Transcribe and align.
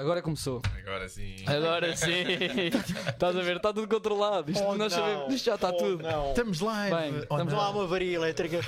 agora 0.00 0.22
começou. 0.22 0.60
Agora 0.80 1.08
sim. 1.08 1.36
Agora 1.46 1.96
sim. 1.96 2.10
Estás 3.08 3.36
a 3.36 3.42
ver? 3.42 3.56
Está 3.56 3.72
tudo 3.72 3.86
controlado. 3.88 4.50
Isto, 4.50 4.62
Oh, 4.64 4.74
nós 4.76 4.92
não. 4.92 4.98
sabemos, 5.00 5.34
isto 5.34 5.44
já 5.44 5.54
está 5.54 5.68
Oh, 5.70 5.76
tudo. 5.76 6.02
Não. 6.02 6.30
Estamos 6.30 6.60
live. 6.60 6.96
Bem, 6.96 7.14
ou 7.14 7.20
estamos 7.20 7.54
há 7.54 7.70
uma 7.70 7.84
avaria 7.84 8.16
elétrica. 8.16 8.60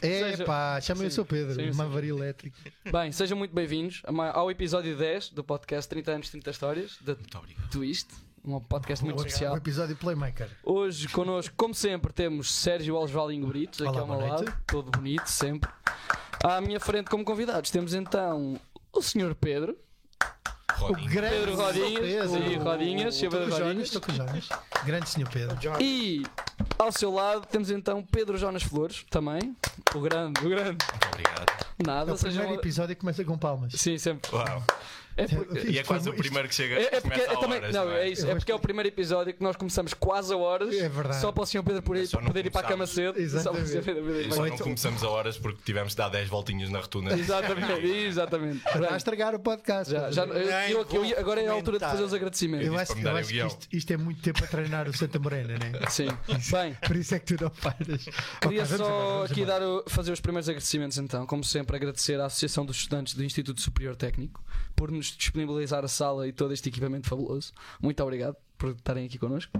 É 0.00 0.30
Seja- 0.30 0.44
pá, 0.44 0.80
chama 0.80 1.04
eu 1.04 1.10
Sim. 1.10 1.16
sou 1.16 1.24
Pedro, 1.24 1.54
Sim, 1.54 1.70
uma 1.70 1.74
sim. 1.84 1.90
avaria 1.90 2.10
elétrica. 2.10 2.56
Bem, 2.90 3.12
sejam 3.12 3.36
muito 3.36 3.54
bem-vindos 3.54 4.02
ao 4.32 4.50
episódio 4.50 4.96
10 4.96 5.30
do 5.30 5.42
podcast 5.44 5.88
30 5.88 6.10
anos, 6.12 6.30
30 6.30 6.50
histórias 6.50 6.96
da 7.00 7.14
Muito 7.14 7.38
obrigado. 7.38 7.70
Twist. 7.70 8.08
Um 8.44 8.58
podcast 8.60 9.04
muito 9.04 9.18
O 9.18 9.26
especial. 9.26 9.56
episódio 9.56 9.94
Playmaker. 9.96 10.48
Hoje 10.64 11.06
connosco, 11.08 11.52
como 11.56 11.74
sempre, 11.74 12.12
temos 12.12 12.50
Sérgio 12.54 12.96
Alves 12.96 13.10
Valinho 13.12 13.46
Britos, 13.46 13.80
aqui 13.82 13.90
Olá, 13.90 14.00
ao 14.00 14.06
meu 14.06 14.20
lado, 14.20 14.44
noite. 14.44 14.58
todo 14.66 14.90
bonito, 14.90 15.26
sempre. 15.26 15.68
À 16.42 16.58
minha 16.60 16.80
frente, 16.80 17.10
como 17.10 17.24
convidados, 17.24 17.70
temos 17.70 17.92
então 17.92 18.58
o 18.92 19.02
Sr. 19.02 19.34
Pedro, 19.34 19.76
Rodinho. 20.76 21.10
grande 21.10 21.34
Pedro 21.36 21.56
Rodinhas, 21.56 22.30
Pedro. 22.30 22.50
sim, 22.50 22.56
Rodinhas, 22.58 23.14
Estou 23.14 23.30
Pedro 23.30 23.48
com 23.48 23.54
o 23.54 23.64
Rodinhas. 23.64 23.86
estou 23.86 24.00
com 24.00 24.12
o 24.12 24.14
Jonas. 24.14 24.48
Grande 24.84 25.08
senhor 25.08 25.28
Pedro. 25.30 25.58
e 25.80 26.22
ao 26.78 26.92
seu 26.92 27.12
lado 27.12 27.46
temos 27.46 27.70
então 27.70 28.02
Pedro 28.02 28.38
Jonas 28.38 28.62
Flores, 28.62 29.04
também, 29.10 29.56
o 29.94 30.00
grande, 30.00 30.46
o 30.46 30.48
grande. 30.48 30.70
Muito 30.90 31.06
obrigado. 31.08 31.50
É 31.50 31.86
Nada, 31.86 32.12
o 32.12 32.16
sejam. 32.16 32.38
primeiro 32.38 32.60
episódio 32.62 32.94
começa 32.96 33.24
com 33.24 33.36
palmas. 33.36 33.72
Sim, 33.74 33.98
sempre. 33.98 34.30
Uau. 34.34 34.62
É 35.18 35.26
porque- 35.26 35.68
E 35.70 35.78
é 35.78 35.82
quase 35.82 36.08
o 36.08 36.14
primeiro 36.14 36.48
que 36.48 36.54
chega. 36.54 36.76
É, 36.76 36.82
é 36.82 37.00
porque 37.00 37.00
começa 37.02 37.22
é 37.22 37.34
a 37.34 37.38
também, 37.38 37.58
horas, 37.58 37.74
não, 37.74 37.90
é 37.92 38.08
isso, 38.08 38.26
é 38.26 38.30
Eu 38.32 38.36
porque 38.36 38.52
é 38.52 38.54
o 38.54 38.58
primeiro 38.58 38.88
episódio 38.88 39.34
que 39.34 39.42
nós 39.42 39.56
começamos 39.56 39.92
quase 39.94 40.32
a 40.32 40.36
horas, 40.36 40.74
É 40.74 40.88
verdade. 40.88 41.20
só 41.20 41.32
para 41.32 41.42
o 41.42 41.46
Sr. 41.46 41.62
Pedro 41.64 41.82
poder, 41.82 42.06
Só 42.06 42.18
não 42.20 42.26
poder 42.28 42.46
ir 42.46 42.50
para 42.50 42.66
a 42.66 42.70
cama 42.70 42.86
cedo. 42.86 43.14
Só 43.42 43.50
para. 43.52 43.60
Exatamente. 43.60 43.84
Pedro 43.84 44.04
para 44.04 44.36
só 44.36 44.44
a 44.44 44.48
não 44.48 44.58
começamos 44.58 45.02
a 45.02 45.08
horas 45.10 45.36
porque 45.38 45.60
tivemos 45.64 45.92
de 45.92 45.96
dar 45.96 46.08
10 46.08 46.28
voltinhas 46.28 46.70
na 46.70 46.78
rotunda. 46.80 47.18
Exatamente, 47.18 47.86
exatamente. 48.06 48.56
Está 48.66 48.94
a 48.94 48.96
estragar 48.96 49.34
o 49.34 49.38
podcast. 49.40 49.92
Já, 49.92 50.10
já, 50.10 50.24
eu- 50.24 50.32
eu- 50.80 50.86
eu- 50.92 51.04
eu- 51.04 51.18
agora 51.18 51.42
é 51.42 51.48
a 51.48 51.52
altura 51.52 51.78
de 51.78 51.84
fazer 51.84 52.02
os 52.02 52.12
Eu 52.12 52.16
agradecimentos. 52.16 52.68
disse 52.68 52.80
acho, 52.82 53.00
para 53.02 53.10
eu 53.10 53.16
acho 53.16 53.28
que 53.28 53.38
isto, 53.46 53.68
isto 53.72 53.92
é 53.92 53.96
muito 53.96 54.22
tempo 54.22 54.44
a 54.44 54.46
treinar 54.46 54.88
o 54.88 54.96
Santa 54.96 55.18
Morena, 55.18 55.54
né? 55.58 55.72
Sim. 55.88 56.08
Bem, 56.52 56.74
Por 56.86 56.96
isso 56.96 57.14
é 57.14 57.18
que 57.18 57.34
tu 57.36 57.42
não 57.44 57.50
paras. 57.50 58.04
queria 58.40 58.62
Ok, 58.62 58.76
vamos 58.76 58.76
só 58.86 59.24
aqui 59.24 59.44
dar 59.44 59.62
o- 59.62 59.82
fazer 59.88 60.12
os 60.12 60.20
primeiros 60.20 60.48
agradecimentos 60.48 60.98
então. 60.98 61.26
Como 61.26 61.42
sempre, 61.42 61.76
agradecer 61.76 62.20
à 62.20 62.26
Associação 62.26 62.64
dos 62.64 62.76
Estudantes 62.76 63.14
do 63.14 63.24
Instituto 63.24 63.60
Superior 63.60 63.96
Técnico 63.96 64.42
por 64.76 64.90
nos 64.90 65.07
disponibilizar 65.16 65.84
a 65.84 65.88
sala 65.88 66.26
e 66.26 66.32
todo 66.32 66.52
este 66.52 66.68
equipamento 66.68 67.08
fabuloso. 67.08 67.52
Muito 67.80 68.02
obrigado 68.02 68.36
por 68.58 68.70
estarem 68.70 69.06
aqui 69.06 69.18
connosco. 69.18 69.52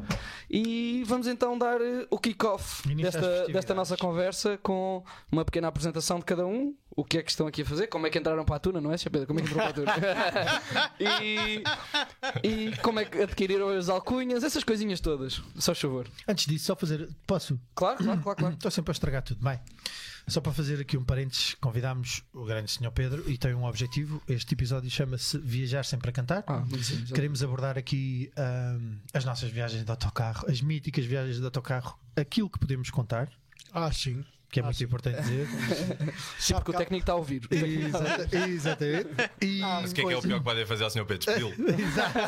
E 0.51 1.05
vamos 1.07 1.29
então 1.29 1.57
dar 1.57 1.81
eh, 1.81 2.07
o 2.11 2.19
kick-off 2.19 2.87
desta, 2.97 3.47
desta 3.47 3.73
nossa 3.73 3.97
conversa 3.97 4.59
com 4.59 5.05
uma 5.31 5.45
pequena 5.45 5.69
apresentação 5.69 6.19
de 6.19 6.25
cada 6.25 6.45
um. 6.45 6.75
O 6.91 7.05
que 7.05 7.19
é 7.19 7.23
que 7.23 7.31
estão 7.31 7.47
aqui 7.47 7.63
a 7.63 7.65
fazer? 7.65 7.87
Como 7.87 8.09
é 8.09 8.11
que 8.11 8.19
entraram 8.19 8.45
para 8.45 8.57
a 8.57 8.59
Tuna, 8.59 8.81
não 8.81 8.93
é, 8.93 8.97
Sr. 8.97 9.11
Pedro? 9.11 9.27
Como 9.29 9.39
é 9.39 9.43
que 9.45 9.51
entraram 9.51 9.73
para 9.73 9.93
a 9.93 9.95
Tuna? 9.95 10.93
e, 11.23 11.63
e 12.43 12.77
como 12.79 12.99
é 12.99 13.05
que 13.05 13.23
adquiriram 13.23 13.69
as 13.69 13.89
alcunhas? 13.89 14.43
Essas 14.43 14.65
coisinhas 14.65 14.99
todas. 14.99 15.41
Só 15.57 15.73
favor. 15.77 16.09
Antes 16.27 16.47
disso, 16.47 16.65
só 16.65 16.75
fazer. 16.75 17.09
Posso? 17.25 17.59
Claro, 17.77 17.99
claro, 17.99 18.21
claro. 18.21 18.39
claro. 18.39 18.55
Estou 18.55 18.71
sempre 18.71 18.91
a 18.91 18.95
estragar 18.95 19.23
tudo. 19.23 19.41
Bem, 19.41 19.61
só 20.29 20.41
para 20.41 20.53
fazer 20.53 20.81
aqui 20.81 20.97
um 20.97 21.05
parênteses, 21.05 21.55
convidámos 21.61 22.23
o 22.33 22.45
grande 22.45 22.71
senhor 22.71 22.91
Pedro 22.93 23.29
e 23.31 23.37
tem 23.39 23.55
um 23.55 23.65
objetivo. 23.65 24.23
Este 24.29 24.55
episódio 24.55 24.91
chama-se 24.91 25.39
Viajar 25.39 25.85
Sempre 25.85 26.11
a 26.11 26.13
Cantar. 26.13 26.45
Ah, 26.47 26.59
muito 26.61 26.83
simples. 26.85 27.11
Queremos 27.13 27.43
abordar 27.43 27.79
aqui 27.79 28.31
ahm, 28.37 28.97
as 29.15 29.25
nossas 29.25 29.51
viagens 29.51 29.85
de 29.85 29.91
autocarro, 29.91 30.47
as 30.51 30.61
míticas 30.61 31.05
viagens 31.05 31.39
de 31.39 31.45
autocarro, 31.45 31.99
aquilo 32.17 32.49
que 32.51 32.59
podemos 32.59 32.91
contar, 32.91 33.31
Ah, 33.73 33.91
sim. 33.93 34.25
Que 34.51 34.61
é 34.61 34.63
muito 34.63 34.83
importante 34.83 35.21
dizer. 35.21 35.47
Sim, 36.39 36.55
porque 36.55 36.71
o 36.71 36.75
técnico 36.75 37.03
está 37.03 37.13
a 37.13 37.17
ouvir. 37.17 37.43
Exata- 37.53 38.49
Exatamente. 38.49 39.09
E 39.43 39.61
Mas 39.61 39.91
o 39.91 39.95
que 39.95 40.01
é 40.01 40.05
que 40.05 40.13
é 40.13 40.17
o 40.17 40.23
pior 40.23 40.39
que 40.39 40.45
podem 40.45 40.67
fazer 40.67 40.85
ao 40.85 40.91
Sr. 40.91 41.05
Pedro? 41.05 41.19
Despedi-lo. 41.19 41.53
Exato. 41.81 42.19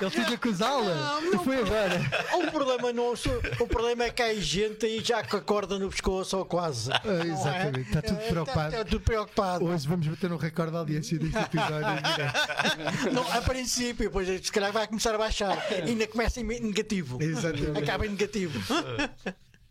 Ele 0.00 0.10
tinha 0.10 0.36
que 0.38 0.48
usá-la. 0.48 0.94
Não, 0.94 1.20
não. 1.22 1.40
E 1.40 1.44
foi 1.44 1.56
agora. 1.60 2.00
O 2.34 2.50
problema, 2.50 2.92
não, 2.92 3.12
o 3.60 3.66
problema 3.66 4.04
é 4.04 4.10
que 4.10 4.22
há 4.22 4.34
gente 4.34 4.84
aí 4.84 5.02
já 5.02 5.22
com 5.24 5.36
a 5.38 5.40
corda 5.40 5.78
no 5.78 5.88
pescoço 5.88 6.36
ou 6.36 6.44
quase. 6.44 6.90
Ah, 6.92 7.02
exatamente. 7.24 7.88
Está 7.88 8.02
tudo 8.02 8.18
preocupado. 8.28 8.68
Está, 8.74 8.84
tudo 8.84 9.00
preocupado. 9.00 9.64
Hoje 9.64 9.88
vamos 9.88 10.06
bater 10.06 10.32
um 10.32 10.36
recorde 10.36 10.72
de 10.72 10.76
audiência 10.78 11.18
deste 11.18 11.38
episódio. 11.38 12.02
direto. 12.02 13.12
Não, 13.14 13.32
a 13.32 13.40
princípio, 13.40 14.06
depois 14.06 14.28
se 14.28 14.52
calhar 14.52 14.72
vai 14.72 14.86
começar 14.86 15.14
a 15.14 15.18
baixar. 15.18 15.56
Ainda 15.86 16.06
começa 16.06 16.38
em 16.40 16.44
negativo. 16.44 17.16
Exatamente. 17.22 17.78
Acaba 17.78 18.06
em 18.06 18.10
negativo. 18.10 18.60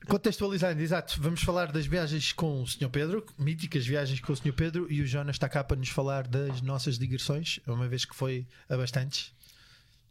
Contextualizando, 0.08 0.82
exato, 0.82 1.20
vamos 1.20 1.42
falar 1.42 1.72
das 1.72 1.86
viagens 1.86 2.32
com 2.32 2.62
o 2.62 2.68
Sr. 2.68 2.90
Pedro, 2.90 3.26
míticas 3.38 3.86
viagens 3.86 4.20
com 4.20 4.34
o 4.34 4.36
Sr. 4.36 4.54
Pedro, 4.54 4.92
e 4.92 5.02
o 5.02 5.08
Jonas 5.08 5.36
está 5.36 5.50
cá 5.50 5.64
para 5.64 5.78
nos 5.78 5.90
falar 5.90 6.28
das 6.28 6.62
nossas 6.62 6.98
digressões, 6.98 7.60
uma 7.66 7.88
vez 7.88 8.06
que 8.06 8.16
foi 8.16 8.48
a 8.70 8.78
bastantes, 8.78 9.34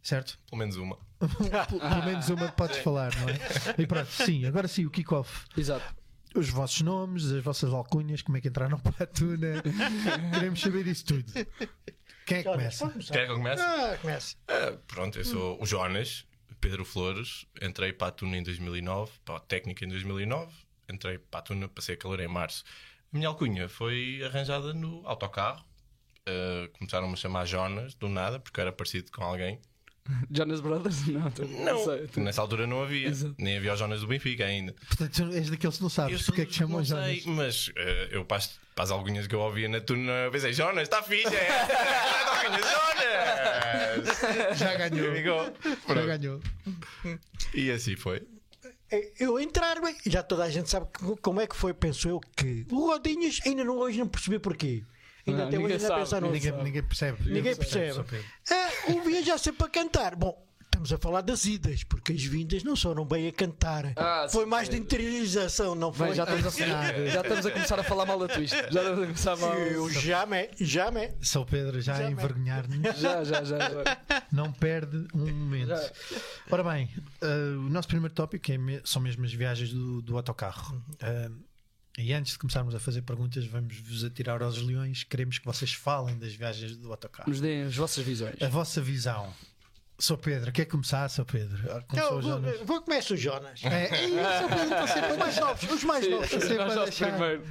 certo? 0.01 0.37
Pelo 0.49 0.59
menos 0.59 0.75
uma. 0.75 0.97
Pelo 1.69 2.05
menos 2.05 2.29
uma 2.29 2.51
podes 2.51 2.77
falar, 2.77 3.15
não 3.15 3.29
é? 3.29 3.35
E 3.77 3.87
pronto, 3.87 4.11
sim, 4.11 4.45
agora 4.45 4.67
sim, 4.67 4.85
o 4.85 4.89
kick-off. 4.89 5.45
Exato. 5.57 5.95
Os 6.35 6.49
vossos 6.49 6.81
nomes, 6.81 7.31
as 7.31 7.43
vossas 7.43 7.73
alcunhas, 7.73 8.21
como 8.21 8.37
é 8.37 8.41
que 8.41 8.49
entraram 8.49 8.77
para 8.77 9.05
a 9.05 9.07
tuna, 9.07 9.63
queremos 10.33 10.59
saber 10.59 10.85
isso 10.87 11.05
tudo. 11.05 11.31
Quem 12.25 12.39
é 12.39 12.43
que 12.43 12.49
começa? 12.49 12.89
Quer 12.89 13.25
que 13.27 13.31
eu 13.31 13.37
comece? 13.37 13.61
Ah, 13.61 13.97
começa. 14.01 14.35
Ah, 14.47 14.77
pronto, 14.87 15.17
eu 15.17 15.23
sou 15.23 15.61
o 15.61 15.65
Jonas, 15.65 16.25
Pedro 16.65 16.83
Flores. 16.83 17.45
Entrei 17.61 17.93
para 17.93 18.07
a 18.07 18.11
Tuna 18.11 18.37
em 18.37 18.41
2009, 18.41 19.11
para 19.23 19.35
a 19.35 19.39
técnica 19.39 19.85
em 19.85 19.87
2009. 19.87 20.51
Entrei 20.91 21.19
para 21.19 21.39
a 21.39 21.43
Tuna, 21.43 21.67
passei 21.67 21.93
a 21.93 21.97
calor 21.97 22.19
em 22.19 22.27
março. 22.27 22.63
A 23.13 23.15
minha 23.15 23.27
alcunha 23.27 23.69
foi 23.69 24.23
arranjada 24.25 24.73
no 24.73 25.07
autocarro. 25.07 25.63
Ah, 26.25 26.67
começaram-me 26.73 27.13
a 27.13 27.17
chamar 27.17 27.45
Jonas, 27.45 27.93
do 27.93 28.09
nada, 28.09 28.39
porque 28.39 28.59
eu 28.59 28.63
era 28.63 28.71
parecido 28.71 29.11
com 29.11 29.23
alguém. 29.23 29.61
Jonas 30.31 30.61
Brothers? 30.61 31.07
Não, 31.07 31.31
tô- 31.31 31.43
Não, 31.45 31.83
sei. 31.85 32.23
nessa 32.23 32.41
altura 32.41 32.67
não 32.67 32.83
havia. 32.83 33.07
Exato. 33.07 33.35
Nem 33.39 33.57
havia 33.57 33.73
o 33.73 33.75
Jonas 33.75 34.01
do 34.01 34.07
Benfica 34.07 34.45
ainda. 34.45 34.73
Portanto, 34.87 35.31
és 35.33 35.49
daqueles 35.49 35.77
que 35.77 35.81
não 35.83 35.89
sabes 35.89 36.21
porque 36.23 36.41
é 36.41 36.45
que 36.45 36.53
chamam 36.53 36.77
não 36.77 36.83
Jonas. 36.85 37.05
sei, 37.23 37.23
mas 37.31 37.71
eh, 37.75 38.09
eu 38.11 38.23
para 38.25 38.37
as, 38.37 38.59
para 38.75 38.83
as 38.83 38.91
algunhas 38.91 39.25
que 39.27 39.33
eu 39.35 39.39
ouvia 39.39 39.67
na 39.67 39.81
tuna 39.81 40.29
pensei, 40.31 40.53
Jonas, 40.53 40.83
está 40.83 41.01
fixe, 41.01 41.35
é? 41.35 41.47
Jonas! 42.95 44.55
Já 44.59 44.75
ganhou. 44.75 45.15
Ficou. 45.15 45.95
Já 45.95 46.17
ganhou. 46.17 46.41
E 47.53 47.71
assim 47.71 47.95
foi. 47.95 48.21
Eu 49.19 49.39
entrar, 49.39 49.81
bem, 49.81 49.95
já 50.05 50.21
toda 50.21 50.43
a 50.43 50.49
gente 50.49 50.69
sabe 50.69 50.87
como 51.21 51.41
é 51.41 51.47
que 51.47 51.55
foi, 51.55 51.73
penso 51.73 52.07
eu, 52.07 52.21
que 52.37 52.65
o 52.71 52.85
Rodinhas 52.87 53.39
ainda 53.45 53.63
não, 53.63 53.75
hoje 53.77 53.97
não 53.97 54.07
percebi 54.07 54.37
porquê. 54.39 54.83
Ainda 55.27 55.39
Não, 55.41 55.47
até 55.47 55.57
hoje 55.57 55.63
ninguém 55.63 55.75
ainda 55.77 55.87
sabe. 55.87 55.99
pensa 56.01 56.21
no 56.21 56.31
Ninguém, 56.31 56.51
ninguém 56.63 56.83
percebe. 56.83 57.31
Ninguém 57.31 57.55
percebe. 57.55 58.05
Ah, 58.51 58.69
o 58.91 59.01
viajar 59.01 59.37
sempre 59.39 59.65
a 59.65 59.69
cantar. 59.69 60.15
Bom, 60.15 60.45
estamos 60.65 60.91
a 60.93 60.97
falar 60.99 61.21
das 61.21 61.45
idas, 61.45 61.83
porque 61.83 62.13
as 62.13 62.21
vindas 62.23 62.63
não 62.63 62.75
foram 62.75 63.05
bem 63.05 63.27
a 63.27 63.31
cantar. 63.31 63.91
Ah, 63.95 64.27
foi 64.29 64.43
sim, 64.43 64.49
mais 64.49 64.69
de 64.69 64.77
interiorização, 64.77 65.73
não 65.73 65.91
foi? 65.91 66.07
Bem, 66.07 66.15
já, 66.15 66.23
estamos 66.25 66.45
a, 66.45 66.51
já 67.09 67.21
estamos 67.21 67.45
a 67.45 67.51
começar 67.51 67.79
a 67.79 67.83
falar 67.83 68.05
mal 68.05 68.19
da 68.19 68.27
Twist. 68.27 68.53
Já 68.55 68.65
estamos 68.67 68.99
a 68.99 69.05
começar 69.05 69.33
a 69.33 69.37
falar 69.37 69.57
Eu 69.57 69.89
já 69.89 70.25
me, 70.27 70.49
já 70.59 70.91
me. 70.91 71.11
São 71.21 71.43
Pedro 71.43 71.81
já 71.81 71.93
a 71.95 71.97
Já 72.01 72.05
me- 72.05 72.11
envergonhar-nos. 72.11 72.99
Já, 72.99 73.23
já, 73.23 73.43
já. 73.43 73.57
já. 73.57 74.23
Não 74.31 74.51
perde 74.51 75.07
um 75.15 75.25
momento. 75.33 75.69
Já. 75.69 75.91
Ora 76.51 76.63
bem, 76.63 76.89
eh, 77.21 77.55
o 77.57 77.69
nosso 77.69 77.87
primeiro 77.87 78.13
tópico 78.13 78.51
é 78.51 78.57
me- 78.59 78.81
são 78.83 79.01
mesmo 79.01 79.25
as 79.25 79.33
viagens 79.33 79.71
do, 79.73 80.01
do 80.03 80.17
autocarro. 80.17 80.79
Eh, 81.01 81.29
e 81.97 82.13
antes 82.13 82.33
de 82.33 82.39
começarmos 82.39 82.75
a 82.75 82.79
fazer 82.79 83.01
perguntas, 83.03 83.45
vamos 83.45 83.77
vos 83.79 84.03
atirar 84.03 84.41
aos 84.43 84.61
leões. 84.61 85.03
Queremos 85.03 85.39
que 85.39 85.45
vocês 85.45 85.73
falem 85.73 86.17
das 86.17 86.33
viagens 86.33 86.75
do 86.75 86.91
autocarro. 86.91 87.29
Nos 87.29 87.39
deem 87.39 87.63
as 87.63 87.75
vossas 87.75 88.03
visões. 88.05 88.35
A 88.41 88.47
vossa 88.49 88.81
visão. 88.81 89.33
Sou 89.97 90.17
Pedro, 90.17 90.51
quer 90.51 90.65
começar, 90.65 91.07
Sou 91.07 91.23
Pedro? 91.23 91.57
Ah, 91.71 91.81
Começou 91.83 92.21
Eu, 92.21 92.37
o 92.37 92.41
vou, 92.41 92.65
vou 92.65 92.81
começar 92.81 93.13
o 93.13 93.17
Jonas. 93.17 93.63
É, 93.63 93.85
é, 93.85 94.39
Sou 94.41 94.49
Pedro, 94.49 94.63
está 94.65 94.87
sempre 94.87 95.11
Os 95.13 95.17
mais 95.17 95.37
novos, 95.39 95.71
os 95.71 95.83
mais 95.85 96.09
novos. 96.09 96.29
sempre 96.29 96.61
a 96.61 96.83
deixar. 96.83 97.09
primeiro. 97.11 97.43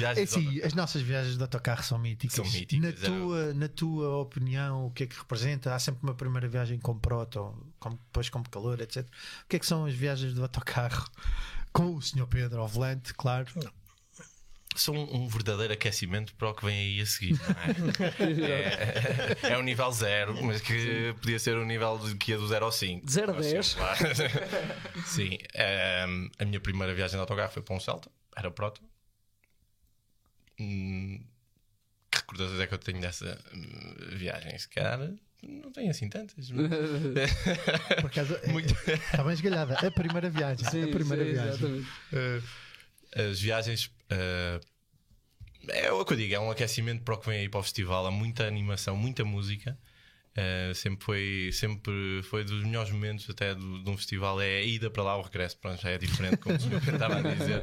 É 0.00 0.22
assim, 0.22 0.60
as 0.62 0.72
nossas 0.72 1.02
viagens 1.02 1.36
de 1.36 1.42
autocarro 1.42 1.82
são 1.82 1.98
míticas. 1.98 2.36
São 2.36 2.44
míticas, 2.44 2.80
Na 2.80 2.88
é. 2.88 2.92
tua, 2.92 3.54
na 3.54 3.68
tua 3.68 4.18
opinião, 4.18 4.86
o 4.86 4.92
que 4.92 5.02
é 5.02 5.06
que 5.08 5.18
representa? 5.18 5.74
Há 5.74 5.80
sempre 5.80 6.04
uma 6.04 6.14
primeira 6.14 6.46
viagem 6.46 6.78
com 6.78 6.96
proto, 6.96 7.52
com, 7.80 7.90
depois 7.90 8.28
com 8.28 8.40
calor, 8.44 8.80
etc. 8.80 9.04
O 9.44 9.48
que 9.48 9.56
é 9.56 9.58
que 9.58 9.66
são 9.66 9.84
as 9.84 9.92
viagens 9.94 10.32
do 10.32 10.42
autocarro? 10.42 11.10
Com 11.72 11.96
o 11.96 12.00
Sr. 12.00 12.26
Pedro 12.28 12.60
ao 12.60 12.68
volante, 12.68 13.12
claro. 13.14 13.46
São 14.76 14.94
um 14.94 15.26
verdadeiro 15.28 15.72
aquecimento 15.72 16.32
para 16.36 16.48
o 16.50 16.54
que 16.54 16.64
vem 16.64 16.78
aí 16.78 17.00
a 17.00 17.06
seguir. 17.06 17.38
não 17.40 17.48
é? 17.50 19.36
É, 19.50 19.52
é 19.52 19.58
um 19.58 19.62
nível 19.62 19.90
zero, 19.90 20.40
mas 20.44 20.60
que 20.60 21.12
podia 21.20 21.38
ser 21.38 21.56
um 21.56 21.64
nível 21.64 21.98
de, 21.98 22.14
que 22.14 22.30
ia 22.30 22.38
do 22.38 22.46
0 22.46 22.64
ao 22.66 22.72
5. 22.72 23.10
Zero 23.10 23.32
a 23.36 23.40
dez. 23.40 23.76
Sim, 25.06 25.38
ehm, 25.54 26.28
a 26.38 26.44
minha 26.44 26.60
primeira 26.60 26.94
viagem 26.94 27.16
de 27.16 27.20
autocarro 27.20 27.50
foi 27.52 27.62
para 27.62 27.74
um 27.74 27.80
Celta, 27.80 28.08
era 28.36 28.50
proto. 28.50 28.80
Hum, 30.58 31.24
que 32.10 32.18
recordações 32.18 32.60
é 32.60 32.66
que 32.66 32.74
eu 32.74 32.78
tenho 32.78 33.00
dessa 33.00 33.38
hum, 33.54 33.94
viagem? 34.16 34.56
Se 34.58 34.68
calhar 34.68 34.98
não 35.42 35.72
tenho 35.72 35.90
assim 35.90 36.08
tantas. 36.08 36.50
mas- 36.50 36.68
Por 38.00 38.06
acaso, 38.06 38.34
é- 38.44 38.48
Muito. 38.52 38.72
está 38.88 39.22
bem 39.24 39.32
esgalhada. 39.32 39.74
A 39.86 39.90
primeira 39.90 40.28
viagem. 40.30 40.68
Sim, 40.68 40.84
a 40.84 40.88
primeira 40.88 41.24
sim, 41.24 41.30
viagem. 41.32 41.50
exatamente. 41.52 41.88
Eh, 42.12 43.28
as 43.30 43.40
viagens, 43.40 43.90
eh, 44.10 44.60
é 45.68 45.92
o 45.92 46.04
que 46.04 46.12
eu 46.14 46.16
digo, 46.16 46.34
é 46.34 46.40
um 46.40 46.50
aquecimento 46.50 47.02
para 47.04 47.14
o 47.14 47.18
que 47.18 47.26
vem 47.28 47.40
aí 47.40 47.48
para 47.48 47.60
o 47.60 47.62
festival. 47.62 48.06
Há 48.06 48.10
muita 48.10 48.46
animação, 48.46 48.96
muita 48.96 49.24
música. 49.24 49.78
Uh, 50.30 50.72
sempre 50.76 51.04
foi 51.04 51.50
sempre 51.52 52.22
foi 52.22 52.44
dos 52.44 52.62
melhores 52.62 52.92
momentos 52.92 53.28
até 53.28 53.52
do, 53.52 53.82
de 53.82 53.90
um 53.90 53.96
festival 53.96 54.40
é 54.40 54.58
a 54.58 54.62
ida 54.62 54.88
para 54.88 55.02
lá 55.02 55.16
o 55.16 55.22
regresso 55.22 55.58
pronto, 55.58 55.82
já 55.82 55.90
é 55.90 55.98
diferente 55.98 56.36
como 56.36 56.54
o 56.54 56.60
senhor 56.60 56.80
estava 56.86 57.16
a 57.16 57.20
dizer. 57.20 57.62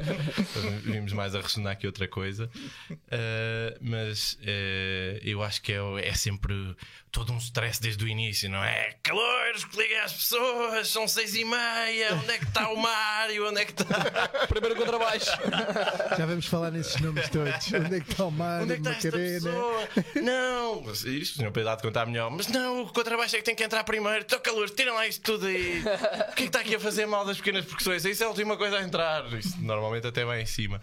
Vimos 0.84 1.14
mais 1.14 1.34
a 1.34 1.40
ressonar 1.40 1.78
que 1.78 1.88
outra 1.88 2.08
coisa. 2.10 2.50
Uh, 2.92 3.78
mas 3.80 4.34
uh, 4.34 5.20
eu 5.24 5.42
acho 5.44 5.62
que 5.62 5.72
é, 5.72 5.80
é, 6.04 6.14
sempre 6.14 6.76
todo 7.10 7.32
um 7.32 7.38
stress 7.38 7.82
desde 7.82 8.04
o 8.04 8.08
início 8.08 8.50
não 8.50 8.64
é? 8.64 8.96
calores, 9.02 9.66
liguem 9.76 10.00
às 10.00 10.14
pessoas 10.14 10.90
são 10.90 11.08
seis 11.08 11.36
e 11.36 11.46
meia, 11.46 12.14
onde 12.16 12.32
é 12.32 12.38
que 12.38 12.46
está 12.46 12.70
o 12.70 12.76
Mário 12.76 13.48
onde 13.48 13.62
é 13.62 13.66
que 13.66 13.72
está? 13.72 14.28
Primeiro 14.48 14.76
contra 14.76 15.00
baixo 15.00 15.32
já 16.18 16.26
vamos 16.26 16.46
falar 16.46 16.72
nesses 16.72 17.00
nomes 17.00 17.30
todos. 17.30 17.74
Onde 17.74 17.96
é 17.96 18.00
que 18.02 18.12
está 18.12 18.26
o 18.26 18.32
Mário, 18.32 18.64
onde 18.64 18.74
é 18.74 18.76
que 18.76 18.82
está 18.82 18.92
esta 18.92 19.12
pessoa? 19.12 19.90
Não, 20.22 20.92
isto 20.92 21.08
o 21.08 21.38
senhor 21.38 21.52
Pedro 21.52 21.70
há 21.70 21.76
de 21.76 21.82
contar 21.82 22.06
melhor 22.06 22.30
mas 22.30 22.48
não, 22.48 22.57
o 22.58 22.88
contrabaixo 22.94 23.36
é 23.36 23.40
que 23.40 23.46
tem 23.46 23.56
que 23.56 23.64
entrar 23.64 23.84
primeiro. 23.84 24.22
Estou 24.22 24.40
calor, 24.40 24.70
tiram 24.70 24.96
lá 24.96 25.08
isto 25.08 25.22
tudo 25.22 25.48
aí. 25.48 25.82
O 26.32 26.36
que 26.38 26.44
é 26.44 26.44
que 26.44 26.44
está 26.44 26.60
aqui 26.60 26.76
a 26.76 26.80
fazer 26.80 27.06
mal 27.06 27.26
das 27.26 27.38
pequenas 27.38 27.66
percussões? 27.66 28.06
Isso 28.06 28.24
é 28.24 28.26
a 28.26 28.30
última 28.30 28.58
coisa 28.58 28.78
a 28.78 28.84
entrar. 28.84 29.32
Isso 29.34 29.60
normalmente 29.62 30.08
até 30.08 30.24
vai 30.24 30.42
em 30.42 30.46
cima. 30.46 30.82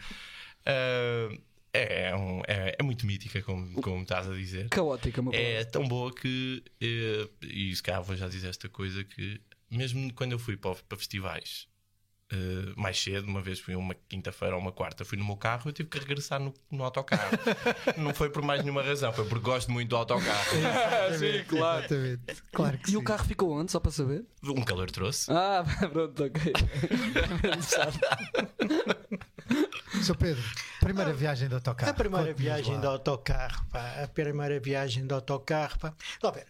Uh, 0.67 1.39
é, 1.73 2.11
é, 2.11 2.17
um, 2.17 2.41
é, 2.47 2.77
é, 2.79 2.83
muito 2.83 3.05
mítica, 3.05 3.43
como, 3.43 3.83
como 3.83 4.03
estás 4.03 4.29
a 4.29 4.35
dizer. 4.35 4.69
Caótica, 4.69 5.21
meu 5.21 5.33
É 5.35 5.65
tão 5.65 5.87
boa 5.89 6.15
que, 6.15 6.63
eh, 6.81 7.29
e 7.43 7.75
se 7.75 7.83
calhar 7.83 8.01
vou 8.01 8.15
já 8.15 8.29
dizer 8.29 8.49
esta 8.49 8.69
coisa, 8.69 9.03
que 9.03 9.41
mesmo 9.69 10.13
quando 10.15 10.33
eu 10.33 10.39
fui 10.39 10.57
para, 10.57 10.77
para 10.89 10.97
festivais 10.97 11.67
Uh, 12.33 12.73
mais 12.81 13.01
cedo, 13.01 13.27
uma 13.27 13.43
vez 13.43 13.61
fui 13.61 13.77
uma 13.77 13.95
quinta-feira 14.09 14.57
ou 14.57 14.61
uma 14.61 14.73
quarta, 14.73 15.05
fui 15.05 15.19
no 15.19 15.25
meu 15.25 15.37
carro, 15.37 15.69
eu 15.69 15.73
tive 15.73 15.91
que 15.91 15.99
regressar 15.99 16.41
no, 16.41 16.55
no 16.71 16.83
autocarro. 16.83 17.37
não 17.99 18.15
foi 18.15 18.31
por 18.31 18.43
mais 18.43 18.63
nenhuma 18.63 18.83
razão, 18.83 19.13
foi 19.13 19.27
porque 19.27 19.45
gosto 19.45 19.71
muito 19.71 19.91
do 19.91 19.97
autocarro. 19.97 20.51
sim, 21.19 21.45
claro. 21.47 21.87
claro 22.51 22.79
e 22.83 22.91
sim. 22.93 22.97
o 22.97 23.05
carro 23.05 23.25
ficou 23.25 23.53
onde, 23.53 23.71
só 23.71 23.79
para 23.79 23.91
saber? 23.93 24.25
Um 24.43 24.65
calor 24.65 24.91
trouxe. 24.91 25.31
Ah, 25.31 25.65
pronto, 25.93 26.25
ok. 26.25 26.53
Sr. 30.03 30.17
Pedro, 30.17 30.43
primeira 30.81 31.11
ah, 31.11 31.15
viagem 31.15 31.49
de 31.49 31.55
autocarro. 31.55 31.91
A 31.91 31.95
primeira 31.95 32.33
viagem 32.33 32.81
de 32.81 32.87
autocarro, 32.87 33.67
pá, 33.67 34.03
a 34.03 34.09
primeira 34.09 34.59
viagem 34.59 35.07
de 35.07 35.13
autocarro, 35.13 35.79
pá. 35.79 35.95
Lá 36.23 36.31
ver, 36.31 36.47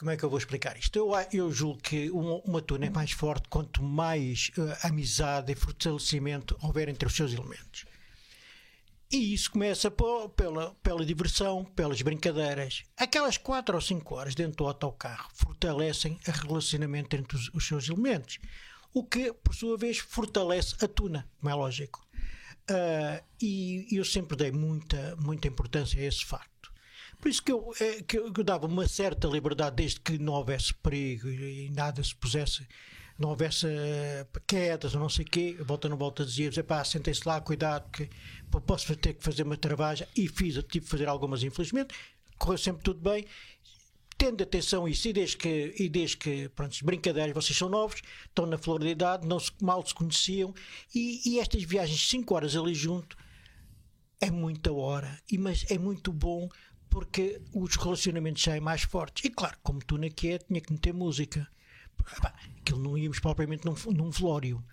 como 0.00 0.10
é 0.10 0.16
que 0.16 0.24
eu 0.24 0.30
vou 0.30 0.38
explicar 0.38 0.78
isto? 0.78 0.98
Eu, 0.98 1.10
eu 1.30 1.52
julgo 1.52 1.78
que 1.82 2.10
uma, 2.10 2.62
turma 2.62 2.86
é 2.86 2.90
mais 2.90 3.10
forte 3.10 3.46
quanto 3.50 3.82
mais 3.82 4.50
uh, 4.56 4.86
amizade 4.86 5.52
e 5.52 5.54
fortalecimento 5.54 6.56
houver 6.62 6.88
entre 6.88 7.06
os 7.06 7.14
seus 7.14 7.34
elementos. 7.34 7.84
E 9.12 9.34
isso 9.34 9.50
começa 9.50 9.90
pela, 9.90 10.74
pela 10.76 11.04
diversão, 11.04 11.66
pelas 11.66 12.00
brincadeiras. 12.00 12.84
Aquelas 12.96 13.36
4 13.36 13.74
ou 13.74 13.80
5 13.80 14.14
horas 14.14 14.34
dentro 14.34 14.56
do 14.56 14.66
autocarro 14.66 15.28
fortalecem 15.34 16.18
o 16.26 16.30
relacionamento 16.30 17.14
entre 17.14 17.36
os, 17.36 17.50
os, 17.52 17.66
seus 17.66 17.86
elementos. 17.86 18.38
O 18.94 19.04
que, 19.04 19.34
por 19.34 19.54
sua 19.54 19.76
vez, 19.76 19.98
fortalece 19.98 20.76
a 20.82 20.88
tuna, 20.88 21.28
como 21.38 21.50
é 21.50 21.54
lógico. 21.54 22.00
Uh, 22.70 23.22
e 23.38 23.86
eu 23.92 24.04
sempre 24.06 24.34
dei 24.34 24.50
muita, 24.50 25.14
muita 25.16 25.46
importância 25.46 26.00
a 26.00 26.04
esse 26.06 26.24
facto. 26.24 26.49
Por 27.20 27.28
isso 27.28 27.42
que 27.42 27.52
eu, 27.52 27.72
é, 27.80 28.02
que 28.02 28.18
eu, 28.18 28.30
dava 28.30 28.66
uma 28.66 28.88
certa 28.88 29.28
liberdade 29.28 29.76
desde 29.76 30.00
que 30.00 30.18
não 30.18 30.32
houvesse 30.32 30.72
perigo 30.74 31.28
e, 31.28 31.66
e 31.66 31.70
nada 31.70 32.02
se 32.02 32.14
pusesse 32.14 32.66
não 33.20 33.28
houvesse 33.28 33.66
uh, 33.66 34.40
quedas 34.46 34.94
ou 34.94 35.00
não 35.00 35.10
sei 35.10 35.26
o 35.26 35.28
quê, 35.28 35.54
volta 35.60 35.90
não 35.90 35.96
volta 35.98 36.24
dizia 36.24 36.50
pá, 36.64 36.82
sentem-se 36.82 37.28
lá, 37.28 37.38
cuidado, 37.38 37.90
que 37.90 38.08
posso 38.66 38.96
ter 38.96 39.12
que 39.12 39.22
fazer 39.22 39.42
uma 39.42 39.58
travagem. 39.58 40.06
E 40.16 40.26
fiz, 40.26 40.54
tive 40.54 40.80
que 40.80 40.80
fazer 40.80 41.06
algumas 41.06 41.42
infelizmente, 41.42 41.94
correu 42.38 42.56
sempre 42.56 42.82
tudo 42.82 42.98
bem. 42.98 43.26
Tendo 44.16 44.42
atenção 44.42 44.86
a 44.86 44.90
isso 44.90 45.08
e 45.08 45.12
desde 45.12 45.36
que, 45.36 45.74
e 45.78 45.88
desde 45.88 46.16
que 46.16 46.48
pronto, 46.50 46.74
brincadeiras, 46.82 47.34
vocês 47.34 47.56
são 47.56 47.68
novos, 47.68 48.00
estão 48.26 48.46
na 48.46 48.56
flor 48.56 48.80
da 48.80 48.88
idade, 48.88 49.26
não 49.26 49.38
se, 49.38 49.50
mal 49.60 49.86
se 49.86 49.94
conheciam 49.94 50.54
e, 50.94 51.20
e 51.26 51.38
estas 51.38 51.62
viagens 51.62 52.08
5 52.08 52.34
horas 52.34 52.56
ali 52.56 52.74
junto 52.74 53.16
é 54.20 54.30
muita 54.30 54.70
hora, 54.72 55.18
e, 55.30 55.38
mas 55.38 55.64
é 55.70 55.78
muito 55.78 56.12
bom 56.12 56.48
porque 56.90 57.40
os 57.54 57.76
relacionamentos 57.76 58.42
saem 58.42 58.60
mais 58.60 58.82
fortes. 58.82 59.24
E 59.24 59.30
claro, 59.30 59.56
como 59.62 59.80
tu 59.80 59.96
na 59.96 60.06
é, 60.06 60.10
tinha 60.10 60.60
que 60.60 60.72
meter 60.72 60.92
música. 60.92 61.48
Aquilo 62.60 62.82
não 62.82 62.98
íamos 62.98 63.20
propriamente 63.20 63.64
num, 63.64 63.74
num 63.92 64.10
velório. 64.10 64.64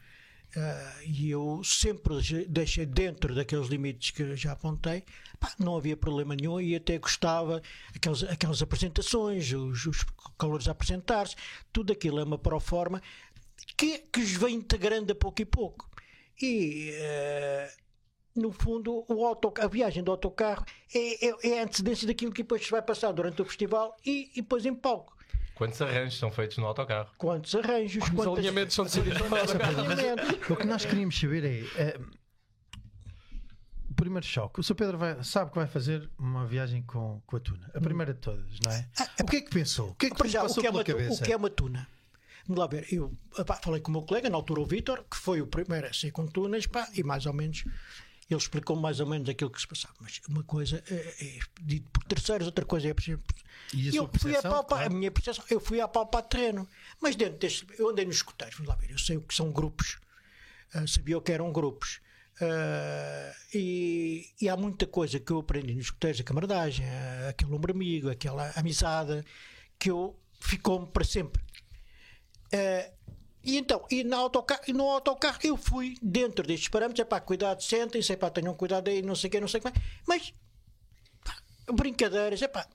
Uh, 0.56 1.04
e 1.06 1.30
eu 1.30 1.62
sempre 1.64 2.16
deixei 2.48 2.86
dentro 2.86 3.36
daqueles 3.36 3.68
limites 3.68 4.12
que 4.12 4.36
já 4.36 4.54
apontei, 4.54 5.04
pá, 5.40 5.54
não 5.60 5.76
havia 5.76 5.96
problema 5.98 6.36
nenhum 6.36 6.60
e 6.60 6.74
até 6.74 6.98
gostava 6.98 7.62
aquelas, 7.94 8.24
aquelas 8.24 8.62
apresentações, 8.62 9.52
os, 9.52 9.86
os 9.86 10.06
calores 10.40 10.70
a 10.70 10.72
apresentar-se, 10.72 11.36
tudo 11.72 11.92
aquilo 11.92 12.20
é 12.20 12.24
uma 12.24 12.38
proforma 12.38 13.02
que, 13.76 14.00
que 14.00 14.22
vem 14.22 14.56
integrando 14.56 15.12
a 15.12 15.16
pouco 15.16 15.42
e 15.42 15.46
pouco. 15.46 15.90
E 16.42 16.94
uh, 16.94 17.87
no 18.40 18.52
fundo, 18.52 19.06
o 19.08 19.26
auto, 19.26 19.54
a 19.60 19.68
viagem 19.68 20.04
do 20.04 20.12
autocarro 20.12 20.66
é, 20.94 21.28
é, 21.28 21.36
é, 21.44 21.60
a 21.60 21.64
antecedência 21.64 22.08
daquilo 22.08 22.32
que 22.32 22.44
depois 22.44 22.64
se 22.64 22.72
vai 22.72 22.82
passar 22.82 23.12
durante 23.12 23.42
o 23.42 23.46
festival 23.46 23.96
e, 24.06 24.32
e 24.34 24.42
depois 24.42 24.66
em 24.66 24.74
palco. 24.74 25.18
Quantos 25.56 25.82
arranjos 25.82 26.20
são 26.20 26.30
feitos 26.30 26.58
no 26.58 26.68
autocarro? 26.68 27.10
Quantos 27.18 27.56
arranjos? 27.56 28.04
Quantos 28.04 28.16
quantas... 28.16 28.38
alinhamentos 28.38 28.76
são 28.76 28.86
decididos 28.86 29.20
no 29.20 29.36
autocarro? 29.36 30.54
O 30.54 30.56
que 30.56 30.68
nós 30.68 30.86
queríamos 30.86 31.20
saber 31.20 31.44
é, 31.44 31.82
é, 31.82 32.00
o 33.90 33.94
primeiro 33.96 34.26
choque. 34.26 34.60
O 34.60 34.64
Sr. 34.64 34.76
Pedro 34.76 34.98
vai, 35.00 35.24
sabe 35.24 35.50
que 35.50 35.58
vai 35.58 35.66
fazer 35.66 36.08
uma 36.20 36.46
viagem 36.46 36.84
com, 36.84 37.22
com 37.26 37.38
a 37.38 37.40
tuna. 37.40 37.72
A 37.74 37.82
primeira 37.82 38.14
de 38.14 38.20
todas, 38.20 38.60
não 38.64 38.72
é? 38.72 38.88
Ah, 39.00 39.10
o 39.22 39.26
que 39.26 39.38
é 39.38 39.42
que 39.42 39.50
pensou? 39.50 39.90
O 39.90 39.96
que 39.96 40.06
é 40.06 40.10
que, 40.12 40.28
já, 40.28 40.44
passou 40.44 40.60
o 40.60 40.62
que 40.62 40.68
é 40.68 40.70
uma, 40.70 40.84
cabeça? 40.84 41.24
O 41.24 41.26
que 41.26 41.34
é 41.34 41.36
uma 41.36 41.50
tuna? 41.50 41.88
Vamos 42.48 42.60
lá 42.60 42.68
ver. 42.68 42.88
Eu 42.92 43.12
falei 43.62 43.82
com 43.82 43.90
o 43.90 43.94
meu 43.94 44.04
colega, 44.04 44.30
na 44.30 44.38
altura 44.38 44.62
o 44.62 44.66
Vitor, 44.66 45.04
que 45.10 45.18
foi 45.18 45.42
o 45.42 45.48
primeiro 45.48 45.88
a 45.88 45.94
ser 45.94 46.12
com 46.12 46.28
tunas, 46.28 46.68
pá, 46.68 46.88
e 46.94 47.04
mais 47.04 47.26
ou 47.26 47.34
menos 47.34 47.66
ele 48.30 48.40
explicou 48.40 48.76
mais 48.76 49.00
ou 49.00 49.08
menos 49.08 49.30
aquilo 49.30 49.50
que 49.50 49.60
se 49.60 49.68
passava. 49.68 49.94
Mas 50.02 50.22
uma 50.28 50.44
coisa 50.44 50.84
é, 50.90 50.96
é 50.96 51.40
dito 51.62 51.90
por 51.92 52.04
terceiros, 52.04 52.46
outra 52.48 52.66
coisa 52.66 52.90
é 52.90 52.94
por 52.94 53.04
exemplo. 53.04 53.36
E 53.74 53.90
a 53.90 53.94
eu 53.94 54.10
fui 54.20 54.36
a 54.36 54.42
palpar, 54.42 54.80
claro. 54.80 54.86
a 54.86 54.90
minha 54.90 55.12
percepção, 55.12 55.46
eu 55.50 55.60
fui 55.60 55.80
a 55.80 55.88
palpar 55.88 56.24
terreno. 56.24 56.68
Mas 57.02 57.16
dentro 57.16 57.38
deste, 57.38 57.66
eu 57.78 57.90
andei 57.90 58.06
nos 58.06 58.18
escuteiros, 58.18 58.56
vamos 58.58 58.70
lá 58.70 58.76
ver, 58.76 58.92
eu 58.92 58.98
sei 58.98 59.18
o 59.18 59.22
que 59.22 59.34
são 59.34 59.52
grupos, 59.52 59.98
uh, 60.76 60.88
sabia 60.88 61.18
o 61.18 61.22
que 61.22 61.32
eram 61.32 61.52
grupos. 61.52 62.02
Uh, 62.40 63.34
e, 63.54 64.30
e, 64.40 64.48
há 64.48 64.56
muita 64.56 64.86
coisa 64.86 65.20
que 65.20 65.32
eu 65.32 65.40
aprendi 65.40 65.74
nos 65.74 65.86
escuteiros, 65.86 66.22
a 66.22 66.24
camaradagem, 66.24 66.86
aquele 67.28 67.52
ombro 67.52 67.72
amigo, 67.72 68.10
aquela 68.12 68.52
amizade, 68.56 69.24
que 69.80 69.90
eu 69.90 70.20
ficou-me 70.40 70.86
para 70.86 71.04
sempre. 71.04 71.42
Uh, 72.54 72.97
e 73.48 73.58
então, 73.58 73.86
e 73.90 74.04
no 74.04 74.18
autocarro, 74.18 74.62
e 74.68 74.74
no 74.74 74.84
autocarro 74.84 75.40
eu 75.42 75.56
fui 75.56 75.96
dentro 76.02 76.46
destes 76.46 76.68
parâmetros, 76.68 77.00
é 77.00 77.06
pá, 77.06 77.22
cuidado, 77.22 77.64
sentem-se, 77.64 78.12
é 78.12 78.18
pá, 78.18 78.30
tenham 78.30 78.54
cuidado 78.54 78.90
aí, 78.90 79.02
não 79.02 79.16
sei 79.16 79.30
o 79.30 79.32
que, 79.32 79.40
não 79.40 79.48
sei 79.48 79.62
o 79.62 79.64
que, 79.64 79.72
mas 80.06 80.34
pá, 81.24 81.34
brincadeiras, 81.72 82.42
é 82.42 82.48
pá, 82.50 82.68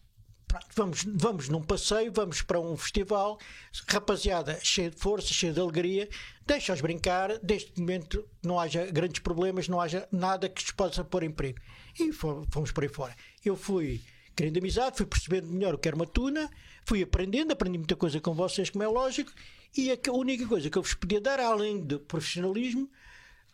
vamos, 0.74 1.04
vamos 1.04 1.50
num 1.50 1.62
passeio, 1.62 2.10
vamos 2.10 2.40
para 2.40 2.58
um 2.58 2.74
festival, 2.74 3.38
rapaziada 3.86 4.58
cheia 4.62 4.88
de 4.88 4.96
força, 4.96 5.28
cheia 5.28 5.52
de 5.52 5.60
alegria, 5.60 6.08
deixa-os 6.46 6.80
brincar, 6.80 7.38
deste 7.40 7.78
momento 7.78 8.26
não 8.42 8.58
haja 8.58 8.86
grandes 8.86 9.20
problemas, 9.20 9.68
não 9.68 9.78
haja 9.78 10.08
nada 10.10 10.48
que 10.48 10.62
se 10.62 10.72
possa 10.72 11.04
pôr 11.04 11.22
em 11.22 11.30
perigo. 11.30 11.60
E 12.00 12.12
fomos 12.12 12.72
por 12.72 12.82
aí 12.82 12.88
fora. 12.88 13.14
Eu 13.44 13.56
fui 13.56 14.00
querendo 14.34 14.56
amizade, 14.56 14.96
fui 14.96 15.04
percebendo 15.04 15.48
melhor 15.48 15.74
o 15.74 15.78
que 15.78 15.86
era 15.86 15.94
uma 15.94 16.06
tuna, 16.06 16.50
fui 16.84 17.02
aprendendo, 17.02 17.52
aprendi 17.52 17.78
muita 17.78 17.96
coisa 17.96 18.20
com 18.20 18.34
vocês, 18.34 18.70
como 18.70 18.82
é 18.82 18.88
lógico, 18.88 19.32
e 19.76 19.90
a 19.90 20.12
única 20.12 20.46
coisa 20.46 20.68
que 20.68 20.76
eu 20.76 20.82
vos 20.82 20.94
podia 20.94 21.20
dar, 21.20 21.40
além 21.40 21.84
de 21.84 21.98
profissionalismo, 21.98 22.90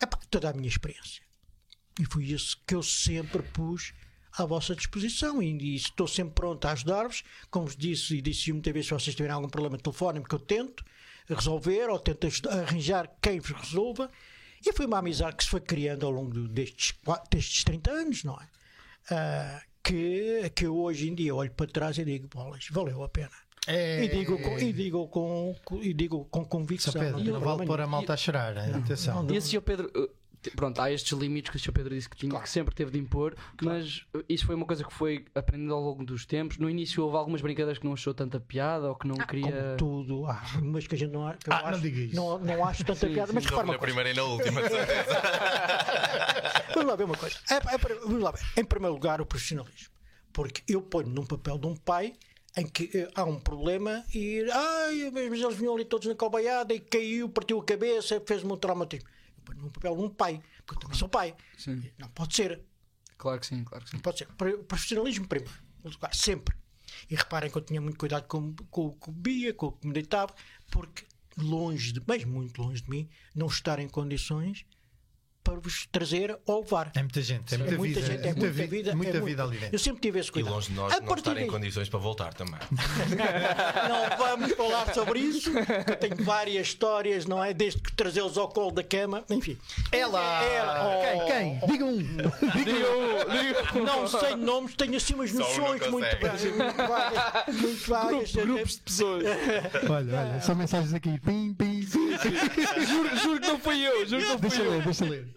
é 0.01 0.07
toda 0.31 0.51
a 0.51 0.53
minha 0.53 0.69
experiência. 0.69 1.23
E 2.01 2.05
foi 2.05 2.25
isso 2.25 2.63
que 2.67 2.75
eu 2.75 2.83
sempre 2.83 3.43
pus 3.43 3.93
à 4.33 4.45
vossa 4.45 4.75
disposição 4.75 5.43
e, 5.43 5.51
e 5.51 5.77
estou 5.77 6.07
sempre 6.07 6.35
pronto 6.35 6.65
a 6.67 6.73
ajudar-vos. 6.73 7.25
Como 7.51 7.67
vos 7.67 7.77
disse 7.77 8.17
e 8.17 8.23
disse 8.23 8.53
muitas 8.53 8.73
vezes, 8.73 8.89
se 8.89 8.95
vocês 8.95 9.17
tiverem 9.17 9.35
algum 9.35 9.49
problema 9.49 9.79
telefónico, 9.79 10.35
eu 10.35 10.39
tento 10.39 10.85
resolver 11.29 11.89
ou 11.89 11.99
tento 11.99 12.29
arranjar 12.49 13.11
quem 13.21 13.41
vos 13.41 13.51
resolva. 13.51 14.11
E 14.65 14.73
foi 14.73 14.87
uma 14.87 14.99
amizade 14.99 15.37
que 15.37 15.45
se 15.45 15.51
foi 15.51 15.61
criando 15.61 16.07
ao 16.07 16.13
longo 16.13 16.49
destes, 16.49 16.95
destes 17.31 17.65
30 17.65 17.91
anos, 17.91 18.25
não 18.25 18.39
é? 18.41 18.49
Uh, 19.11 19.68
que, 19.89 20.51
que 20.55 20.67
eu 20.67 20.77
hoje 20.77 21.09
em 21.09 21.15
dia 21.15 21.35
olho 21.35 21.51
para 21.51 21.67
trás 21.67 21.97
e 21.99 22.05
digo, 22.05 22.29
bolas, 22.29 22.67
valeu 22.71 23.03
a 23.03 23.09
pena. 23.09 23.31
É, 23.67 24.05
e, 24.05 24.09
digo 24.09 24.39
com, 24.39 24.59
e, 24.59 24.73
digo 24.73 25.09
com, 25.09 25.55
e 25.83 25.93
digo 25.93 26.25
com 26.27 26.45
convicção. 26.45 26.93
Pedro, 26.93 27.19
não, 27.23 27.35
não 27.35 27.41
vale 27.41 27.67
pôr 27.67 27.81
a 27.81 27.87
malta 27.87 28.15
a 28.15 28.17
chorar, 28.17 28.57
atenção. 28.57 29.27
E 29.31 29.37
esse 29.37 29.49
Sr. 29.49 29.61
Pedro, 29.61 29.91
pronto, 30.57 30.81
há 30.81 30.91
estes 30.91 31.13
limites 31.19 31.51
que 31.51 31.57
o 31.57 31.61
Sr. 31.61 31.73
Pedro 31.73 31.95
disse 31.95 32.09
que, 32.09 32.17
tinha, 32.17 32.31
claro. 32.31 32.45
que 32.45 32.51
sempre 32.51 32.75
teve 32.75 32.91
de 32.91 32.99
impor, 32.99 33.35
claro. 33.59 33.79
mas 33.79 34.07
isso 34.27 34.47
foi 34.47 34.55
uma 34.55 34.65
coisa 34.65 34.85
que 34.85 34.93
foi 34.93 35.25
aprendendo 35.35 35.75
ao 35.75 35.83
longo 35.83 36.05
dos 36.05 36.25
tempos. 36.25 36.57
No 36.57 36.71
início 36.71 37.05
houve 37.05 37.17
algumas 37.17 37.43
brincadeiras 37.43 37.79
que 37.79 37.85
não 37.85 37.93
achou 37.93 38.15
tanta 38.15 38.41
piada 38.41 38.89
ou 38.89 38.95
que 38.95 39.07
não 39.07 39.17
ah, 39.19 39.27
queria. 39.27 39.75
tudo, 39.77 40.25
ah, 40.27 40.43
mas 40.63 40.87
que 40.87 40.95
a 40.95 40.99
gente 40.99 41.13
não, 41.13 41.27
ah, 41.27 41.37
acho, 41.47 42.15
não, 42.15 42.39
não, 42.39 42.45
não 42.47 42.65
acho 42.65 42.85
tanta 42.85 43.07
sim, 43.07 43.13
piada. 43.13 43.29
Sim. 43.29 43.35
Mas 43.35 43.45
repara, 43.45 43.67
na 43.67 43.79
primeira 43.79 44.11
e 44.11 44.15
na 44.15 44.23
última, 44.23 44.63
vamos 46.79 46.91
lá 46.91 46.97
ver 46.97 47.05
uma 47.05 47.17
coisa. 47.17 47.37
É, 47.51 47.55
é, 47.57 47.79
vamos 48.03 48.23
lá 48.23 48.31
ver. 48.31 48.41
Em 48.57 48.65
primeiro 48.65 48.95
lugar, 48.95 49.21
o 49.21 49.27
profissionalismo. 49.27 49.91
Porque 50.33 50.63
eu 50.73 50.81
ponho 50.83 51.09
num 51.09 51.27
papel 51.27 51.59
de 51.59 51.67
um 51.67 51.75
pai 51.77 52.15
em 52.57 52.67
que 52.67 52.91
eh, 52.97 53.11
há 53.15 53.25
um 53.25 53.39
problema 53.39 54.05
e 54.15 54.43
ai, 54.51 55.11
mas 55.13 55.41
eles 55.41 55.57
vinham 55.57 55.75
ali 55.75 55.85
todos 55.85 56.07
na 56.09 56.15
cobaiada 56.15 56.73
e 56.75 56.81
caiu, 56.81 57.29
partiu 57.29 57.59
a 57.61 57.65
cabeça, 57.65 58.21
fez-me 58.27 58.53
um 58.53 58.57
traumatismo. 58.57 59.09
Eu 59.37 59.43
ponho 59.45 59.61
num 59.63 59.71
papel 59.71 59.97
de 59.97 60.03
um 60.03 60.09
pai, 60.09 60.41
porque 60.67 60.75
eu 60.77 60.81
também 60.81 60.99
sou 60.99 61.09
pai. 61.09 61.35
Sim. 61.57 61.83
Não 61.99 62.09
pode 62.09 62.35
ser. 62.35 62.63
Claro 63.17 63.41
que 63.41 63.47
sim, 63.47 63.65
claro 63.65 63.85
que 63.85 63.91
sim. 63.91 63.97
Não 63.97 64.03
pode 64.03 64.19
ser. 64.19 64.29
Pro- 64.29 64.59
Profissionalismo 64.65 65.27
primeiro. 65.27 65.53
Lugar, 65.85 66.15
sempre. 66.15 66.55
E 67.11 67.15
reparem 67.15 67.51
que 67.51 67.57
eu 67.59 67.63
tinha 67.63 67.81
muito 67.81 67.99
cuidado 67.99 68.27
com, 68.27 68.55
com, 68.71 68.91
com 68.93 69.11
o 69.11 69.15
que 69.15 69.21
bebia, 69.21 69.55
com 69.55 69.67
o 69.67 69.73
que 69.73 69.87
me 69.87 69.93
deitava, 69.93 70.35
porque 70.71 71.05
longe 71.37 71.93
de, 71.93 72.03
mas 72.07 72.25
muito 72.25 72.61
longe 72.61 72.83
de 72.83 72.91
mim, 72.91 73.09
não 73.35 73.47
estar 73.47 73.79
em 73.79 73.89
condições 73.89 74.65
para 75.51 75.61
vos 75.61 75.87
trazer 75.91 76.39
ou 76.47 76.61
levar. 76.61 76.91
É 76.95 77.01
muita 77.03 77.23
gente, 77.23 77.55
é 77.55 77.59
muita, 77.59 77.75
É 77.75 77.79
muita 77.79 78.01
vida, 78.01 78.07
gente, 78.13 78.21
é 78.21 78.25
muita, 78.27 78.41
muita 78.41 78.53
vi- 78.53 78.67
vida. 78.67 78.95
muita 78.97 79.11
é 79.11 79.13
muito- 79.15 79.25
vida 79.27 79.43
ali 79.45 79.57
dentro. 79.59 79.75
Eu 79.75 79.79
sempre 79.79 80.01
tive 80.01 80.19
esse 80.21 80.29
E 80.29 80.33
cuidado. 80.33 80.53
longe 80.55 80.69
de 80.69 80.75
nós 80.75 80.93
A 80.95 81.01
não 81.01 81.15
estar 81.15 81.37
em 81.39 81.47
condições 81.47 81.89
para 81.89 81.99
voltar 81.99 82.35
também. 82.35 82.59
Não 83.89 84.17
vamos 84.19 84.53
falar 84.53 84.93
sobre 84.95 85.21
isso, 85.21 85.51
que 85.51 85.91
eu 85.91 85.97
tenho 85.97 86.17
várias 86.25 86.67
histórias, 86.69 87.27
não 87.27 87.43
é? 87.43 87.53
Desde 87.55 87.81
que 87.81 87.93
trazê-los 87.93 88.37
ao 88.39 88.49
colo 88.49 88.71
da 88.71 88.83
cama, 88.83 89.25
enfim. 89.31 89.57
Ela! 89.93 90.45
Ela! 90.45 91.01
Quem? 91.27 91.59
Oh, 91.63 91.67
Quem? 91.67 91.73
Diga 91.73 91.85
um! 91.85 91.99
Diga 91.99 93.83
Não 93.85 94.07
sei 94.07 94.37
nomes, 94.37 94.75
tenho 94.75 94.97
assim 94.97 95.15
umas 95.15 95.31
Só 95.31 95.37
um 95.37 95.41
noções 95.41 95.91
muito 95.91 96.21
vagas. 96.21 96.45
Muito 97.49 97.89
vagas. 97.89 98.33
grupos 98.33 98.73
de 98.73 98.81
pessoas. 98.81 99.25
Olha, 99.89 100.19
olha, 100.21 100.41
só 100.43 100.55
mensagens 100.55 100.93
aqui. 100.95 101.19
Pim, 101.21 101.55
pim. 101.55 101.81
Juro, 102.87 103.17
juro 103.17 103.41
que 103.41 103.47
não 103.47 103.59
fui 103.59 103.87
eu, 103.87 104.07
juro 104.07 104.23
que 104.23 104.29
não 104.29 104.39
fui 104.39 104.49
Deixa 104.49 104.63
eu. 104.63 104.71
ler, 104.71 104.83
deixa 104.85 105.05
ler. 105.05 105.29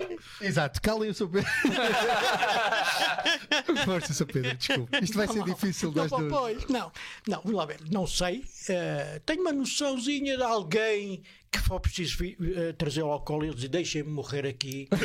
Exato, 0.42 0.82
calem 0.82 1.10
o 1.10 1.14
seu 1.14 1.28
Pedro. 1.30 1.50
Força, 3.86 4.14
seu 4.14 4.26
Pedro, 4.28 4.56
desculpe. 4.58 4.98
Isto 5.04 5.18
vai 5.18 5.28
ser 5.28 5.44
difícil 5.44 5.90
Não, 5.92 6.08
das 6.08 6.12
duas. 6.12 6.32
pois, 6.32 6.66
não, 6.68 6.92
não, 7.28 7.42
vamos 7.44 7.58
lá 7.58 7.66
ver, 7.66 7.80
não 7.90 8.06
sei. 8.08 8.44
eh, 8.70 9.22
tenho 9.26 9.42
uma 9.42 9.52
noçãozinha 9.52 10.38
de 10.38 10.44
alguém 10.44 11.24
que 11.52 11.60
for 11.60 11.80
preciso 11.80 12.18
vi- 12.18 12.38
eh, 12.56 12.74
trazer 12.74 13.04
o 13.04 13.12
álcool 13.12 13.44
e 13.44 13.48
eles 13.48 13.56
dizem, 13.56 13.70
deixem-me 13.72 14.10
morrer 14.10 14.46
aqui. 14.48 14.88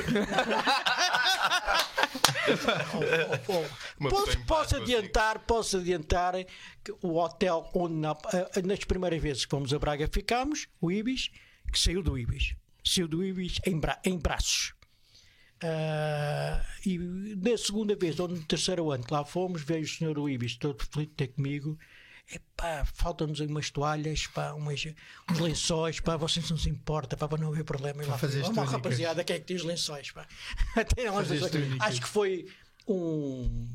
Oh, 2.49 3.53
oh, 3.53 3.59
oh. 3.59 3.65
Uma 3.99 4.11
Posso, 4.11 4.31
em 4.39 4.45
posso 4.45 4.77
adiantar, 4.77 5.39
posso 5.41 5.77
adiantar 5.79 6.35
que 6.85 6.93
o 7.03 7.17
hotel 7.17 7.69
onde 7.75 7.95
na- 7.95 8.17
eh, 8.33 8.63
nas 8.63 8.85
primeiras 8.85 9.21
vezes 9.21 9.45
que 9.45 9.51
fomos 9.51 9.75
a 9.75 9.79
Braga 9.79 10.09
ficámos, 10.11 10.69
o 10.81 10.91
Ibis, 10.93 11.31
que 11.77 11.83
saiu 11.83 12.03
do 12.03 12.19
Ibis, 12.19 12.55
saiu 12.83 13.07
do 13.07 13.23
Ibis 13.23 13.61
em, 13.67 13.79
bra 13.79 14.01
em 14.03 14.17
braços. 14.19 14.73
Ah, 15.63 16.65
e 16.85 16.97
na 16.99 17.57
segunda 17.59 17.95
vez, 17.95 18.19
ou 18.19 18.29
no 18.29 18.43
terceiro 18.45 18.91
ano 18.91 19.05
que 19.05 19.13
lá 19.13 19.25
fomos, 19.25 19.63
veio 19.63 19.85
o 19.85 19.89
senhor 19.89 20.15
do 20.15 20.29
Ibis 20.29 20.57
todo 20.57 20.83
feliz 20.91 21.11
ter 21.15 21.29
comigo. 21.29 21.79
Epá, 22.33 22.85
faltam-nos 22.87 23.39
umas 23.41 23.71
toalhas, 23.71 24.27
pá, 24.27 24.53
umas, 24.53 24.85
uns 25.31 25.39
lençóis, 25.39 26.01
pá, 26.01 26.17
vocês 26.17 26.51
não 26.51 26.57
se 26.57 26.69
importa, 26.69 27.17
pá, 27.17 27.29
para 27.29 27.39
não 27.39 27.49
haver 27.49 27.63
problema. 27.63 28.03
E 28.03 28.07
lá 28.07 28.19
fazer 28.19 28.41
fui, 28.41 28.41
as 28.41 28.47
"Vamos, 28.47 28.57
túnicas." 28.57 28.73
rapaziada, 28.73 29.23
quem 29.23 29.37
é 29.37 29.39
que 29.39 29.45
tem 29.45 29.57
os 29.57 29.63
lençóis, 29.63 30.11
pá? 30.11 30.27
Lençóis. 30.97 31.51
túnicas. 31.51 31.81
Acho 31.81 32.01
que 32.01 32.09
foi 32.09 32.47
um, 32.89 33.69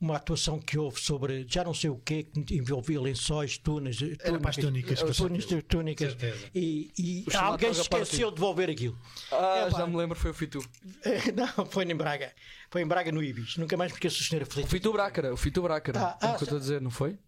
uma 0.00 0.16
atuação 0.16 0.58
que 0.58 0.78
houve 0.78 0.98
sobre 0.98 1.44
já 1.46 1.62
não 1.62 1.74
sei 1.74 1.90
o 1.90 1.96
quê, 1.98 2.24
que 2.24 2.56
envolvia 2.56 2.98
lençóis, 3.00 3.58
túneis, 3.58 3.98
Era 4.20 4.38
para 4.38 4.50
as 4.50 4.56
túnicas, 4.56 5.00
túnicas, 5.16 5.62
túnicas 5.68 6.12
Certeza. 6.12 6.50
e, 6.54 6.90
e 6.98 7.26
O 7.30 7.38
alguém 7.38 7.74
se 7.74 7.82
esqueceu 7.82 8.30
de 8.30 8.36
devolver 8.36 8.70
aquilo. 8.70 8.98
Ah, 9.30 9.66
Epá. 9.68 9.78
já 9.78 9.86
me 9.86 9.96
lembro, 9.96 10.18
foi 10.18 10.30
o 10.30 10.34
Fitu. 10.34 10.64
Não, 11.36 11.66
foi 11.66 11.84
em 11.84 11.94
Braga. 11.94 12.32
Foi 12.70 12.80
em 12.82 12.86
Braga 12.86 13.12
no 13.12 13.22
Ibis. 13.22 13.56
Nunca 13.58 13.76
mais 13.76 13.92
me 13.92 13.96
esqueço 13.96 14.18
do 14.18 14.24
senhor 14.24 14.42
O 14.42 14.46
aflito. 14.46 14.68
Fitu 14.68 14.92
Brácara, 14.92 15.34
o 15.34 15.36
Fitu 15.36 15.62
Brácara. 15.62 16.00
Ah, 16.00 16.18
é 16.22 16.26
o 16.26 16.28
ah, 16.30 16.34
que 16.36 16.42
eu 16.42 16.44
estou 16.44 16.56
a 16.56 16.60
dizer, 16.60 16.80
não 16.80 16.90
foi? 16.90 17.18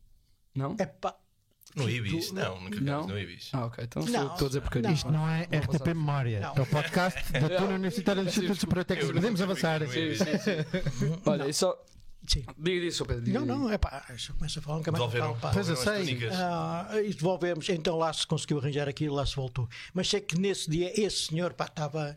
Não? 0.54 0.74
Epá, 0.78 1.14
No 1.76 1.88
Ibis? 1.90 2.32
Não, 2.32 2.60
nunca 2.60 2.80
Não? 2.80 3.06
no 3.06 3.18
Ibis. 3.18 3.50
Ah, 3.52 3.66
ok, 3.66 3.84
então 3.84 4.02
Não, 4.04 4.32
estou 4.32 4.46
a 4.46 4.48
dizer 4.48 4.62
não. 4.82 4.92
Isto 4.92 5.10
não 5.12 5.28
é 5.28 5.42
RTP 5.42 5.86
Memória, 5.88 6.40
Não. 6.40 6.54
é 6.54 6.60
o 6.60 6.66
podcast 6.66 7.32
da 7.32 7.48
Tuna 7.50 7.74
Universitária 7.74 8.22
do 8.22 8.28
Instituto 8.28 8.56
Superior 8.60 8.84
Técnico. 8.84 9.12
Podemos 9.14 9.42
avançar. 9.42 9.80
no 9.80 9.94
Ibis. 9.94 10.20
Olha, 11.26 11.48
e 11.48 11.52
só. 11.52 11.76
Sim. 12.26 12.44
Diga 12.58 12.80
disso, 12.80 12.98
Sr. 12.98 13.06
Pedro. 13.08 13.24
diga 13.24 13.40
Não, 13.40 13.46
não, 13.46 13.70
é 13.70 13.78
pá, 13.78 14.04
eu 14.08 14.34
começo 14.34 14.58
a 14.58 14.62
falar, 14.62 14.76
nunca 14.78 14.92
mais 14.92 15.12
falo, 15.12 15.36
pá. 15.36 15.50
Pois 15.52 15.68
eu 15.68 15.76
sei. 15.76 16.18
Ah, 16.32 16.88
e 17.04 17.12
devolvemos, 17.12 17.68
então 17.68 17.96
lá 17.98 18.12
se 18.12 18.26
conseguiu 18.26 18.58
arranjar 18.58 18.88
aquilo, 18.88 19.14
lá 19.14 19.26
se 19.26 19.36
voltou. 19.36 19.68
Mas 19.94 20.08
sei 20.08 20.20
que 20.20 20.38
nesse 20.38 20.70
dia 20.70 20.92
esse 21.00 21.26
senhor 21.26 21.52
pá, 21.54 21.66
estava. 21.66 22.16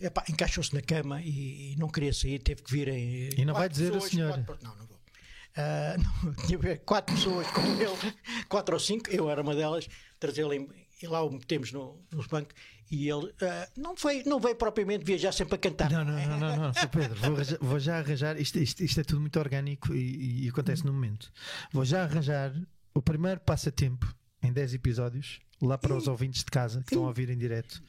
Epá, 0.00 0.24
encaixou-se 0.28 0.72
na 0.74 0.80
cama 0.80 1.20
e, 1.22 1.72
e 1.72 1.76
não 1.76 1.88
queria 1.88 2.12
sair, 2.12 2.38
teve 2.38 2.62
que 2.62 2.70
vir 2.72 2.88
em. 2.88 3.30
E 3.36 3.44
não 3.44 3.54
vai 3.54 3.68
dizer 3.68 3.88
a 3.88 3.92
pessoas, 3.94 4.10
senhora. 4.12 4.42
quatro- 4.44 4.64
não, 4.64 4.76
não 4.76 4.86
vou. 4.86 4.98
Ah, 5.56 5.96
não, 6.22 6.34
tinha 6.34 6.58
que 6.58 6.64
ver 6.64 6.78
quatro 6.84 7.14
pessoas 7.16 7.46
com 7.48 7.62
ele, 7.62 8.14
quatro 8.48 8.74
ou 8.74 8.80
cinco, 8.80 9.10
eu 9.10 9.28
era 9.28 9.42
uma 9.42 9.56
delas, 9.56 9.88
trazê-lo 10.20 10.54
e 10.54 11.06
lá 11.06 11.22
o 11.22 11.30
metemos 11.32 11.72
no, 11.72 12.00
nos 12.12 12.26
bancos 12.26 12.54
e 12.90 13.08
ele 13.08 13.32
ah, 13.42 13.68
não, 13.76 13.96
foi, 13.96 14.22
não 14.24 14.40
veio 14.40 14.56
propriamente 14.56 15.04
viajar 15.04 15.32
sempre 15.32 15.54
a 15.54 15.58
cantar. 15.58 15.90
Não, 15.90 16.04
não, 16.04 16.14
não, 16.26 16.38
não, 16.38 16.56
não, 16.56 16.72
Sr. 16.74 16.88
Pedro, 16.88 17.14
vou, 17.20 17.36
vou 17.68 17.78
já 17.78 17.98
arranjar. 17.98 18.40
Isto, 18.40 18.58
isto- 18.58 18.82
isto 18.82 19.00
é 19.00 19.04
tudo 19.04 19.20
muito 19.20 19.38
orgânico 19.38 19.94
e, 19.94 20.44
e 20.44 20.48
acontece 20.48 20.84
no 20.84 20.92
momento. 20.92 21.30
Vou 21.72 21.84
já 21.84 22.02
arranjar 22.04 22.52
o 22.94 23.02
primeiro 23.02 23.40
passatempo 23.40 24.12
em 24.42 24.52
10 24.52 24.74
episódios, 24.74 25.40
lá 25.60 25.76
para 25.76 25.94
os 25.94 26.08
ouvintes 26.08 26.40
de 26.44 26.50
casa 26.50 26.80
que 26.80 26.86
estão 26.94 27.04
a 27.04 27.08
ouvir 27.08 27.28
em 27.30 27.36
direto, 27.38 27.82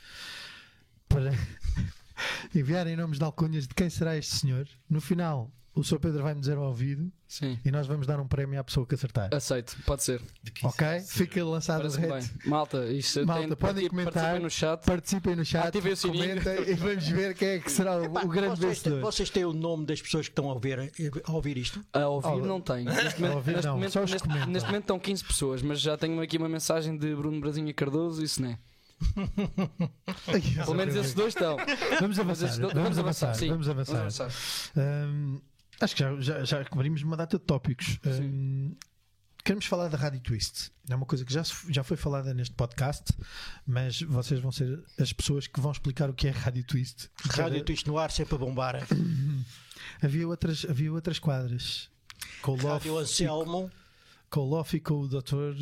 para 1.08 1.32
enviarem 2.54 2.96
nomes 2.96 3.18
de 3.18 3.24
alcunhas 3.24 3.68
de 3.68 3.74
quem 3.74 3.90
será 3.90 4.18
este 4.18 4.36
senhor. 4.36 4.68
No 4.90 5.00
final, 5.02 5.52
o 5.80 5.84
Sr. 5.84 6.00
Pedro 6.00 6.24
vai-me 6.24 6.40
dizer 6.40 6.58
ao 6.58 6.64
ouvido 6.66 7.12
Sim. 7.28 7.58
e 7.64 7.72
nós 7.72 7.88
vamos 7.88 8.06
dar 8.06 8.20
um 8.20 8.28
prémio 8.28 8.60
à 8.60 8.64
pessoa 8.64 8.86
que 8.86 8.96
acertar. 8.96 9.30
Aceito, 9.34 9.76
pode 9.86 10.04
ser. 10.04 10.22
Ok? 10.64 10.86
Fica 11.08 11.44
lançado 11.46 11.88
o 11.88 11.92
reto. 11.92 12.14
bem. 12.14 12.30
Malta, 12.46 12.86
isto 12.88 13.26
Malta, 13.26 13.48
tem, 13.48 13.56
podem 13.56 13.88
comentar. 13.90 14.14
participem 14.14 14.42
no 14.44 14.50
chat. 14.50 14.86
Participem 14.86 15.36
no 15.36 15.46
chat, 15.46 15.68
Ativem 15.68 15.94
o 15.94 15.98
sininho. 15.98 16.42
comentem 16.44 16.70
e 16.70 16.74
vamos 16.76 17.08
ver 17.08 17.34
quem 17.36 17.48
é 17.50 17.60
que 17.60 17.72
será 17.72 17.98
o, 17.98 18.06
Epá, 18.06 18.24
o 18.24 18.28
grande 18.28 18.60
vocês, 18.60 18.78
vencedor. 18.78 19.02
vocês 19.02 19.30
têm 19.30 19.46
o 19.46 19.54
nome 19.54 19.86
das 19.86 20.02
pessoas 20.02 20.28
que 20.28 20.32
estão 20.32 20.50
a 20.50 20.54
ouvir, 20.54 20.80
a 21.24 21.32
ouvir 21.32 21.58
isto? 21.58 21.80
A 21.94 22.08
ouvir 22.08 22.28
Oh, 22.30 22.40
não 22.40 22.60
tenho. 22.62 22.86
Neste 22.86 23.24
a 23.26 23.36
ouvir 23.36 23.64
não, 23.64 23.76
momento, 23.76 24.00
neste, 24.00 24.28
neste 24.48 24.68
momento 24.68 24.84
estão 24.84 25.00
15 25.00 25.24
pessoas, 25.24 25.62
mas 25.62 25.80
já 25.80 25.98
tenho 25.98 26.20
aqui 26.22 26.38
uma 26.38 26.50
mensagem 26.50 26.98
de 26.98 27.16
Bruno 27.16 27.40
Brasinha 27.40 27.74
Cardoso 27.74 28.24
e 28.24 28.28
Sené. 28.28 28.60
Pelo 30.66 30.76
menos 30.76 30.96
esses 30.96 31.14
dois 31.14 31.30
estão. 31.34 31.58
Vamos 32.00 32.18
Mas 32.18 32.20
avançar, 32.20 32.46
esses 32.48 32.58
dois- 32.60 32.74
vamos 32.74 33.00
avançar, 33.00 33.34
sim. 33.36 33.48
vamos 33.50 33.70
avançar. 33.70 34.30
Hum, 34.76 35.40
acho 35.80 35.96
que 35.96 36.02
já, 36.04 36.20
já, 36.22 36.44
já 36.44 36.66
cobrimos 36.66 37.02
uma 37.04 37.16
data 37.18 37.38
de 37.38 37.44
tópicos. 37.46 38.00
Hum, 38.06 38.76
queremos 39.44 39.66
falar 39.66 39.88
da 39.88 39.98
Rádio 39.98 40.20
Twist. 40.22 40.72
É 40.90 40.96
uma 40.96 41.06
coisa 41.06 41.24
que 41.26 41.32
já, 41.34 41.44
já 41.70 41.84
foi 41.84 41.96
falada 41.98 42.34
neste 42.34 42.54
podcast, 42.56 43.14
mas 43.66 44.02
vocês 44.02 44.40
vão 44.40 44.52
ser 44.52 44.84
as 45.00 45.14
pessoas 45.14 45.48
que 45.48 45.60
vão 45.60 45.72
explicar 45.72 46.10
o 46.10 46.14
que 46.14 46.28
é 46.28 46.32
Rádio 46.32 46.64
Twist. 46.64 47.10
Rádio 47.30 47.64
Twist 47.64 47.88
no 47.88 47.98
ar, 47.98 48.12
sempre 48.12 48.36
a 48.36 48.38
bombar. 48.38 48.76
Havia 50.02 50.28
outras, 50.28 50.66
havia 50.70 50.92
outras 50.92 51.20
quadras. 51.20 51.90
Rádio 52.44 52.98
Anselmo. 52.98 53.72
com 54.30 54.42
o 54.42 54.46
Lof 54.50 54.74
e 54.76 54.80
com 54.80 54.96
o 55.02 55.08
doutor. 55.08 55.56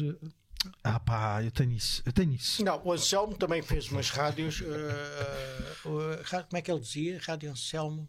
Ah 0.83 1.00
pá, 1.00 1.43
eu 1.43 1.51
tenho 1.51 1.71
isso, 1.74 2.01
eu 2.05 2.12
tenho 2.12 2.33
isso. 2.33 2.63
Não, 2.65 2.81
o 2.83 2.91
Anselmo 2.91 3.36
também 3.36 3.62
fez 3.62 3.89
umas 3.91 4.09
rádios. 4.09 4.62
eh, 4.65 6.21
ra- 6.25 6.43
como 6.43 6.57
é 6.57 6.62
que 6.62 6.71
ele 6.71 6.79
dizia? 6.79 7.19
Rádio 7.25 7.51
Anselmo? 7.51 8.07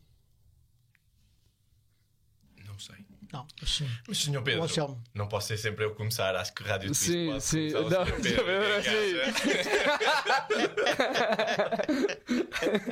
Não. 3.33 3.41
Não, 3.41 3.47
assim. 3.63 3.89
Mas. 4.07 4.27
O 4.27 4.43
Pedro, 4.43 4.63
Anselmo. 4.65 5.03
não 5.15 5.29
posso 5.29 5.49
ser 5.49 5.59
sempre 5.59 5.85
eu 5.85 5.95
começar. 5.95 6.35
Acho 6.37 6.53
que 6.55 6.63
Rádio 6.63 6.89
Twist 6.89 7.05
Sim, 7.05 7.27
pode 7.31 7.45
sim. 7.45 7.71
começar 7.73 7.79
o 7.81 7.91
Não, 7.91 8.07
Sr. 8.07 8.23
Pedro. 8.23 8.43
O 8.43 8.47
que 8.47 8.51
é 8.51 8.77
acha? 8.79 8.93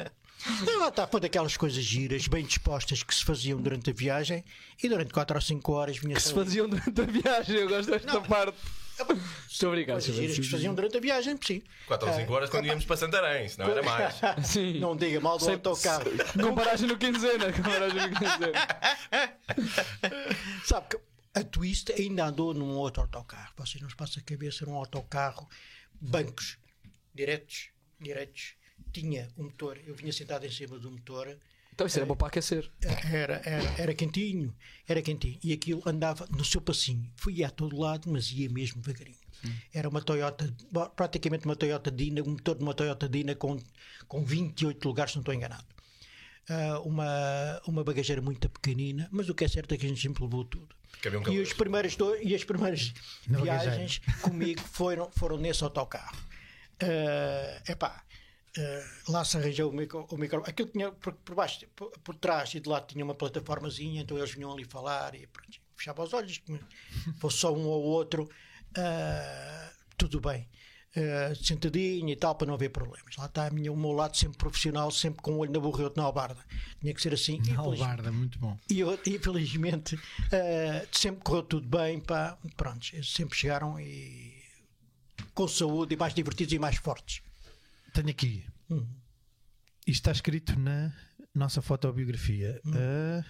Não, 0.65 0.79
lá 0.79 0.89
está, 0.89 1.07
foi 1.09 1.21
daquelas 1.21 1.57
coisas 1.57 1.83
giras, 1.83 2.29
bem 2.29 2.45
dispostas 2.45 3.03
que 3.03 3.13
se 3.15 3.25
faziam 3.25 3.61
durante 3.61 3.91
a 3.91 3.93
viagem 3.93 4.45
e 4.83 4.89
durante 4.89 5.13
4 5.13 5.35
ou 5.37 5.41
5 5.41 5.73
horas 5.73 5.97
vinha 5.99 6.15
Que 6.15 6.23
se 6.23 6.33
faziam 6.33 6.69
durante 6.69 7.01
a 7.01 7.05
viagem, 7.05 7.57
eu 7.57 7.69
gosto 7.69 7.91
desta 7.91 8.21
parte. 8.21 8.57
Estou 9.49 9.71
a 9.71 9.73
brincar, 9.73 9.93
coisas 9.93 10.15
Sr. 10.15 10.21
giras 10.21 10.37
que 10.37 10.45
se 10.45 10.51
faziam 10.51 10.75
durante 10.75 10.97
a 10.97 11.01
viagem, 11.01 11.39
sim. 11.45 11.63
4 11.87 12.09
ou 12.09 12.15
5 12.15 12.33
horas 12.33 12.51
quando 12.51 12.67
íamos 12.67 12.85
para 12.85 12.97
Santarém, 12.97 13.49
se 13.49 13.59
não 13.59 13.71
era 13.71 13.83
mais. 13.83 14.15
Sim. 14.47 14.81
Não 14.81 14.97
diga 14.97 15.21
mal 15.21 15.39
do 15.39 15.49
autocarro. 15.49 16.05
Comparagem 16.41 16.89
no 16.89 16.97
quinzena. 16.97 17.53
Comparagem 17.53 18.09
no 18.09 18.17
quinzena. 18.17 18.67
Sabe 20.65 20.89
que 20.89 20.99
a 21.35 21.45
Twist 21.45 21.93
ainda 21.93 22.27
andou 22.27 22.55
num 22.55 22.77
outro 22.77 23.03
autocarro. 23.03 23.53
Vocês 23.57 23.83
não 23.83 23.91
se 23.91 23.97
passam 23.97 24.23
a 24.23 24.25
cabeça 24.25 24.65
num 24.65 24.75
autocarro, 24.75 25.49
bancos 26.01 26.59
diretos, 27.15 27.71
diretos. 28.01 28.55
Tinha 28.93 29.29
um 29.37 29.45
motor, 29.45 29.79
eu 29.87 29.95
vinha 29.95 30.13
sentado 30.13 30.47
em 30.47 30.51
cima 30.51 30.79
do 30.79 30.91
motor, 30.91 31.39
Então 31.77 31.87
isso 31.87 31.99
era 31.99 32.07
bom 32.07 32.17
para 32.17 32.29
aquecer. 32.29 32.69
era, 33.13 33.41
era, 33.45 33.75
era 33.83 33.95
quentinho, 33.95 34.53
era 34.89 35.01
quentinho. 35.03 35.39
E 35.45 35.53
aquilo 35.53 35.83
andava 35.85 36.27
no 36.31 36.43
seu 36.43 36.59
passinho. 36.61 37.07
Fui 37.17 37.45
a 37.45 37.51
todo 37.51 37.79
lado, 37.79 38.11
mas 38.11 38.33
ia 38.33 38.49
mesmo 38.49 38.81
devagarinho. 38.81 39.19
Era 39.75 39.87
uma 39.87 40.01
Toyota, 40.01 40.51
praticamente 40.97 41.45
uma 41.45 41.55
Toyota 41.55 41.91
Dina, 41.91 42.23
um 42.23 42.31
motor 42.31 42.57
de 42.57 42.63
uma 42.63 42.73
Toyota 42.73 43.07
Dina 43.07 43.35
com, 43.35 43.59
com 44.09 44.25
28 44.25 44.89
lugares, 44.89 45.13
se 45.13 45.19
não 45.19 45.21
estou 45.21 45.35
enganado. 45.35 45.65
ah, 46.49 46.81
uma, 46.81 47.61
uma 47.67 47.85
bagageira 47.85 48.23
muito 48.23 48.49
pequenina, 48.49 49.07
mas 49.13 49.29
o 49.29 49.35
que 49.35 49.45
é 49.45 49.49
certo 49.49 49.75
é 49.75 49.77
que 49.77 49.85
a 49.85 49.89
gente 49.91 50.01
sempre 50.01 50.23
levou 50.25 50.45
tudo. 50.47 50.75
Um 51.19 51.23
E, 51.35 51.41
os 51.43 51.53
primeiros 51.53 51.95
do- 51.95 52.17
e 52.17 52.35
as 52.35 52.43
primeiras 52.43 52.95
viagens 53.45 54.01
comigo 54.23 54.63
foram, 54.63 55.11
foram 55.11 55.37
nesse 55.37 55.63
autocarro. 55.63 56.17
Ah, 56.81 57.63
epá, 57.69 58.03
ah, 58.59 58.85
lá 59.09 59.25
se 59.25 59.37
arranjou 59.37 59.71
o 59.71 59.75
micro, 59.75 60.07
o 60.11 60.17
micro 60.17 60.43
aquilo 60.47 60.69
tinha 60.69 60.91
por, 60.93 61.13
por 61.15 61.35
baixo, 61.35 61.67
por, 61.77 61.91
por 62.01 62.15
trás 62.17 62.55
e 62.55 62.61
de 62.61 62.69
lado 62.69 62.87
tinha 62.87 63.05
uma 63.05 63.15
plataformazinha, 63.15 64.03
então 64.03 64.17
eles 64.17 64.31
vinham 64.33 64.53
ali 64.53 64.65
falar 64.65 65.15
e 65.15 65.27
pronto, 65.27 65.59
fechava 65.77 66.03
os 66.03 66.13
olhos, 66.13 66.41
fosse 67.19 67.39
só 67.39 67.53
um 67.55 67.65
ou 67.67 67.83
outro, 67.83 68.29
ah, 68.77 69.71
tudo 69.97 70.21
bem. 70.21 70.49
Ah, 70.99 71.35
sentadinho 71.35 72.09
e 72.09 72.17
tal, 72.17 72.35
para 72.35 72.47
não 72.47 72.55
haver 72.55 72.71
problemas. 72.71 73.15
Lá 73.19 73.27
está 73.27 73.47
a 73.47 73.51
minha, 73.51 73.71
o 73.71 73.77
meu 73.77 73.93
lado 73.93 74.17
sempre 74.17 74.39
profissional, 74.39 74.91
sempre 74.91 75.21
com 75.21 75.33
o 75.33 75.39
olho 75.41 75.53
na 75.53 75.61
burra 75.61 75.83
e 75.83 75.85
outro 75.85 76.01
na 76.01 76.07
albarda. 76.07 76.43
Tinha 76.81 76.95
que 76.95 77.03
ser 77.03 77.13
assim. 77.13 77.39
Depois- 77.43 77.79
Albarda, 77.79 78.11
muito 78.11 78.39
bom. 78.39 78.57
e 78.71 78.81
eu, 78.81 78.99
infelizmente 79.07 79.99
eh, 80.33 80.87
sempre 80.91 81.21
correu 81.23 81.43
tudo 81.43 81.69
bem, 81.69 82.01
pá, 82.01 82.39
pronto, 82.57 82.87
eles 82.95 83.13
sempre 83.13 83.37
chegaram 83.37 83.79
e 83.79 84.33
com 85.35 85.47
saúde 85.47 85.93
e 85.95 85.99
mais 85.99 86.15
divertidos 86.15 86.55
e 86.55 86.59
mais 86.59 86.77
fortes. 86.77 87.21
Tenho 87.97 88.11
aqui. 88.11 88.45
Hum. 88.71 88.87
Isto 89.87 90.03
está 90.03 90.13
escrito 90.13 90.59
na 90.61 90.93
nossa 91.35 91.63
fotobiografia. 91.63 92.61
A 92.67 93.25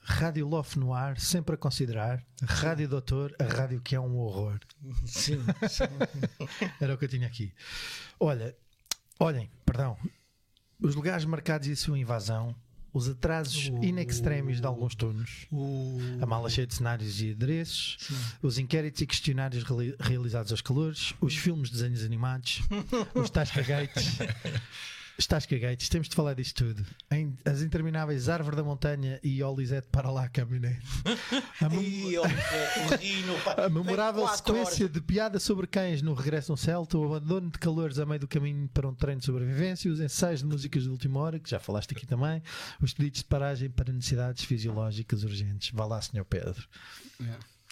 Rádio 0.00 0.44
Loft 0.48 0.76
no 0.76 0.92
ar, 0.92 1.20
sempre 1.20 1.54
a 1.54 1.56
considerar. 1.56 2.20
Rádio 2.42 2.88
Doutor, 2.88 3.32
a 3.38 3.44
rádio 3.44 3.80
que 3.80 3.94
é 3.94 4.00
um 4.00 4.16
horror. 4.16 4.58
Sim, 5.04 5.38
Era 6.82 6.94
o 6.94 6.98
que 6.98 7.04
eu 7.04 7.08
tinha 7.08 7.28
aqui. 7.28 7.54
Olha, 8.18 8.56
olhem, 9.20 9.48
perdão. 9.64 9.96
Os 10.80 10.96
lugares 10.96 11.24
marcados 11.24 11.68
e 11.68 11.72
a 11.72 11.76
sua 11.76 11.96
invasão, 11.96 12.56
os 12.96 13.08
atrasos 13.08 13.66
in 13.82 13.98
extremis 13.98 14.58
de 14.60 14.66
alguns 14.66 14.94
turnos, 14.94 15.46
a 16.20 16.24
mala 16.26 16.48
cheia 16.48 16.66
de 16.66 16.74
cenários 16.74 17.20
e 17.20 17.32
adereços, 17.32 17.98
os 18.42 18.56
inquéritos 18.58 19.02
e 19.02 19.06
questionários 19.06 19.62
reali- 19.64 19.94
realizados 20.00 20.50
aos 20.50 20.62
calores, 20.62 21.12
os 21.20 21.36
filmes 21.36 21.68
de 21.68 21.74
desenhos 21.76 22.02
animados, 22.04 22.62
os 23.14 23.28
Tasca 23.28 23.62
Gates. 23.62 24.16
Os 25.18 25.26
Tasca 25.26 25.56
Gates, 25.58 25.88
temos 25.88 26.08
de 26.10 26.14
falar 26.14 26.34
disto 26.34 26.66
tudo. 26.66 26.84
Em- 27.10 27.36
as 27.44 27.62
intermináveis 27.62 28.28
Árvore 28.28 28.54
da 28.54 28.62
Montanha 28.62 29.18
e 29.22 29.42
Olisete 29.42 29.88
para 29.90 30.10
lá 30.10 30.28
caminhonete. 30.28 30.82
A 31.60 31.68
mem- 31.70 32.12
a 33.56 33.68
memorável 33.70 34.28
sequência 34.28 34.84
horas. 34.84 34.92
de 34.92 35.00
piadas 35.00 35.42
sobre 35.42 35.66
cães 35.66 36.02
no 36.02 36.12
regresso 36.12 36.52
no 36.52 36.56
Celta, 36.58 36.98
o 36.98 37.04
abandono 37.06 37.50
de 37.50 37.58
calores 37.58 37.98
a 37.98 38.04
meio 38.04 38.20
do 38.20 38.28
caminho 38.28 38.68
para 38.68 38.86
um 38.86 38.94
treino 38.94 39.20
de 39.20 39.26
sobrevivência, 39.26 39.90
os 39.90 40.00
ensaios 40.00 40.40
de 40.40 40.46
músicas 40.46 40.82
de 40.82 40.90
última 40.90 41.18
hora, 41.20 41.38
que 41.40 41.48
já 41.48 41.58
falaste 41.58 41.92
aqui 41.92 42.06
também, 42.06 42.42
os 42.80 42.92
pedidos 42.92 43.20
de 43.20 43.24
paragem 43.24 43.70
para 43.70 43.90
necessidades 43.92 44.44
fisiológicas 44.44 45.24
urgentes. 45.24 45.70
Vá 45.72 45.86
lá, 45.86 46.00
Sr. 46.00 46.24
Pedro. 46.28 46.62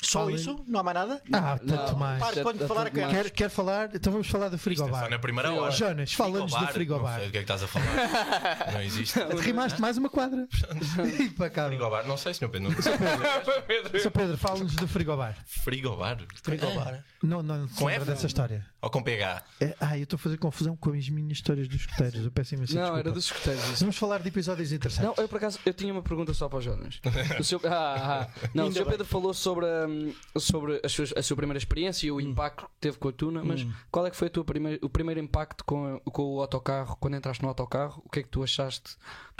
Só 0.04 0.20
Falem- 0.20 0.36
isso? 0.36 0.64
Não 0.66 0.80
há 0.80 0.82
mais 0.82 0.94
nada? 0.96 1.22
Ah, 1.32 1.58
Não, 1.62 1.76
tanto 1.76 1.96
mais. 1.96 2.22
Para 2.22 2.42
quando 2.42 2.66
falar 2.68 2.84
tanto 2.84 2.98
a 3.00 3.02
mais. 3.06 3.16
Quer, 3.16 3.30
quer 3.30 3.48
falar? 3.50 3.90
Então 3.94 4.12
vamos 4.12 4.28
falar 4.28 4.48
do 4.48 4.56
Isto 4.56 4.70
é 4.70 4.74
só 4.76 4.84
frigobar. 4.84 5.10
na 5.10 5.18
primeira 5.18 5.52
hora. 5.52 5.70
Jonas, 5.70 6.12
fala-nos 6.12 6.52
do 6.52 6.60
Não 6.60 6.68
frigobar. 6.68 7.16
sei 7.18 7.26
do 7.26 7.32
que 7.32 7.38
é 7.38 7.42
que 7.44 7.52
estás 7.52 7.62
a 7.62 7.66
falar. 7.68 8.72
não 8.72 8.82
existe. 8.82 9.18
Rimaste 9.40 9.80
mais 9.80 9.96
uma 9.98 10.08
quadra. 10.10 10.46
Impecável. 11.20 11.76
Frigobar, 11.78 12.06
não 12.06 12.16
sei, 12.16 12.34
Sr. 12.34 12.48
Pedro. 12.48 12.70
Não... 12.70 12.82
Sr. 14.00 14.10
Pedro, 14.10 14.36
fala-nos 14.38 14.74
do 14.76 14.86
frigobar. 14.88 15.36
Frigobar? 15.46 16.18
Frigobar. 16.42 17.04
Não, 17.22 17.42
não, 17.42 17.66
Com 17.68 17.80
não 17.80 17.86
lembra 17.86 18.02
F? 18.02 18.10
dessa 18.12 18.26
história. 18.26 18.66
Ou 18.82 18.90
com 18.90 19.02
PH? 19.02 19.42
É, 19.60 19.74
ah, 19.80 19.96
eu 19.96 20.04
estou 20.04 20.16
a 20.16 20.20
fazer 20.20 20.36
confusão 20.36 20.76
com 20.76 20.92
as 20.92 21.08
minhas 21.08 21.32
histórias 21.38 21.66
dos 21.68 21.80
escuteiros. 21.80 22.24
Eu 22.24 22.30
peço 22.30 22.54
imensa 22.54 22.74
Não, 22.74 22.80
desculpa. 22.82 23.00
era 23.00 23.12
dos 23.12 23.24
escuteiros. 23.24 23.64
isso. 23.70 23.80
Vamos 23.80 23.96
falar 23.96 24.18
de 24.20 24.28
episódios 24.28 24.72
interessantes. 24.72 25.16
Não, 25.16 25.22
eu 25.22 25.28
por 25.28 25.36
acaso 25.36 25.58
eu 25.64 25.72
tinha 25.72 25.92
uma 25.92 26.02
pergunta 26.02 26.34
só 26.34 26.48
para 26.48 26.58
o 26.58 26.62
Jonas. 26.62 27.00
O 27.38 27.44
seu, 27.44 27.60
ah, 27.64 28.28
ah, 28.32 28.48
não, 28.52 28.68
o 28.68 28.70
bem. 28.72 28.84
Pedro 28.84 29.04
falou 29.06 29.32
sobre, 29.32 29.64
hum, 29.66 29.93
sobre 30.38 30.80
as 30.84 30.92
suas- 30.92 31.12
a 31.16 31.22
sua 31.22 31.36
primeira 31.36 31.58
experiência 31.58 32.06
e 32.06 32.10
o 32.10 32.20
impacto 32.20 32.64
que 32.66 32.70
teve 32.80 32.98
com 32.98 33.08
a 33.08 33.12
Tuna, 33.12 33.44
mas 33.44 33.66
qual 33.90 34.06
é 34.06 34.10
que 34.10 34.16
foi 34.16 34.28
a 34.28 34.30
tua 34.30 34.44
primeira, 34.44 34.78
o 34.84 34.88
primeiro 34.88 35.20
impacto 35.20 35.64
com, 35.64 35.96
a- 35.96 36.00
com 36.10 36.22
o 36.34 36.40
autocarro, 36.40 36.96
quando 36.96 37.16
entraste 37.16 37.42
no 37.42 37.48
autocarro? 37.48 38.02
O 38.04 38.08
que 38.08 38.20
é 38.20 38.22
que 38.22 38.28
tu 38.28 38.42
achaste 38.42 38.96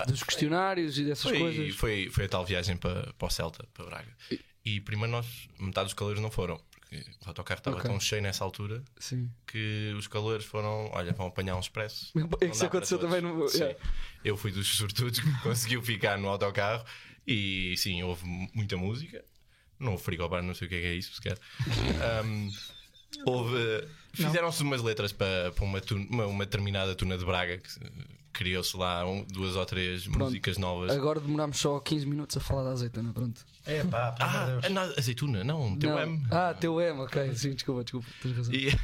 dos 0.09 0.23
questionários 0.23 0.99
e 0.99 1.05
dessas 1.05 1.23
Foi, 1.31 1.39
coisas? 1.39 1.75
foi, 1.77 2.09
foi 2.11 2.25
a 2.25 2.29
tal 2.29 2.45
viagem 2.45 2.77
para, 2.77 3.13
para 3.15 3.27
o 3.27 3.31
Celta, 3.31 3.67
para 3.75 3.85
Braga. 3.87 4.17
E 4.65 4.81
primeiro 4.81 5.13
nós, 5.13 5.27
metade 5.59 5.87
dos 5.87 5.95
calores 5.95 6.21
não 6.21 6.31
foram. 6.31 6.59
Porque 6.71 6.97
o 7.25 7.29
autocarro 7.29 7.59
estava 7.59 7.77
Ok. 7.77 7.91
tão 7.91 7.99
cheio 7.99 8.23
nessa 8.23 8.45
altura 8.45 8.83
Sim. 8.99 9.29
que 9.47 9.93
os 9.99 10.07
calores 10.07 10.45
foram, 10.45 10.91
olha, 10.93 11.13
vão 11.13 11.27
apanhar 11.27 11.57
um 11.57 11.61
expresso. 11.61 12.13
É 12.41 12.47
isso 12.47 12.65
aconteceu 12.65 12.99
também 12.99 13.21
no. 13.21 13.47
Yeah. 13.51 13.77
Eu 14.25 14.37
fui 14.37 14.51
dos 14.53 14.67
sortudos 14.77 15.19
que 15.21 15.27
conseguiu 15.43 15.83
ficar 15.83 16.17
no 16.19 16.29
autocarro 16.29 16.85
e 17.27 17.75
sim, 17.79 18.03
houve 18.03 18.25
mu- 18.27 18.49
muita 18.55 18.77
música. 18.77 19.25
Não 19.79 19.99
frigobar, 19.99 20.43
não 20.43 20.55
sei 20.55 20.67
o 20.67 20.71
que 20.71 20.77
é, 20.77 20.81
que 20.81 20.87
é 20.87 20.95
isso 20.95 21.15
sequer. 21.15 21.39
Um, 22.25 22.51
houve. 23.27 23.89
Fizeram-se 24.13 24.63
umas 24.63 24.83
letras 24.83 25.13
para, 25.13 25.53
para 25.53 25.65
uma, 25.65 25.81
uma, 26.11 26.27
uma 26.27 26.45
determinada 26.45 26.95
tuna 26.95 27.19
de 27.19 27.25
Braga 27.25 27.59
que 27.59 27.69
criou-se 28.35 28.77
lá 28.77 29.07
um- 29.07 29.25
duas 29.25 29.57
ou 29.57 29.65
três 29.65 30.07
músicas 30.07 30.59
novas. 30.59 30.91
Agora 30.91 31.21
demorámos 31.21 31.59
só 31.59 31.79
15 31.81 32.05
minutos 32.07 32.37
a 32.37 32.41
falar 32.41 32.65
da 32.65 32.71
azeitona, 32.73 33.13
pronto. 33.13 33.41
É 33.65 33.83
pá, 33.85 34.11
de 34.11 34.23
Ah, 34.23 34.47
Deus. 34.61 34.73
não, 34.73 34.83
azeituna, 34.83 35.43
não, 35.45 35.77
teu 35.79 35.91
Não. 35.91 35.99
M. 36.01 36.27
Ah, 36.31 36.55
teu 36.59 36.81
M, 36.81 37.01
ok. 37.01 37.35
Sim, 37.35 37.55
desculpa, 37.55 37.83
desculpa. 37.85 38.07
Tens 38.23 38.37
razão. 38.37 38.53
E- 38.55 38.69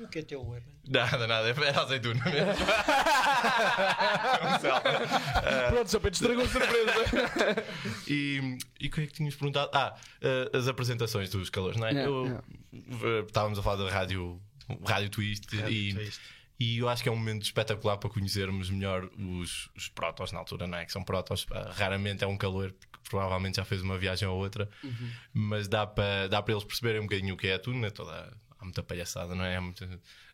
O 0.00 0.08
que 0.08 0.20
é 0.20 0.22
teu 0.22 0.42
web? 0.44 0.64
nada, 0.88 1.26
nada, 1.26 1.48
era 1.48 1.82
azeituna 1.82 2.24
mesmo. 2.24 2.64
Pronto, 5.70 5.90
só 5.90 6.00
Pedro 6.00 6.14
estragou 6.14 6.44
a 6.44 6.48
surpresa. 6.48 7.64
E, 8.08 8.58
e 8.80 8.86
o 8.88 8.90
que 8.90 9.02
é 9.02 9.06
que 9.06 9.12
tinhas 9.12 9.34
perguntado? 9.36 9.70
Ah, 9.72 9.94
eh, 10.20 10.50
as 10.56 10.66
apresentações 10.66 11.30
dos 11.30 11.48
calores, 11.50 11.76
não 11.78 11.86
é? 11.86 11.90
Yeah, 11.92 12.10
Eu- 12.10 12.24
yeah. 12.24 12.42
eh, 12.72 13.24
Estávamos 13.26 13.58
a 13.58 13.62
falar 13.62 13.76
da 13.84 13.90
rádio, 13.90 14.40
rádio 14.86 15.10
Twist, 15.10 15.46
e, 15.68 15.94
Twist. 15.94 16.20
E 16.60 16.78
eu 16.78 16.88
acho 16.88 17.02
que 17.02 17.08
é 17.08 17.12
um 17.12 17.16
momento 17.16 17.42
espetacular 17.42 17.96
para 17.96 18.10
conhecermos 18.10 18.68
melhor 18.70 19.08
os, 19.18 19.70
os 19.74 19.88
protos 19.88 20.30
na 20.30 20.38
altura, 20.38 20.66
não 20.66 20.76
é? 20.78 20.84
Que 20.84 20.92
são 20.92 21.02
protos, 21.02 21.44
pá, 21.46 21.70
raramente 21.72 22.22
é 22.22 22.26
um 22.26 22.36
calor, 22.36 22.72
porque 22.72 23.08
provavelmente 23.10 23.56
já 23.56 23.64
fez 23.64 23.80
uma 23.82 23.96
viagem 23.98 24.28
ou 24.28 24.36
outra, 24.38 24.68
Uhum. 24.84 25.10
mas 25.32 25.66
dá 25.66 25.86
para, 25.86 26.28
dá 26.28 26.42
para 26.42 26.52
eles 26.52 26.62
perceberem 26.64 27.00
um 27.00 27.04
bocadinho 27.04 27.34
o 27.34 27.36
que 27.38 27.48
é 27.48 27.54
a 27.54 27.58
tuna, 27.58 27.90
toda. 27.90 28.32
Há 28.60 28.64
muita 28.64 28.82
palhaçada, 28.82 29.34
não 29.34 29.42
é? 29.44 29.56
Há 29.56 29.60
muita... 29.60 29.88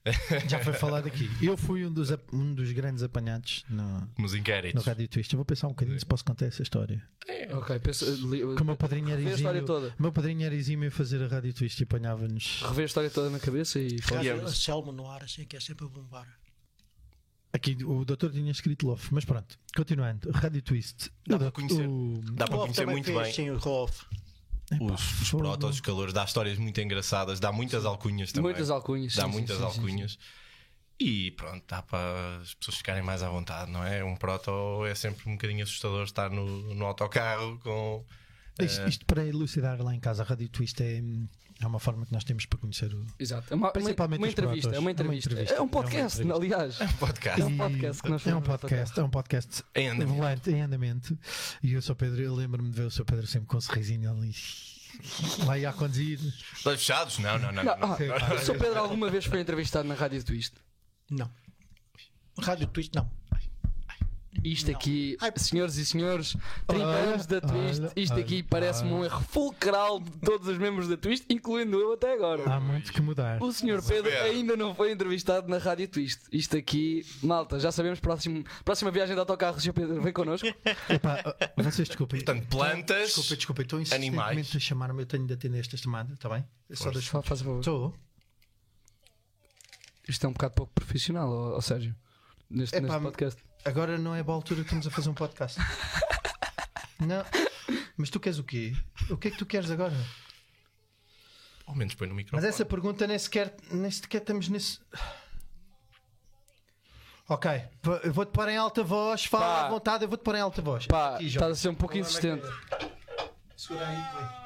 Já 0.49 0.59
foi 0.61 0.73
falado 0.73 1.07
aqui. 1.07 1.29
Eu 1.41 1.57
fui 1.57 1.87
um 1.87 1.93
dos, 1.93 2.11
um 2.33 2.55
dos 2.55 2.71
grandes 2.73 3.03
apanhados 3.05 3.65
no, 3.69 4.09
Nos 4.19 4.33
no 4.33 4.39
inquéritos. 4.39 4.85
Rádio 4.85 5.07
Twist. 5.09 5.33
Eu 5.33 5.37
vou 5.39 5.45
pensar 5.45 5.67
um 5.69 5.71
bocadinho 5.71 5.99
se 5.99 6.05
posso 6.07 6.25
contar 6.25 6.47
essa 6.47 6.63
história. 6.63 7.03
ok, 7.53 7.79
pensa. 7.79 8.05
li- 8.05 8.39
Que 8.57 8.63
o 8.63 8.65
meu 8.65 8.77
padrinho 8.77 9.09
era 9.11 9.19
Revê 9.19 9.31
a 9.31 9.35
história 9.35 9.59
exímio. 9.59 9.67
toda. 9.67 9.95
O 9.99 10.03
meu 10.03 10.13
padrinho 10.13 10.45
era 10.45 10.55
exímio 10.55 10.89
a 10.89 10.91
fazer 10.93 11.23
a 11.23 11.29
Rádio 11.29 11.55
Twist 11.55 11.81
e 11.81 11.85
apanhava-nos. 11.85 12.63
Rever 12.63 12.83
a 12.83 12.87
história 12.87 13.11
toda 13.11 13.31
na 13.31 13.39
cabeça 13.39 13.79
e. 13.79 13.97
Rádio 14.01 14.45
a 14.45 14.53
Selma 14.53 14.93
no 14.93 15.09
ar, 15.09 15.23
assim, 15.23 15.45
que 15.45 15.57
é 15.57 15.61
sempre 15.61 15.85
a 15.87 15.89
bombar. 15.89 16.27
Aqui 17.53 17.77
o 17.85 18.05
doutor 18.05 18.31
tinha 18.33 18.51
escrito 18.51 18.87
Love, 18.87 19.09
mas 19.13 19.25
pronto, 19.25 19.59
continuando. 19.75 20.31
Rádio 20.31 20.61
Twist. 20.63 21.11
Dá 21.27 21.39
para 21.39 21.51
conhecer. 21.53 21.89
o- 21.89 22.21
Dá 22.33 22.47
para 22.47 22.59
conhecer 22.59 22.87
muito 22.87 23.07
fez, 23.07 23.19
bem. 23.23 23.33
Sim, 23.33 23.51
o 23.51 23.57
Rolf. 23.59 24.03
Os, 24.81 25.23
os 25.23 25.31
protos, 25.31 25.71
os 25.71 25.81
calores, 25.81 26.13
dá 26.13 26.25
histórias 26.25 26.59
muito 26.59 26.81
engraçadas, 26.81 27.39
dá 27.39 27.53
muitas 27.53 27.85
alcunhas 27.85 28.33
também. 28.33 28.51
Muitas 28.51 28.71
alcunhas. 28.71 29.15
dá 29.15 29.23
sim, 29.25 29.29
sim, 29.29 29.37
muitas 29.37 29.57
sim, 29.57 29.63
sim, 29.63 29.69
alcunhas. 29.69 30.19
E 30.99 31.31
pronto, 31.33 31.63
dá 31.69 31.83
para 31.83 32.39
as 32.41 32.55
pessoas 32.55 32.79
ficarem 32.79 33.03
mais 33.03 33.23
à 33.23 33.29
vontade, 33.29 33.71
não 33.71 33.85
é? 33.85 34.03
Um 34.03 34.17
proto 34.17 34.85
é 34.87 34.95
sempre 34.95 35.29
um 35.29 35.33
bocadinho 35.33 35.63
assustador 35.63 36.05
estar 36.05 36.31
no, 36.31 36.75
no 36.75 36.87
autocarro 36.87 37.59
com. 37.59 38.05
Isto, 38.59 38.89
isto 38.89 39.05
para 39.05 39.27
elucidar 39.27 39.81
lá 39.83 39.95
em 39.95 40.01
casa, 40.01 40.23
a 40.23 40.27
Rádio 40.27 40.49
Twist 40.49 40.83
é, 40.83 41.03
é 41.61 41.67
uma 41.67 41.79
forma 41.79 42.05
que 42.05 42.13
nós 42.13 42.23
temos 42.25 42.45
para 42.47 42.59
conhecer 42.59 42.93
o. 42.93 43.05
Exato. 43.19 43.53
É 43.53 43.57
uma, 43.57 43.67
uma, 43.69 43.73
Principalmente 43.73 44.19
uma 44.21 44.27
os 44.27 44.33
entrevista. 44.33 44.61
protos. 44.69 44.77
É 44.77 44.81
uma 44.81 44.91
entrevista. 44.91 45.35
É, 45.35 45.55
um 45.55 45.57
É 45.57 45.61
uma 45.61 45.69
podcast, 45.69 46.23
entrevista. 46.23 46.35
aliás. 46.55 46.77
podcast. 46.99 47.41
É 47.41 47.45
um 47.45 47.57
podcast 47.57 48.03
que 48.03 48.09
nós 48.11 48.27
É 48.27 48.37
um 48.37 48.43
fazemos 48.43 48.47
podcast, 48.47 49.01
é 49.01 49.03
um 49.03 49.11
podcast 49.11 49.65
Em 49.75 49.89
andamento. 49.89 50.15
volante, 50.15 50.51
em 50.51 50.61
andamento. 50.63 51.19
E 51.63 51.73
eu 51.73 51.81
sou 51.83 51.97
Pedro, 51.97 52.21
eu 52.23 52.35
lembro-me 52.35 52.71
de 52.71 52.77
ver 52.77 52.85
o 52.87 52.91
seu 52.91 53.05
Pedro 53.05 53.27
sempre 53.27 53.47
com 53.49 53.57
um 53.57 53.61
sorrisinho 53.61 54.11
ali. 54.11 54.35
Lá 55.47 55.59
ia 55.59 55.71
a 55.71 55.73
conduzir. 55.73 56.19
Olhos 56.65 56.81
fechados? 56.81 57.19
Não, 57.19 57.39
não, 57.39 57.53
não. 57.53 57.65
Não, 57.65 57.77
não. 57.77 57.89
ah, 57.93 58.35
o 58.35 58.39
Sr. 58.39 58.59
Pedro 58.59 58.79
alguma 58.79 59.11
vez 59.11 59.25
foi 59.27 59.41
entrevistado 59.41 59.87
na 59.87 59.95
Rádio 59.95 60.23
Twist? 60.25 60.55
Não. 61.11 61.31
Rádio 62.41 62.67
Twist, 62.67 62.95
não. 62.95 63.11
Isto 64.45 64.71
Não. 64.71 64.77
aqui, 64.79 65.17
Ai, 65.21 65.33
senhores 65.37 65.77
e 65.77 65.87
senhores, 65.87 66.37
30 66.67 66.85
olha, 66.85 66.97
anos 66.99 67.27
da 67.27 67.41
Twist, 67.41 67.81
olha, 67.81 67.93
isto 67.97 68.15
aqui 68.19 68.43
parece-me 68.43 68.93
um 68.93 69.05
erro 69.05 69.21
fulcral 69.23 70.01
de 70.01 70.11
todos 70.19 70.49
os 70.49 70.59
membros 70.59 70.89
da 70.89 70.97
Twist, 70.97 71.25
incluindo 71.29 71.79
eu 71.79 71.93
até 71.93 72.13
agora. 72.13 72.43
Há 72.51 72.61
muito 72.61 72.93
que 72.93 73.01
mudar. 73.01 73.43
O 73.43 73.53
Sr. 73.53 73.83
Pedro 73.87 74.11
ainda 74.23 74.57
não 74.57 74.75
foi 74.75 74.93
entrevistado 74.93 75.49
na 75.49 75.59
Rádio 75.59 75.89
Twist. 75.89 76.23
Isto 76.33 76.57
aqui, 76.57 77.05
malta, 77.23 77.59
já 77.59 77.71
sabemos, 77.73 78.01
próximo, 78.01 78.45
próxima 78.65 78.91
viagem 78.91 79.15
de 79.15 79.21
autocarro, 79.21 79.61
Sr. 79.61 79.73
Pedro, 79.73 80.01
vem 80.03 80.13
connosco. 80.13 80.47
Epá, 80.89 81.23
vocês 81.57 81.89
desculpem. 81.89 82.21
Portanto, 82.23 82.47
plantas. 82.49 83.07
Desculpem, 83.07 83.37
desculpem, 83.37 83.63
estou 83.65 83.81
insistentemente 83.81 84.19
animais. 84.21 84.57
a 84.57 84.59
chamar-me. 84.61 85.03
Eu 85.03 85.07
tenho 85.07 85.27
de 85.27 85.35
atender 85.35 85.61
esta 85.61 85.77
chamada, 85.77 86.13
está 86.15 86.29
bem? 86.29 86.45
É 86.71 86.77
Só 86.77 86.91
deixa. 86.91 87.23
Faz 87.23 87.41
favor. 87.41 87.61
Estou. 87.61 87.95
Isto 90.09 90.25
é 90.27 90.29
um 90.29 90.33
bocado 90.33 90.55
pouco 90.55 90.73
profissional, 90.73 91.29
ó, 91.29 91.57
ó 91.57 91.61
Sérgio. 91.61 91.95
neste, 92.49 92.77
Epá, 92.77 92.87
neste 92.87 93.01
podcast. 93.03 93.43
Agora 93.67 93.99
não 93.99 94.15
é 94.15 94.23
boa 94.23 94.37
altura 94.37 94.61
que 94.61 94.67
estamos 94.67 94.87
a 94.87 94.91
fazer 94.93 95.09
um 95.09 95.15
podcast. 95.15 95.59
não. 97.01 97.25
Mas 97.97 98.09
tu 98.11 98.21
queres 98.21 98.39
o 98.39 98.45
quê? 98.45 98.73
O 99.11 99.17
que 99.17 99.27
é 99.27 99.31
que 99.33 99.39
tu 99.39 99.45
queres 99.45 99.71
agora? 99.73 99.93
Ao 101.67 101.75
menos 101.75 101.95
põe 101.95 102.07
no 102.07 102.15
Mas 102.15 102.25
microfone. 102.25 102.49
essa 102.49 102.65
pergunta 102.65 103.09
nem 103.09 103.19
sequer, 103.19 103.57
nem 103.73 103.91
sequer 103.91 104.19
estamos 104.21 104.49
nesse. 104.49 104.79
Ok, 107.29 107.51
eu 108.05 108.13
vou-te 108.13 108.31
pôr 108.31 108.49
em 108.49 108.57
alta 108.57 108.85
voz, 108.85 109.25
fala 109.25 109.45
Pá. 109.63 109.67
à 109.67 109.69
vontade, 109.69 110.05
eu 110.05 110.09
vou-te 110.09 110.23
pôr 110.23 110.37
em 110.37 110.41
alta 110.41 110.63
voz. 110.63 110.87
Pá, 110.87 111.17
Aqui, 111.17 111.27
estás 111.27 111.51
a 111.51 111.55
ser 111.57 111.69
um 111.71 111.75
pouco 111.75 111.99
insistente. 111.99 112.47
Segura 113.57 113.85
aí, 113.85 113.97
vai. 114.15 114.46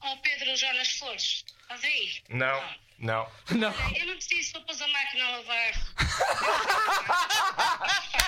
Ó 0.00 0.16
Pedro 0.18 0.56
Jonas 0.56 0.88
Flores, 0.92 1.44
estás 1.62 1.82
aí? 1.84 2.12
Não, 2.30 2.62
não. 2.98 3.28
Não. 3.50 3.72
Eu 3.96 4.06
não 4.06 4.18
te 4.18 4.28
disse 4.28 4.52
para 4.52 4.60
pôr 4.62 4.82
a 4.82 4.88
máquina 4.88 5.24
a 5.24 5.30
lavar. 5.38 5.72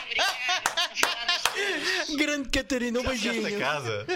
Obrigada. 0.04 2.16
Grande 2.16 2.48
Catarina, 2.50 3.00
um 3.00 3.10
Esta 3.10 3.32
beijinho. 3.32 3.58
casa. 3.58 4.06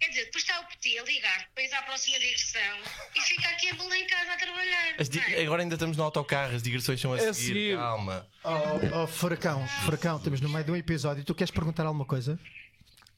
Quer 0.00 0.08
dizer, 0.08 0.24
depois 0.24 0.42
está 0.42 0.60
o 0.60 0.64
Petit 0.66 0.98
a 0.98 1.02
ligar 1.04 1.48
ir 1.58 1.74
à 1.74 1.82
próxima 1.82 2.18
digressão 2.18 2.78
e 3.14 3.20
fica 3.20 3.48
aqui 3.50 3.70
a 3.70 3.74
Belém 3.74 4.02
em 4.02 4.06
casa 4.08 4.32
a 4.32 4.36
trabalhar. 4.36 4.94
As 4.98 5.08
di- 5.08 5.20
é? 5.20 5.42
Agora 5.44 5.62
ainda 5.62 5.74
estamos 5.76 5.96
no 5.96 6.02
autocarro, 6.02 6.56
as 6.56 6.62
digressões 6.62 7.00
são 7.00 7.12
a 7.12 7.18
É 7.18 7.28
a 7.28 7.34
seguir. 7.34 7.46
seguir. 7.48 7.76
Calma. 7.76 8.26
Oh, 8.42 9.02
oh, 9.02 9.06
Furacão, 9.06 9.66
Furacão, 9.84 10.16
estamos 10.16 10.40
no 10.40 10.48
meio 10.48 10.64
de 10.64 10.72
um 10.72 10.76
episódio. 10.76 11.24
Tu 11.24 11.34
queres 11.34 11.52
perguntar 11.52 11.86
alguma 11.86 12.04
coisa? 12.04 12.38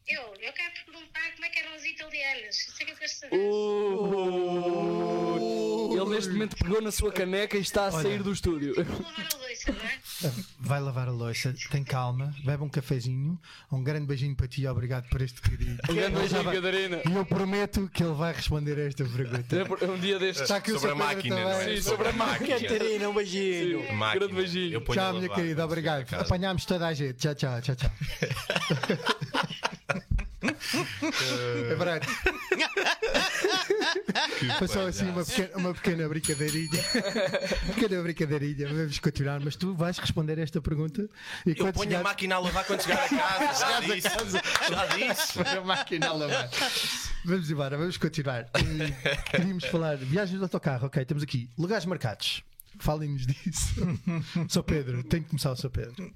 Eu, 0.07 0.23
eu 0.41 0.53
quero 0.53 0.75
perguntar 0.75 0.84
como 1.45 1.47
é 1.47 1.49
que 1.51 1.59
eram 1.59 1.75
as 1.75 1.85
italianas. 1.85 2.57
Isso 2.57 2.77
é 2.81 2.85
que 2.85 2.93
eu 2.93 2.97
quero 2.97 3.13
saber. 3.13 3.37
Uh, 3.37 4.65
ele 6.01 6.15
neste 6.15 6.33
momento 6.33 6.57
pegou 6.57 6.81
na 6.81 6.91
sua 6.91 7.13
caneca 7.13 7.59
e 7.59 7.61
está 7.61 7.89
a 7.89 7.93
sair 7.93 8.23
do 8.23 8.33
estúdio. 8.33 8.75
Vou 8.75 8.85
lavar 9.03 9.29
a 9.31 9.37
louça, 9.37 9.73
não 9.73 9.83
é? 9.83 9.99
Vai 10.59 10.81
lavar 10.81 11.09
a 11.09 11.13
louça, 11.13 11.55
tem 11.71 11.85
calma, 11.85 12.35
bebe 12.45 12.63
um 12.63 12.69
cafezinho. 12.69 13.39
Um 13.71 13.83
grande 13.83 14.07
beijinho 14.07 14.35
para 14.35 14.49
ti 14.49 14.67
obrigado 14.67 15.07
por 15.11 15.21
este 15.21 15.41
pedido. 15.43 15.83
Um 15.89 15.95
grande 15.95 16.17
beijinho, 16.19 16.45
Catarina. 16.45 17.03
E 17.07 17.13
eu 17.13 17.27
prometo 17.27 17.91
que 17.93 18.03
ele 18.03 18.15
vai 18.15 18.33
responder 18.33 18.79
a 18.79 18.85
esta 18.87 19.05
pergunta. 19.05 19.57
É 19.57 19.65
Um 19.87 19.99
dia 19.99 20.19
destes. 20.19 20.43
Está 20.43 20.57
aqui 20.57 20.71
sobre 20.73 20.93
a 20.93 20.95
máquina, 20.95 21.37
não 21.37 21.51
é? 21.51 21.77
Sim, 21.77 21.83
sobre 21.83 22.09
a 22.09 22.13
máquina. 22.13 22.59
Catarina, 22.59 23.09
um 23.09 23.15
beijinho. 23.15 23.87
Sim. 23.87 23.93
Máquina. 23.93 24.27
Grande 24.27 24.35
beijinho. 24.35 24.81
Tchau, 24.81 25.15
minha 25.15 25.29
querida, 25.29 25.63
obrigado. 25.65 26.11
Apanhámos 26.15 26.65
toda 26.65 26.87
a 26.87 26.95
gente. 26.95 27.15
Tchau, 27.15 27.35
tchau, 27.35 27.61
tchau, 27.61 27.77
tchau. 27.77 27.91
É 31.71 31.75
verdade. 31.75 32.07
Foi 34.59 34.69
só 34.69 34.87
assim 34.87 35.09
uma 35.09 35.25
pequena, 35.25 35.51
uma 35.57 35.75
pequena 35.75 36.09
brincadeirinha. 36.09 36.83
pequena 37.75 38.03
brincadeirinha. 38.03 38.69
Vamos 38.69 38.99
continuar, 38.99 39.41
mas 39.41 39.57
tu 39.57 39.75
vais 39.75 39.99
responder 39.99 40.39
esta 40.39 40.61
pergunta. 40.61 41.09
E 41.47 41.51
Eu 41.51 41.73
ponho 41.73 41.89
a 41.89 41.91
chegar- 41.91 42.03
máquina 42.03 42.35
a 42.37 42.39
lavar 42.39 42.65
quando 42.65 42.83
chegar 42.83 43.05
a 43.05 43.09
casa. 43.09 43.61
Já 43.65 43.81
disse. 43.81 44.09
Já 44.71 44.87
disse. 44.87 45.41
a 45.59 45.61
máquina 45.63 46.09
a 46.09 46.13
lavar. 46.13 46.51
Vamos 47.25 47.51
embora, 47.51 47.77
vamos 47.79 47.97
continuar. 47.97 48.49
Eh, 48.55 49.23
Queríamos 49.31 49.65
falar 49.65 49.97
de 49.97 50.05
viagens 50.05 50.39
de 50.39 50.43
autocarro. 50.43 50.87
Ok, 50.87 51.05
temos 51.05 51.23
aqui 51.23 51.49
lugares 51.59 51.87
marcados. 51.87 52.43
Falem-nos 52.79 53.27
disso. 53.27 53.75
Sou 54.49 54.63
Pedro, 54.63 55.03
tenho 55.05 55.23
que 55.23 55.31
começar 55.31 55.53
o 55.53 55.57
Sou 55.57 55.71
Pedro. 55.71 56.13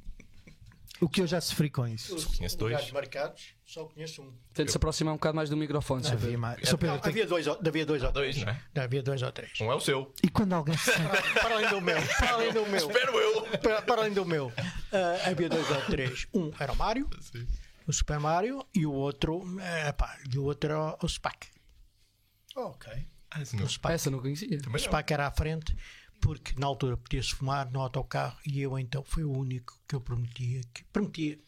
O 1.00 1.08
que 1.08 1.20
eu 1.20 1.26
já 1.26 1.40
sofri 1.40 1.70
com 1.70 1.86
isso? 1.86 2.14
Conheço 2.36 2.58
dois. 2.58 2.72
Lugares 2.72 2.92
marcados, 2.92 3.54
só 3.64 3.84
conheço 3.84 4.20
um. 4.22 4.32
Tente 4.52 4.70
se 4.72 4.76
aproximar 4.76 5.14
um 5.14 5.16
bocado 5.16 5.36
mais 5.36 5.48
do 5.48 5.56
microfone, 5.56 6.02
Sr. 6.02 6.12
Havia 6.14 6.38
mais. 6.38 6.68
Sou 6.68 6.76
Pedro, 6.78 6.96
Não, 6.96 7.02
havia 7.04 7.26
dois, 7.26 7.46
ou- 7.46 7.60
havia 7.64 7.86
dois 7.86 8.02
ou 8.02 8.10
dois, 8.12 8.34
três. 8.36 8.46
não 8.46 8.52
é? 8.52 8.84
Havia 8.84 9.02
dois 9.02 9.22
ou 9.22 9.30
três. 9.32 9.52
Um 9.60 9.70
é 9.70 9.74
o 9.76 9.80
seu. 9.80 10.12
E 10.22 10.28
quando 10.28 10.52
alguém 10.54 10.76
se 10.76 10.90
sente. 10.92 11.32
Para 11.40 11.54
além 11.54 11.68
do 11.70 11.80
meu. 11.80 11.96
Para 12.18 12.30
além 12.32 12.52
do 12.52 12.66
meu. 12.66 12.76
Espero 12.88 13.18
eu. 13.18 13.42
Para, 13.58 13.82
para 13.82 14.00
além 14.02 14.12
do 14.12 14.24
meu. 14.24 14.52
ah, 14.92 15.28
havia 15.30 15.48
dois 15.48 15.70
ou 15.70 15.82
três. 15.82 16.26
Um 16.34 16.50
era 16.58 16.72
o 16.72 16.76
Mário, 16.76 17.08
o 17.86 17.92
Super 17.92 18.18
Mario, 18.18 18.66
e 18.74 18.84
o 18.84 18.92
outro, 18.92 19.42
eh, 19.60 19.92
pá, 19.92 20.18
e 20.32 20.36
o 20.38 20.44
outro 20.44 20.70
era 20.70 20.96
o 21.02 21.08
SPAC. 21.08 21.46
ok. 22.56 22.92
Ah, 23.30 23.40
não. 23.54 23.64
O 23.64 23.68
SPAC, 23.68 23.94
Essa 23.94 24.10
não 24.10 24.20
conhecia. 24.20 24.48
o 24.72 24.78
SPAC 24.78 25.12
era 25.12 25.26
à 25.26 25.30
frente, 25.30 25.76
porque 26.20 26.54
na 26.58 26.66
altura 26.66 26.96
podia-se 26.96 27.34
fumar 27.34 27.70
no 27.70 27.80
autocarro 27.80 28.38
e 28.44 28.60
eu 28.60 28.78
então 28.78 29.02
fui 29.04 29.24
o 29.24 29.32
único 29.32 29.78
que 29.86 29.94
eu 29.94 30.00
prometia 30.00 30.60
que, 30.72 30.84
prometia 30.84 31.38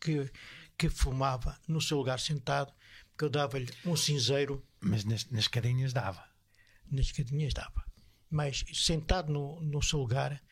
que, 0.00 0.30
que 0.76 0.88
fumava 0.88 1.58
no 1.68 1.80
seu 1.80 1.98
lugar 1.98 2.18
sentado, 2.20 2.72
porque 3.10 3.24
eu 3.24 3.30
dava-lhe 3.30 3.72
um 3.84 3.96
cinzeiro 3.96 4.64
Mas 4.80 5.04
nas, 5.04 5.24
nas 5.30 5.48
carinhas 5.48 5.92
dava. 5.92 6.24
nas 6.90 7.06
escadinhas 7.06 7.54
dava. 7.54 7.84
Mas 8.30 8.64
sentado 8.72 9.32
no, 9.32 9.60
no 9.60 9.80
seu 9.82 10.00
lugar, 10.00 10.42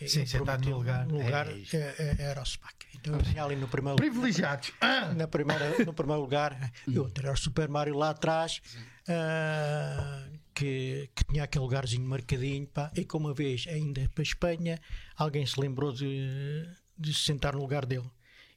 eh, 0.00 0.06
Sim, 0.06 0.26
sentado 0.26 0.68
no 0.68 0.76
lugar, 0.76 1.06
no 1.06 1.16
lugar 1.16 1.48
é 1.48 1.64
eh, 1.72 2.16
era 2.18 2.42
o 2.42 2.46
SPAC. 2.46 2.86
Então 2.94 3.14
eu 3.14 3.22
tinha 3.22 3.42
ali 3.42 3.56
no 3.56 3.68
primeiro 3.68 3.96
Privilegiados. 3.96 4.72
Ah! 4.80 5.12
na 5.14 5.26
primeira, 5.26 5.70
no 5.84 5.94
primeiro 5.94 6.20
lugar, 6.20 6.72
e 6.86 6.98
outro 6.98 7.26
era 7.26 7.34
o 7.34 7.36
Super 7.36 7.68
Mario 7.68 7.96
lá 7.96 8.10
atrás, 8.10 8.60
ah, 9.08 10.28
que, 10.54 11.10
que 11.14 11.24
tinha 11.24 11.44
aquele 11.44 11.64
lugarzinho 11.64 12.06
marcadinho. 12.08 12.66
Pá, 12.66 12.90
e 12.96 13.04
como 13.04 13.26
uma 13.28 13.34
vez, 13.34 13.66
ainda 13.68 14.08
para 14.14 14.22
a 14.22 14.24
Espanha, 14.24 14.80
alguém 15.16 15.44
se 15.46 15.58
lembrou 15.60 15.92
de, 15.92 16.66
de 16.96 17.12
se 17.12 17.20
sentar 17.20 17.54
no 17.54 17.60
lugar 17.60 17.84
dele. 17.84 18.08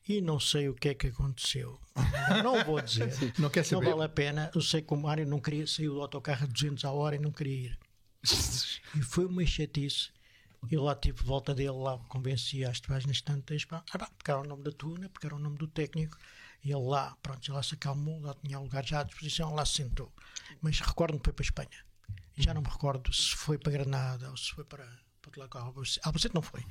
E 0.07 0.21
não 0.21 0.39
sei 0.39 0.69
o 0.69 0.73
que 0.73 0.89
é 0.89 0.93
que 0.93 1.07
aconteceu. 1.07 1.77
Não 2.41 2.63
vou 2.63 2.79
dizer. 2.81 3.09
Não 3.37 3.49
quer 3.49 3.59
Não 3.59 3.65
saber. 3.65 3.89
vale 3.89 4.03
a 4.03 4.09
pena. 4.09 4.49
Eu 4.55 4.61
sei 4.61 4.81
que 4.81 4.93
o 4.93 4.97
Mário 4.97 5.27
não 5.27 5.41
queria 5.41 5.67
sair 5.67 5.87
do 5.89 6.01
autocarro 6.01 6.45
a 6.45 6.47
200 6.47 6.85
a 6.85 6.91
hora 6.93 7.17
e 7.17 7.19
não 7.19 7.31
queria 7.31 7.71
ir. 7.71 7.79
E 8.95 9.01
foi 9.01 9.25
uma 9.25 9.45
chatice. 9.45 10.09
Eu 10.71 10.83
lá 10.83 10.95
tive 10.95 11.21
volta 11.23 11.53
dele, 11.53 11.71
lá 11.71 11.97
convenci 12.09 12.63
às 12.63 12.79
páginas 12.79 13.21
tantas, 13.21 13.63
pá, 13.65 13.83
ah, 13.91 13.99
pá, 13.99 14.09
porque 14.17 14.31
era 14.31 14.39
o 14.39 14.43
nome 14.45 14.63
da 14.63 14.71
tuna, 14.71 15.09
porque 15.09 15.27
era 15.27 15.35
o 15.35 15.39
nome 15.39 15.57
do 15.57 15.67
técnico. 15.67 16.17
E 16.63 16.71
ele 16.71 16.81
lá, 16.83 17.15
pronto, 17.21 17.45
ele 17.45 17.55
lá 17.55 17.61
se 17.63 17.75
acalmou, 17.75 18.19
lá 18.21 18.33
tinha 18.43 18.59
lugar 18.59 18.85
já 18.85 19.01
à 19.01 19.03
disposição, 19.03 19.53
lá 19.53 19.65
se 19.65 19.73
sentou. 19.75 20.11
Mas 20.61 20.79
recordo-me 20.79 21.19
que 21.19 21.25
foi 21.25 21.33
para 21.33 21.43
a 21.43 21.47
Espanha. 21.47 21.85
Já 22.37 22.53
não 22.53 22.61
me 22.61 22.69
recordo 22.69 23.11
se 23.13 23.35
foi 23.35 23.57
para 23.57 23.71
Granada 23.71 24.29
ou 24.29 24.37
se 24.37 24.51
foi 24.51 24.63
para, 24.63 24.85
para 25.21 25.43
local. 25.43 25.73
Albacete 26.03 26.35
não 26.35 26.41
foi. 26.41 26.63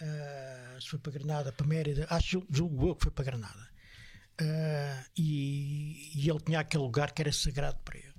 Ah, 0.00 0.78
se 0.80 0.88
foi 0.88 0.98
para 0.98 1.12
Granada, 1.12 1.52
para 1.52 1.66
Mérida, 1.66 2.06
acho, 2.10 2.42
julgo 2.50 2.88
eu 2.88 2.96
que 2.96 3.02
foi 3.04 3.12
para 3.12 3.24
Granada. 3.24 3.68
Ah, 4.40 5.04
e, 5.16 6.10
e 6.14 6.28
ele 6.30 6.40
tinha 6.40 6.60
aquele 6.60 6.82
lugar 6.82 7.12
que 7.12 7.22
era 7.22 7.32
sagrado 7.32 7.78
para 7.84 7.98
ele. 7.98 8.12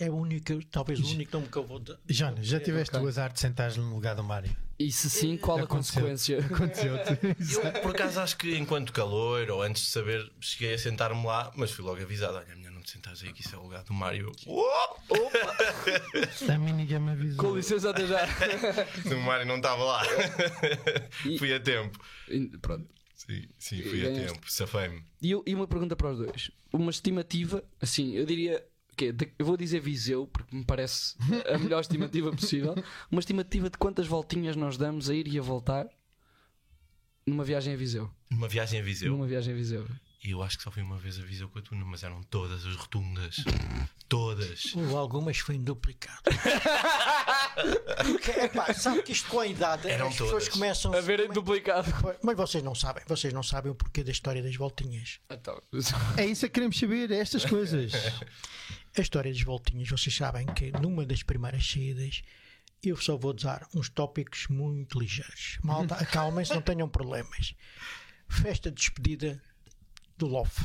É 0.00 0.10
o 0.10 0.16
único, 0.16 0.60
talvez 0.66 0.98
o 0.98 1.06
único 1.06 1.36
nome 1.36 1.48
que 1.48 1.56
eu 1.56 1.64
vou 1.64 1.78
dar. 1.78 1.96
Jonas, 2.08 2.44
já 2.46 2.58
tiveste 2.58 2.96
Ok. 2.96 3.04
o 3.06 3.08
azar 3.08 3.32
de 3.32 3.38
sentares 3.38 3.76
no 3.76 3.94
lugar 3.94 4.16
do 4.16 4.24
Mário? 4.24 4.56
E 4.76 4.90
se 4.90 5.08
sim, 5.08 5.36
qual 5.36 5.58
a 5.58 5.62
Aconteceu. 5.62 6.02
consequência? 6.02 6.38
Aconteceu-te. 6.52 7.54
Eu, 7.54 7.80
por 7.80 7.94
acaso, 7.94 8.18
acho 8.18 8.36
que 8.36 8.56
enquanto 8.56 8.92
calor, 8.92 9.48
ou 9.50 9.62
antes 9.62 9.84
de 9.84 9.88
saber, 9.90 10.32
cheguei 10.40 10.74
a 10.74 10.78
sentar-me 10.78 11.24
lá, 11.24 11.52
mas 11.54 11.70
fui 11.70 11.84
logo 11.84 12.02
avisado: 12.02 12.38
olha, 12.38 12.56
te 12.84 12.92
sentares 12.92 13.22
aí, 13.22 13.32
que 13.32 13.40
isso 13.40 13.54
é 13.54 13.58
o 13.58 13.62
lugar 13.62 13.82
do 13.84 13.92
Mário. 13.94 14.30
A 16.48 16.58
mim 16.58 16.72
ninguém 16.72 16.98
me 17.00 17.10
avisou. 17.12 17.44
Com 17.44 17.56
licença, 17.56 17.90
até 17.90 18.06
já. 18.06 18.20
O 19.14 19.20
Mário 19.20 19.46
não 19.46 19.56
estava 19.56 19.82
lá. 19.84 20.02
fui 21.38 21.52
a 21.52 21.60
tempo. 21.60 21.98
E- 22.28 22.48
Pronto. 22.58 22.86
Sim, 23.14 23.48
sim, 23.58 23.82
fui 23.82 24.00
a 24.06 24.10
ganhaste. 24.10 24.34
tempo. 24.34 24.50
Safei-me. 24.52 25.02
E, 25.22 25.30
eu- 25.30 25.42
e 25.46 25.54
uma 25.54 25.66
pergunta 25.66 25.96
para 25.96 26.10
os 26.12 26.18
dois. 26.18 26.50
Uma 26.72 26.90
estimativa, 26.90 27.64
assim, 27.80 28.12
eu 28.14 28.26
diria. 28.26 28.64
Que 28.96 29.12
eu 29.40 29.44
vou 29.46 29.56
dizer 29.56 29.80
Viseu, 29.80 30.24
porque 30.28 30.54
me 30.54 30.64
parece 30.64 31.16
a 31.52 31.58
melhor 31.58 31.80
estimativa 31.80 32.30
possível. 32.30 32.76
Uma 33.10 33.18
estimativa 33.18 33.68
de 33.68 33.76
quantas 33.76 34.06
voltinhas 34.06 34.54
nós 34.54 34.76
damos 34.76 35.10
a 35.10 35.14
ir 35.14 35.26
e 35.26 35.36
a 35.36 35.42
voltar 35.42 35.88
numa 37.26 37.42
viagem 37.42 37.74
a 37.74 37.76
Viseu. 37.76 38.08
Numa 38.30 38.46
viagem 38.46 38.78
a 38.78 38.82
Viseu. 38.84 39.10
Numa 39.10 39.26
viagem 39.26 39.52
a 39.52 39.56
Viseu. 39.56 39.84
E 40.24 40.30
eu 40.30 40.42
acho 40.42 40.56
que 40.56 40.64
só 40.64 40.70
fui 40.70 40.82
uma 40.82 40.96
vez 40.96 41.18
a 41.18 41.22
Viseu 41.22 41.50
com 41.50 41.58
a 41.58 41.62
Tuna, 41.62 41.84
mas 41.84 42.02
eram 42.02 42.22
todas 42.22 42.64
as 42.64 42.74
rotundas. 42.76 43.36
todas. 44.08 44.72
Ou 44.74 44.96
algumas 44.96 45.36
foi 45.36 45.56
em 45.56 45.62
duplicado. 45.62 46.22
Porque, 48.02 48.30
epá, 48.30 48.72
sabe 48.72 49.02
que 49.02 49.12
isto 49.12 49.28
com 49.28 49.40
a 49.40 49.46
idade 49.46 49.88
Eram 49.88 50.08
as 50.08 50.14
pessoas 50.14 50.30
todas. 50.30 50.48
começam 50.48 50.94
A 50.94 51.00
verem 51.02 51.28
duplicado. 51.30 51.92
Mas 52.22 52.36
vocês 52.36 52.64
não 52.64 52.74
sabem, 52.74 53.04
vocês 53.06 53.34
não 53.34 53.42
sabem 53.42 53.70
o 53.70 53.74
porquê 53.74 54.02
da 54.02 54.10
história 54.10 54.42
das 54.42 54.56
voltinhas. 54.56 55.20
Então, 55.30 55.60
É 56.16 56.24
isso 56.24 56.46
que 56.46 56.52
queremos 56.52 56.78
saber, 56.78 57.10
é 57.10 57.18
estas 57.18 57.44
coisas. 57.44 57.92
A 58.96 59.00
história 59.02 59.30
das 59.30 59.42
voltinhas, 59.42 59.88
vocês 59.90 60.16
sabem 60.16 60.46
que 60.46 60.70
numa 60.80 61.04
das 61.04 61.22
primeiras 61.22 61.70
saídas 61.70 62.22
eu 62.82 62.96
só 62.96 63.16
vou 63.16 63.34
dar 63.34 63.66
uns 63.74 63.88
tópicos 63.90 64.46
muito 64.48 64.98
ligeiros. 64.98 65.58
Malta, 65.62 65.96
acalmem-se, 65.96 66.54
não 66.54 66.62
tenham 66.62 66.88
problemas. 66.88 67.54
Festa 68.28 68.70
de 68.70 68.76
despedida 68.76 69.42
do 70.16 70.26
Love, 70.26 70.60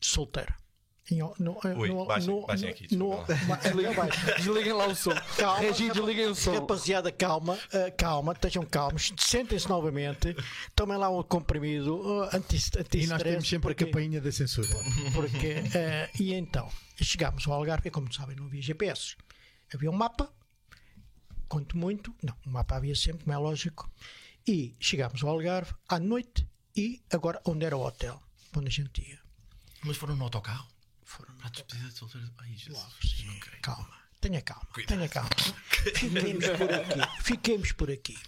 de 0.00 0.06
solteiro. 0.06 0.54
Em- 1.10 1.18
No, 1.38 1.58
Ui, 1.76 1.88
no, 1.88 2.06
baixem- 2.06 2.28
no, 2.30 2.46
baixem 2.46 2.68
no- 2.68 2.72
aqui, 2.74 2.96
no- 2.96 3.08
Não, 3.10 3.24
baixem. 3.46 4.34
desliguem 4.36 4.72
lá 4.72 4.86
o 4.86 4.94
som. 4.94 5.10
Calma, 5.36 5.58
Regi, 5.60 5.90
desliguem 5.90 6.26
o 6.26 6.34
som. 6.34 6.54
Rapaziada, 6.54 7.10
calma, 7.12 7.58
ah, 7.72 7.90
calma, 7.90 8.32
estejam 8.32 8.64
calmos, 8.64 9.12
sentem-se 9.18 9.68
novamente, 9.68 10.34
tomem 10.76 10.96
lá 10.96 11.10
um 11.10 11.22
comprimido 11.24 11.96
uh, 11.96 12.22
anti 12.34 12.56
E 12.96 13.06
nós 13.08 13.20
temos 13.22 13.48
sempre 13.48 13.72
a 13.72 13.74
campainha 13.74 14.20
da 14.20 14.30
censura. 14.32 14.68
Porque, 15.12 15.56
ah, 15.76 16.08
e 16.18 16.32
então, 16.34 16.70
chegámos 16.96 17.46
ao 17.48 17.54
Algarve, 17.54 17.88
e 17.88 17.90
como 17.90 18.10
sabem, 18.12 18.36
não 18.36 18.46
havia 18.46 18.62
GPS. 18.62 19.16
Havia 19.74 19.90
um 19.90 19.94
mapa 19.94 20.32
quanto 21.48 21.76
muito. 21.76 22.14
Não, 22.22 22.34
o 22.46 22.50
mapa 22.50 22.76
havia 22.76 22.94
sempre, 22.94 23.24
como 23.24 23.34
é 23.34 23.38
lógico. 23.38 23.90
E 24.46 24.74
chegámos 24.80 25.22
ao 25.22 25.30
Algarve 25.30 25.74
à 25.88 25.98
noite 25.98 26.48
e 26.76 27.02
agora 27.12 27.40
onde 27.44 27.64
era 27.66 27.76
o 27.76 27.84
hotel, 27.84 28.22
onde 28.60 28.68
a 28.68 28.70
gente 28.70 29.00
ia. 29.00 29.20
Mas 29.84 29.96
foram 29.96 30.16
no 30.16 30.24
autocarro? 30.24 30.68
Foram 31.04 31.34
Para 31.36 31.48
a 31.48 31.50
despedida 31.50 31.88
de 31.88 31.94
solteiro. 31.98 32.26
Sim, 33.02 33.28
Ok. 33.36 33.52
calma, 33.60 33.96
tenha 34.20 34.40
calma, 34.40 34.66
Cuidado. 34.72 34.96
tenha 34.96 35.08
calma. 35.08 35.30
Fiquemos 35.94 36.46
por 36.56 36.72
aqui, 36.72 37.22
fiquemos 37.22 37.72
por 37.72 37.90
aqui. 37.90 38.18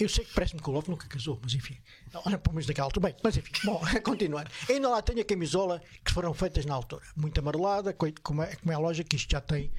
Eu 0.00 0.08
sei 0.08 0.24
que 0.24 0.32
parece-me 0.32 0.60
que 0.62 0.68
o 0.70 0.72
Love 0.72 0.88
nunca 0.90 1.06
casou, 1.08 1.38
mas 1.42 1.54
enfim, 1.54 1.76
olha 2.24 2.38
para 2.38 2.52
menos 2.52 2.66
daquela 2.66 2.86
altura. 2.86 3.08
Bem, 3.08 3.16
mas 3.22 3.36
enfim, 3.36 3.52
bom, 3.64 3.80
continuando. 4.04 4.50
Ainda 4.68 4.88
lá 4.88 5.02
tenho 5.02 5.20
a 5.20 5.24
camisola 5.24 5.82
que 6.04 6.12
foram 6.12 6.32
feitas 6.32 6.64
na 6.64 6.74
altura, 6.74 7.04
muito 7.16 7.38
amarelada, 7.38 7.92
como 8.22 8.42
é, 8.42 8.54
como 8.56 8.72
é 8.72 8.76
lógico 8.78 9.08
que 9.10 9.16
isto 9.16 9.30
já 9.30 9.40
tem 9.40 9.72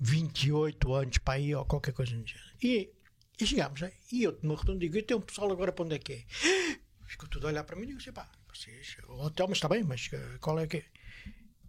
28 0.00 0.94
anos 0.94 1.18
para 1.18 1.34
aí 1.34 1.54
ou 1.54 1.64
qualquer 1.64 1.92
coisa 1.92 2.16
do 2.16 2.26
género. 2.26 2.48
E, 2.62 2.90
e 3.40 3.46
chegámos, 3.46 3.80
né? 3.80 3.92
e 4.12 4.22
eu 4.24 4.38
me 4.42 4.50
retorno 4.54 4.76
e 4.76 4.78
digo: 4.80 4.96
e 4.96 5.02
tem 5.02 5.16
um 5.16 5.20
pessoal 5.20 5.50
agora 5.52 5.72
para 5.72 5.84
onde 5.84 5.96
é 5.96 5.98
que 5.98 6.12
é? 6.12 6.24
Ficou 7.06 7.28
tudo 7.28 7.46
a 7.46 7.50
olhar 7.50 7.64
para 7.64 7.76
mim 7.76 7.82
e 7.82 7.86
digo: 7.86 7.98
assim, 8.00 8.12
pá, 8.12 8.28
vocês, 8.58 8.96
o 9.08 9.24
hotel, 9.24 9.46
mas 9.48 9.58
está 9.58 9.68
bem, 9.68 9.82
mas 9.84 10.08
eh, 10.12 10.38
qual 10.40 10.58
é 10.58 10.66
que 10.66 10.78
é? 10.78 10.84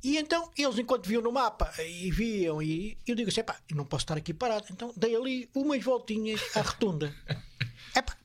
E 0.03 0.17
então, 0.17 0.49
eles, 0.57 0.79
enquanto 0.79 1.07
viam 1.07 1.21
no 1.21 1.31
mapa 1.31 1.71
e 1.83 2.09
viam, 2.09 2.61
e 2.61 2.97
eu 3.05 3.15
digo 3.15 3.29
assim: 3.29 3.43
pá, 3.43 3.57
eu 3.69 3.75
não 3.75 3.85
posso 3.85 4.03
estar 4.03 4.17
aqui 4.17 4.33
parado. 4.33 4.65
Então, 4.71 4.93
dei 4.95 5.13
ali 5.15 5.49
umas 5.53 5.83
voltinhas 5.83 6.41
à 6.55 6.61
rotunda. 6.61 7.13
Epá, 7.95 8.15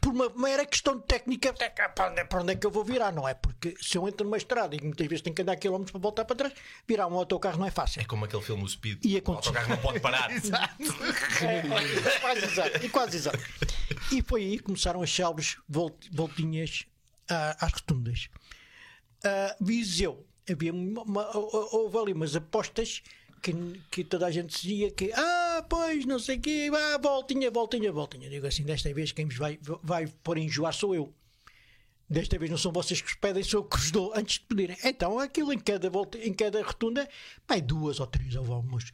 por 0.00 0.12
uma 0.12 0.28
mera 0.30 0.66
questão 0.66 0.98
de 0.98 1.04
técnica, 1.06 1.54
é 1.60 1.70
que, 1.70 1.88
para 1.90 2.10
onde, 2.10 2.20
é- 2.20 2.24
para 2.24 2.42
onde 2.42 2.52
é 2.52 2.56
que 2.56 2.66
eu 2.66 2.70
vou 2.70 2.84
virar? 2.84 3.12
Não 3.12 3.28
é? 3.28 3.32
Porque 3.32 3.76
se 3.80 3.96
eu 3.96 4.06
entro 4.08 4.24
numa 4.24 4.36
estrada 4.36 4.74
e 4.74 4.80
muitas 4.82 5.06
vezes 5.06 5.22
tenho 5.22 5.36
que 5.36 5.40
andar 5.42 5.54
quilómetros 5.56 5.92
para 5.92 6.00
voltar 6.00 6.24
para 6.24 6.34
trás, 6.36 6.52
virar 6.86 7.06
um 7.06 7.14
autocarro 7.14 7.58
não 7.58 7.66
é 7.66 7.70
fácil. 7.70 8.02
É 8.02 8.04
como 8.04 8.24
aquele 8.24 8.42
filme 8.42 8.64
O 8.64 8.68
Speed. 8.68 8.98
E 9.04 9.16
o 9.24 9.30
autocarro 9.32 9.68
não 9.68 9.78
pode 9.78 10.00
parar. 10.00 10.28
É, 11.40 11.56
é, 12.16 12.18
quase 12.20 12.44
exato, 12.44 12.84
e 12.84 12.88
quase 12.88 13.16
exato. 13.16 13.38
E 14.12 14.20
foi 14.22 14.42
aí 14.42 14.56
que 14.58 14.64
começaram 14.64 15.00
a 15.00 15.04
achá-los 15.04 15.58
volt- 15.68 16.08
voltinhas 16.12 16.86
às 17.28 17.72
rotundas. 17.72 18.28
Ah, 19.24 19.56
Viseu, 19.60 20.26
havia 20.50 20.72
uma, 20.72 21.02
uma- 21.02 21.30
houve 21.36 21.96
ali 21.98 22.12
umas 22.12 22.36
apostas 22.36 23.02
que, 23.42 23.52
que 23.90 24.04
toda 24.04 24.26
a 24.26 24.30
gente 24.30 24.54
dizia 24.60 24.90
que, 24.90 25.12
ah, 25.12 25.64
pois, 25.68 26.04
não 26.06 26.18
sei 26.18 26.36
o 26.36 26.40
quê, 26.40 26.70
ah, 26.74 26.98
voltinha, 26.98 27.50
voltinha, 27.50 27.92
voltinha. 27.92 28.28
Digo 28.30 28.46
assim, 28.46 28.64
desta 28.64 28.92
vez 28.92 29.12
quem 29.12 29.26
vos 29.26 29.36
vai, 29.36 29.58
vai 29.82 30.06
pôr 30.22 30.38
em 30.38 30.46
enjoar 30.46 30.72
sou 30.74 30.94
eu. 30.94 31.12
Desta 32.08 32.38
vez 32.38 32.50
não 32.50 32.58
são 32.58 32.70
vocês 32.70 33.00
que 33.00 33.08
os 33.08 33.14
pedem, 33.14 33.42
sou 33.42 33.60
eu 33.60 33.64
que 33.64 33.76
os 33.76 33.90
dou 33.90 34.12
antes 34.14 34.34
de 34.38 34.40
pedirem. 34.46 34.76
Então, 34.84 35.18
aquilo 35.18 35.52
em 35.52 35.58
cada, 35.58 35.88
volta, 35.88 36.18
em 36.18 36.34
cada 36.34 36.62
rotunda, 36.62 37.08
vai 37.48 37.62
duas 37.62 37.98
ou 37.98 38.06
três 38.06 38.34
ou 38.36 38.44
vamos. 38.44 38.92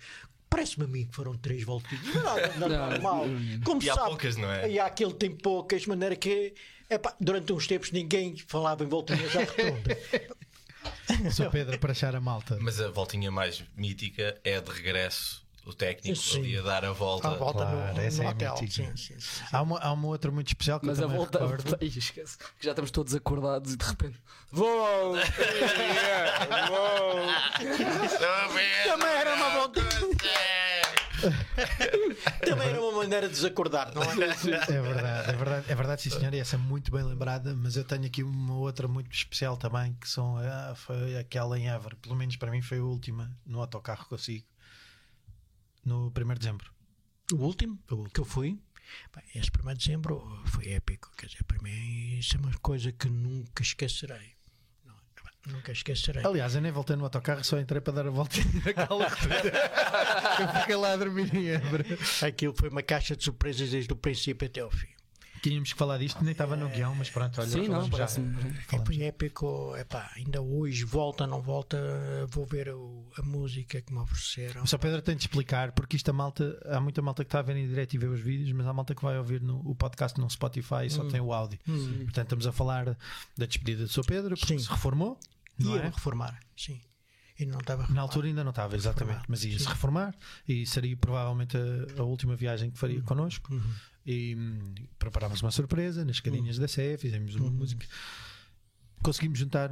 Parece-me 0.48 0.84
a 0.84 0.88
mim 0.88 1.06
que 1.06 1.14
foram 1.14 1.36
três 1.36 1.64
voltinhas. 1.64 2.04
Não, 2.14 2.38
é 2.38 2.56
nada, 2.56 2.68
nada 2.68 2.90
normal. 2.90 3.24
Como 3.64 3.82
E 3.82 3.90
há 3.90 3.94
sabe, 3.94 4.08
poucas, 4.10 4.36
não 4.36 4.50
é? 4.50 4.70
E 4.70 4.78
há 4.78 4.86
aquele 4.86 5.12
tem 5.14 5.30
poucas, 5.36 5.82
de 5.82 5.88
maneira 5.88 6.14
que 6.16 6.54
epá, 6.90 7.14
durante 7.20 7.53
uns 7.53 7.66
tempos 7.66 7.90
ninguém 7.92 8.37
falava 8.46 8.85
em 8.85 8.87
voltinhas 8.88 9.35
à 9.37 9.40
rotunda. 9.40 9.98
Sou 11.33 11.50
Pedro 11.50 11.79
para 11.79 11.92
achar 11.92 12.14
a 12.16 12.20
malta. 12.20 12.57
Mas 12.61 12.81
a 12.81 12.88
voltinha 12.90 13.31
mais 13.31 13.62
mítica 13.76 14.38
é 14.44 14.61
de 14.61 14.70
regresso. 14.70 15.40
O 15.66 15.74
técnico 15.74 16.16
Sim. 16.16 16.38
ali 16.38 16.57
a 16.59 16.62
dar 16.62 16.85
a 16.87 16.92
volta. 16.92 17.29
À 17.29 17.35
volta 17.35 17.59
Claro, 17.66 17.94
no, 17.94 18.00
essa 18.00 18.22
no 18.22 18.24
é 18.24 18.26
a 18.26 18.31
hotel. 18.31 18.55
mítica. 18.62 18.87
Sim, 18.87 18.96
sim, 18.96 19.20
sim. 19.20 19.44
Há 19.53 19.61
uma, 19.61 19.79
há 19.79 19.92
uma 19.92 20.09
outra 20.09 20.31
muito 20.31 20.48
especial 20.48 20.81
que 20.81 20.87
Mas 20.87 20.98
eu 20.98 21.05
a 21.05 21.09
volta. 21.12 21.38
recordo. 21.38 21.76
Esquece. 21.85 22.38
Que 22.38 22.64
já 22.64 22.70
estamos 22.70 22.90
todos 22.90 23.14
acordados 23.14 23.74
e 23.74 23.76
de 23.76 23.85
repente. 23.85 24.16
Vou! 24.50 25.16
Também 28.87 29.11
era 29.12 29.35
uma 29.35 29.50
volta. 29.50 29.81
Também 32.44 32.68
era 32.68 32.80
uma 32.80 32.98
maneira 32.98 33.28
de 33.28 33.35
desacordar, 33.35 33.94
não 33.94 34.02
é? 34.02 34.14
É 34.72 34.80
verdade, 34.80 35.30
é 35.30 35.37
verdade, 35.37 35.66
é 35.70 35.74
verdade, 35.74 36.02
sim 36.02 36.11
senhor, 36.11 36.33
e 36.35 36.38
essa 36.38 36.56
é 36.56 36.59
muito 36.59 36.90
bem 36.90 37.02
lembrada, 37.02 37.54
mas 37.54 37.76
eu 37.76 37.85
tenho 37.85 38.06
aqui 38.06 38.22
uma 38.22 38.56
outra 38.56 38.88
muito 38.88 39.12
especial 39.14 39.56
também, 39.56 39.94
que 39.94 40.09
são 40.09 40.37
ah, 40.38 40.74
foi 40.76 41.16
aquela 41.18 41.59
em 41.59 41.68
Évora, 41.68 41.96
pelo 41.96 42.16
menos 42.16 42.37
para 42.37 42.50
mim 42.50 42.62
foi 42.62 42.78
a 42.78 42.85
última 42.85 43.30
no 43.44 43.61
autocarro 43.61 44.06
que 44.06 44.14
eu 44.14 44.18
sigo, 44.18 44.46
no 45.85 46.09
1 46.09 46.12
de 46.12 46.38
dezembro. 46.38 46.72
O 47.33 47.37
último 47.37 47.78
que 48.12 48.20
eu 48.20 48.24
fui, 48.24 48.59
bem, 49.14 49.24
esse 49.35 49.50
1 49.50 49.68
de 49.68 49.78
dezembro 49.78 50.42
foi 50.46 50.68
épico. 50.72 51.11
Quer 51.16 51.26
dizer, 51.26 51.44
para 51.44 51.62
mim, 51.62 52.18
isso 52.18 52.37
é 52.37 52.40
uma 52.40 52.52
coisa 52.59 52.90
que 52.92 53.09
nunca 53.09 53.62
esquecerei. 53.62 54.35
Nunca 55.46 55.72
esquecerei. 55.72 56.24
Aliás, 56.24 56.55
eu 56.55 56.61
nem 56.61 56.70
voltei 56.70 56.96
no 56.96 57.05
autocarro, 57.05 57.42
só 57.42 57.59
entrei 57.59 57.81
para 57.81 57.92
dar 57.94 58.07
a 58.07 58.11
voltinha 58.11 58.44
naquela. 58.64 59.05
Eu 59.05 60.61
fiquei 60.61 60.76
lá 60.76 60.92
a 60.92 60.96
dormir 60.96 61.35
em 61.35 61.48
Évora. 61.48 61.85
Aquilo 62.26 62.55
foi 62.55 62.68
uma 62.68 62.83
caixa 62.83 63.16
de 63.16 63.24
surpresas 63.24 63.70
desde 63.70 63.92
o 63.92 63.96
princípio 63.96 64.46
até 64.46 64.61
ao 64.61 64.70
fim. 64.70 64.88
Tínhamos 65.42 65.72
que 65.72 65.79
falar 65.79 65.98
disto, 65.98 66.22
nem 66.22 66.33
estava 66.33 66.55
no 66.57 66.68
guião, 66.68 66.94
mas 66.94 67.09
pronto, 67.09 67.40
olha, 67.40 67.48
Sim, 67.48 67.68
não, 67.68 67.88
parece-me. 67.88 68.37
É, 69.03 69.07
épico. 69.07 69.74
Epá, 69.76 70.11
ainda 70.14 70.42
hoje, 70.42 70.85
volta, 70.85 71.26
não 71.26 71.40
volta, 71.40 71.79
vou 72.31 72.44
ver 72.44 72.68
o- 72.74 73.09
a 73.16 73.22
música 73.22 73.81
que 73.81 73.92
me 73.92 73.98
ofereceram. 74.00 74.66
Só 74.66 74.76
Pedro 74.76 75.00
tem 75.00 75.16
de 75.16 75.22
explicar, 75.22 75.72
porque 75.72 75.96
isto 75.96 76.09
a 76.11 76.12
malta, 76.12 76.61
há 76.66 76.81
muita 76.81 77.00
malta 77.00 77.24
que 77.24 77.29
está 77.29 77.38
a 77.38 77.42
ver 77.42 77.57
em 77.57 77.66
direto 77.66 77.94
e 77.94 77.98
vê 77.98 78.07
os 78.07 78.20
vídeos, 78.20 78.53
mas 78.53 78.66
há 78.66 78.72
malta 78.72 78.94
que 78.94 79.03
vai 79.03 79.16
ouvir 79.16 79.40
no, 79.40 79.61
o 79.68 79.74
podcast 79.74 80.20
no 80.20 80.29
Spotify 80.29 80.85
e 80.87 80.90
só 80.90 81.05
tem 81.05 81.20
o 81.20 81.33
áudio. 81.33 81.59
Portanto, 81.64 82.18
estamos 82.26 82.46
a 82.46 82.53
falar 82.53 82.96
da 83.37 83.46
despedida 83.46 83.85
de 83.87 83.92
Sr. 83.92 84.05
Pedro, 84.07 84.37
porque 84.37 84.59
Sim. 84.59 84.64
se 84.64 84.70
reformou, 84.70 85.18
não 85.59 85.74
Ia 85.76 85.83
é? 85.83 85.88
reformar, 85.88 86.38
sim. 86.57 86.81
E 87.38 87.46
não 87.46 87.59
estava 87.59 87.87
Na 87.88 88.03
altura 88.03 88.26
ainda 88.26 88.44
não 88.44 88.50
estava, 88.50 88.76
exatamente, 88.76 89.22
mas 89.26 89.42
ia 89.44 89.59
se 89.59 89.66
reformar 89.66 90.14
e 90.46 90.66
seria 90.66 90.94
provavelmente 90.94 91.57
a, 91.57 92.00
a 92.03 92.05
última 92.05 92.37
viagem 92.37 92.70
que 92.70 92.79
faria 92.79 93.00
connosco. 93.00 93.48
E 94.11 94.35
hum, 94.35 94.75
preparámos 94.99 95.40
uma 95.40 95.53
surpresa 95.53 96.05
nas 96.05 96.16
escadinhas 96.16 96.59
da 96.59 96.66
Sé, 96.66 96.96
fizemos 96.96 97.35
uma 97.37 97.51
música. 97.51 97.87
Conseguimos 99.03 99.38
juntar 99.38 99.70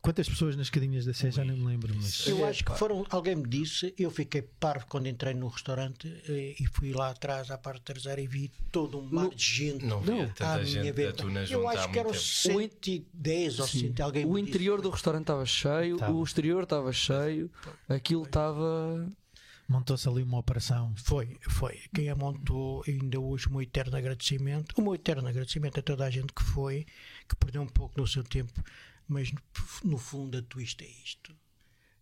quantas 0.00 0.28
pessoas 0.28 0.56
nas 0.56 0.66
escadinhas 0.66 1.04
da 1.04 1.12
Sé, 1.14 1.30
já 1.30 1.44
não 1.44 1.56
me 1.56 1.64
lembro, 1.64 1.94
mas 1.94 2.26
Eu 2.26 2.44
acho 2.46 2.64
que 2.64 2.72
foram, 2.78 3.06
alguém 3.10 3.36
me 3.36 3.48
disse, 3.48 3.94
eu 3.98 4.10
fiquei 4.10 4.42
parvo 4.42 4.86
quando 4.86 5.06
entrei 5.06 5.34
no 5.34 5.48
restaurante 5.48 6.08
eh, 6.28 6.56
e 6.58 6.66
fui 6.66 6.92
lá 6.92 7.10
atrás 7.10 7.50
à 7.50 7.58
parte 7.58 7.82
traseira 7.82 8.20
e 8.20 8.26
vi 8.26 8.50
todo 8.72 8.98
um 8.98 9.02
mar 9.02 9.28
de 9.28 9.44
gente. 9.44 9.84
Não 9.84 10.00
via 10.00 10.24
à 10.24 10.28
tanta 10.28 10.54
minha 10.62 10.66
gente 10.66 10.92
venda. 10.92 11.22
Eu 11.50 11.68
acho 11.68 11.90
que 11.90 11.98
eram 11.98 12.10
tempo. 12.10 12.22
110 12.22 13.60
ou 13.60 13.66
100, 13.66 13.94
alguém 14.00 14.24
O 14.24 14.32
me 14.32 14.40
disse. 14.40 14.48
interior 14.50 14.80
do 14.80 14.90
restaurante 14.90 15.22
estava 15.22 15.44
cheio, 15.46 15.96
o 16.10 16.22
exterior 16.22 16.62
estava 16.64 16.92
cheio, 16.92 17.50
aquilo 17.88 18.24
estava. 18.24 19.08
Montou-se 19.68 20.08
ali 20.08 20.22
uma 20.22 20.38
operação. 20.38 20.94
Foi, 20.96 21.38
foi. 21.48 21.80
Quem 21.94 22.08
a 22.08 22.14
montou, 22.14 22.84
ainda 22.86 23.18
hoje, 23.20 23.46
o 23.46 23.50
meu 23.50 23.62
eterno 23.62 23.96
agradecimento. 23.96 24.74
O 24.76 24.82
meu 24.82 24.94
eterno 24.94 25.26
agradecimento 25.28 25.80
a 25.80 25.82
toda 25.82 26.04
a 26.04 26.10
gente 26.10 26.32
que 26.32 26.42
foi, 26.42 26.86
que 27.28 27.36
perdeu 27.36 27.62
um 27.62 27.68
pouco 27.68 27.96
do 27.96 28.06
seu 28.06 28.22
tempo, 28.24 28.62
mas 29.08 29.32
no, 29.82 29.98
fundo 29.98 30.38
a 30.38 30.42
twist 30.42 30.82
é 30.82 30.88
isto. 31.04 31.34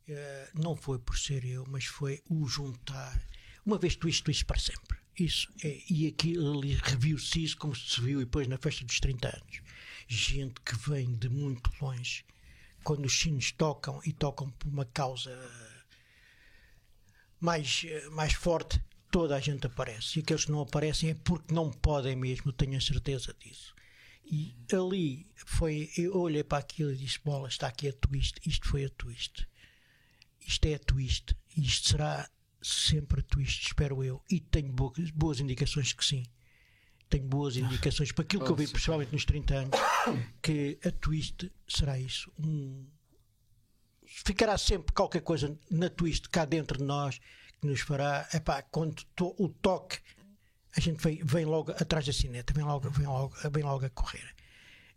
Eh, 0.09 0.51
não 0.55 0.77
foi 0.77 0.99
por 0.99 1.17
ser 1.17 1.45
eu, 1.45 1.65
mas 1.69 1.85
foi 1.85 2.23
o 2.29 2.47
juntar. 2.47 3.21
Uma 3.65 3.79
vez 3.79 3.97
twist, 3.97 4.23
twist 4.25 4.45
para 4.45 4.59
sempre. 4.59 4.99
Isso 5.19 5.49
é, 5.63 5.79
e 5.91 6.07
aqui 6.07 6.37
ali 6.37 6.75
reviu-se 6.83 7.45
isso 7.45 7.57
como 7.59 7.77
se 7.77 8.01
viu 8.01 8.21
depois 8.21 8.49
na 8.49 8.59
festa 8.59 8.85
dos 8.85 8.99
30 8.99 9.29
anos. 9.29 9.61
Gente 10.09 10.61
que 10.63 10.75
vem 10.89 11.15
de 11.15 11.29
muito 11.29 11.71
longe, 11.81 12.25
quando 12.83 13.05
os 13.05 13.19
sinos 13.19 13.53
tocam 13.53 14.01
e 14.05 14.13
tocam 14.13 14.51
por 14.51 14.69
uma 14.69 14.85
causa 14.87 15.31
mais, 17.43 17.83
eh, 17.85 18.09
mais 18.11 18.33
forte, 18.33 18.81
toda 19.11 19.37
a 19.37 19.41
gente 19.41 19.67
aparece. 19.67 20.19
E 20.19 20.23
aqueles 20.23 20.45
que 20.45 20.53
não 20.53 20.61
aparecem 20.61 21.11
é 21.11 21.15
porque 21.15 21.53
não 21.53 21.71
podem 21.71 22.15
mesmo, 22.15 22.53
tenho 22.53 22.79
a 22.79 22.81
certeza 22.81 23.35
disso. 23.39 23.75
E 24.25 24.55
ali 24.73 25.27
foi, 25.35 25.91
eu 25.99 26.17
olhei 26.17 26.45
para 26.45 26.59
aquilo 26.59 26.93
e 26.93 26.97
disse: 26.97 27.19
Bola, 27.25 27.49
está 27.49 27.67
aqui 27.67 27.89
a 27.89 27.93
twist, 27.93 28.41
isto 28.47 28.69
foi 28.69 28.85
a 28.85 28.91
twist. 28.91 29.47
Isto 30.47 30.67
é 30.67 30.75
a 30.75 30.79
twist, 30.79 31.37
isto 31.57 31.89
será 31.89 32.29
sempre 32.63 33.21
a 33.21 33.23
twist, 33.23 33.67
espero 33.67 34.03
eu. 34.05 34.23
E 34.31 34.41
tenho 34.41 34.73
boas, 34.73 35.11
boas 35.11 35.41
indicações 35.41 35.93
que 35.93 36.05
sim. 36.05 36.25
Tenho 37.11 37.25
boas 37.25 37.57
indicações 37.57 38.13
para 38.13 38.23
aquilo 38.23 38.45
que 38.45 38.51
eu 38.51 38.57
vi, 38.57 38.67
principalmente 38.67 39.13
nos 39.13 39.25
30 39.25 39.55
anos, 39.55 39.79
que 40.41 40.79
a 40.85 40.91
twist 40.93 41.53
será 41.69 41.99
isso. 41.99 42.33
Um, 42.39 42.87
ficará 44.25 44.57
sempre 44.59 44.93
qualquer 44.95 45.21
coisa 45.23 45.59
na 45.71 45.89
twist 45.89 46.29
cá 46.29 46.45
dentro 46.45 46.79
de 46.79 46.85
nós 46.85 47.19
que 47.61 47.67
nos 47.67 47.81
fará, 47.81 48.29
epá, 48.35 48.63
quando 48.63 49.03
to- 49.17 49.35
o 49.39 49.49
toque 49.49 49.99
a 50.77 50.81
gente 50.81 51.03
vem, 51.03 51.23
vem 51.25 51.45
logo 51.45 51.71
atrás 51.73 52.07
da 52.07 52.13
cineta, 52.13 52.53
vem 52.55 52.65
logo, 52.65 52.89
vem 52.91 53.07
logo, 53.07 53.35
vem 53.51 53.63
logo 53.63 53.85
a 53.85 53.91
correr. 53.91 54.35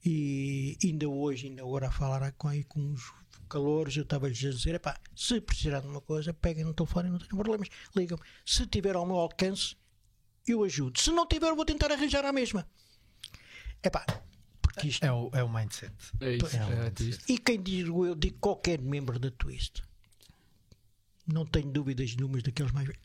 E 0.03 0.77
ainda 0.83 1.07
hoje, 1.09 1.47
ainda 1.47 1.63
agora 1.63 1.87
a 1.87 1.91
falar 1.91 2.31
com, 2.33 2.47
aí 2.47 2.63
com 2.63 2.93
os 2.93 3.11
calores, 3.49 3.95
eu 3.97 4.03
estava-lhes 4.03 4.43
a 4.45 4.49
dizer: 4.51 4.75
epá, 4.75 4.99
se 5.15 5.41
precisar 5.41 5.81
de 5.81 5.87
uma 5.87 5.99
coisa, 6.01 6.33
peguem 6.33 6.63
no 6.63 6.73
telefone, 6.73 7.09
não 7.09 7.17
tenho 7.19 7.29
problemas, 7.35 7.67
ligam-me. 7.95 8.23
Se 8.45 8.65
tiver 8.67 8.95
ao 8.95 9.05
meu 9.05 9.15
alcance, 9.17 9.75
eu 10.47 10.63
ajudo. 10.63 10.99
Se 10.99 11.09
não 11.11 11.27
tiver, 11.27 11.53
vou 11.53 11.65
tentar 11.65 11.91
arranjar 11.91 12.23
a 12.23 12.31
mesma. 12.31 12.67
Epá, 13.83 14.05
porque 14.75 14.87
isto 14.89 15.03
É 15.03 15.11
o, 15.11 15.29
é 15.33 15.43
o 15.43 15.49
mindset. 15.51 15.93
É 16.19 16.35
isso. 16.35 16.45
É, 16.55 16.59
É, 16.59 17.03
isto. 17.03 17.31
e 17.31 17.37
quem 17.37 17.61
digo 17.61 18.05
eu, 18.05 18.15
digo 18.15 18.37
qualquer 18.39 18.79
membro 18.81 19.17
da 19.19 19.31
Twist. 19.31 19.81
Não 21.27 21.45
tenho 21.45 21.71
dúvidas 21.71 22.15
nenhumas 22.15 22.43
daqueles 22.43 22.71
mais 22.71 22.87
velhos. 22.87 23.01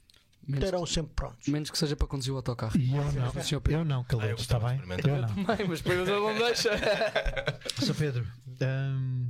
Menos, 0.46 0.64
estarão 0.64 0.86
sempre 0.86 1.12
prontos. 1.14 1.46
menos 1.48 1.70
que 1.70 1.78
seja 1.78 1.94
para 1.94 2.06
conduzir 2.06 2.32
o 2.32 2.36
autocarro. 2.36 2.76
E 2.78 2.90
eu 2.94 3.12
não, 3.12 3.42
Senhor 3.42 3.60
Pedro. 3.60 3.80
eu 3.80 3.84
não, 3.84 4.00
Ah, 4.00 4.00
eu 4.00 4.04
Caleb, 4.18 4.40
está 4.40 4.58
gostava 4.58 4.74
de 4.74 4.86
bem? 5.02 5.12
Eu 5.12 5.22
não. 5.22 5.34
Bem, 5.44 5.68
mas 5.68 5.80
depois 5.80 6.08
ele 6.08 6.10
não 6.10 6.34
deixa. 6.38 6.70
Sr. 7.80 7.94
Pedro, 7.94 8.26
hum, 8.62 9.28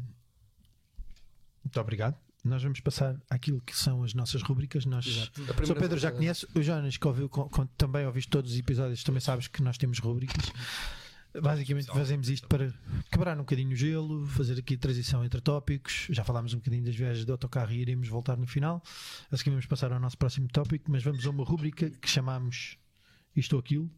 muito 1.64 1.81
obrigado. 1.81 2.16
Nós 2.42 2.62
vamos 2.62 2.81
passar 2.81 3.20
àquilo 3.29 3.61
que 3.61 3.76
são 3.76 4.03
as 4.03 4.14
nossas 4.14 4.40
rubricas. 4.42 4.87
Nós. 4.87 5.31
A 5.37 5.66
Sr. 5.66 5.74
Pedro 5.79 5.98
já 5.98 6.11
conhece, 6.11 6.46
o 6.55 6.62
Jonas 6.62 6.96
que 6.96 7.07
ouviu, 7.07 7.29
com- 7.29 7.48
com- 7.50 7.66
também 7.66 8.07
ouviste 8.07 8.31
todos 8.31 8.53
os 8.53 8.59
episódios, 8.59 9.03
também 9.05 9.20
sabes 9.20 9.46
que 9.46 9.62
nós 9.62 9.76
temos 9.76 9.98
rubricas. 9.98 10.50
Basicamente 11.33 11.87
fazemos 11.87 12.29
isto 12.29 12.49
para 12.49 12.73
quebrar 13.11 13.37
um 13.37 13.40
bocadinho 13.40 13.73
o 13.73 13.77
gelo, 13.77 14.27
fazer 14.27 14.59
aqui 14.59 14.77
transição 14.77 15.25
entre 15.25 15.40
tópicos. 15.40 16.07
Já 16.11 16.25
falámos 16.25 16.53
um 16.55 16.59
bocadinho 16.59 16.85
das 16.85 16.95
viagens 16.95 17.25
do 17.25 17.33
autocarro 17.33 17.73
e 17.73 17.81
iremos 17.81 18.09
voltar 18.09 18.37
no 18.37 18.47
final. 18.47 18.83
A 19.31 19.37
seguir 19.37 19.51
vamos 19.51 19.66
passar 19.66 19.93
ao 19.93 20.01
nosso 20.01 20.19
próximo 20.19 20.49
tópico, 20.49 20.90
mas 20.90 21.03
vamos 21.05 21.25
a 21.25 21.31
uma 21.31 21.45
rubrica 21.45 21.90
que 21.90 22.09
chamamos 22.09 22.77
Isto 23.37 23.55
ou 23.55 23.61
Aquilo. 23.61 23.90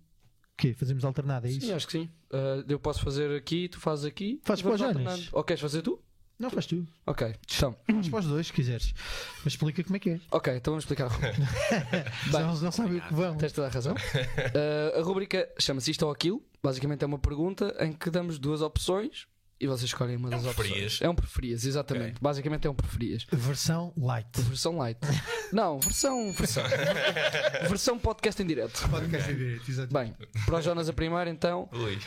Que 0.55 0.75
fazemos 0.75 1.05
alternado, 1.05 1.47
é 1.47 1.51
isso? 1.51 1.67
Sim, 1.67 1.73
acho 1.73 1.87
que 1.87 1.93
sim. 1.93 2.11
Ah, 2.31 2.63
eu 2.69 2.79
posso 2.79 3.03
fazer 3.03 3.35
aqui, 3.35 3.69
tu 3.69 3.81
fazes 3.81 4.05
aqui. 4.05 4.41
Fazes 4.45 4.63
para 4.63 4.73
alternando. 4.73 5.23
Ou 5.33 5.43
queres 5.43 5.61
fazer 5.61 5.81
tu? 5.81 5.99
Não, 6.39 6.51
faz 6.51 6.67
tu. 6.67 6.87
Ok, 7.07 7.35
então. 7.57 7.77
Faz 7.87 8.09
para 8.09 8.19
os 8.19 8.27
dois, 8.27 8.47
se 8.49 8.53
quiseres. 8.53 8.93
Mas 9.45 9.55
explica 9.55 9.83
como 9.83 9.97
é 9.97 9.99
que 9.99 10.11
é. 10.11 10.21
Ok, 10.31 10.55
então 10.55 10.73
vamos 10.73 10.85
explicar 10.85 11.07
a 11.07 11.09
rubrica. 11.09 11.47
Senão 12.31 12.49
eles 12.49 12.63
não 12.63 12.73
sabem 12.73 12.99
o 12.99 13.01
que 13.01 13.15
vão. 13.15 13.37
Tens 13.37 13.53
toda 13.53 13.69
a 13.69 13.71
razão. 13.71 13.95
Ah, 13.97 14.99
a 14.99 15.03
rubrica 15.03 15.49
chama-se 15.59 15.91
Isto 15.91 16.05
ou 16.05 16.13
Aquilo. 16.13 16.45
Basicamente 16.63 17.03
é 17.03 17.07
uma 17.07 17.19
pergunta 17.19 17.75
em 17.81 17.93
que 17.93 18.09
damos 18.09 18.39
duas 18.39 18.63
opções 18.63 19.27
e 19.59 19.67
vocês 19.67 19.85
escolhem 19.91 20.17
uma 20.17 20.31
das 20.31 20.45
um 20.45 20.49
opções. 20.49 20.67
preferias. 20.69 20.99
É 21.03 21.09
um 21.09 21.15
preferias, 21.15 21.65
exatamente. 21.65 22.11
Ok. 22.11 22.19
Basicamente 22.21 22.67
é 22.67 22.71
um 22.71 22.75
preferias. 22.75 23.27
Versão 23.33 23.93
light. 23.97 24.41
Versão 24.43 24.77
light. 24.77 24.99
Não, 25.53 25.81
versão. 25.81 26.33
Versão, 26.33 26.63
versão 27.69 27.99
podcast 27.99 28.41
em 28.43 28.47
direto. 28.47 28.89
Podcast 28.89 29.31
em 29.31 29.37
direito, 29.37 29.71
exato. 29.71 29.93
Bem, 29.93 30.15
para 30.45 30.57
o 30.57 30.61
Jonas 30.63 30.89
a 30.89 30.93
primeira, 30.93 31.29
então, 31.29 31.69
Ui. 31.73 31.99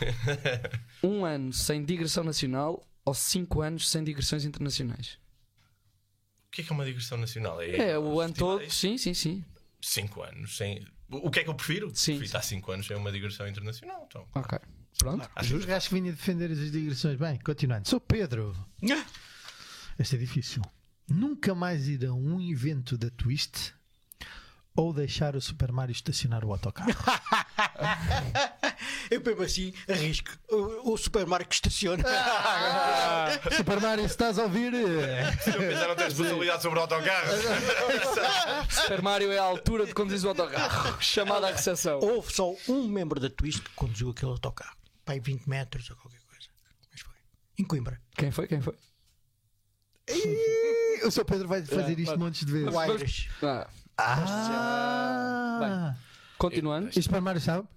um 1.03 1.25
ano 1.25 1.51
sem 1.53 1.83
digressão 1.83 2.23
nacional 2.23 2.81
ou 3.05 3.13
cinco 3.13 3.61
anos 3.61 3.89
sem 3.89 4.03
digressões 4.03 4.45
internacionais? 4.45 5.17
O 6.47 6.51
que 6.51 6.61
é 6.61 6.63
que 6.63 6.71
é 6.71 6.73
uma 6.73 6.85
digressão 6.85 7.17
nacional? 7.17 7.61
É, 7.61 7.99
o 7.99 8.19
ano 8.21 8.33
todo. 8.33 8.69
Sim, 8.69 8.97
sim, 8.97 9.13
sim. 9.13 9.43
Cinco 9.81 10.23
anos 10.23 10.55
sem. 10.57 10.85
O 11.09 11.29
que 11.29 11.39
é 11.39 11.43
que 11.43 11.49
eu 11.49 11.55
prefiro? 11.55 11.91
Sim. 11.93 12.13
Prefiro 12.13 12.25
estar 12.25 12.41
cinco 12.41 12.71
anos 12.71 12.87
sem 12.87 12.97
uma 12.97 13.11
digressão 13.11 13.47
internacional. 13.47 14.05
Então. 14.07 14.27
Ok. 14.33 14.59
Pronto. 14.97 15.29
Acho 15.35 15.55
Os 15.55 15.65
gajos 15.65 15.87
que 15.87 15.93
vinham 15.93 16.15
defender 16.15 16.51
as 16.51 16.71
digressões. 16.71 17.17
Bem, 17.17 17.37
continuando. 17.39 17.87
Sou 17.87 17.99
Pedro. 17.99 18.55
Este 19.99 20.15
é 20.15 20.19
difícil. 20.19 20.61
Nunca 21.07 21.53
mais 21.53 21.87
ir 21.87 22.05
a 22.05 22.13
um 22.13 22.41
evento 22.41 22.97
da 22.97 23.09
Twist 23.11 23.73
ou 24.75 24.93
deixar 24.93 25.35
o 25.35 25.41
Super 25.41 25.71
Mario 25.71 25.93
estacionar 25.93 26.43
o 26.43 26.51
autocarro. 26.51 26.91
Eu 29.09 29.21
mesmo 29.21 29.43
assim 29.43 29.73
arrisco. 29.87 30.29
O, 30.49 30.93
o 30.93 30.97
Super 30.97 31.25
Mario 31.25 31.47
que 31.47 31.55
estaciona. 31.55 32.03
Super 33.55 33.79
Mario, 33.79 34.03
se 34.05 34.11
estás 34.11 34.39
a 34.39 34.43
ouvir. 34.43 34.73
eh, 34.73 35.31
Se 35.43 35.49
não 35.51 35.95
ter 35.95 36.03
responsabilidade 36.05 36.61
sobre 36.61 36.79
o 36.79 36.81
autocarro. 36.81 37.27
Super 38.69 39.01
Mario 39.01 39.31
é 39.31 39.37
a 39.37 39.43
altura 39.43 39.85
de 39.85 39.93
conduzir 39.93 40.25
o 40.25 40.29
autocarro. 40.29 41.01
Chamada 41.01 41.47
à 41.47 41.51
recepção. 41.51 41.99
Houve 41.99 42.33
só 42.33 42.53
um 42.67 42.87
membro 42.87 43.19
da 43.19 43.29
Twist 43.29 43.61
que 43.61 43.69
conduziu 43.75 44.09
aquele 44.09 44.31
autocarro. 44.31 44.75
Pai, 45.05 45.19
20 45.19 45.47
metros 45.47 45.89
ou 45.89 45.95
qualquer 45.97 46.19
coisa. 46.27 46.47
Mas 46.91 47.01
foi. 47.01 47.13
Em 47.59 47.63
Coimbra. 47.63 48.01
Quem 48.17 48.31
foi? 48.31 48.47
Quem 48.47 48.61
foi? 48.61 48.75
O 51.05 51.11
Sr. 51.11 51.25
Pedro 51.25 51.47
vai 51.47 51.63
fazer 51.63 51.97
isto 51.99 52.11
mas- 52.11 52.19
montes 52.19 52.45
de 52.45 52.51
vezes. 52.51 52.73
O 52.73 52.79
Aires. 52.79 53.27
Ah, 53.41 53.67
Ah! 53.97 55.95
continuando. 56.37 56.89
E 56.95 56.99
o 56.99 57.03
Super 57.03 57.21
Mario 57.21 57.41
sabe? 57.41 57.67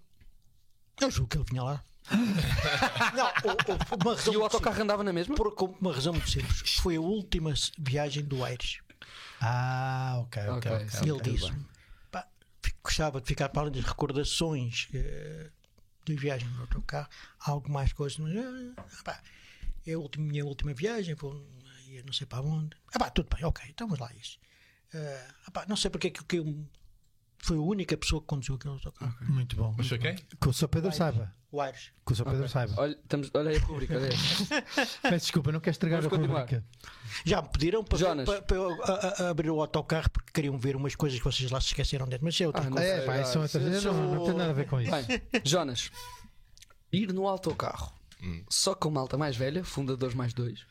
Eu 1.01 1.11
julgo 1.11 1.29
que 1.31 1.39
ele 1.39 1.45
vinha 1.49 1.63
lá. 1.63 1.85
Não, 3.15 3.27
houve- 3.51 3.65
houve 3.69 4.03
uma 4.05 4.15
razão 4.15 4.33
E 4.33 4.37
o 4.37 4.41
muito 4.41 4.55
autocarro 4.55 4.83
andava 4.83 5.05
na 5.05 5.13
mesma? 5.13 5.37
simples. 5.37 5.55
Por 5.55 5.77
uma 5.81 5.93
razão 5.93 6.13
muito 6.13 6.29
simples. 6.31 6.75
Foi 6.81 6.97
a 6.97 7.01
última 7.01 7.53
viagem 7.79 8.25
do 8.25 8.43
Aires. 8.45 8.79
Ah, 9.41 10.17
ok, 10.23 10.43
ok. 10.43 10.57
Ok, 10.57 10.73
ok, 10.73 10.91
sim. 10.91 10.97
E 11.07 11.09
ele 11.11 11.13
ok. 11.19 11.33
disse: 11.35 11.53
"Pá, 12.11 12.27
fi- 12.63 12.75
gostava 12.83 13.21
de 13.21 13.27
ficar 13.29 13.49
para 13.51 13.63
além 13.63 13.73
das 13.75 13.85
recordações 13.85 14.89
eh, 14.95 15.51
de 16.05 16.17
viagem 16.17 16.49
no 16.49 16.63
autocarro, 16.63 17.09
algo 17.41 17.71
mais 17.71 17.93
coisas. 17.93 18.19
Mas, 18.19 18.35
ah, 18.37 19.03
pá, 19.05 19.23
é 19.87 19.93
a 19.93 19.99
última, 19.99 20.25
minha 20.27 20.45
última 20.45 20.75
viagem, 20.75 21.15
vou, 21.15 21.47
ia 21.87 22.03
não 22.03 22.13
sei 22.13 22.27
para 22.27 22.41
onde. 22.43 22.75
Ah, 22.93 22.99
pá, 22.99 23.11
tudo 23.11 23.29
bem, 23.37 23.45
ok, 23.45 23.65
então 23.69 23.87
vamos 23.87 24.01
lá. 24.01 24.11
Isso. 24.15 24.39
Ah, 24.94 25.51
pá, 25.53 25.66
não 25.68 25.77
sei 25.77 25.90
porque 25.90 26.09
é 26.09 26.11
que, 26.11 26.24
que 26.24 26.37
eu- 26.38 26.64
foi 27.40 27.57
a 27.57 27.61
única 27.61 27.96
pessoa 27.96 28.20
que 28.20 28.27
conduziu 28.27 28.57
aquele 28.57 28.74
autocarro. 28.74 29.14
Muito 29.22 29.55
bom. 29.57 29.72
Mas 29.77 29.88
foi 29.88 29.98
quem? 29.98 30.16
Que 30.16 30.48
o 30.48 30.53
Sr. 30.53 30.68
Pedro 30.68 30.92
saiba. 30.92 31.33
O 31.53 31.61
Aires. 31.61 31.92
Que 32.05 32.12
o 32.12 32.16
Sr. 32.16 32.24
Pedro 32.24 32.48
saiba. 32.48 32.74
Olha, 32.77 32.92
estamos, 32.92 33.31
olha 33.33 33.51
aí 33.51 33.57
a 33.57 33.61
rubrica. 33.61 33.94
Olha 33.96 34.09
aí. 34.09 34.11
Peço 35.03 35.24
desculpa, 35.27 35.53
não 35.53 35.61
quero 35.61 35.70
estragar 35.70 36.01
Vamos 36.03 36.12
a 36.12 36.16
continuar. 36.18 36.40
rubrica. 36.40 36.64
Já 37.24 37.40
me 37.40 37.48
pediram 37.48 37.85
para, 37.85 38.16
para, 38.24 38.42
para 38.42 38.57
eu 38.57 38.83
a- 38.83 38.87
a- 38.92 39.22
a 39.27 39.31
abrir 39.31 39.51
o 39.51 39.61
autocarro 39.61 40.11
porque 40.11 40.33
queriam 40.33 40.59
ver 40.59 40.74
umas 40.77 40.94
coisas 40.96 41.18
que 41.18 41.24
vocês 41.24 41.51
lá 41.51 41.61
se 41.61 41.68
esqueceram 41.68 42.07
dentro. 42.09 42.24
Mas 42.24 42.35
isso 42.35 42.42
é 42.42 42.46
outra 42.48 42.62
Ah, 42.62 42.70
não 42.70 42.72
coisa. 42.77 42.88
É, 42.88 43.07
pá, 43.07 43.20
isso 43.20 43.33
são 43.33 43.42
outras 43.42 43.85
eu 43.85 43.92
não, 43.94 44.14
não 44.16 44.24
tem 44.24 44.35
nada 44.35 44.51
a 44.51 44.55
ver 44.55 44.66
com 44.66 44.81
isso. 44.81 44.90
Bem, 44.90 45.22
Jonas, 45.44 45.90
ir 46.92 47.12
no 47.12 47.27
autocarro 47.29 47.92
só 48.51 48.74
com 48.74 48.90
malta 48.90 49.16
mais 49.16 49.37
velha, 49.37 49.62
fundadores 49.62 50.14
mais 50.14 50.35
dois, 50.35 50.66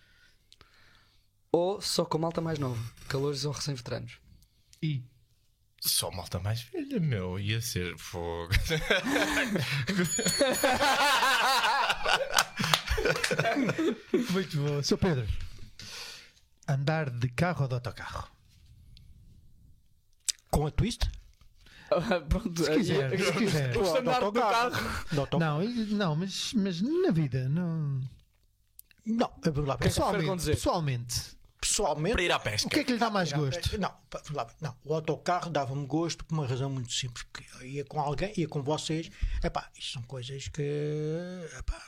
ou 1.52 1.82
só 1.82 2.06
com 2.06 2.18
malta 2.18 2.42
mais 2.42 2.60
nova, 2.60 2.82
calores 3.08 3.46
ou 3.46 3.52
recém-veteranos? 3.52 4.20
E 4.82 5.04
Só 5.82 6.12
malta 6.12 6.40
mais 6.40 6.62
velha, 6.62 7.00
meu. 7.00 7.40
Ia 7.40 7.62
ser 7.62 7.98
fogo. 7.98 8.54
Muito 14.32 14.58
bom. 14.58 14.84
Sr. 14.84 14.98
Pedro, 14.98 15.28
andar 16.68 17.10
de 17.10 17.28
carro 17.30 17.64
ou 17.64 17.68
de 17.68 17.76
autocarro? 17.76 18.30
Com 20.50 20.68
a 20.68 20.72
twist? 20.72 21.10
Pronto, 22.28 22.64
Se 22.64 22.74
quiser, 22.76 23.18
se 23.18 23.32
quiser. 23.34 23.78
O 23.78 24.02
do 24.02 24.12
autocarro. 24.12 24.72
carro. 24.72 25.06
Não, 25.40 25.62
não 25.98 26.16
mas, 26.16 26.54
mas 26.54 26.82
na 26.82 27.12
vida, 27.12 27.48
não. 27.48 28.02
Não, 29.06 29.30
prefere 29.30 29.78
Pessoalmente, 29.78 30.46
pessoalmente, 30.46 31.37
Pessoalmente. 31.78 32.14
Para 32.16 32.24
ir 32.24 32.32
à 32.32 32.38
o 32.38 32.40
pesca. 32.40 32.70
que 32.70 32.80
é 32.80 32.84
que 32.84 32.92
lhe 32.94 32.98
dá 32.98 33.10
mais 33.10 33.32
gosto? 33.32 33.80
Não, 33.80 33.94
não, 34.62 34.76
o 34.84 34.94
autocarro 34.96 35.50
dava-me 35.52 35.86
gosto 35.86 36.26
por 36.26 36.34
uma 36.34 36.48
razão 36.48 36.70
muito 36.72 36.92
simples, 36.92 37.24
porque 37.32 37.46
eu 37.60 37.66
ia 37.68 37.86
com 37.86 38.00
alguém, 38.00 38.34
ia 38.36 38.48
com 38.48 38.64
vocês, 38.64 39.12
epá, 39.44 39.70
isto 39.78 39.94
são 39.94 40.02
coisas 40.04 40.48
que 40.48 40.62
epá, 41.60 41.80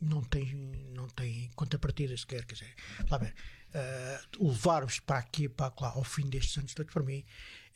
não 0.00 0.22
tem, 0.22 0.54
não 0.94 1.08
tem 1.08 1.50
contrapartida 1.56 2.14
sequer, 2.16 2.44
quer 2.44 2.54
dizer, 2.54 2.74
lá 3.10 3.16
ver, 3.18 3.34
eh, 3.72 4.20
levar-vos 4.38 5.00
para 5.00 5.18
aqui 5.18 5.44
e 5.44 5.48
para 5.48 5.72
lá 5.80 5.88
ao 5.94 6.04
fim 6.04 6.28
destes 6.28 6.56
anos 6.58 6.74
todos 6.74 6.92
para 6.92 7.02
mim 7.02 7.24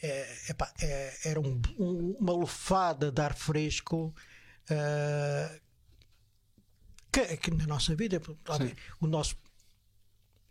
eh, 0.02 0.36
epá, 0.50 0.72
eh, 0.80 1.18
era 1.24 1.40
um- 1.40 1.60
um- 1.78 2.16
uma 2.20 2.32
lufada 2.34 3.10
de 3.10 3.20
ar 3.22 3.34
fresco 3.34 4.14
eh, 4.68 5.60
que, 7.10 7.36
que 7.38 7.50
na 7.50 7.66
nossa 7.66 7.94
vida, 7.96 8.18
ver, 8.18 8.76
o 9.00 9.06
nosso 9.06 9.36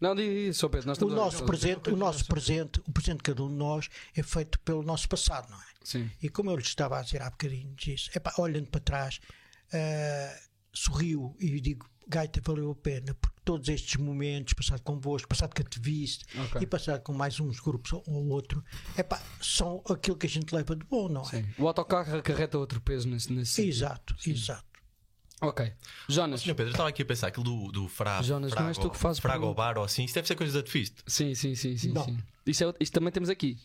Não, 0.01 0.15
diz 0.15 0.55
isso, 0.55 0.67
Pedro, 0.69 0.87
nós 0.87 0.97
o 0.97 0.99
estamos 0.99 1.13
a- 1.13 1.17
nosso 1.25 1.45
presente, 1.45 1.89
o 1.91 1.95
nosso 1.95 2.25
presente, 2.25 2.79
o 2.87 2.91
presente 2.91 3.17
de 3.17 3.23
cada 3.23 3.43
um 3.43 3.47
de 3.49 3.53
nós 3.55 3.87
é 4.15 4.23
feito 4.23 4.59
pelo 4.61 4.81
nosso 4.81 5.07
passado, 5.07 5.49
não 5.49 5.57
é? 5.57 5.65
Sim. 5.83 6.09
E 6.21 6.27
como 6.27 6.49
eu 6.49 6.55
lhe 6.55 6.63
estava 6.63 6.97
a 6.99 7.01
dizer 7.03 7.21
há 7.21 7.29
bocadinho, 7.29 7.73
disse, 7.75 8.09
epá, 8.15 8.33
olhando 8.39 8.67
para 8.69 8.81
trás, 8.81 9.19
ah, 9.73 10.39
sorriu 10.73 11.35
e 11.39 11.59
digo, 11.61 11.89
Gaita, 12.07 12.41
valeu 12.43 12.71
a 12.71 12.75
pena, 12.75 13.13
porque 13.13 13.39
todos 13.45 13.69
estes 13.69 13.95
momentos, 13.95 14.53
passado 14.53 14.81
convosco, 14.81 15.29
passado 15.29 15.53
que 15.53 15.63
te 15.63 15.79
viste 15.79 16.25
Ok. 16.37 16.61
e 16.61 16.65
passado 16.65 17.01
com 17.03 17.13
mais 17.13 17.39
uns 17.39 17.59
grupos 17.59 17.93
ou 17.93 18.03
ou 18.07 18.27
outro, 18.29 18.61
epá, 18.97 19.21
são 19.41 19.81
aquilo 19.89 20.17
que 20.17 20.25
a 20.25 20.29
gente 20.29 20.53
leva 20.53 20.75
de 20.75 20.83
bom, 20.85 21.07
não 21.07 21.21
é? 21.21 21.25
Sim. 21.25 21.45
O 21.57 21.67
autocarro 21.67 22.17
acarreta 22.17 22.57
outro 22.57 22.81
peso 22.81 23.07
nesse, 23.07 23.31
nesse 23.31 23.51
sentido. 23.53 23.71
Exato, 23.71 24.15
exato. 24.27 24.70
Ok. 25.41 25.73
Jonas. 26.07 26.41
Senhor 26.41 26.53
Pedro, 26.53 26.69
eu 26.69 26.73
estava 26.73 26.89
aqui 26.89 27.01
a 27.01 27.05
pensar 27.05 27.27
aquilo 27.27 27.43
do, 27.43 27.71
do 27.71 27.87
fra, 27.87 28.21
Jonas, 28.21 28.53
não 28.53 28.67
és 28.67 28.77
tu 28.77 28.89
que 28.91 28.97
fazes 28.97 29.19
Frago 29.19 29.39
pergunta. 29.39 29.57
bar 29.57 29.77
ou 29.79 29.83
assim. 29.83 30.03
Isso 30.05 30.13
deve 30.13 30.27
ser 30.27 30.35
coisa 30.35 30.61
da 30.61 30.67
Twist. 30.67 30.95
Sim, 31.07 31.33
sim, 31.33 31.55
sim, 31.55 31.75
sim. 31.75 31.91
Não. 31.91 32.05
sim. 32.05 32.17
Isto, 32.45 32.63
é, 32.65 32.73
isto 32.79 32.93
também 32.93 33.11
temos 33.11 33.29
aqui. 33.29 33.57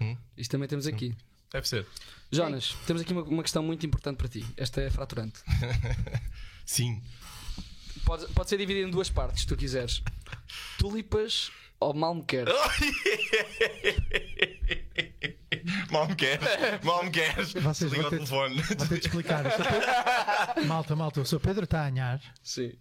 Hum? 0.00 0.16
Isto 0.36 0.52
também 0.52 0.68
temos 0.68 0.86
aqui. 0.86 1.14
Deve 1.50 1.68
ser. 1.68 1.86
Jonas, 2.30 2.76
temos 2.86 3.02
aqui 3.02 3.12
uma, 3.12 3.22
uma 3.22 3.42
questão 3.42 3.62
muito 3.62 3.84
importante 3.84 4.16
para 4.16 4.28
ti. 4.28 4.44
Esta 4.56 4.80
é 4.80 4.90
fraturante. 4.90 5.40
Sim. 6.64 7.02
Pode, 8.04 8.26
pode 8.28 8.48
ser 8.48 8.58
dividida 8.58 8.86
em 8.86 8.90
duas 8.90 9.10
partes, 9.10 9.42
se 9.42 9.46
tu 9.46 9.56
quiseres. 9.56 10.02
Tulipas 10.78 11.50
ou 11.84 11.94
mal 11.94 12.14
me 12.14 12.24
quer? 12.24 12.46
Mal 15.90 16.08
me 16.08 16.14
queres. 16.14 16.46
Mal 16.82 17.04
me 17.04 17.10
queres. 17.10 17.52
Vocês 17.54 17.90
Liga 17.92 18.02
vão 18.02 18.08
o 18.08 18.10
ter- 18.10 18.16
telefone. 18.16 18.62
Vou 18.62 18.86
ter 18.88 18.98
de 19.00 19.06
explicar. 19.06 19.46
O 19.46 19.50
Sr. 19.50 19.64
Pedro... 19.64 20.66
Malta, 20.68 20.96
malta, 20.96 21.20
o 21.20 21.24
Sr. 21.26 21.40
Pedro 21.40 21.64
está 21.64 21.82
a 21.82 21.86
anhar. 21.86 22.20
Sim. 22.42 22.72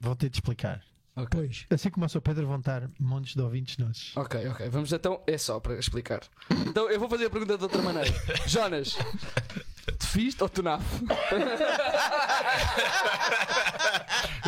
Vou 0.00 0.16
ter 0.16 0.28
de 0.30 0.36
explicar. 0.36 0.82
Ok. 1.14 1.28
Pois. 1.30 1.66
Assim 1.70 1.90
como 1.90 2.06
o 2.06 2.08
Sr. 2.08 2.20
Pedro 2.22 2.46
vão 2.46 2.58
estar 2.58 2.90
montes 2.98 3.34
de 3.34 3.40
ouvintes 3.42 3.76
nossos. 3.78 4.16
Ok, 4.16 4.48
ok. 4.48 4.68
Vamos 4.70 4.92
então. 4.92 5.22
É 5.26 5.36
só 5.38 5.60
para 5.60 5.78
explicar. 5.78 6.20
Então 6.66 6.90
eu 6.90 6.98
vou 6.98 7.08
fazer 7.08 7.26
a 7.26 7.30
pergunta 7.30 7.56
de 7.56 7.62
outra 7.62 7.82
maneira. 7.82 8.10
Jonas, 8.46 8.96
te 9.92 10.06
fiz 10.06 10.40
ou 10.40 10.48
tu 10.48 10.62
naf? 10.62 10.82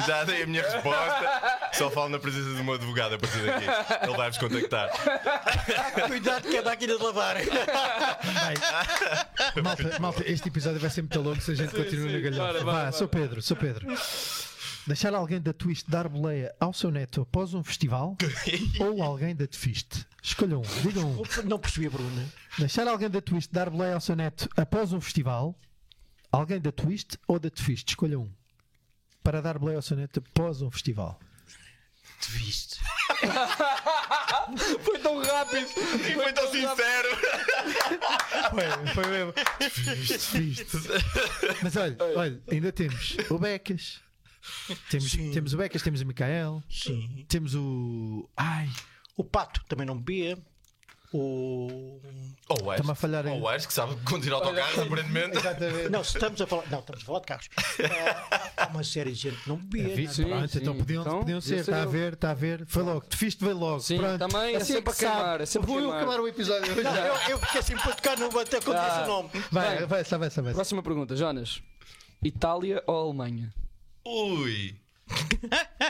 Já 0.07 0.25
dei 0.25 0.43
a 0.43 0.47
minha 0.47 0.63
resposta. 0.63 1.43
Só 1.73 1.91
falo 1.91 2.09
na 2.09 2.19
presença 2.19 2.55
de 2.55 2.63
um 2.63 2.73
advogado 2.73 3.15
a 3.15 3.19
partir 3.19 3.45
daqui. 3.45 3.67
Ele 4.03 4.17
vai-vos 4.17 4.39
contactar. 4.39 4.91
Cuidado 6.09 6.49
que 6.49 6.57
é 6.57 6.63
máquina 6.63 6.97
de 6.97 7.03
lavar. 7.03 7.37
Malta, 9.63 9.99
malta, 10.01 10.23
este 10.27 10.49
episódio 10.49 10.81
vai 10.81 10.91
ser 10.91 11.03
muito 11.03 11.21
longo 11.21 11.41
se 11.41 11.53
a 11.53 11.55
gente 11.55 11.75
continua 11.75 12.11
na 12.11 12.19
galhofa. 12.19 12.65
Vá, 12.65 12.73
bora. 12.73 12.93
Sr. 12.93 13.09
Pedro, 13.09 13.43
Sr. 13.43 13.57
Pedro. 13.57 13.87
Deixar 14.87 15.15
alguém 15.15 15.41
da 15.41 15.53
Twist 15.53 15.89
dar 15.89 16.09
boleia 16.09 16.53
ao 16.59 16.73
seu 16.73 16.91
neto 16.91 17.21
após 17.21 17.55
um 17.55 17.63
festival 17.63 18.17
ou 18.81 19.01
alguém 19.03 19.35
da 19.35 19.47
Twist? 19.47 20.05
Escolham 20.21 20.61
um, 20.61 20.83
digam 20.83 21.09
um. 21.11 21.23
Não 21.45 21.59
percebi 21.59 21.87
a 21.87 21.91
Bruna. 21.91 22.29
Deixar 22.59 22.89
alguém 22.89 23.09
da 23.09 23.21
Twist 23.21 23.53
dar 23.53 23.71
boleia 23.71 23.95
ao 23.95 24.01
seu 24.01 24.17
neto 24.17 24.49
após 24.57 24.93
um 24.93 25.01
festival, 25.01 25.57
alguém 26.33 26.61
da 26.61 26.73
Twist 26.73 27.17
ou 27.29 27.39
da 27.39 27.49
Twist? 27.49 27.91
Escolham 27.91 28.23
um. 28.23 28.33
Para 29.23 29.41
dar 29.41 29.57
boleia 29.57 29.79
ao 29.79 29.83
seu 29.83 29.97
neto 29.97 30.19
após 30.19 30.63
um 30.63 30.71
festival. 30.71 31.19
Te 32.21 32.33
viste. 32.33 32.81
Foi 34.83 34.99
tão 34.99 35.23
rápido! 35.23 35.69
E 36.09 36.15
foi 36.15 36.33
tão 36.33 36.51
sincero. 36.51 37.09
Foi, 38.51 38.95
foi 38.95 39.07
mesmo. 39.07 39.33
Twist. 40.31 40.77
Mas 41.63 41.77
olha, 41.77 41.97
olha, 42.17 42.43
ainda 42.51 42.73
temos 42.73 43.17
o 43.31 43.39
Becas. 43.39 44.01
Temos, 44.91 45.11
Sim. 45.11 45.31
temos 45.33 45.55
o 45.55 45.57
Becas, 45.57 45.83
temos 45.83 46.01
o 46.01 46.07
Micael, 46.07 46.63
Sim. 46.69 47.25
temos 47.29 47.55
o. 47.55 48.29
Ai, 48.37 48.69
O 49.17 49.23
pato 49.25 49.63
também 49.69 49.87
não 49.87 49.97
bebia. 49.97 50.39
O. 51.15 52.01
Ou 52.49 52.65
o 52.65 52.73
Está-me 52.73 52.91
a 52.91 52.95
falhar 52.95 53.27
aí. 53.27 53.33
Ou 53.35 53.41
o 53.43 53.49
Aires, 53.49 53.67
que 53.67 53.73
sabe 53.75 53.95
conduzir 54.03 54.33
autocarros, 54.33 54.79
aparentemente. 54.79 55.37
Não, 55.91 56.03
se 56.03 56.17
estamos 56.17 56.41
a 56.41 56.47
falar. 56.47 56.65
Não, 56.71 56.79
estamos 56.81 57.03
a 57.03 57.05
falar 57.05 57.21
de 57.21 57.27
carros. 57.27 57.49
Ah, 57.85 58.51
Há 58.57 58.67
uma 58.69 58.83
série 58.83 59.11
de 59.13 59.19
gente 59.19 59.37
que 59.43 59.49
não 59.49 59.57
bebia. 59.59 59.95
Vi- 59.95 60.05
não 60.05 60.11
é? 60.11 60.15
Sim, 60.15 60.25
pronto, 60.25 60.49
sim. 60.49 60.59
então 60.61 60.77
podiam, 60.79 61.03
Então, 61.03 61.19
podiam 61.21 61.41
podia 61.41 61.59
ser, 61.59 61.65
ser 61.65 61.71
está 61.71 61.77
a 61.83 61.85
eu. 61.85 61.91
ver, 61.91 62.13
está 62.15 62.31
a 62.31 62.35
ver. 62.35 62.65
Foi 62.67 62.83
logo, 62.83 63.01
te 63.03 63.17
fiz 63.19 63.35
ver 63.35 63.53
logo. 63.53 63.81
Sim, 63.81 63.99
pronto. 63.99 64.19
também 64.19 64.55
é 64.55 64.57
Assim 64.57 64.73
sempre 64.73 64.95
que 64.95 65.05
a 65.05 65.09
queimar, 65.11 65.27
sabe. 65.33 65.43
é 65.43 65.47
sempre 65.47 65.67
Vou 65.69 65.77
eu 65.77 65.83
queimar. 65.85 66.03
acabar 66.03 66.21
o 66.21 66.29
episódio 66.29 66.73
hoje. 66.73 66.83
Não, 66.83 66.97
eu, 66.97 67.15
eu 67.31 67.39
fiquei 67.41 67.61
assim 67.61 67.77
para 67.77 67.95
tocar 67.95 68.17
no 68.19 68.39
até 68.39 68.61
quando 68.63 68.79
disse 68.83 69.01
o 69.03 69.07
nome. 69.07 69.31
Vai, 69.51 69.87
vai, 69.87 70.03
vai, 70.05 70.19
vai, 70.19 70.29
vai. 70.31 70.55
Próxima 70.55 70.83
pergunta, 70.83 71.15
Jonas. 71.15 71.63
Itália 72.23 72.83
ou 72.87 73.05
Alemanha? 73.09 73.53
Ui. 74.05 74.75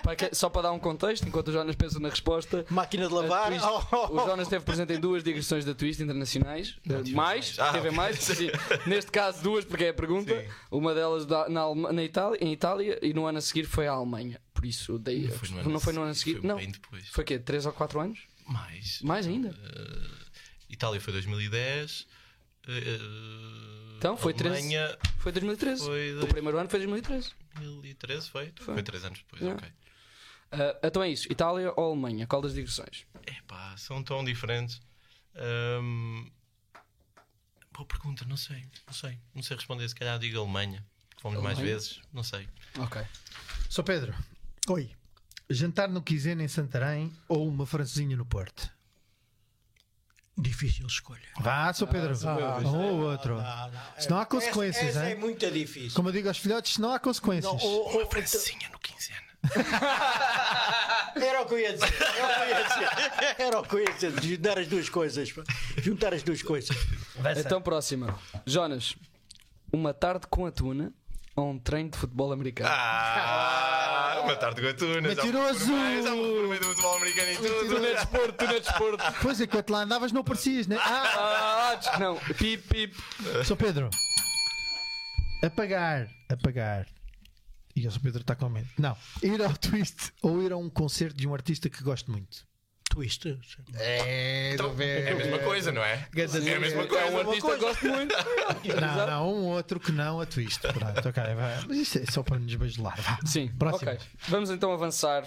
Para 0.03 0.17
que- 0.17 0.35
só 0.35 0.49
para 0.51 0.63
dar 0.63 0.73
um 0.73 0.79
contexto, 0.79 1.29
enquanto 1.29 1.49
o 1.49 1.53
Jonas 1.53 1.77
pensa 1.77 2.01
na 2.01 2.09
resposta. 2.09 2.65
Máquina 2.71 3.07
de 3.07 3.15
lavar. 3.15 3.49
Twist- 3.49 3.65
Oh, 3.65 3.83
oh, 3.93 3.97
oh. 4.11 4.23
O 4.23 4.27
Jonas 4.27 4.47
esteve 4.47 4.65
presente 4.65 4.93
em 4.95 4.99
duas 5.01 5.23
digressões 5.23 5.65
da 5.65 5.75
Twist 5.75 6.03
internacionais. 6.03 6.77
Eh, 6.89 7.11
mais. 7.13 7.57
Ah, 7.59 7.73
mais. 7.93 8.19
sim. 8.19 8.49
Neste 8.87 9.11
caso, 9.13 9.43
duas, 9.43 9.65
porque 9.65 9.85
é 9.85 9.89
a 9.91 9.95
pergunta. 9.95 10.35
Sim. 10.41 10.49
Uma 10.71 10.93
delas 10.95 11.25
da- 11.27 11.49
na, 11.49 11.61
Alema- 11.61 11.93
na 11.93 12.03
Itália, 12.03 12.39
em 12.41 12.53
Itália 12.53 12.99
e 13.03 13.13
no 13.15 13.27
ano 13.27 13.39
a 13.39 13.41
seguir 13.41 13.65
foi 13.65 13.87
a 13.87 13.93
Alemanha. 13.93 14.41
Por 14.53 14.65
isso, 14.65 14.99
dei, 14.99 15.23
Não 15.29 15.31
foi 15.37 15.49
no 15.51 15.59
ano 15.61 15.69
não 15.71 15.77
a 15.77 15.81
foi 15.81 15.93
no 15.93 16.01
ano 16.03 16.11
a 16.11 16.15
seguir, 16.15 16.31
seguir. 16.31 16.41
foi 16.41 16.49
Não. 16.49 16.57
bem 16.57 16.71
depois. 16.71 17.09
Foi 17.09 17.25
quê? 17.25 17.39
3 17.39 17.67
ou 17.67 17.73
4 17.73 18.01
anos? 18.01 18.21
Mais. 18.47 19.01
Mais 19.03 19.27
ainda? 19.27 19.49
Eh, 19.51 20.09
Itália 20.71 21.01
foi 21.01 21.13
2010. 21.13 22.07
Eh, 22.69 23.97
Então, 23.99 24.17
foi 24.17 24.35
13. 24.35 24.57
Alemanha 24.59 24.99
Foi 25.19 25.31
2013. 25.33 25.85
Foi 25.85 26.13
O 26.13 26.21
dois- 26.21 26.33
primeiro 26.33 26.59
ano 26.59 26.69
foi 26.69 26.79
2013. 26.81 27.31
2013 27.55 28.29
foi? 28.29 28.53
Foi. 28.57 28.75
Foi 28.75 28.83
3 28.83 29.05
anos 29.05 29.19
depois, 29.21 29.41
Yeah. 29.43 29.61
ok. 29.63 29.73
Ah, 30.51 30.79
então 30.87 31.03
é 31.03 31.09
isso. 31.11 31.31
Itália 31.33 31.73
ou 31.77 31.93
Alemanha? 31.93 32.27
Qual 32.27 32.43
das 32.43 32.55
digressões? 32.55 33.07
Epá, 33.27 33.77
são 33.77 34.03
tão 34.03 34.25
diferentes. 34.25 34.81
Ahm, 35.37 36.27
Boa 37.75 37.87
pergunta, 37.87 38.25
não 38.27 38.37
sei, 38.37 38.63
não 38.87 38.93
sei. 38.93 39.19
Não 39.35 39.43
sei 39.43 39.57
responder, 39.57 39.89
se 39.89 39.95
calhar 39.95 40.19
digo 40.19 40.39
Alemanha. 40.39 40.85
Fomos 41.23 41.41
mais 41.43 41.57
Alemanha? 41.57 41.75
vezes, 41.79 42.03
não 42.13 42.23
sei. 42.23 42.47
Ok. 42.79 43.01
Sou 43.71 43.83
Pedro. 43.83 44.15
Oi. 44.69 44.91
Jantar 45.49 45.89
no 45.89 46.03
Quizena 46.03 46.43
em 46.45 46.49
Santarém 46.49 47.11
ou 47.29 47.49
uma 47.49 47.65
francesinha 47.65 48.15
no 48.15 48.27
Porto? 48.27 48.71
Difícil 50.39 50.87
escolha. 50.87 51.21
Vá, 51.41 51.73
Sou 51.75 51.87
Pedro. 51.87 52.15
Ah, 52.27 52.59
um 52.65 52.77
ou 52.77 53.01
outro. 53.11 53.35
Não, 53.37 53.71
não. 53.71 53.81
Se 53.99 54.09
não 54.11 54.19
há 54.19 54.25
consequências, 54.27 54.89
essa, 54.89 55.01
essa 55.01 55.09
é 55.11 55.15
muito 55.15 55.49
difícil. 55.51 55.93
Como 55.95 56.09
eu 56.09 56.13
digo 56.13 56.27
aos 56.29 56.39
filhotes, 56.39 56.79
não 56.79 56.93
há 56.93 56.99
consequências. 56.99 57.53
Não, 57.53 57.61
o- 57.69 58.03
o- 58.03 58.11
Francinha 58.11 58.69
no 58.71 58.79
quinzena. 58.79 59.21
Era 61.17 61.43
o 61.43 61.47
que 61.47 61.55
eu 61.55 61.59
ia 61.59 61.73
dizer. 61.75 61.93
Era 61.99 62.29
o 62.29 62.33
que 62.35 62.41
eu 62.41 62.49
ia 62.49 62.65
dizer. 62.65 63.37
Era 63.39 63.61
o 63.61 63.63
que 63.63 63.75
eu 63.75 63.81
ia 63.81 63.93
dizer. 63.93 64.23
Juntar 64.23 64.59
as 64.59 64.67
duas 64.69 64.89
coisas. 64.89 65.35
Juntar 65.79 66.15
as 66.15 66.23
duas 66.23 66.43
coisas. 66.43 66.77
Então, 67.39 67.61
próxima. 67.61 68.19
Jonas, 68.47 68.97
uma 69.73 69.93
tarde 69.93 70.27
com 70.29 70.47
a 70.47 70.51
tuna 70.51 70.93
ou 71.37 71.51
um 71.51 71.59
treino 71.59 71.91
de 71.91 71.99
futebol 71.99 72.33
americano? 72.33 72.71
Ah, 72.73 74.21
uma 74.25 74.37
tarde 74.37 74.61
com 74.61 74.69
a 74.69 74.75
tuna. 74.75 75.01
Mentiroso! 75.09 75.67
Já 75.67 76.11
me 76.15 76.23
reformei 76.23 76.59
do 76.59 76.65
futebol 76.67 76.97
americano 76.97 77.31
e 77.33 77.37
tudo. 77.37 77.49
Tu 77.69 77.79
não 77.81 77.85
é 77.87 77.95
desporto, 77.95 78.33
tu 78.33 78.45
não 78.45 78.53
é 78.55 78.61
desporto. 78.61 79.05
Pois, 79.23 79.41
enquanto 79.41 79.71
lá 79.71 79.83
andavas, 79.83 80.13
não 80.13 80.21
aparecias, 80.21 80.67
né? 80.67 80.77
Ah, 80.81 81.79
Ah, 81.93 81.99
não. 81.99 82.17
Pip, 82.37 82.59
pip. 82.69 82.97
Sou 83.45 83.57
Pedro. 83.57 83.89
Apagar, 85.43 86.07
apagar. 86.29 86.87
E 87.75 87.87
o 87.87 87.91
Sou 87.91 88.01
Pedro 88.03 88.21
está 88.21 88.37
com 88.37 88.49
medo. 88.49 88.69
Não. 88.79 88.97
Ir 89.23 89.43
ao 89.43 89.57
twist 89.57 90.13
ou 90.23 90.43
ir 90.43 90.53
a 90.53 90.57
um 90.57 90.69
concerto 90.69 91.17
de 91.17 91.27
um 91.27 91.35
artista 91.35 91.69
que 91.71 91.83
gosto 91.83 92.11
muito. 92.13 92.47
Twist. 92.93 93.39
É, 93.79 94.53
Então, 94.53 94.75
é 94.79 95.13
a 95.13 95.15
mesma 95.15 95.39
coisa, 95.39 95.73
não 95.73 95.83
é? 95.83 96.07
É 96.15 96.25
a 96.25 96.61
mesma 96.61 96.83
É 96.83 96.85
um 96.85 96.89
coisa. 96.89 97.19
artista 97.21 97.51
que 97.53 97.59
gosto 97.59 97.87
muito. 97.89 98.15
Não, 98.81 99.07
não, 99.09 99.33
um 99.35 99.45
outro 99.47 99.81
que 99.81 99.91
não 99.91 100.21
a 100.21 100.27
twist. 100.27 100.61
Pronto, 100.61 101.09
ok, 101.09 101.23
vai. 101.35 101.65
Mas 101.69 101.77
isso 101.79 101.99
é 101.99 102.05
só 102.11 102.23
para 102.23 102.39
nos 102.39 102.55
bajular. 102.55 103.01
Vá. 103.01 103.19
Sim, 103.25 103.49
Próximo. 103.59 103.91
ok. 103.91 104.07
Vamos 104.29 104.51
então 104.51 104.71
avançar. 104.73 105.25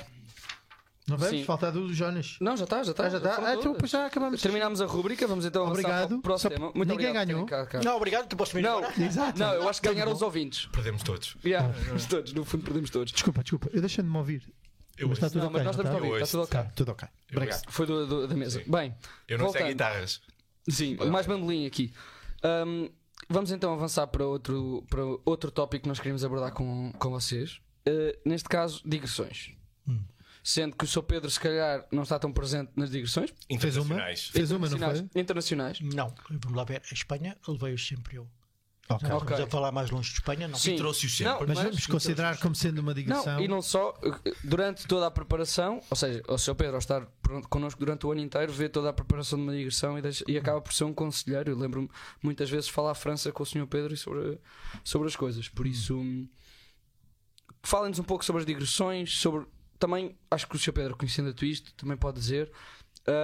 Não 1.07 1.17
vamos? 1.17 1.35
Sim. 1.37 1.43
Falta 1.43 1.71
do 1.71 1.91
Jonas. 1.93 2.35
Não, 2.41 2.55
já 2.57 2.63
está, 2.65 2.81
já 2.83 2.91
está. 2.91 3.05
Ah, 3.05 3.09
já 3.09 3.17
está? 3.17 3.47
Ah, 3.47 3.55
então 3.55 3.75
já 3.85 4.05
acabamos. 4.07 4.41
Terminámos 4.41 4.81
a 4.81 4.85
rubrica, 4.87 5.27
vamos 5.27 5.45
então 5.45 5.63
avançar 5.63 5.79
Obrigado. 5.81 6.07
para 6.09 6.17
o 6.17 6.21
próximo 6.21 6.51
Só-. 6.55 6.59
Muito 6.75 6.77
ninguém 6.89 6.93
obrigado 7.09 7.27
ganhou. 7.27 7.45
cá, 7.45 7.65
cá. 7.65 7.81
Não, 7.83 7.95
obrigado. 7.97 8.27
Tu 8.27 8.35
posso 8.35 8.59
Não? 8.59 8.81
Exato. 8.99 9.39
não, 9.39 9.53
eu 9.53 9.69
acho 9.69 9.81
que 9.81 9.87
ganharam 9.87 10.11
os 10.11 10.21
ouvintes. 10.23 10.67
Perdemos 10.71 11.01
todos. 11.03 11.35
Yeah, 11.45 11.71
todos, 12.09 12.33
no 12.33 12.43
fundo 12.45 12.63
perdemos 12.63 12.89
todos. 12.89 13.11
Desculpa, 13.11 13.41
desculpa. 13.43 13.69
Eu 13.73 13.81
deixando 13.81 14.05
de 14.05 14.11
me 14.11 14.17
ouvir. 14.17 14.43
Eu 14.97 15.09
mas 15.09 15.17
está 15.17 15.29
tudo 15.29 15.39
Não, 15.41 15.47
ok. 15.47 15.57
mas 15.57 15.65
nós 15.65 15.75
não 15.77 15.83
estamos 15.83 15.91
a 15.91 16.05
está? 16.05 16.07
ouvir, 16.07 16.23
está 16.23 16.31
tudo 16.31 16.43
ok. 16.43 16.59
Tá, 16.63 16.71
tudo 16.75 16.91
ok. 16.91 17.07
Eu 17.31 17.37
Obrigado. 17.37 17.57
ouço. 17.59 17.71
Foi 17.71 17.85
do, 17.85 18.07
do- 18.07 18.27
da 18.27 18.35
mesa. 18.35 18.63
Bem, 18.67 18.95
Eu 19.27 19.37
não 19.37 19.45
sei 19.49 19.61
voltando. 19.61 19.67
guitarras. 19.67 20.21
Sim, 20.69 20.95
mais 21.11 21.25
bandolim 21.27 21.65
aqui. 21.65 21.93
Ahm, 22.43 22.89
vamos 23.29 23.51
então 23.51 23.73
avançar 23.73 24.07
para 24.07 24.25
outro, 24.25 24.85
para 24.89 25.01
outro 25.25 25.51
tópico 25.51 25.83
que 25.83 25.89
nós 25.89 25.97
queríamos 25.99 26.23
abordar 26.23 26.51
com, 26.53 26.91
com 26.93 27.09
vocês. 27.09 27.59
Uh, 27.87 28.17
neste 28.25 28.47
caso, 28.49 28.81
digressões. 28.85 29.51
Sendo 30.43 30.75
que 30.75 30.85
o 30.85 30.87
Sr. 30.87 31.01
Pedro, 31.01 31.29
se 31.31 31.39
calhar, 31.39 31.87
não 31.91 32.03
está 32.03 32.19
tão 32.19 32.31
presente 32.31 32.71
nas 32.75 32.91
digressões. 32.91 33.31
Fez 33.59 33.77
uma? 33.77 33.85
Internacionais. 33.95 34.27
Fez 34.27 34.51
uma, 34.51 34.59
não 34.59 34.75
internacionais. 34.77 35.09
foi? 35.11 35.21
Internacionais. 35.21 35.79
Não. 35.81 36.15
Vamos 36.29 36.55
lá 36.55 36.63
ver. 36.63 36.83
A 36.89 36.93
Espanha 36.93 37.35
levei-os 37.47 37.87
sempre 37.87 38.17
eu. 38.17 38.29
Ok. 38.87 39.09
Não 39.09 39.17
Ok. 39.17 39.29
Estamos 39.31 39.47
a 39.47 39.51
falar 39.51 39.71
mais 39.71 39.89
longe 39.89 40.09
de 40.09 40.15
Espanha, 40.17 40.47
não. 40.47 40.59
Sim. 40.59 40.75
trouxe-os 40.75 41.19
Não, 41.21 41.31
sempre. 41.39 41.47
Mas 41.47 41.63
vamos 41.63 41.87
considerar 41.87 42.37
como 42.39 42.53
sendo 42.53 42.79
uma 42.79 42.93
digressão. 42.93 43.35
Não, 43.37 43.41
e 43.41 43.47
não 43.47 43.59
só, 43.61 43.97
durante 44.43 44.85
toda 44.87 45.07
a 45.07 45.11
preparação, 45.11 45.81
ou 45.89 45.97
seja, 45.97 46.21
o 46.27 46.37
Sr. 46.37 46.53
Pedro, 46.55 46.73
ao 46.73 46.79
estar 46.79 47.07
connosco 47.49 47.79
durante 47.79 48.05
o 48.05 48.11
ano 48.11 48.21
inteiro, 48.21 48.53
vê 48.53 48.69
toda 48.69 48.89
a 48.89 48.93
preparação 48.93 49.39
de 49.39 49.43
uma 49.43 49.53
digressão 49.55 49.97
e, 49.97 50.01
deixa- 50.03 50.23
e 50.27 50.37
acaba 50.37 50.61
por 50.61 50.71
ser 50.71 50.83
um 50.83 50.93
conselheiro. 50.93 51.49
Eu 51.51 51.57
lembro-me 51.57 51.89
muitas 52.21 52.47
vezes 52.49 52.69
falar 52.69 52.91
à 52.91 52.95
França 52.95 53.31
com 53.31 53.41
o 53.41 53.45
Sr. 53.45 53.65
Pedro 53.65 53.91
e 53.93 53.97
sobre, 53.97 54.39
sobre 54.83 55.07
as 55.07 55.15
coisas. 55.15 55.49
Por 55.49 55.65
isso, 55.65 55.97
hum, 55.97 56.27
falem-nos 57.63 57.97
um 57.99 58.03
pouco 58.03 58.23
sobre 58.23 58.41
as 58.41 58.45
digressões, 58.45 59.17
sobre. 59.17 59.47
Também, 59.79 60.15
acho 60.31 60.47
que 60.47 60.55
o 60.55 60.59
Sr. 60.59 60.71
Pedro, 60.73 60.95
conhecendo 60.95 61.29
a 61.29 61.33
Twist, 61.33 61.73
também 61.75 61.97
pode 61.97 62.19
dizer. 62.19 62.51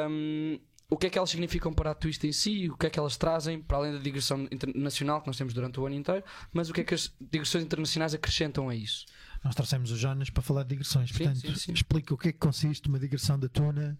hum, 0.10 0.60
o 0.92 0.98
que 0.98 1.08
é 1.08 1.10
que 1.10 1.18
elas 1.18 1.30
significam 1.30 1.74
para 1.74 1.92
a 1.92 1.96
Twist 1.96 2.28
em 2.28 2.32
si, 2.34 2.70
o 2.70 2.78
que 2.78 2.86
é 2.86 2.90
que 2.90 3.00
elas 3.00 3.16
trazem, 3.18 3.62
para 3.62 3.78
além 3.78 3.94
da 3.94 4.00
digressão 4.00 4.44
internacional 4.52 5.22
que 5.22 5.28
nós 5.28 5.38
temos 5.38 5.54
durante 5.54 5.80
o 5.80 5.86
ano 5.86 5.96
inteiro, 5.96 6.24
mas 6.52 6.70
o 6.70 6.74
que 6.74 6.82
é 6.82 6.84
que 6.84 6.94
as 6.94 7.12
digressões 7.20 7.64
internacionais 7.64 8.14
acrescentam 8.14 8.68
a 8.70 8.76
isso? 8.76 9.06
Nós 9.44 9.56
trouxemos 9.56 9.90
o 9.90 9.98
Jonas 9.98 10.30
para 10.30 10.44
falar 10.44 10.64
de 10.64 10.70
digressões. 10.70 11.10
Sim, 11.10 11.18
Portanto, 11.18 11.40
sim, 11.40 11.56
sim. 11.56 11.74
explica 11.74 12.14
o 12.14 12.18
que 12.18 12.28
é 12.28 12.32
que 12.34 12.38
consiste 12.38 12.88
uma 12.90 13.00
digressão 13.00 13.40
da 13.40 13.48
tuna 13.50 13.98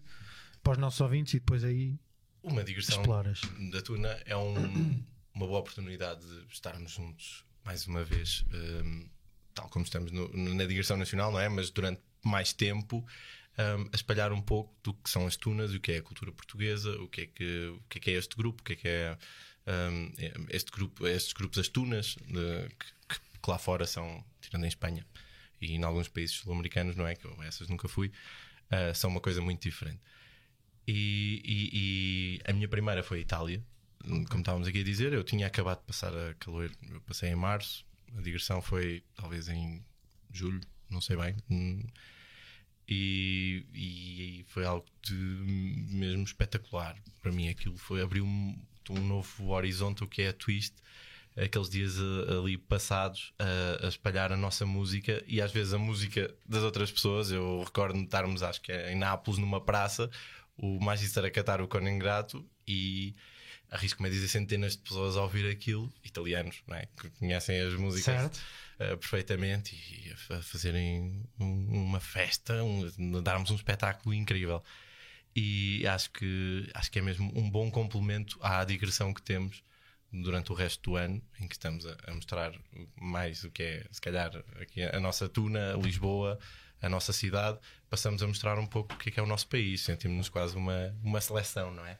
para 0.62 0.72
os 0.72 0.78
nossos 0.78 1.00
ouvintes 1.00 1.32
e 1.34 1.38
depois 1.40 1.64
aí 1.64 1.98
Uma 2.42 2.62
digressão 2.62 3.00
exploras. 3.00 3.40
da 3.72 3.80
Tuna 3.82 4.20
é 4.26 4.36
um- 4.36 5.02
uma 5.34 5.46
boa 5.46 5.58
oportunidade 5.60 6.20
de 6.26 6.52
estarmos 6.52 6.92
juntos 6.92 7.44
mais 7.64 7.86
uma 7.86 8.04
vez, 8.04 8.44
hum, 8.84 9.08
tal 9.54 9.68
como 9.70 9.84
estamos 9.84 10.12
no- 10.12 10.28
na 10.54 10.64
digressão 10.66 10.96
nacional, 10.96 11.32
não 11.32 11.40
é? 11.40 11.48
Mas 11.48 11.70
durante 11.70 12.00
mais 12.24 12.52
tempo 12.52 13.04
hum, 13.58 13.88
a 13.92 13.96
espalhar 13.96 14.32
um 14.32 14.40
pouco 14.42 14.74
do 14.82 14.94
que 14.94 15.10
são 15.10 15.26
as 15.26 15.36
tunas, 15.36 15.72
o 15.74 15.80
que 15.80 15.92
é 15.92 15.98
a 15.98 16.02
cultura 16.02 16.32
portuguesa, 16.32 16.90
o 17.00 17.08
que 17.08 17.22
é 17.22 17.26
que, 17.26 17.66
o 17.68 17.82
que, 17.88 17.98
é, 17.98 18.00
que 18.00 18.10
é 18.10 18.14
este 18.14 18.36
grupo, 18.36 18.60
o 18.62 18.64
que 18.64 18.72
é 18.74 18.76
que 18.76 18.88
é, 18.88 19.18
hum, 19.66 20.12
este 20.50 20.70
grupo, 20.70 21.06
estes 21.06 21.32
grupos 21.32 21.58
as 21.58 21.68
tunas 21.68 22.16
de- 22.26 22.68
que, 23.08 23.20
que 23.42 23.50
lá 23.50 23.58
fora 23.58 23.86
são, 23.86 24.24
tirando 24.40 24.64
em 24.64 24.68
Espanha. 24.68 25.06
e 25.60 25.72
em 25.74 25.82
alguns 25.84 26.08
países 26.08 26.36
sul-americanos, 26.36 26.96
não 26.96 27.06
é? 27.06 27.14
Que 27.14 27.24
eu, 27.26 27.42
essas 27.42 27.68
nunca 27.68 27.86
fui, 27.88 28.08
uh, 28.70 28.94
são 28.94 29.10
uma 29.10 29.20
coisa 29.20 29.40
muito 29.40 29.62
diferente. 29.62 30.00
E, 30.86 31.40
e, 31.44 32.38
e, 32.40 32.50
a 32.50 32.52
minha 32.52 32.66
primeira 32.68 33.02
foi 33.02 33.18
a 33.18 33.20
Itália, 33.20 33.62
como 34.28 34.40
estávamos 34.40 34.66
aqui 34.66 34.80
a 34.80 34.84
dizer. 34.84 35.12
Eu 35.12 35.22
tinha 35.22 35.46
acabado 35.46 35.78
de 35.80 35.86
passar 35.86 36.12
a 36.16 36.34
calor, 36.34 36.70
eu 36.90 37.00
passei 37.02 37.30
em 37.30 37.36
março, 37.36 37.84
a 38.16 38.20
digressão 38.20 38.60
foi 38.60 39.04
talvez 39.14 39.48
em 39.48 39.84
julho, 40.32 40.60
não 40.90 41.00
sei 41.00 41.16
bem. 41.16 41.36
Hum, 42.88 42.94
e, 42.94 43.66
e, 43.74 44.44
foi 44.48 44.64
algo 44.64 44.86
de 45.02 45.14
mesmo 45.14 46.24
espetacular 46.24 46.96
para 47.20 47.32
mim. 47.32 47.48
Aquilo 47.48 47.76
foi 47.76 48.02
abrir 48.02 48.20
um, 48.20 48.56
um 48.90 49.00
novo 49.00 49.50
horizonte, 49.50 50.04
o 50.04 50.08
que 50.08 50.22
é 50.22 50.28
a 50.28 50.32
twist. 50.32 50.74
Aqueles 51.34 51.70
dias 51.70 51.96
eh, 51.96 52.38
ali 52.38 52.58
passados 52.58 53.32
a, 53.38 53.86
a, 53.86 53.88
espalhar 53.88 54.32
a 54.32 54.36
nossa 54.36 54.66
música 54.66 55.24
e 55.26 55.40
às 55.40 55.50
vezes 55.50 55.72
a 55.72 55.78
música 55.78 56.32
das 56.46 56.62
outras 56.62 56.92
pessoas. 56.92 57.30
Eu 57.30 57.62
recordo 57.64 57.98
de 57.98 58.04
estarmos, 58.04 58.42
acho 58.42 58.60
que 58.60 58.70
é 58.70 58.92
em 58.92 58.96
Nápoles, 58.96 59.38
numa 59.38 59.60
praça, 59.60 60.10
o 60.58 60.78
Magister 60.78 61.24
a 61.24 61.30
cantar 61.30 61.62
o 61.62 61.68
Cono 61.68 61.88
Ingrato 61.88 62.46
e 62.68 63.14
arrisco-me 63.70 64.10
a 64.10 64.12
dizer 64.12 64.28
centenas 64.28 64.76
de 64.76 64.82
pessoas 64.82 65.16
a 65.16 65.22
ouvir 65.22 65.50
aquilo, 65.50 65.90
italianos, 66.04 66.62
não 66.68 66.76
é? 66.76 66.86
que 67.00 67.08
conhecem 67.18 67.58
as 67.58 67.72
músicas 67.74 68.42
uh, 68.92 68.96
perfeitamente 68.98 69.74
e 69.74 70.12
a 70.32 70.42
fazerem 70.42 71.24
um, 71.38 71.84
uma 71.84 72.00
festa, 72.00 72.62
um, 72.62 73.22
darmos 73.22 73.50
um 73.50 73.54
espetáculo 73.54 74.14
incrível. 74.14 74.62
E 75.34 75.86
acho 75.86 76.10
que, 76.10 76.70
acho 76.74 76.90
que 76.90 76.98
é 76.98 77.02
mesmo 77.02 77.32
um 77.34 77.48
bom 77.50 77.70
complemento 77.70 78.38
à 78.42 78.64
digressão 78.64 79.14
que 79.14 79.22
temos 79.22 79.62
durante 80.12 80.52
o 80.52 80.54
resto 80.54 80.90
do 80.90 80.96
ano, 80.96 81.22
em 81.40 81.48
que 81.48 81.54
estamos 81.54 81.86
a, 81.86 81.96
a 82.06 82.14
mostrar 82.14 82.52
mais 83.00 83.44
o 83.44 83.50
que 83.50 83.62
é, 83.62 83.86
se 83.90 84.00
calhar, 84.00 84.30
aqui 84.60 84.82
a, 84.82 85.00
nossa 85.00 85.28
tuna, 85.28 85.72
Lisboa, 85.72 86.38
a 86.82 86.88
nossa 86.88 87.12
cidade, 87.12 87.58
passamos 87.88 88.22
a 88.22 88.26
mostrar 88.26 88.58
um 88.58 88.66
pouco 88.66 88.94
o 88.94 88.98
que 88.98 89.08
é, 89.08 89.12
que 89.12 89.20
é 89.20 89.22
o 89.22 89.26
nosso 89.26 89.48
país, 89.48 89.80
sentimos-nos 89.80 90.28
quase 90.28 90.54
uma, 90.54 90.94
uma 91.02 91.20
seleção, 91.20 91.72
não 91.72 91.86
é? 91.86 91.98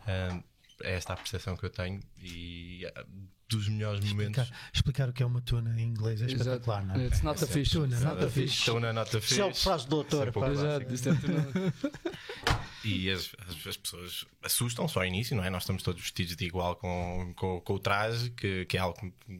Uh, 0.00 0.44
é 0.84 0.94
esta 0.94 1.12
a 1.12 1.16
percepção 1.16 1.56
que 1.56 1.64
eu 1.64 1.70
tenho 1.70 2.00
e 2.18 2.86
ah, 2.94 3.04
dos 3.48 3.68
melhores 3.68 4.00
momentos. 4.00 4.42
Explicar, 4.42 4.70
explicar 4.72 5.08
o 5.08 5.12
que 5.12 5.22
é 5.22 5.26
uma 5.26 5.40
tuna 5.40 5.80
em 5.80 5.84
inglês 5.84 6.22
é 6.22 6.26
espetacular, 6.26 6.84
não 6.84 6.94
é? 6.94 7.06
It's 7.06 7.22
not 7.22 7.42
a 7.42 7.46
fish. 7.46 7.70
Tuna, 7.70 8.00
not 8.00 8.24
a 8.24 8.30
fish. 8.30 8.64
Tuna, 8.64 8.92
not 8.92 9.16
a 9.16 9.20
fish. 9.20 9.32
Isso 9.32 9.40
é 9.40 9.44
o 9.44 9.54
frase 9.54 9.84
do 9.84 9.90
doutor. 9.90 10.28
Isso 10.28 10.44
é 10.44 10.50
Exato, 10.50 10.94
isto 10.94 11.08
é 11.08 11.14
tuna. 11.14 11.46
E 12.84 13.10
as, 13.10 13.34
as, 13.48 13.66
as, 13.66 13.76
pessoas 13.78 14.26
assustam 14.42 14.86
só 14.86 15.00
ao 15.00 15.06
início, 15.06 15.34
não 15.34 15.42
é? 15.42 15.48
Nós 15.48 15.62
estamos 15.62 15.82
todos 15.82 16.02
vestidos 16.02 16.36
de 16.36 16.44
igual 16.44 16.76
com, 16.76 17.32
com, 17.34 17.58
com 17.62 17.72
o 17.72 17.78
traje, 17.78 18.28
que, 18.28 18.66
que 18.66 18.76
é 18.76 18.80
algo 18.80 18.94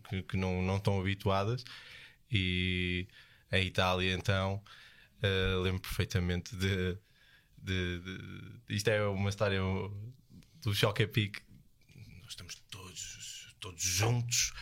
que, 0.08 0.22
que, 0.22 0.36
não, 0.38 0.62
não 0.62 0.78
estão 0.78 0.98
habituadas. 0.98 1.62
E 2.32 3.06
a 3.50 3.58
Itália, 3.58 4.14
então, 4.14 4.62
uh, 5.22 5.60
lembro 5.60 5.82
perfeitamente 5.82 6.56
de, 6.56 6.96
de, 7.58 8.00
de, 8.00 8.18
Isto 8.70 8.88
é 8.88 9.06
uma 9.06 9.28
história 9.28 9.60
do 10.64 10.74
Choque 10.74 11.02
a 11.02 11.08
Pique. 11.08 11.40
Nós 12.22 12.30
estamos 12.30 12.54
todos, 12.70 13.54
todos 13.60 13.82
juntos, 13.82 14.52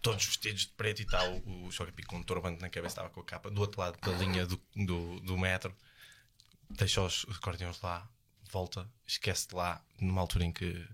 todos 0.00 0.24
vestidos 0.24 0.62
de 0.62 0.72
preto 0.72 1.02
e 1.02 1.04
tal. 1.04 1.36
O 1.46 1.70
Choque 1.70 1.90
a 1.90 1.92
Pique 1.92 2.08
com 2.08 2.16
um 2.16 2.22
turbante 2.22 2.60
na 2.60 2.70
cabeça, 2.70 2.92
estava 2.92 3.10
com 3.10 3.20
a 3.20 3.24
capa 3.24 3.50
do 3.50 3.60
outro 3.60 3.80
lado 3.80 3.98
da 4.00 4.12
linha 4.12 4.46
do, 4.46 4.60
do, 4.74 5.20
do 5.20 5.38
metro. 5.38 5.74
Deixa 6.70 7.02
os 7.02 7.26
acordeões 7.36 7.80
lá, 7.80 8.08
volta, 8.50 8.88
esquece 9.06 9.48
de 9.48 9.54
lá, 9.54 9.84
numa 10.00 10.20
altura 10.20 10.44
em 10.44 10.52
que 10.52 10.86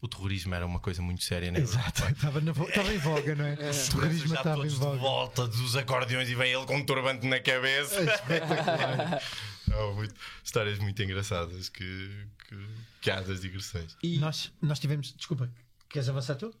o 0.00 0.08
terrorismo 0.08 0.54
era 0.54 0.64
uma 0.64 0.78
coisa 0.78 1.02
muito 1.02 1.24
séria, 1.24 1.50
né? 1.50 1.60
Exato, 1.60 2.04
estava, 2.04 2.40
na, 2.40 2.52
estava 2.52 2.94
em 2.94 2.98
voga, 2.98 3.34
não 3.34 3.44
é? 3.44 3.54
é. 3.54 3.70
O 3.70 3.90
terrorismo 3.90 4.34
estava 4.34 4.66
em 4.66 4.68
voga. 4.68 4.96
De 4.96 5.02
volta 5.02 5.48
dos 5.48 5.76
acordeões 5.76 6.28
e 6.28 6.34
vem 6.34 6.52
ele 6.52 6.66
com 6.66 6.76
um 6.76 6.84
turbante 6.84 7.26
na 7.26 7.40
cabeça. 7.40 8.00
É 8.00 8.14
espetacular. 8.14 9.22
oh, 9.72 9.94
muito, 9.94 10.14
histórias 10.42 10.78
muito 10.78 11.02
engraçadas 11.02 11.68
que, 11.68 12.26
que, 12.48 12.66
que 13.02 13.10
há 13.10 13.20
das 13.20 13.40
digressões. 13.40 13.96
E 14.02 14.18
nós, 14.18 14.52
nós 14.60 14.78
tivemos, 14.78 15.12
desculpa, 15.14 15.50
queres 15.88 16.08
avançar 16.08 16.36
tu? 16.36 16.54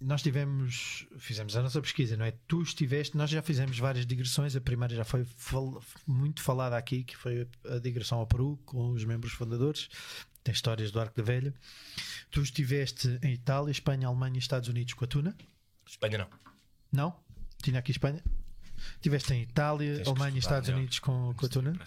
Nós 0.00 0.22
tivemos, 0.22 1.06
fizemos 1.18 1.54
a 1.56 1.62
nossa 1.62 1.80
pesquisa, 1.82 2.16
não 2.16 2.24
é? 2.24 2.32
Tu 2.48 2.62
estiveste, 2.62 3.16
nós 3.16 3.28
já 3.28 3.42
fizemos 3.42 3.78
várias 3.78 4.06
digressões. 4.06 4.56
A 4.56 4.60
primeira 4.60 4.94
já 4.94 5.04
foi 5.04 5.24
fal, 5.36 5.82
muito 6.06 6.42
falada 6.42 6.76
aqui, 6.76 7.04
que 7.04 7.14
foi 7.14 7.46
a, 7.66 7.74
a 7.74 7.78
digressão 7.78 8.18
ao 8.18 8.26
Peru 8.26 8.58
com 8.64 8.92
os 8.92 9.04
membros 9.04 9.32
fundadores. 9.32 9.90
Tem 10.42 10.54
histórias 10.54 10.90
do 10.90 10.98
Arco 10.98 11.14
da 11.14 11.22
Velha. 11.22 11.52
Tu 12.30 12.40
estiveste 12.40 13.18
em 13.22 13.34
Itália, 13.34 13.70
Espanha, 13.70 14.08
Alemanha 14.08 14.36
e 14.36 14.38
Estados 14.38 14.70
Unidos 14.70 14.94
com 14.94 15.04
a 15.04 15.08
Tuna? 15.08 15.36
Espanha 15.86 16.18
não. 16.18 16.30
Não? 16.90 17.20
Tinha 17.62 17.78
aqui 17.78 17.90
Espanha? 17.90 18.22
Estiveste 18.94 19.32
em 19.34 19.42
Itália, 19.42 19.96
Tens 19.96 20.08
Alemanha 20.08 20.36
e 20.36 20.38
Estados 20.38 20.68
melhor. 20.68 20.78
Unidos 20.78 20.98
com, 20.98 21.34
com 21.34 21.46
a 21.46 21.48
Tuna? 21.48 21.78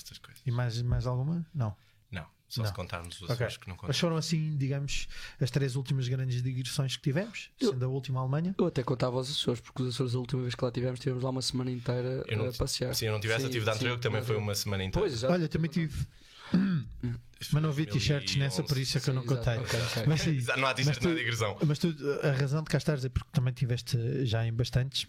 E 0.46 0.52
mais, 0.52 0.82
mais 0.82 1.06
alguma? 1.08 1.46
Não. 1.54 1.76
Não, 2.12 2.26
só 2.48 2.62
não. 2.62 2.68
se 2.68 2.74
contarmos 2.74 3.22
os 3.22 3.30
okay. 3.30 3.48
que 3.48 3.68
não 3.68 3.76
contamos. 3.76 3.88
Mas 3.88 4.00
foram 4.00 4.16
assim, 4.16 4.56
digamos, 4.58 5.08
as 5.42 5.50
três 5.50 5.76
últimas 5.76 6.08
grandes 6.08 6.42
digressões 6.42 6.96
que 6.96 7.02
tivemos, 7.02 7.50
eu, 7.60 7.72
sendo 7.72 7.86
a 7.86 7.88
última 7.88 8.20
a 8.20 8.24
Alemanha. 8.24 8.54
Eu 8.58 8.68
até 8.68 8.84
contava 8.84 9.18
os 9.18 9.30
Açores, 9.30 9.60
porque 9.60 9.82
os 9.82 9.96
Açores, 9.96 10.14
a 10.14 10.20
última 10.20 10.42
vez 10.44 10.54
que 10.54 10.64
lá 10.64 10.72
tivemos, 10.72 11.00
tivemos 11.00 11.24
lá 11.24 11.30
uma 11.32 11.42
semana 11.42 11.72
inteira 11.72 12.24
não, 12.36 12.48
a 12.48 12.54
passear. 12.54 12.94
Sim, 12.94 13.08
eu 13.08 13.14
não 13.14 13.20
tivesse, 13.20 13.46
sim, 13.46 13.52
tive 13.52 13.66
da 13.66 13.74
anterior, 13.74 13.96
que 13.98 14.04
também 14.04 14.22
foi 14.22 14.38
uma 14.38 14.54
semana 14.56 14.84
inteira. 14.84 15.08
Pois, 15.08 15.24
Olha, 15.24 15.48
também 15.48 15.70
tive. 15.70 16.06
Mas 17.52 17.62
não 17.62 17.72
vi 17.72 17.86
t-shirts 17.86 18.36
nessa, 18.38 18.64
por 18.64 18.78
isso 18.78 18.98
é 18.98 19.02
que 19.02 19.10
eu 19.10 19.14
não 19.14 19.26
contei. 19.26 19.58
Okay, 19.58 19.82
okay. 19.82 20.04
Mas, 20.08 20.22
sim, 20.22 20.40
não 20.58 20.68
há 20.68 20.74
t-shirts 20.74 21.04
na 21.04 21.14
digressão. 21.14 21.58
Mas 21.66 21.80
tu, 21.80 21.94
a 22.22 22.32
razão 22.32 22.64
de 22.64 22.70
cá 22.70 22.78
estares 22.78 23.04
é 23.04 23.10
porque 23.10 23.30
também 23.34 23.54
tiveste 23.54 24.26
já 24.26 24.46
em 24.46 24.54
bastantes. 24.54 25.08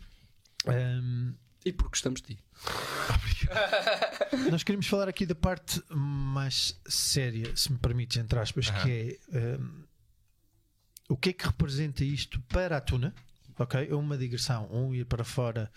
Um, 0.67 1.35
e 1.65 1.73
porque 1.73 1.91
gostamos 1.91 2.21
de 2.21 2.35
ti. 2.35 2.45
Nós 4.51 4.63
queremos 4.63 4.87
falar 4.87 5.09
aqui 5.09 5.27
da 5.27 5.35
parte 5.35 5.83
mais 5.91 6.79
séria, 6.87 7.55
se 7.57 7.73
me 7.73 7.79
permites, 7.79 8.17
entre 8.17 8.39
aspas, 8.39 8.71
que 8.71 9.19
é 9.33 9.59
um, 9.59 9.85
o 11.09 11.17
que 11.17 11.31
é 11.31 11.33
que 11.33 11.47
representa 11.47 12.05
isto 12.05 12.41
para 12.43 12.77
a 12.77 12.81
Tuna? 12.81 13.15
Ok? 13.59 13.89
É 13.89 13.95
uma 13.95 14.17
digressão, 14.17 14.69
um 14.73 14.95
ir 14.95 15.05
para 15.05 15.25
fora 15.25 15.71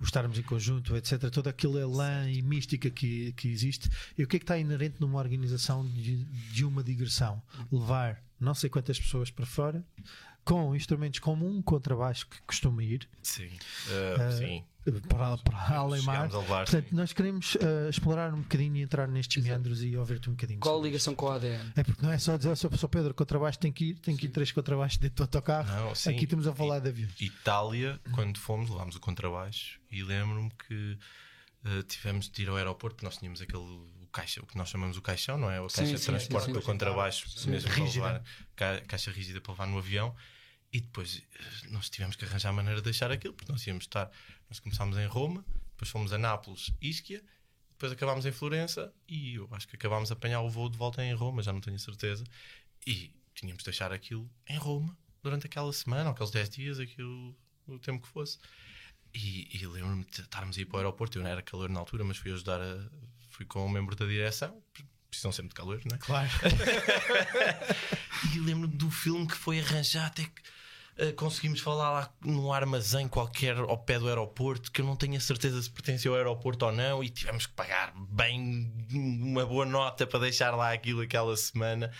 o 0.00 0.04
estarmos 0.04 0.38
em 0.38 0.42
conjunto, 0.42 0.96
etc. 0.96 1.30
Todo 1.30 1.48
aquele 1.48 1.80
elan 1.80 2.30
e 2.30 2.40
mística 2.42 2.88
que, 2.90 3.32
que 3.32 3.48
existe. 3.48 3.90
E 4.16 4.22
o 4.22 4.28
que 4.28 4.36
é 4.36 4.38
que 4.38 4.44
está 4.44 4.56
inerente 4.56 5.00
numa 5.00 5.18
organização 5.18 5.84
de, 5.86 6.24
de 6.24 6.64
uma 6.64 6.84
digressão? 6.84 7.42
Levar 7.70 8.22
não 8.38 8.54
sei 8.54 8.70
quantas 8.70 8.98
pessoas 8.98 9.30
para 9.30 9.44
fora, 9.44 9.84
com 10.44 10.74
instrumentos 10.74 11.18
como 11.18 11.46
um 11.46 11.60
contrabaixo 11.60 12.26
que 12.28 12.40
costuma 12.42 12.82
ir. 12.82 13.08
Sim. 13.22 13.48
Uh, 13.48 14.28
uh, 14.28 14.38
sim. 14.38 14.64
Para, 15.08 15.36
para 15.38 15.76
além 15.76 16.02
mar. 16.02 16.28
Portanto, 16.28 16.88
nós 16.92 17.12
queremos 17.12 17.54
uh, 17.56 17.88
explorar 17.88 18.32
um 18.32 18.42
bocadinho 18.42 18.76
e 18.76 18.82
entrar 18.82 19.08
nestes 19.08 19.38
Exato. 19.38 19.48
meandros 19.48 19.82
e 19.82 19.96
ouvir-te 19.96 20.28
um 20.28 20.32
bocadinho. 20.32 20.60
Qual 20.60 20.78
a 20.78 20.82
ligação 20.82 21.14
com 21.14 21.26
o 21.26 21.30
ADN? 21.30 21.72
É 21.76 21.84
porque 21.84 22.02
não 22.02 22.12
é 22.12 22.18
só 22.18 22.36
dizer, 22.36 22.56
só, 22.56 22.70
só 22.70 22.88
Pedro, 22.88 23.14
contrabaixo 23.14 23.58
tem 23.58 23.72
que 23.72 23.90
ir, 23.90 23.94
tem 23.98 24.16
que 24.16 24.26
ir 24.26 24.30
três 24.30 24.52
contrabaixos 24.52 24.98
dentro 24.98 25.16
do 25.16 25.22
autocarro. 25.22 25.68
Não, 25.68 25.94
sim. 25.94 26.10
Aqui 26.10 26.24
estamos 26.24 26.46
a 26.46 26.54
falar 26.54 26.78
I, 26.78 26.80
de 26.80 26.88
aviões. 26.88 27.20
Itália, 27.20 28.00
quando 28.12 28.38
fomos, 28.38 28.70
levámos 28.70 28.96
o 28.96 29.00
contrabaixo 29.00 29.78
e 29.90 30.02
lembro-me 30.02 30.50
que 30.66 30.98
tivemos 31.86 32.30
de 32.30 32.42
ir 32.42 32.48
ao 32.48 32.56
aeroporto, 32.56 33.04
nós 33.04 33.16
tínhamos 33.18 33.42
aquele 33.42 33.80
caixa, 34.12 34.40
o 34.42 34.46
que 34.46 34.56
nós 34.56 34.68
chamamos 34.68 34.96
o 34.96 35.02
caixão, 35.02 35.36
não 35.36 35.50
é? 35.50 35.58
A 35.58 35.62
caixa 35.62 35.86
sim, 35.86 35.94
de 35.94 36.02
transporte 36.02 36.46
sim, 36.46 36.52
sim, 36.52 36.58
do 36.58 36.64
contrabaixo, 36.64 37.26
mesmo 37.48 37.70
rígida. 37.70 38.24
para 38.56 38.70
levar, 38.70 38.86
caixa 38.86 39.10
rígida 39.10 39.40
para 39.40 39.52
levar 39.52 39.66
no 39.66 39.78
avião. 39.78 40.14
E 40.72 40.80
depois 40.80 41.22
eh, 41.34 41.68
nós 41.70 41.88
tivemos 41.88 42.16
que 42.16 42.24
arranjar 42.24 42.50
a 42.50 42.52
maneira 42.52 42.80
de 42.80 42.84
deixar 42.84 43.10
aquilo, 43.10 43.34
porque 43.34 43.50
nós 43.50 43.66
íamos 43.66 43.84
estar. 43.84 44.10
Nós 44.48 44.60
começámos 44.60 44.96
em 44.98 45.06
Roma, 45.06 45.44
depois 45.72 45.90
fomos 45.90 46.12
a 46.12 46.18
Nápoles, 46.18 46.72
Ischia, 46.80 47.22
depois 47.70 47.92
acabámos 47.92 48.26
em 48.26 48.32
Florença 48.32 48.92
e 49.06 49.34
eu 49.34 49.48
acho 49.52 49.68
que 49.68 49.76
acabámos 49.76 50.10
a 50.10 50.14
apanhar 50.14 50.40
o 50.40 50.50
voo 50.50 50.68
de 50.68 50.76
volta 50.76 51.04
em 51.04 51.14
Roma, 51.14 51.42
já 51.42 51.52
não 51.52 51.60
tenho 51.60 51.78
certeza. 51.78 52.24
E 52.86 53.14
tínhamos 53.34 53.62
de 53.62 53.66
deixar 53.66 53.92
aquilo 53.92 54.28
em 54.48 54.58
Roma 54.58 54.96
durante 55.22 55.46
aquela 55.46 55.72
semana, 55.72 56.10
aqueles 56.10 56.32
10 56.32 56.50
dias, 56.50 56.80
aquilo, 56.80 57.36
o 57.66 57.78
tempo 57.78 58.04
que 58.04 58.12
fosse. 58.12 58.38
E, 59.14 59.56
e 59.56 59.66
lembro-me 59.66 60.04
de 60.04 60.20
estarmos 60.20 60.58
a 60.58 60.60
ir 60.60 60.66
para 60.66 60.76
o 60.76 60.78
aeroporto. 60.80 61.18
Eu 61.18 61.22
não 61.22 61.30
era 61.30 61.40
calor 61.40 61.70
na 61.70 61.78
altura, 61.78 62.04
mas 62.04 62.16
fui 62.16 62.32
ajudar 62.32 62.60
a. 62.60 62.90
Fui 63.30 63.46
com 63.46 63.64
um 63.64 63.68
membro 63.68 63.94
da 63.94 64.04
direção, 64.04 64.60
precisam 65.08 65.30
sempre 65.30 65.50
de 65.50 65.54
calor, 65.54 65.80
não 65.84 65.94
é? 65.94 65.98
Claro. 65.98 66.28
e 68.34 68.40
lembro-me 68.40 68.76
do 68.76 68.90
filme 68.90 69.26
que 69.26 69.36
foi 69.36 69.60
arranjar 69.60 70.06
até 70.06 70.24
que 70.24 70.42
uh, 71.00 71.12
conseguimos 71.14 71.60
falar 71.60 71.90
lá 71.90 72.14
num 72.24 72.52
armazém 72.52 73.08
qualquer 73.08 73.56
ao 73.56 73.78
pé 73.78 73.98
do 73.98 74.08
aeroporto, 74.08 74.70
que 74.70 74.80
eu 74.80 74.84
não 74.84 74.96
tenho 74.96 75.16
a 75.16 75.20
certeza 75.20 75.60
se 75.62 75.70
pertencia 75.70 76.10
ao 76.10 76.16
aeroporto 76.16 76.66
ou 76.66 76.72
não, 76.72 77.02
e 77.02 77.08
tivemos 77.08 77.46
que 77.46 77.52
pagar 77.54 77.92
bem 78.10 78.72
uma 78.92 79.46
boa 79.46 79.64
nota 79.64 80.06
para 80.06 80.20
deixar 80.20 80.54
lá 80.54 80.72
aquilo 80.72 81.00
aquela 81.00 81.36
semana. 81.36 81.90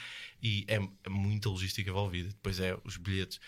E 0.43 0.65
é, 0.69 0.77
é 0.77 1.09
muita 1.09 1.49
logística 1.49 1.91
envolvida. 1.91 2.29
Depois 2.29 2.61
é 2.61 2.77
os 2.85 2.97
bilhetes 2.97 3.41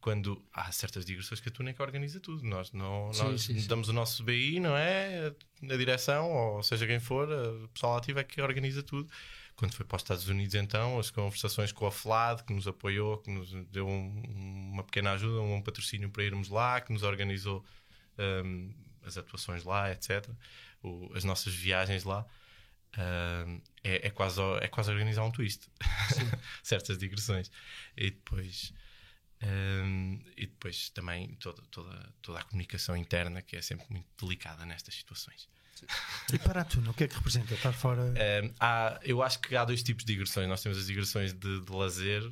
quando 0.00 0.42
há 0.52 0.70
certas 0.70 1.04
digressões 1.04 1.40
que 1.40 1.48
a 1.48 1.52
Túnica 1.52 1.82
organiza 1.82 2.20
tudo. 2.20 2.42
Nós, 2.44 2.72
não, 2.72 3.12
sim, 3.12 3.22
nós 3.24 3.42
sim, 3.42 3.58
sim. 3.58 3.66
damos 3.66 3.88
o 3.88 3.92
nosso 3.92 4.22
BI, 4.22 4.60
não 4.60 4.76
é? 4.76 5.34
Na 5.60 5.76
direção, 5.76 6.30
ou 6.30 6.62
seja 6.62 6.86
quem 6.86 7.00
for, 7.00 7.28
o 7.28 7.68
pessoal 7.68 7.96
ativo 7.96 8.18
é 8.20 8.24
que 8.24 8.40
organiza 8.40 8.82
tudo. 8.82 9.10
Quando 9.58 9.74
foi 9.74 9.84
para 9.84 9.96
os 9.96 10.02
Estados 10.02 10.28
Unidos, 10.28 10.54
então, 10.54 11.00
as 11.00 11.10
conversações 11.10 11.72
com 11.72 11.84
a 11.84 11.90
FLAD, 11.90 12.44
que 12.44 12.52
nos 12.54 12.68
apoiou, 12.68 13.18
que 13.18 13.28
nos 13.28 13.50
deu 13.70 13.88
um, 13.88 14.22
uma 14.72 14.84
pequena 14.84 15.12
ajuda, 15.12 15.40
um 15.40 15.60
patrocínio 15.60 16.08
para 16.10 16.22
irmos 16.22 16.48
lá, 16.48 16.80
que 16.80 16.92
nos 16.92 17.02
organizou 17.02 17.64
um, 18.44 18.72
as 19.02 19.18
atuações 19.18 19.64
lá, 19.64 19.90
etc. 19.90 20.28
O- 20.80 21.10
as 21.12 21.24
nossas 21.24 21.52
viagens 21.54 22.04
lá. 22.04 22.24
ah, 22.96 23.44
é, 23.82 24.06
é 24.06 24.10
quase, 24.10 24.40
é 24.60 24.68
quase 24.68 24.92
organizar 24.92 25.24
um 25.24 25.30
twist. 25.32 25.68
Certas 26.62 26.96
digressões. 26.96 27.50
E 27.96 28.10
depois. 28.12 28.72
ah, 29.42 30.18
e 30.36 30.46
depois 30.46 30.90
também 30.90 31.34
toda, 31.34 31.62
toda, 31.70 32.14
toda 32.22 32.38
a 32.38 32.44
comunicação 32.44 32.96
interna 32.96 33.42
que 33.42 33.56
é 33.56 33.60
sempre 33.62 33.86
muito 33.90 34.06
delicada 34.24 34.64
nestas 34.64 34.94
situações. 34.94 35.48
E 36.32 36.38
para 36.38 36.60
a 36.62 36.64
Tuna, 36.64 36.90
o 36.90 36.94
que 36.94 37.04
é 37.04 37.08
que 37.08 37.14
representa? 37.14 37.54
Estar 37.54 37.72
fora. 37.72 38.02
Um, 38.02 38.52
há- 38.60 38.98
eu 39.02 39.22
acho 39.22 39.38
que 39.40 39.54
há 39.56 39.64
dois 39.64 39.82
tipos 39.82 40.04
de 40.04 40.12
digressões. 40.12 40.48
Nós 40.48 40.62
temos 40.62 40.78
as 40.78 40.86
digressões 40.86 41.32
de, 41.32 41.60
de 41.60 41.72
lazer, 41.72 42.22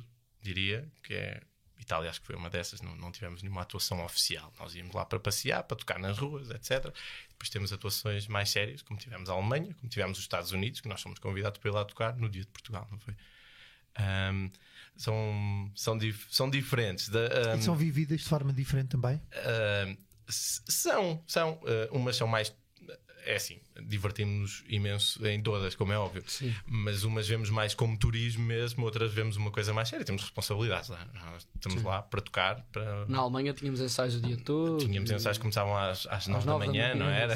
diria, 0.41 0.87
que 1.03 1.13
é. 1.13 1.41
Itália, 1.79 2.09
acho 2.09 2.19
que 2.19 2.27
foi 2.27 2.35
uma 2.35 2.49
dessas, 2.49 2.81
não, 2.81 2.95
não 2.97 3.11
tivemos 3.13 3.41
nenhuma 3.41 3.61
atuação 3.61 4.03
oficial. 4.03 4.51
Nós 4.59 4.75
íamos 4.75 4.93
lá 4.93 5.05
para 5.05 5.19
passear, 5.19 5.63
para 5.63 5.77
tocar 5.77 5.97
nas 5.99 6.17
ruas, 6.17 6.49
etc. 6.49 6.91
Depois 7.29 7.49
temos 7.49 7.71
atuações 7.71 8.27
mais 8.27 8.49
sérias, 8.49 8.81
como 8.81 8.99
tivemos 8.99 9.29
a 9.29 9.33
Alemanha, 9.33 9.73
como 9.75 9.87
tivemos 9.89 10.17
os 10.17 10.23
Estados 10.25 10.51
Unidos, 10.51 10.81
que 10.81 10.89
nós 10.89 11.01
fomos 11.01 11.17
convidados 11.19 11.59
para 11.59 11.69
ir 11.69 11.73
lá 11.73 11.85
tocar 11.85 12.17
no 12.17 12.27
dia 12.27 12.41
de 12.41 12.47
Portugal, 12.49 12.85
não 12.91 12.99
foi? 12.99 13.15
Um, 13.99 14.51
são, 14.97 15.71
são, 15.75 15.97
dif- 15.97 16.27
são 16.29 16.49
diferentes. 16.49 17.07
Da, 17.09 17.53
um, 17.55 17.59
E 17.59 17.61
são 17.61 17.75
vividas 17.75 18.19
de 18.21 18.27
forma 18.27 18.51
diferente 18.51 18.89
também? 18.89 19.21
S- 20.27 20.61
são, 20.67 21.23
são. 21.27 21.53
uh, 21.63 21.95
umas 21.95 22.17
são 22.17 22.27
mais. 22.27 22.53
É 23.25 23.35
assim, 23.35 23.59
divertimos-nos 23.81 24.63
imenso 24.69 25.25
em 25.27 25.41
todas, 25.41 25.75
como 25.75 25.91
é 25.91 25.97
óbvio. 25.97 26.23
Sim. 26.27 26.53
Mas 26.65 27.03
umas 27.03 27.27
vemos 27.27 27.49
mais 27.49 27.73
como 27.73 27.97
turismo 27.97 28.43
mesmo, 28.45 28.85
outras 28.85 29.13
vemos 29.13 29.35
uma 29.35 29.51
coisa 29.51 29.73
mais 29.73 29.89
séria. 29.89 30.05
Temos 30.05 30.21
responsabilidades 30.21 30.89
lá. 30.89 31.05
Nós 31.13 31.47
estamos 31.55 31.83
lá 31.83 32.01
para 32.01 32.21
tocar. 32.21 32.65
Para... 32.71 33.05
Na 33.07 33.19
Alemanha 33.19 33.53
tínhamos 33.53 33.81
ensaios 33.81 34.15
o 34.15 34.21
dia 34.21 34.37
todo. 34.37 34.77
Tínhamos 34.77 35.11
ensaios 35.11 35.37
que 35.37 35.41
começavam 35.41 35.75
às, 35.77 36.07
às 36.07 36.27
9 36.27 36.45
da 36.45 36.51
nove 36.53 36.65
da 36.65 36.71
manhã, 36.71 36.95
não 36.95 37.05
manhã. 37.07 37.17
era? 37.17 37.35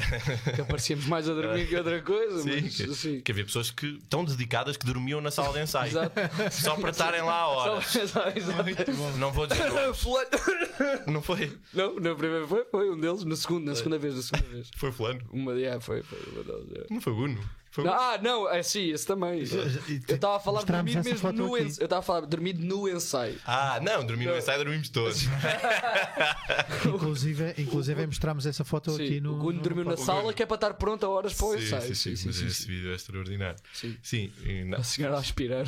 Que 0.54 0.60
aparecíamos 0.62 1.06
mais 1.06 1.28
a 1.28 1.34
dormir 1.34 1.68
que 1.68 1.76
outra 1.76 2.00
coisa. 2.02 2.42
Sim, 2.42 2.60
mas, 2.62 2.76
que, 2.76 2.94
sim. 2.94 3.20
que 3.20 3.32
havia 3.32 3.44
pessoas 3.44 3.70
que 3.70 4.00
tão 4.08 4.24
dedicadas 4.24 4.76
que 4.76 4.86
dormiam 4.86 5.20
na 5.20 5.30
sala 5.30 5.52
de 5.52 5.62
ensaio 5.62 5.90
Exato. 5.90 6.20
só 6.50 6.76
para 6.76 6.90
estarem 6.90 7.22
lá 7.22 7.34
a 7.34 7.48
horas. 7.48 7.86
Só- 7.86 8.00
exato, 8.00 8.38
exato. 8.38 8.92
Não 9.18 9.30
vou 9.30 9.46
dizer, 9.46 9.70
não 11.06 11.22
foi? 11.22 11.52
Não, 11.72 11.98
na 12.00 12.14
primeira 12.14 12.46
foi, 12.46 12.64
foi 12.64 12.90
um 12.90 12.98
deles, 12.98 13.24
na 13.24 13.36
segunda, 13.36 13.70
na 13.70 13.76
segunda 13.76 13.98
vez, 13.98 14.14
na 14.14 14.22
segunda 14.22 14.48
vez. 14.48 14.70
Foi 14.76 14.92
fulano. 14.92 15.20
Uma 15.30 15.52
yeah, 15.52 15.71
foi, 15.80 16.02
foi 16.02 16.18
uma 16.32 16.42
delas. 16.44 16.66
yeah. 16.68 16.86
Não 16.90 17.00
foi 17.00 17.12
Uno. 17.12 17.40
Foi 17.72 17.84
Não, 17.84 17.92
ah, 17.94 18.18
não, 18.22 18.50
é 18.50 18.62
sim, 18.62 18.90
esse 18.90 19.06
também. 19.06 19.40
Eu 19.40 20.14
estava 20.14 20.36
a 20.36 20.40
falar 20.40 20.60
de 20.60 20.66
dormir 20.66 21.02
mesmo 21.02 21.32
no 21.32 21.56
ensaio. 21.56 21.80
Eu 21.80 21.84
estava 21.84 22.00
a 22.00 22.02
falar 22.02 22.20
de 22.20 22.26
dormir 22.26 22.52
no 22.58 22.86
ensaio. 22.86 23.40
Ah, 23.46 23.80
não, 23.82 24.04
dormir 24.04 24.26
no 24.26 24.36
ensaio 24.36 24.58
dormimos 24.62 24.90
todos. 24.90 25.22
Inclusive, 26.86 27.54
inclusive 27.56 28.06
mostramos 28.06 28.44
essa 28.44 28.62
foto 28.62 28.90
Sim, 28.92 29.04
aqui 29.04 29.20
no. 29.20 29.32
o 29.32 29.36
Guno 29.36 29.56
no- 29.56 29.62
dormiu 29.62 29.84
na 29.84 29.96
sala 29.96 30.34
que 30.34 30.42
é 30.42 30.46
para 30.46 30.56
estar 30.56 30.74
pronto 30.74 31.06
a 31.06 31.08
horas 31.08 31.32
para 31.32 31.46
o 31.46 31.52
Sim, 31.58 31.64
ensaio. 31.64 31.94
sim, 31.94 32.14
sim, 32.16 32.26
mas 32.26 32.40
esse 32.42 32.66
vídeo 32.66 32.92
é 32.92 32.94
extraordinário. 32.94 33.58
Sim. 33.72 33.96
Sim, 34.02 34.30
e 34.44 34.74
A 34.74 34.82
senhora 34.82 35.16
a 35.16 35.20
aspirar. 35.20 35.64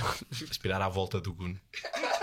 aspirar 0.51 0.83
à 0.83 0.89
volta 0.91 1.19
do 1.21 1.33
Guno. 1.33 1.59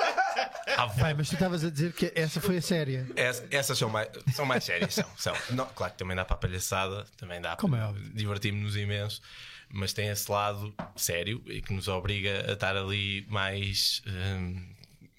Vai, 0.98 1.14
mas 1.14 1.28
tu 1.30 1.34
estavas 1.36 1.64
a 1.64 1.70
dizer 1.70 1.94
que 1.94 2.12
essa 2.16 2.40
foi 2.42 2.58
a 2.58 2.62
séria. 2.62 3.08
Ess- 3.16 3.44
Essas 3.52 3.78
são 3.78 3.90
mais, 3.90 4.08
são 4.34 4.46
mais 4.46 4.64
sérias, 4.64 4.94
são. 4.94 5.06
são. 5.18 5.34
Não, 5.52 5.66
claro 5.68 5.94
que 5.94 6.00
também 6.00 6.16
dá 6.16 6.26
para 6.26 6.36
a 6.36 6.40
palhaçada, 6.40 7.06
também 7.18 7.42
dá 7.42 7.56
Como 7.56 7.76
é 7.76 7.80
para. 7.80 7.90
óbvio. 7.90 8.12
Divertimos-nos 8.14 8.76
imenso, 8.76 9.22
mas 9.70 9.94
tem 9.94 10.08
esse 10.10 10.30
lado 10.32 10.74
sério 10.96 11.42
e 11.46 11.62
que 11.62 11.74
nos 11.74 11.88
obriga 11.88 12.46
a 12.50 12.54
estar 12.54 12.76
ali 12.76 13.26
mais. 13.30 14.02
hum, 14.08 14.74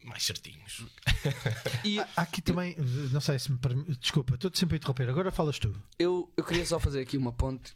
mais 0.05 0.25
certinhos. 0.25 0.85
E 1.85 2.01
Há 2.01 2.07
aqui 2.23 2.43
também, 2.43 2.75
não 3.13 3.21
sei 3.21 3.39
se 3.39 3.53
me 3.53 3.59
permite. 3.59 3.97
Desculpa, 4.01 4.35
estou-te 4.35 4.59
sempre 4.59 4.75
a 4.75 4.79
interromper. 4.79 5.09
Agora 5.09 5.31
falas 5.31 5.61
tu. 5.61 5.73
eu, 5.99 6.29
eu 6.37 6.43
queria 6.43 6.67
só 6.67 6.81
fazer 6.81 7.01
aqui 7.03 7.17
uma 7.17 7.33
ponte. 7.33 7.73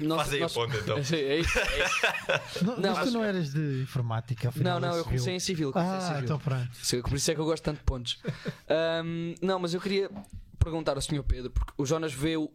Nós- 0.00 0.18
Faz 0.22 0.32
aí 0.32 0.38
a 0.38 0.42
nós- 0.42 0.52
ponte, 0.54 0.76
então. 0.76 1.02
Sim, 1.04 1.16
é 1.16 1.36
isso, 1.38 1.58
é 1.58 1.84
isso. 1.84 2.64
Não, 2.64 2.76
Não, 2.78 2.94
mas 2.94 3.04
tu 3.08 3.10
não 3.12 3.24
eras 3.24 3.52
de 3.52 3.82
informática, 3.82 4.48
afinal. 4.48 4.80
Não, 4.80 4.88
não, 4.88 4.96
é 4.96 5.00
eu 5.00 5.04
comecei 5.04 5.34
em 5.34 5.40
civil. 5.40 5.72
comecei 5.72 5.94
em 5.94 5.96
Ah, 5.96 6.00
civil. 6.00 6.24
então 6.24 6.38
pronto. 6.38 6.68
Por 7.08 7.14
isso 7.16 7.30
é 7.30 7.34
que 7.34 7.40
eu 7.40 7.44
gosto 7.44 7.62
tanto 7.62 7.78
de 7.78 7.84
pontos. 7.84 8.18
Ahm, 8.68 9.34
não, 9.42 9.58
mas 9.58 9.74
eu 9.74 9.80
queria 9.80 10.10
perguntar 10.58 10.94
ao 10.94 11.00
Sr. 11.00 11.22
Pedro, 11.22 11.50
porque 11.50 11.72
o 11.78 11.86
Jonas 11.86 12.12
vê 12.12 12.36
o, 12.36 12.50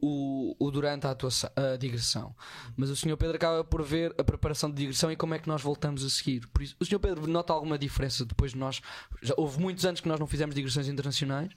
o 0.59 0.69
durante 0.69 1.07
a, 1.07 1.11
atuação, 1.11 1.49
a 1.55 1.75
digressão, 1.75 2.35
mas 2.77 2.91
o 2.91 2.95
Sr. 2.95 3.17
Pedro 3.17 3.35
acaba 3.35 3.63
por 3.63 3.81
ver 3.81 4.13
a 4.15 4.23
preparação 4.23 4.69
de 4.69 4.75
digressão 4.75 5.11
e 5.11 5.15
como 5.15 5.33
é 5.33 5.39
que 5.39 5.47
nós 5.47 5.63
voltamos 5.63 6.05
a 6.05 6.09
seguir. 6.11 6.45
Por 6.53 6.61
isso, 6.61 6.75
o 6.79 6.85
Sr. 6.85 6.99
Pedro 6.99 7.25
nota 7.25 7.51
alguma 7.51 7.79
diferença 7.79 8.23
depois 8.23 8.51
de 8.51 8.59
nós. 8.59 8.79
Já 9.23 9.33
houve 9.37 9.59
muitos 9.59 9.83
anos 9.85 10.01
que 10.01 10.07
nós 10.07 10.19
não 10.19 10.27
fizemos 10.27 10.53
digressões 10.53 10.87
internacionais. 10.87 11.49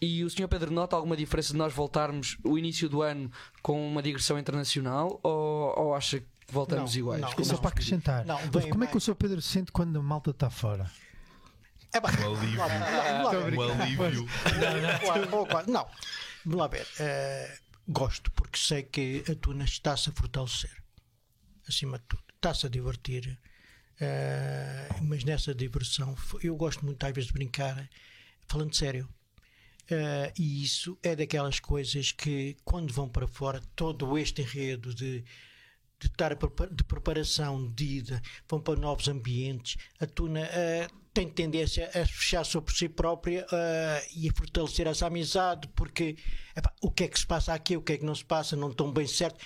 E 0.00 0.22
o 0.24 0.28
Sr. 0.30 0.46
Pedro 0.48 0.70
nota 0.70 0.94
alguma 0.94 1.16
diferença 1.16 1.52
de 1.52 1.58
nós 1.58 1.72
voltarmos 1.72 2.36
o 2.44 2.58
início 2.58 2.88
do 2.88 3.00
ano 3.02 3.30
com 3.62 3.86
uma 3.88 4.02
digressão 4.02 4.38
internacional 4.38 5.18
ou, 5.22 5.74
ou 5.78 5.94
acha 5.94 6.20
que 6.20 6.26
voltamos 6.52 6.92
Não, 6.92 6.98
iguais? 6.98 7.20
não, 7.22 7.32
Como 7.32 7.44
Só 7.44 7.52
é 7.52 7.56
que- 7.56 7.62
para 7.62 7.70
acrescentar. 7.70 8.24
Não, 8.26 8.38
Mas 8.38 8.50
bem 8.64 8.70
como 8.70 8.84
é 8.84 8.86
que 8.86 8.96
o. 8.96 9.00
Sr. 9.00 9.14
Pedro 9.14 9.40
se 9.40 9.48
sente 9.48 9.72
quando 9.72 9.98
a 9.98 10.02
malta 10.02 10.30
está 10.30 10.50
fora? 10.50 10.90
É 11.94 12.00
pá, 12.00 12.10
Um 12.10 12.36
alívio. 12.36 12.60
Um 12.60 14.02
alívio. 14.02 14.26
Não, 15.68 15.86
vamos 16.44 16.58
lá 16.60 16.66
ver. 16.66 16.86
eh, 17.00 17.58
gosto 17.88 18.30
porque 18.32 18.58
sei 18.58 18.82
que 18.82 19.24
a 19.30 19.34
Tuna 19.34 19.64
está-se 19.64 20.10
a 20.10 20.12
fortalecer, 20.12 20.70
acima 21.68 21.98
de 21.98 22.04
tudo. 22.04 22.22
Está-se 22.34 22.66
a 22.66 22.68
divertir, 22.68 23.38
eh, 24.00 24.88
mas 25.02 25.24
nessa 25.24 25.54
diversão, 25.54 26.14
eu 26.42 26.54
gosto 26.56 26.84
muito 26.84 27.02
às 27.04 27.12
vezes 27.12 27.28
de 27.28 27.32
brincar, 27.32 27.88
falando 28.46 28.74
sério. 28.74 29.08
Eh, 29.88 30.32
e 30.38 30.62
isso 30.64 30.98
é 31.02 31.14
daquelas 31.14 31.60
coisas 31.60 32.12
que, 32.12 32.56
quando 32.64 32.92
vão 32.92 33.08
para 33.08 33.26
fora, 33.26 33.60
todo 33.74 34.18
este 34.18 34.42
enredo 34.42 34.94
de 34.94 35.24
de 35.98 36.08
estar 36.08 36.36
de 36.70 36.84
preparação 36.84 37.70
de 37.72 37.84
ida, 37.84 38.22
vão 38.48 38.60
para 38.60 38.78
novos 38.78 39.08
ambientes. 39.08 39.76
A 39.98 40.06
Tuna 40.06 40.40
eh, 40.40 40.86
tem 41.14 41.28
tendência 41.28 41.88
a 41.88 42.06
fechar 42.06 42.44
sobre 42.44 42.74
si 42.74 42.88
própria 42.88 43.46
eh, 43.50 44.08
e 44.14 44.28
a 44.28 44.32
fortalecer 44.34 44.86
essa 44.86 45.06
amizade, 45.06 45.68
porque 45.68 46.16
epá, 46.54 46.72
o 46.82 46.90
que 46.90 47.04
é 47.04 47.08
que 47.08 47.18
se 47.18 47.26
passa 47.26 47.54
aqui, 47.54 47.76
o 47.76 47.82
que 47.82 47.94
é 47.94 47.98
que 47.98 48.04
não 48.04 48.14
se 48.14 48.24
passa, 48.24 48.54
não 48.56 48.70
estão 48.70 48.92
bem 48.92 49.06
certo. 49.06 49.42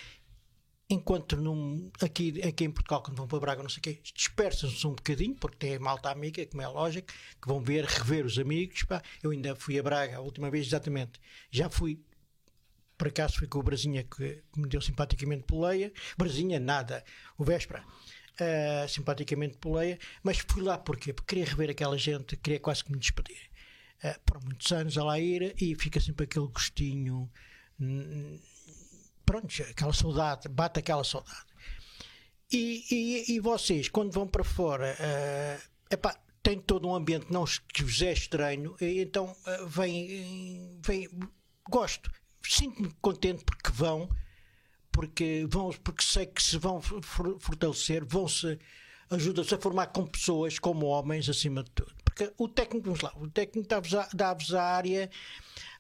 Enquanto 0.93 1.37
num, 1.37 1.89
aqui, 2.03 2.43
aqui 2.43 2.65
em 2.65 2.71
Portugal, 2.71 3.01
quando 3.01 3.17
vão 3.17 3.29
para 3.29 3.39
Braga, 3.39 3.63
não 3.63 3.71
sei 3.71 3.79
o 3.79 3.83
quê, 3.83 4.01
dispersam-se 4.13 4.85
um 4.87 4.91
bocadinho, 4.91 5.37
porque 5.37 5.57
tem 5.57 5.79
malta 5.79 6.11
amiga, 6.11 6.45
como 6.47 6.63
é 6.63 6.67
lógico, 6.67 7.13
que 7.41 7.47
vão 7.47 7.63
ver, 7.63 7.85
rever 7.85 8.27
os 8.27 8.39
amigos. 8.39 8.83
pá. 8.83 9.01
Eu 9.23 9.31
ainda 9.31 9.55
fui 9.55 9.79
a 9.79 9.83
Braga 9.83 10.17
a 10.17 10.21
última 10.21 10.51
vez, 10.51 10.67
exatamente. 10.67 11.21
Já 11.51 11.71
fui 11.71 12.01
por 13.01 13.09
acaso 13.09 13.39
fui 13.39 13.47
com 13.47 13.61
o 13.61 13.63
Brasinha 13.63 14.05
que 14.05 14.43
me 14.55 14.69
deu 14.69 14.79
simpaticamente 14.83 15.45
poleia. 15.45 15.91
Brasinha, 16.19 16.61
nada. 16.61 17.03
O 17.39 17.45
Véspera, 17.45 17.83
ah, 18.39 18.87
simpaticamente 18.87 19.57
poleia. 19.57 19.99
Mas 20.23 20.39
fui 20.47 20.63
lá 20.63 20.77
porquê? 20.77 21.13
Porque 21.13 21.35
queria 21.35 21.51
rever 21.51 21.71
aquela 21.71 21.97
gente, 21.97 22.37
queria 22.37 22.61
quase 22.61 22.85
que 22.85 22.93
me 22.93 22.99
despedir. 22.99 23.49
Ah, 24.03 24.19
por 24.27 24.43
muitos 24.45 24.71
anos 24.73 24.99
a 24.99 25.05
lá 25.05 25.19
ir 25.19 25.55
e 25.59 25.75
fica 25.75 25.99
sempre 25.99 26.25
aquele 26.25 26.49
gostinho. 26.49 27.31
Pronto, 29.31 29.63
aquela 29.63 29.93
saudade, 29.93 30.49
bate 30.49 30.81
aquela 30.81 31.05
saudade. 31.05 31.47
E, 32.51 32.85
e, 32.91 33.35
e 33.37 33.39
vocês, 33.39 33.89
quando 33.89 34.11
vão 34.11 34.27
para 34.27 34.43
fora, 34.43 34.97
ah, 34.99 35.61
epá, 35.89 36.19
tem 36.43 36.59
todo 36.59 36.89
um 36.89 36.95
ambiente 36.97 37.27
não 37.31 37.45
que 37.73 37.85
vos 37.85 38.03
é 38.03 38.13
estranho, 38.13 38.75
e 38.81 39.01
então 39.01 39.37
ah, 39.47 39.65
vem, 39.69 40.77
vem. 40.85 41.09
Gosto, 41.71 42.11
sinto-me 42.43 42.91
contente 43.01 43.45
porque 43.45 43.71
vão, 43.71 44.09
porque 44.91 45.47
vão, 45.49 45.71
porque 45.85 46.03
sei 46.03 46.27
que 46.27 46.43
se 46.43 46.59
vão 46.59 46.81
for- 46.83 47.39
fortalecer, 47.39 48.05
vão-se 48.05 48.59
ajudam-se 49.11 49.55
a 49.55 49.59
formar 49.59 49.87
com 49.89 50.07
pessoas, 50.09 50.59
como 50.59 50.87
homens, 50.87 51.29
acima 51.29 51.63
de 51.63 51.71
tudo. 51.71 51.95
Porque 52.05 52.33
o 52.37 52.49
técnico, 52.49 52.87
vamos 52.87 53.01
lá, 53.01 53.13
o 53.17 53.29
técnico 53.29 53.69
dá-vos 53.69 53.95
a, 53.95 54.09
dá-vos 54.13 54.55
a 54.55 54.63
área. 54.63 55.09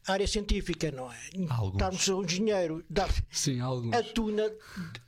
A 0.06 0.12
área 0.12 0.26
científica, 0.26 0.90
não 0.90 1.12
é? 1.12 1.18
Alguns. 1.48 2.08
O 2.08 2.24
engenheiro, 2.24 2.84
Sim, 3.30 3.60
alguns. 3.60 3.92
a 3.94 4.02
tuna 4.02 4.50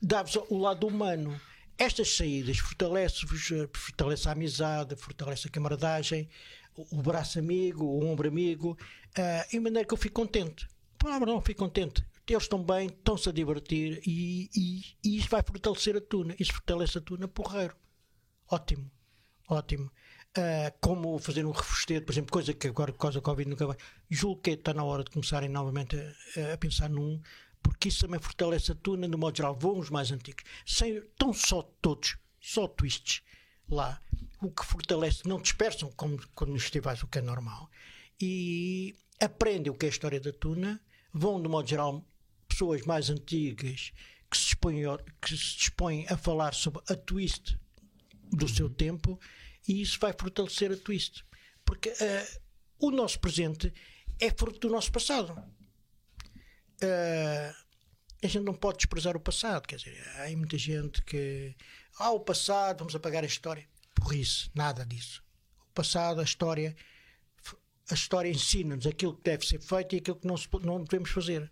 dá-vos 0.01 0.35
o 0.49 0.57
lado 0.57 0.87
humano. 0.87 1.39
Estas 1.77 2.15
saídas 2.15 2.59
fortalece-vos, 2.59 3.51
eh, 3.51 3.67
fortalece 3.73 4.29
a 4.29 4.31
amizade, 4.31 4.95
fortalece 4.95 5.47
a 5.47 5.51
camaradagem, 5.51 6.29
o, 6.75 7.01
braço 7.01 7.39
amigo, 7.39 7.83
o 7.83 8.05
ombro 8.05 8.27
amigo, 8.27 8.77
e 9.51 9.59
maneira 9.59 9.87
que 9.87 9.93
eu 9.93 9.97
fico 9.97 10.21
contente. 10.21 10.67
Palavra 10.97 11.31
não, 11.31 11.41
fico 11.41 11.59
contente. 11.59 12.05
Eles 12.27 12.43
estão 12.43 12.63
bem, 12.63 12.87
estão-se 12.87 13.27
a 13.27 13.31
divertir 13.31 14.01
e, 14.07 14.49
e, 14.55 14.81
e 15.03 15.17
isso 15.17 15.27
vai 15.29 15.43
fortalecer 15.43 15.97
a 15.97 16.01
tuna. 16.01 16.35
Isso 16.39 16.53
fortalece 16.53 16.97
a 16.97 17.01
tuna 17.01 17.27
porreiro. 17.27 17.75
Ótimo, 18.49 18.89
ótimo. 19.49 19.91
Ah, 20.35 20.73
como 20.81 21.19
fazer 21.19 21.45
um 21.45 21.51
refesteiro, 21.51 22.03
por 22.03 22.11
exemplo, 22.11 22.31
coisa 22.31 22.53
que 22.53 22.67
agora 22.67 22.91
por 22.91 22.97
causa 22.97 23.19
da 23.19 23.23
Covid 23.23 23.49
nunca 23.49 23.67
vai. 23.67 23.77
Julgo 24.09 24.41
que 24.41 24.51
está 24.51 24.73
na 24.73 24.83
hora 24.83 25.03
de 25.03 25.11
começarem 25.11 25.47
novamente 25.47 25.95
a, 25.95 26.53
a 26.53 26.57
pensar 26.57 26.89
num, 26.89 27.21
porque 27.61 27.89
isso 27.89 28.01
também 28.01 28.19
fortalece 28.19 28.71
a 28.71 28.75
tuna, 28.75 29.07
no 29.07 29.17
modo 29.17 29.37
geral, 29.37 29.55
vão 29.55 29.77
os 29.77 29.91
mais 29.91 30.11
antigos. 30.11 30.43
Sem, 30.65 30.97
estão 30.97 31.33
só 31.33 31.61
todos, 31.61 32.17
só 32.41 32.67
twists 32.67 33.21
lá, 33.69 34.01
o 34.41 34.49
que 34.49 34.65
fortalece, 34.65 35.27
não 35.27 35.39
dispersam 35.39 35.91
como 35.95 36.19
quando 36.33 36.51
nos 36.51 36.63
festivais, 36.63 37.03
o 37.03 37.07
que 37.07 37.19
é 37.19 37.21
normal, 37.21 37.69
e 38.19 38.95
aprendem 39.21 39.71
o 39.71 39.75
que 39.75 39.85
é 39.85 39.89
a 39.89 39.91
história 39.91 40.19
da 40.19 40.33
tuna, 40.33 40.81
vão, 41.13 41.39
de 41.41 41.47
modo 41.47 41.67
geral, 41.69 42.03
pessoas 42.47 42.81
mais 42.83 43.09
antigas 43.09 43.93
que 44.29 44.37
se 44.37 44.45
dispõem, 44.45 44.83
que 45.21 45.37
se 45.37 45.57
dispõem 45.57 46.07
a 46.09 46.17
falar 46.17 46.55
sobre 46.55 46.81
a 46.89 46.95
twist 46.95 47.55
do 48.31 48.47
seu 48.47 48.67
tempo 48.67 49.19
e 49.67 49.81
isso 49.81 49.97
vai 49.99 50.13
fortalecer 50.17 50.71
a 50.71 50.77
twist. 50.77 51.23
Porque 51.65 51.89
eh, 51.99 52.39
o 52.79 52.91
nosso 52.91 53.19
presente 53.19 53.73
é 54.19 54.29
fruto 54.31 54.59
do 54.59 54.69
nosso 54.69 54.91
passado. 54.91 55.33
Eh, 56.81 57.53
a 58.23 58.27
gente 58.27 58.43
não 58.43 58.53
pode 58.53 58.77
desprezar 58.79 59.15
o 59.15 59.19
passado. 59.19 59.67
Quer 59.67 59.77
dizer, 59.77 59.97
há 60.17 60.29
muita 60.35 60.57
gente 60.57 61.01
que. 61.03 61.55
Ah, 61.99 62.11
o 62.11 62.19
passado, 62.19 62.79
vamos 62.79 62.95
apagar 62.95 63.23
a 63.23 63.27
história. 63.27 63.67
Por 63.95 64.13
isso, 64.13 64.49
nada 64.55 64.85
disso. 64.85 65.23
O 65.69 65.73
passado, 65.73 66.19
a 66.19 66.23
história, 66.23 66.75
a 67.89 67.93
história 67.93 68.29
ensina-nos 68.29 68.87
aquilo 68.87 69.15
que 69.15 69.23
deve 69.23 69.45
ser 69.45 69.59
feito 69.61 69.95
e 69.95 69.99
aquilo 69.99 70.17
que 70.19 70.27
não, 70.27 70.37
se, 70.37 70.47
não 70.63 70.83
devemos 70.83 71.09
fazer. 71.11 71.49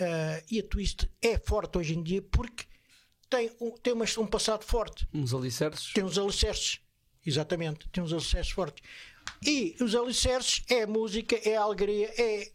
Ah, 0.00 0.42
e 0.50 0.60
a 0.60 0.62
Twist 0.62 1.10
é 1.22 1.38
forte 1.38 1.78
hoje 1.78 1.94
em 1.94 2.02
dia 2.02 2.22
porque 2.22 2.64
tem 3.28 3.50
um, 3.60 3.72
tem 3.72 3.92
uma- 3.92 4.04
um 4.18 4.26
passado 4.26 4.62
forte 4.64 5.08
Uns 5.12 5.34
alicerces. 5.34 5.92
tem 5.92 6.04
uns 6.04 6.16
alicerces. 6.18 6.80
Exatamente, 7.26 7.88
tem 7.90 8.02
uns 8.02 8.12
alicerces 8.12 8.52
fortes. 8.52 8.82
E 9.44 9.76
os 9.80 9.94
alicerces 9.94 10.62
é 10.70 10.82
a 10.82 10.86
música, 10.86 11.36
é 11.48 11.56
a 11.56 11.62
alegria, 11.62 12.08
é, 12.16 12.52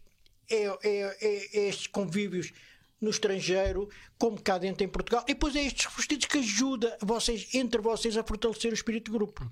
é, 0.50 0.64
é, 0.64 1.16
é- 1.20 1.58
é 1.58 1.68
estes 1.68 1.86
convívios 1.86 2.52
no 3.00 3.10
estrangeiro, 3.10 3.88
como 4.16 4.40
cá 4.40 4.58
dentro 4.58 4.84
em 4.84 4.88
Portugal. 4.88 5.24
E 5.28 5.34
depois 5.34 5.54
é 5.56 5.64
estes 5.64 5.92
vestidos 5.94 6.26
que 6.26 6.38
ajuda 6.38 6.96
vocês, 7.02 7.52
entre 7.54 7.80
vocês 7.80 8.16
a 8.16 8.22
fortalecer 8.22 8.70
o 8.70 8.74
espírito 8.74 9.10
de 9.10 9.18
grupo. 9.18 9.44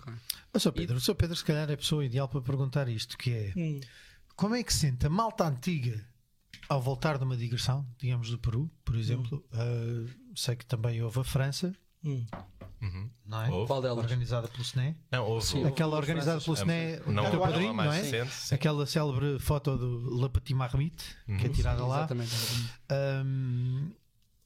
Mas, 0.52 0.62
Sr. 0.62 0.72
Pedro, 0.72 0.96
o 0.96 1.00
Sr. 1.00 1.14
Pedro, 1.16 1.36
se 1.36 1.44
calhar, 1.44 1.68
é 1.68 1.74
a 1.74 1.76
pessoa 1.76 2.04
ideal 2.04 2.28
para 2.28 2.40
perguntar 2.40 2.88
isto: 2.88 3.18
que 3.18 3.32
é 3.32 3.52
Hum. 3.56 3.80
como 4.36 4.54
é 4.54 4.62
que 4.62 4.72
se 4.72 4.80
sente 4.80 5.04
a 5.04 5.10
malta 5.10 5.44
antiga 5.44 6.06
ao 6.68 6.80
voltar 6.80 7.18
de 7.18 7.24
uma 7.24 7.36
digressão, 7.36 7.84
digamos 7.98 8.30
do 8.30 8.38
Peru, 8.38 8.70
por 8.84 8.94
exemplo? 8.96 9.44
Ah, 9.52 10.08
sei 10.36 10.54
que 10.54 10.64
também 10.64 11.02
houve 11.02 11.18
a 11.18 11.24
França, 11.24 11.74
Hum. 12.02 12.26
não 13.26 13.42
é? 13.42 13.50
Houve. 13.50 13.66
Qual 13.66 13.82
delas? 13.82 13.98
Organizada 13.98 14.48
pelo 14.48 14.62
SNE. 14.62 14.96
Não, 15.12 15.26
houve. 15.26 15.46
Sim. 15.46 15.58
houve. 15.58 15.68
Aquela 15.70 15.96
organizada 15.96 16.40
pelo. 16.40 16.56
SNE, 16.56 17.00
Não, 17.06 17.24
o 17.26 17.30
teu 17.30 17.34
agora 17.34 17.52
padrinho, 17.52 17.74
mais 17.74 17.88
não 17.90 17.94
é? 17.94 18.00
recente, 18.02 18.32
sim. 18.34 18.54
Aquela 18.54 18.86
célebre 18.86 19.38
foto 19.38 19.76
do 19.76 20.16
La 20.16 20.28
Petite 20.28 20.54
Marmite, 20.54 21.04
que 21.26 21.46
é 21.46 21.48
tirada 21.48 21.84
lá. 21.84 21.98
Exatamente. 21.98 22.32
Ahm, 22.88 23.90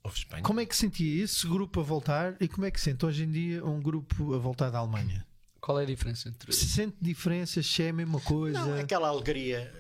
Houve 0.03 0.19
Espanha. 0.19 0.43
como 0.43 0.61
é 0.61 0.67
que 0.67 0.77
sentia 0.77 1.25
esse 1.25 1.47
grupo 1.47 1.81
a 1.81 1.83
voltar 1.83 2.37
e 2.41 2.49
como 2.49 2.67
é 2.67 2.71
que 2.71 2.81
sente 2.81 3.07
hoje 3.07 3.25
em 3.25 3.31
dia 3.31 3.65
um 3.65 3.81
grupo 3.81 4.35
a 4.35 4.39
voltar 4.39 4.69
da 4.71 4.79
Alemanha? 4.79 5.27
Qual 5.61 5.79
é 5.81 5.85
a 5.85 5.87
diferença 5.87 6.29
entre. 6.29 6.53
Se 6.53 6.69
sente 6.69 6.97
diferenças, 7.01 7.65
se 7.67 7.83
é 7.85 7.89
a 7.89 7.93
mesma 7.93 8.21
coisa? 8.21 8.63
Não, 8.67 8.79
aquela 8.81 9.09
alegria 9.09 9.73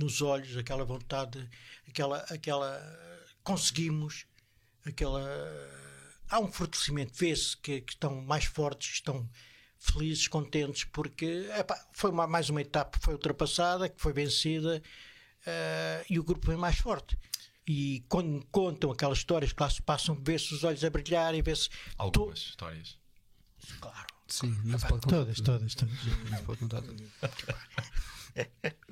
nos 0.00 0.20
olhos, 0.22 0.56
aquela 0.56 0.84
vontade, 0.84 1.48
aquela, 1.86 2.18
aquela 2.30 2.80
conseguimos, 3.44 4.24
aquela 4.84 5.22
há 6.32 6.40
um 6.40 6.50
fortalecimento, 6.50 7.12
vê-se 7.14 7.56
que, 7.56 7.80
que 7.82 7.92
estão 7.92 8.20
mais 8.22 8.44
fortes, 8.44 8.94
estão 8.94 9.28
felizes, 9.78 10.26
contentes, 10.28 10.84
porque 10.84 11.48
epá, 11.58 11.76
foi 11.92 12.10
uma- 12.10 12.26
mais 12.26 12.48
uma 12.48 12.60
etapa 12.62 12.98
que 12.98 13.04
foi 13.04 13.14
ultrapassada, 13.14 13.88
que 13.88 14.00
foi 14.00 14.12
vencida 14.12 14.82
eh, 15.44 16.06
e 16.08 16.18
o 16.18 16.24
grupo 16.24 16.46
vem 16.46 16.56
mais 16.56 16.78
forte. 16.78 17.18
E 17.66 18.04
quando 18.08 18.44
contam 18.50 18.90
aquelas 18.90 19.18
histórias 19.18 19.52
que 19.52 19.62
lá 19.62 19.68
se 19.70 19.82
passam, 19.82 20.16
vê-se 20.20 20.54
os 20.54 20.64
olhos 20.64 20.82
a 20.84 20.90
brilhar 20.90 21.34
e 21.34 21.42
vê-se. 21.42 21.68
Algumas 21.98 22.38
histórias. 22.40 22.98
Claro. 23.80 24.11
Sim, 24.32 24.56
não 24.64 24.78
se 24.78 24.86
pode 24.86 25.02
contar. 25.02 25.16
Todas, 25.16 25.40
todas, 25.40 25.74
todas. 25.74 25.94
Não 26.30 26.38
se 26.38 26.44
pode 26.44 26.58
contar 26.60 26.80
tudo. 26.82 27.02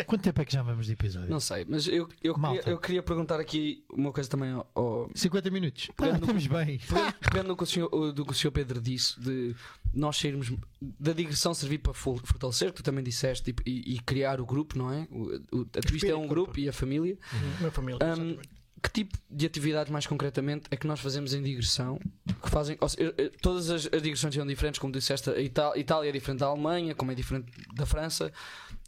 Quanto 0.06 0.22
tempo 0.22 0.42
é 0.42 0.44
que 0.44 0.52
já 0.52 0.62
vamos 0.62 0.84
de 0.84 0.92
episódio? 0.92 1.30
Não 1.30 1.40
sei, 1.40 1.64
mas 1.66 1.86
eu, 1.88 2.06
eu, 2.22 2.36
Malta. 2.36 2.58
queria, 2.60 2.72
eu 2.74 2.78
queria 2.78 3.02
perguntar 3.02 3.40
aqui 3.40 3.82
uma 3.90 4.12
coisa 4.12 4.28
também 4.28 4.50
ao. 4.50 4.70
ao 4.74 5.10
50 5.14 5.50
minutos. 5.50 5.86
Ah, 5.90 5.94
Pegando 5.96 6.12
no- 6.18 6.38
estamos 6.38 6.46
bem. 6.46 6.78
pegando- 6.78 7.14
pegando 7.20 7.48
no 7.48 7.56
que 7.56 7.62
o 7.62 7.66
senhor, 7.66 8.12
do 8.12 8.26
que 8.26 8.32
o 8.32 8.34
senhor 8.34 8.52
Pedro 8.52 8.82
disse, 8.82 9.18
de 9.18 9.56
nós 9.94 10.18
sairmos 10.18 10.52
da 10.80 11.14
digressão 11.14 11.54
servir 11.54 11.78
para 11.78 11.94
for- 11.94 12.20
fortalecer, 12.22 12.68
que 12.70 12.76
tu 12.76 12.82
também 12.82 13.02
disseste, 13.02 13.54
e, 13.64 13.70
e- 13.70 13.94
e 13.94 14.00
criar 14.00 14.42
o 14.42 14.44
grupo, 14.44 14.76
não 14.76 14.92
é? 14.92 15.08
O, 15.10 15.60
o, 15.60 15.66
a 15.74 15.80
Twist 15.80 16.06
é 16.06 16.14
um 16.14 16.28
grupo 16.28 16.60
e 16.60 16.68
a 16.68 16.72
família. 16.72 17.16
Minha 17.60 17.70
família. 17.70 17.98
Hum, 18.02 18.06
exatamente. 18.12 18.59
Que 18.82 18.90
tipo 18.90 19.18
de 19.30 19.46
atividades 19.46 19.92
mais 19.92 20.06
concretamente 20.06 20.66
é 20.70 20.76
que 20.76 20.86
nós 20.86 21.00
fazemos 21.00 21.34
em 21.34 21.42
digressão? 21.42 21.98
Que 22.42 22.48
fazem, 22.50 22.78
seja, 22.88 23.14
todas 23.42 23.68
as, 23.70 23.86
as 23.92 24.02
digressões 24.02 24.34
são 24.34 24.46
diferentes, 24.46 24.78
como 24.78 24.92
disseste, 24.92 25.28
a 25.30 25.38
Itá- 25.40 25.76
Itália 25.76 26.08
é 26.08 26.12
diferente 26.12 26.40
da 26.40 26.46
Alemanha, 26.46 26.94
como 26.94 27.12
é 27.12 27.14
diferente 27.14 27.50
da 27.74 27.84
França, 27.84 28.32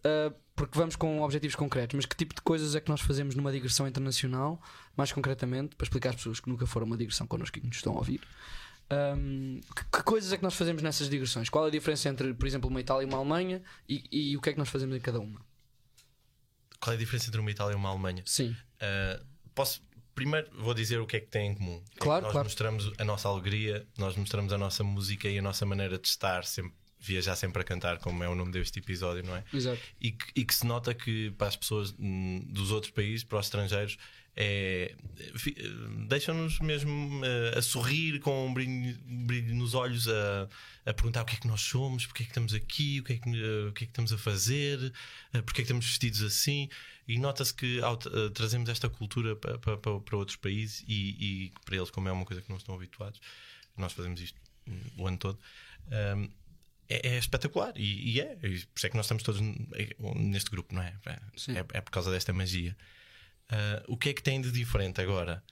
ah, 0.04 0.32
porque 0.56 0.78
vamos 0.78 0.96
com 0.96 1.20
objetivos 1.22 1.54
concretos. 1.56 1.94
Mas 1.94 2.06
que 2.06 2.16
tipo 2.16 2.34
de 2.34 2.40
coisas 2.42 2.74
é 2.74 2.80
que 2.80 2.88
nós 2.88 3.00
fazemos 3.00 3.34
numa 3.34 3.52
digressão 3.52 3.86
internacional, 3.86 4.60
mais 4.96 5.12
concretamente, 5.12 5.76
para 5.76 5.84
explicar 5.84 6.10
às 6.10 6.16
pessoas 6.16 6.40
que 6.40 6.48
nunca 6.48 6.66
foram 6.66 6.86
uma 6.86 6.96
digressão 6.96 7.26
connosco 7.26 7.58
e 7.58 7.60
que 7.60 7.66
nos 7.66 7.76
estão 7.76 7.92
a 7.94 7.96
ouvir? 7.98 8.20
Hum, 9.16 9.60
que, 9.74 9.84
que 9.84 10.02
coisas 10.02 10.32
é 10.32 10.36
que 10.36 10.42
nós 10.42 10.54
fazemos 10.54 10.82
nessas 10.82 11.08
digressões? 11.08 11.48
Qual 11.48 11.64
é 11.64 11.68
a 11.68 11.70
diferença 11.70 12.08
entre, 12.08 12.34
por 12.34 12.46
exemplo, 12.46 12.68
uma 12.68 12.80
Itália 12.80 13.04
e 13.04 13.06
uma 13.08 13.16
Alemanha 13.18 13.62
e, 13.88 14.04
e 14.10 14.36
o 14.36 14.40
que 14.40 14.50
é 14.50 14.52
que 14.52 14.58
nós 14.58 14.68
fazemos 14.68 14.94
em 14.96 15.00
cada 15.00 15.18
uma? 15.20 15.40
Qual 16.80 16.92
é 16.92 16.96
a 16.96 16.98
diferença 16.98 17.28
entre 17.28 17.40
uma 17.40 17.50
Itália 17.50 17.72
e 17.72 17.76
uma 17.76 17.88
Alemanha? 17.90 18.22
Sim, 18.26 18.56
Uh, 18.82 19.24
posso 19.54 19.82
primeiro 20.14 20.48
vou 20.58 20.74
dizer 20.74 21.00
o 21.00 21.06
que 21.06 21.16
é 21.16 21.20
que 21.20 21.28
tem 21.28 21.50
em 21.50 21.54
comum. 21.54 21.82
É 21.96 21.98
Claro, 22.00 22.22
nós 22.24 22.32
claro. 22.32 22.46
mostramos 22.46 22.92
a 22.98 23.04
nossa 23.04 23.28
alegria, 23.28 23.86
nós 23.98 24.16
mostramos 24.16 24.52
a 24.52 24.58
nossa 24.58 24.84
música 24.84 25.28
e 25.28 25.38
a 25.38 25.42
nossa 25.42 25.64
maneira 25.64 25.98
de 25.98 26.06
estar, 26.06 26.44
sempre, 26.44 26.72
viajar 26.98 27.34
sempre 27.36 27.62
a 27.62 27.64
cantar, 27.64 27.98
como 27.98 28.22
é 28.22 28.28
o 28.28 28.34
nome 28.34 28.52
deste 28.52 28.78
episódio, 28.78 29.24
não 29.24 29.36
é? 29.36 29.44
exato. 29.52 29.80
E 30.00 30.12
que, 30.12 30.26
e 30.36 30.44
que 30.44 30.54
se 30.54 30.66
nota 30.66 30.94
que 30.94 31.30
para 31.32 31.48
as 31.48 31.56
pessoas 31.56 31.94
hum, 31.98 32.44
dos 32.46 32.70
outros 32.70 32.92
países, 32.92 33.24
para 33.24 33.38
os 33.38 33.46
estrangeiros, 33.46 33.96
é, 34.34 34.94
eh, 35.20 35.52
deixam-nos 36.08 36.58
mesmo 36.60 37.24
eh, 37.24 37.58
a 37.58 37.62
sorrir 37.62 38.18
com 38.20 38.46
um 38.48 38.54
brilho, 38.54 38.98
um 39.06 39.26
brilho 39.26 39.54
nos 39.54 39.74
olhos, 39.74 40.08
a, 40.08 40.48
a 40.86 40.94
perguntar 40.94 41.22
o 41.22 41.24
que 41.26 41.36
é 41.36 41.38
que 41.38 41.46
nós 41.46 41.60
somos, 41.60 42.06
porque 42.06 42.22
é 42.22 42.26
que 42.26 42.30
estamos 42.30 42.54
aqui, 42.54 43.00
o 43.00 43.04
que 43.04 43.12
é 43.14 43.16
que, 43.18 43.28
eh, 43.28 43.68
o 43.68 43.72
que, 43.72 43.84
é 43.84 43.86
que 43.86 43.92
estamos 43.92 44.12
a 44.12 44.18
fazer, 44.18 44.92
porque 45.44 45.60
é 45.60 45.62
que 45.62 45.62
estamos 45.62 45.86
vestidos 45.86 46.22
assim. 46.22 46.68
E 47.06 47.18
nota-se 47.18 47.52
que 47.52 47.80
ao, 47.82 47.96
trazemos 47.96 48.68
esta 48.68 48.88
cultura 48.88 49.36
para, 49.36 49.58
para, 49.58 49.76
para- 49.76 50.00
para 50.00 50.16
outros 50.16 50.36
países 50.36 50.84
e, 50.88 51.48
e 51.48 51.52
para 51.64 51.76
eles, 51.76 51.90
como 51.90 52.08
é 52.08 52.12
uma 52.12 52.24
coisa 52.24 52.40
que 52.40 52.48
não 52.48 52.56
estão 52.56 52.74
habituados, 52.74 53.20
nós 53.76 53.92
fazemos 53.92 54.20
isto 54.20 54.40
hum, 54.66 54.80
o 54.98 55.06
ano 55.08 55.18
todo. 55.18 55.38
hum, 56.16 56.30
é, 56.88 57.14
é 57.14 57.18
espetacular 57.18 57.72
e, 57.76 58.12
e 58.12 58.20
é, 58.20 58.34
e 58.34 58.38
por 58.66 58.76
isso 58.76 58.86
é 58.86 58.90
que 58.90 58.96
nós 58.96 59.06
estamos 59.06 59.22
todos 59.22 59.40
neste 60.16 60.50
grupo, 60.50 60.74
não 60.74 60.82
é? 60.82 60.94
Sim. 61.36 61.52
É, 61.56 61.58
é 61.72 61.80
por 61.80 61.90
causa 61.90 62.10
desta 62.10 62.32
magia. 62.32 62.76
Ah, 63.50 63.82
o 63.88 63.96
que 63.96 64.10
é 64.10 64.14
que 64.14 64.22
tem 64.22 64.40
de 64.40 64.50
diferente 64.50 65.00
agora? 65.00 65.42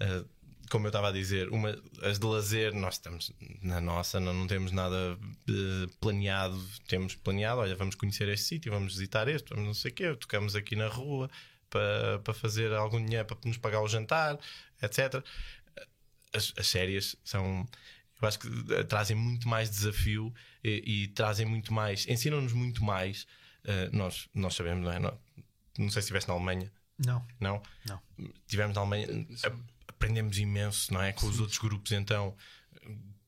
Ah, 0.00 0.24
como 0.70 0.86
eu 0.86 0.88
estava 0.88 1.08
a 1.08 1.12
dizer, 1.12 1.48
uma, 1.50 1.76
as 2.02 2.18
de 2.18 2.26
lazer, 2.26 2.74
nós 2.74 2.94
estamos 2.94 3.32
na 3.62 3.80
nossa, 3.80 4.18
não, 4.20 4.32
não 4.32 4.46
temos 4.46 4.72
nada 4.72 5.18
eh, 5.48 5.86
planeado. 6.00 6.60
Temos 6.88 7.14
planeado, 7.14 7.60
olha, 7.60 7.76
vamos 7.76 7.94
conhecer 7.94 8.28
este 8.28 8.46
sítio, 8.46 8.72
vamos 8.72 8.94
visitar 8.94 9.28
este, 9.28 9.50
vamos 9.50 9.66
não 9.66 9.74
sei 9.74 9.90
o 9.90 9.94
quê, 9.94 10.14
tocamos 10.16 10.56
aqui 10.56 10.76
na 10.76 10.88
rua 10.88 11.30
para, 11.70 12.18
para 12.20 12.34
fazer 12.34 12.72
algum 12.72 13.04
dinheiro 13.04 13.26
para 13.26 13.36
nos 13.44 13.58
pagar 13.58 13.80
o 13.80 13.88
jantar, 13.88 14.38
etc. 14.82 15.22
As, 16.32 16.52
as 16.56 16.66
séries 16.66 17.16
são. 17.24 17.66
Eu 18.20 18.28
acho 18.28 18.38
que 18.38 18.48
trazem 18.88 19.16
muito 19.16 19.48
mais 19.48 19.68
desafio 19.70 20.32
e, 20.62 21.04
e 21.04 21.08
trazem 21.08 21.44
muito 21.46 21.72
mais, 21.74 22.06
ensinam-nos 22.08 22.52
muito 22.52 22.82
mais. 22.82 23.26
Eh, 23.64 23.90
nós, 23.92 24.28
nós 24.34 24.54
sabemos, 24.54 24.84
não 24.84 24.92
é? 24.92 24.98
Não, 24.98 25.18
não 25.78 25.90
sei 25.90 26.00
se 26.02 26.06
estiveste 26.06 26.28
na 26.28 26.34
Alemanha, 26.34 26.70
Não. 27.06 27.24
não? 27.40 27.62
Não. 27.86 28.00
Tivemos 28.46 28.74
na 28.74 28.82
Alemanha, 28.82 29.26
aprendemos 29.88 30.38
imenso, 30.38 30.92
não 30.92 31.02
é? 31.02 31.12
Com 31.12 31.26
os 31.26 31.40
outros 31.40 31.58
grupos, 31.58 31.92
então, 31.92 32.36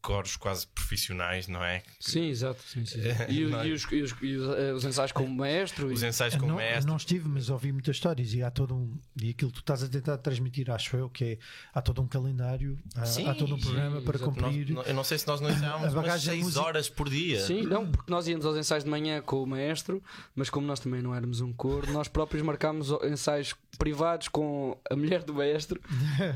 coros 0.07 0.37
quase 0.37 0.67
profissionais, 0.69 1.49
não 1.49 1.65
é? 1.65 1.83
Sim, 1.99 2.29
exato. 2.29 2.63
Sim, 2.63 2.87
sim. 2.87 3.01
E, 3.29 3.45
o- 3.45 3.51
Não 3.51 3.61
é? 3.61 3.67
e 3.69 3.73
os, 3.73 3.83
e 3.91 4.03
os- 4.03 4.15
e 4.23 4.37
os, 4.37 4.57
eh, 4.59 4.73
os 4.73 4.85
ensaios 4.85 5.11
como 5.11 5.29
maestro. 5.35 5.89
Os 5.89 6.01
e- 6.03 6.07
ensaios 6.07 6.37
com 6.37 6.47
não, 6.47 6.55
o 6.55 6.59
mestre. 6.59 6.87
não 6.87 6.97
estive, 6.97 7.29
mas 7.29 7.51
ouvi 7.51 7.73
muitas 7.73 7.97
histórias 7.97 8.33
e 8.33 8.41
há 8.43 8.51
todo 8.51 8.75
um. 8.77 8.97
E 9.21 9.31
aquilo 9.31 9.51
que 9.51 9.57
tu 9.57 9.61
estás 9.61 9.83
a 9.83 9.89
tentar 9.89 10.17
transmitir, 10.19 10.71
acho 10.71 10.97
eu, 10.97 11.11
que 11.11 11.25
é 11.25 11.39
há 11.75 11.83
todo 11.83 12.01
um 12.01 12.07
calendário, 12.07 12.79
há, 12.95 13.03
há 13.31 13.35
todo 13.35 13.57
um 13.57 13.59
programa 13.59 14.01
para 14.01 14.17
exato. 14.17 14.31
cumprir. 14.31 14.71
Nós- 14.71 14.87
eu 14.87 14.95
não 14.95 15.03
sei 15.05 15.19
se 15.19 15.27
nós 15.27 15.41
não 15.41 15.51
ensaiámos 15.51 15.77
A 15.81 15.83
umas 15.87 15.95
bagagem 15.95 16.35
6 16.35 16.45
music- 16.45 16.65
horas 16.65 16.89
por 16.89 17.09
dia. 17.09 17.41
Sim, 17.41 17.63
não, 17.63 17.91
porque 17.91 18.11
nós 18.11 18.29
íamos 18.29 18.47
aos 18.47 18.57
ensaios 18.57 18.85
de 18.85 18.91
manhã 18.91 19.21
com 19.21 19.43
o 19.43 19.47
maestro, 19.47 20.01
mas 20.37 20.49
como 20.49 20.67
nós 20.67 20.79
também 20.79 21.03
não 21.03 21.13
éramos 21.15 21.41
um 21.41 21.53
coro, 21.53 21.91
nós 21.93 22.07
próprios 22.07 22.45
marcámos 22.45 22.91
ensaios 23.03 23.55
privados 23.79 24.29
com 24.29 24.79
a 24.91 24.95
mulher 24.97 25.23
do 25.25 25.35
maestro 25.35 25.81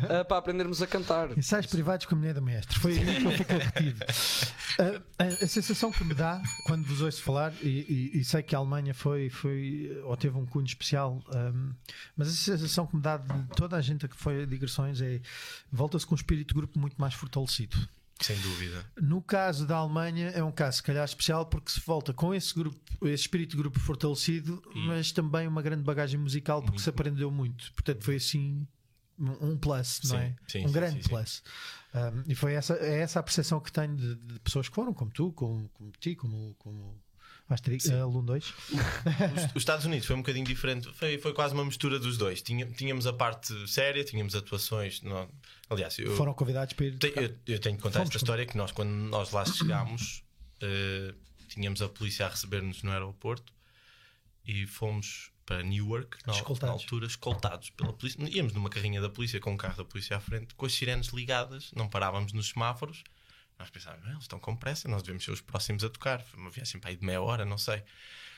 eh, 0.08 0.24
para 0.24 0.36
aprendermos 0.38 0.82
a 0.82 0.86
cantar. 0.86 1.36
Ensaios 1.38 1.66
privados 1.66 2.04
com 2.06 2.14
a 2.14 2.18
mulher 2.18 2.34
do 2.34 2.42
mestre. 2.42 2.78
Foi 2.78 2.98
aí 2.98 3.16
que 3.20 3.24
eu 3.26 3.30
fiquei 3.32 3.59
A, 4.78 5.24
a- 5.24 5.44
a 5.44 5.46
sensação 5.46 5.90
que 5.90 6.02
me 6.04 6.14
dá 6.14 6.40
quando 6.64 6.84
vos 6.86 7.00
ouço 7.02 7.22
falar, 7.22 7.52
e, 7.60 8.10
e- 8.14 8.18
e 8.20 8.24
sei 8.24 8.42
que 8.42 8.54
a 8.54 8.58
Alemanha 8.58 8.94
foi, 8.94 9.28
foi 9.28 9.90
ou 10.04 10.16
teve 10.16 10.38
um 10.38 10.46
cunho 10.46 10.64
especial, 10.64 11.22
hum, 11.34 11.72
mas 12.16 12.28
a 12.28 12.32
sensação 12.32 12.86
que 12.86 12.96
me 12.96 13.02
dá 13.02 13.16
de 13.18 13.42
toda 13.56 13.76
a 13.76 13.80
gente 13.80 14.06
que 14.08 14.16
foi 14.16 14.42
a 14.42 14.46
digressões 14.46 15.00
é 15.02 15.20
volta-se 15.70 16.06
com 16.06 16.14
um 16.14 16.16
espírito 16.16 16.48
de 16.48 16.54
grupo 16.54 16.78
muito 16.78 16.96
mais 16.98 17.12
fortalecido. 17.14 17.76
Sem 18.20 18.38
dúvida. 18.40 18.84
No 19.00 19.20
caso 19.22 19.66
da 19.66 19.76
Alemanha 19.76 20.28
é 20.28 20.42
um 20.44 20.52
caso 20.52 20.76
se 20.78 20.82
calhar 20.82 21.04
especial 21.04 21.46
porque 21.46 21.70
se 21.70 21.80
volta 21.80 22.12
com 22.14 22.34
esse 22.34 22.54
grupo, 22.54 22.78
esse 23.06 23.22
espírito 23.24 23.50
de 23.52 23.56
grupo 23.56 23.78
fortalecido, 23.80 24.62
mas 24.74 25.10
também 25.10 25.48
uma 25.48 25.62
grande 25.62 25.82
bagagem 25.82 26.18
musical 26.20 26.62
porque 26.62 26.78
se 26.78 26.88
aprendeu 26.90 27.30
muito. 27.30 27.72
Portanto, 27.72 28.04
foi 28.04 28.16
assim 28.16 28.66
um 29.18 29.50
um 29.50 29.56
plus, 29.58 30.00
não 30.04 30.10
Sim, 30.10 30.16
é? 30.16 30.34
sim, 30.48 30.64
um 30.64 30.68
sim, 30.68 30.72
grande 30.72 31.08
plus. 31.08 31.42
Um, 31.94 32.22
e 32.30 32.34
foi 32.34 32.54
essa, 32.54 32.74
é 32.74 33.00
essa 33.00 33.18
a 33.18 33.22
percepção 33.22 33.58
que 33.60 33.72
tenho 33.72 33.96
de, 33.96 34.14
de 34.14 34.38
pessoas 34.40 34.68
que 34.68 34.74
foram, 34.74 34.94
como 34.94 35.10
tu, 35.10 35.32
como, 35.32 35.68
como 35.70 35.90
ti, 35.98 36.14
como, 36.14 36.54
como 36.58 37.00
Asterix, 37.48 37.86
uh, 37.86 37.94
aluno 38.02 38.22
2. 38.26 38.44
Os, 38.44 39.44
os 39.50 39.56
Estados 39.56 39.84
Unidos 39.84 40.06
foi 40.06 40.14
um 40.14 40.20
bocadinho 40.20 40.46
diferente, 40.46 40.88
foi, 40.94 41.18
foi 41.18 41.32
quase 41.32 41.52
uma 41.52 41.64
mistura 41.64 41.98
dos 41.98 42.16
dois. 42.16 42.42
Tinha- 42.42 42.66
tínhamos 42.66 43.08
a 43.08 43.12
parte 43.12 43.52
séria, 43.68 44.04
tínhamos 44.04 44.36
atuações. 44.36 45.02
não- 45.02 45.28
aliás, 45.68 45.98
eu, 45.98 46.14
Foram 46.16 46.32
convidados 46.32 46.74
para 46.74 46.86
ir. 46.86 46.96
te- 46.96 47.12
eu, 47.16 47.36
eu 47.54 47.58
tenho 47.58 47.76
que 47.76 47.82
contar 47.82 47.98
Fomos 47.98 48.10
esta 48.10 48.18
história: 48.18 48.46
que 48.46 48.56
nós, 48.56 48.70
quando 48.70 48.90
nós 48.92 49.32
lá 49.32 49.44
chegámos, 49.44 50.22
eh, 50.60 51.12
tínhamos 51.48 51.82
a 51.82 51.88
polícia 51.88 52.26
a 52.26 52.28
receber-nos 52.28 52.84
no 52.84 52.92
aeroporto 52.92 53.52
e 54.46 54.64
fomos 54.68 55.29
para 55.50 55.64
Newark, 55.64 56.16
na, 56.24 56.32
Escoltados. 56.32 56.76
na 56.76 56.80
altura, 56.80 57.06
escoltados 57.08 57.70
pela 57.70 57.92
polícia. 57.92 58.22
Íamos 58.28 58.52
numa 58.52 58.70
carrinha 58.70 59.00
da 59.00 59.08
polícia 59.10 59.40
com 59.40 59.50
um 59.50 59.56
carro 59.56 59.76
da 59.76 59.84
polícia 59.84 60.16
à 60.16 60.20
frente, 60.20 60.54
com 60.54 60.64
as 60.64 60.72
sirenes 60.72 61.08
ligadas, 61.08 61.72
não 61.74 61.88
parávamos 61.88 62.32
nos 62.32 62.50
semáforos. 62.50 63.02
Nós 63.58 63.68
pensávamos, 63.68 64.04
"Não, 64.04 64.12
eles 64.12 64.22
estão 64.22 64.38
com 64.38 64.54
pressa, 64.54 64.86
nós 64.88 65.02
devemos 65.02 65.24
ser 65.24 65.32
os 65.32 65.40
próximos 65.40 65.82
a 65.82 65.90
tocar. 65.90 66.22
Foi 66.22 66.38
uma 66.38 66.50
viagem 66.50 66.80
para 66.80 66.90
aí 66.90 66.96
de 66.96 67.04
meia 67.04 67.20
hora, 67.20 67.44
não 67.44 67.58
sei. 67.58 67.82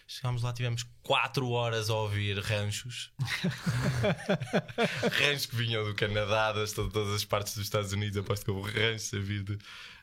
Chegámos 0.06 0.42
lá, 0.42 0.52
tivemos 0.54 0.84
4 1.02 1.48
horas 1.50 1.90
a 1.90 1.94
ouvir 1.94 2.38
ranchos. 2.38 3.12
ranchos 5.20 5.46
que 5.46 5.56
vinham 5.56 5.84
do 5.84 5.94
Canadá, 5.94 6.52
das 6.52 6.72
to- 6.72 6.88
todas 6.90 7.14
as 7.14 7.24
partes 7.26 7.54
dos 7.54 7.64
Estados 7.64 7.92
Unidos. 7.92 8.16
Aposto 8.16 8.44
que 8.44 8.50
houve 8.50 8.70
ranchos 8.70 9.12
a 9.14 9.18
vir 9.18 9.42
de, 9.44 9.58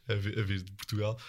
a 0.07 0.13
vir, 0.13 0.39
a 0.39 0.43
vir 0.43 0.61
de 0.61 0.71
Portugal. 0.73 1.19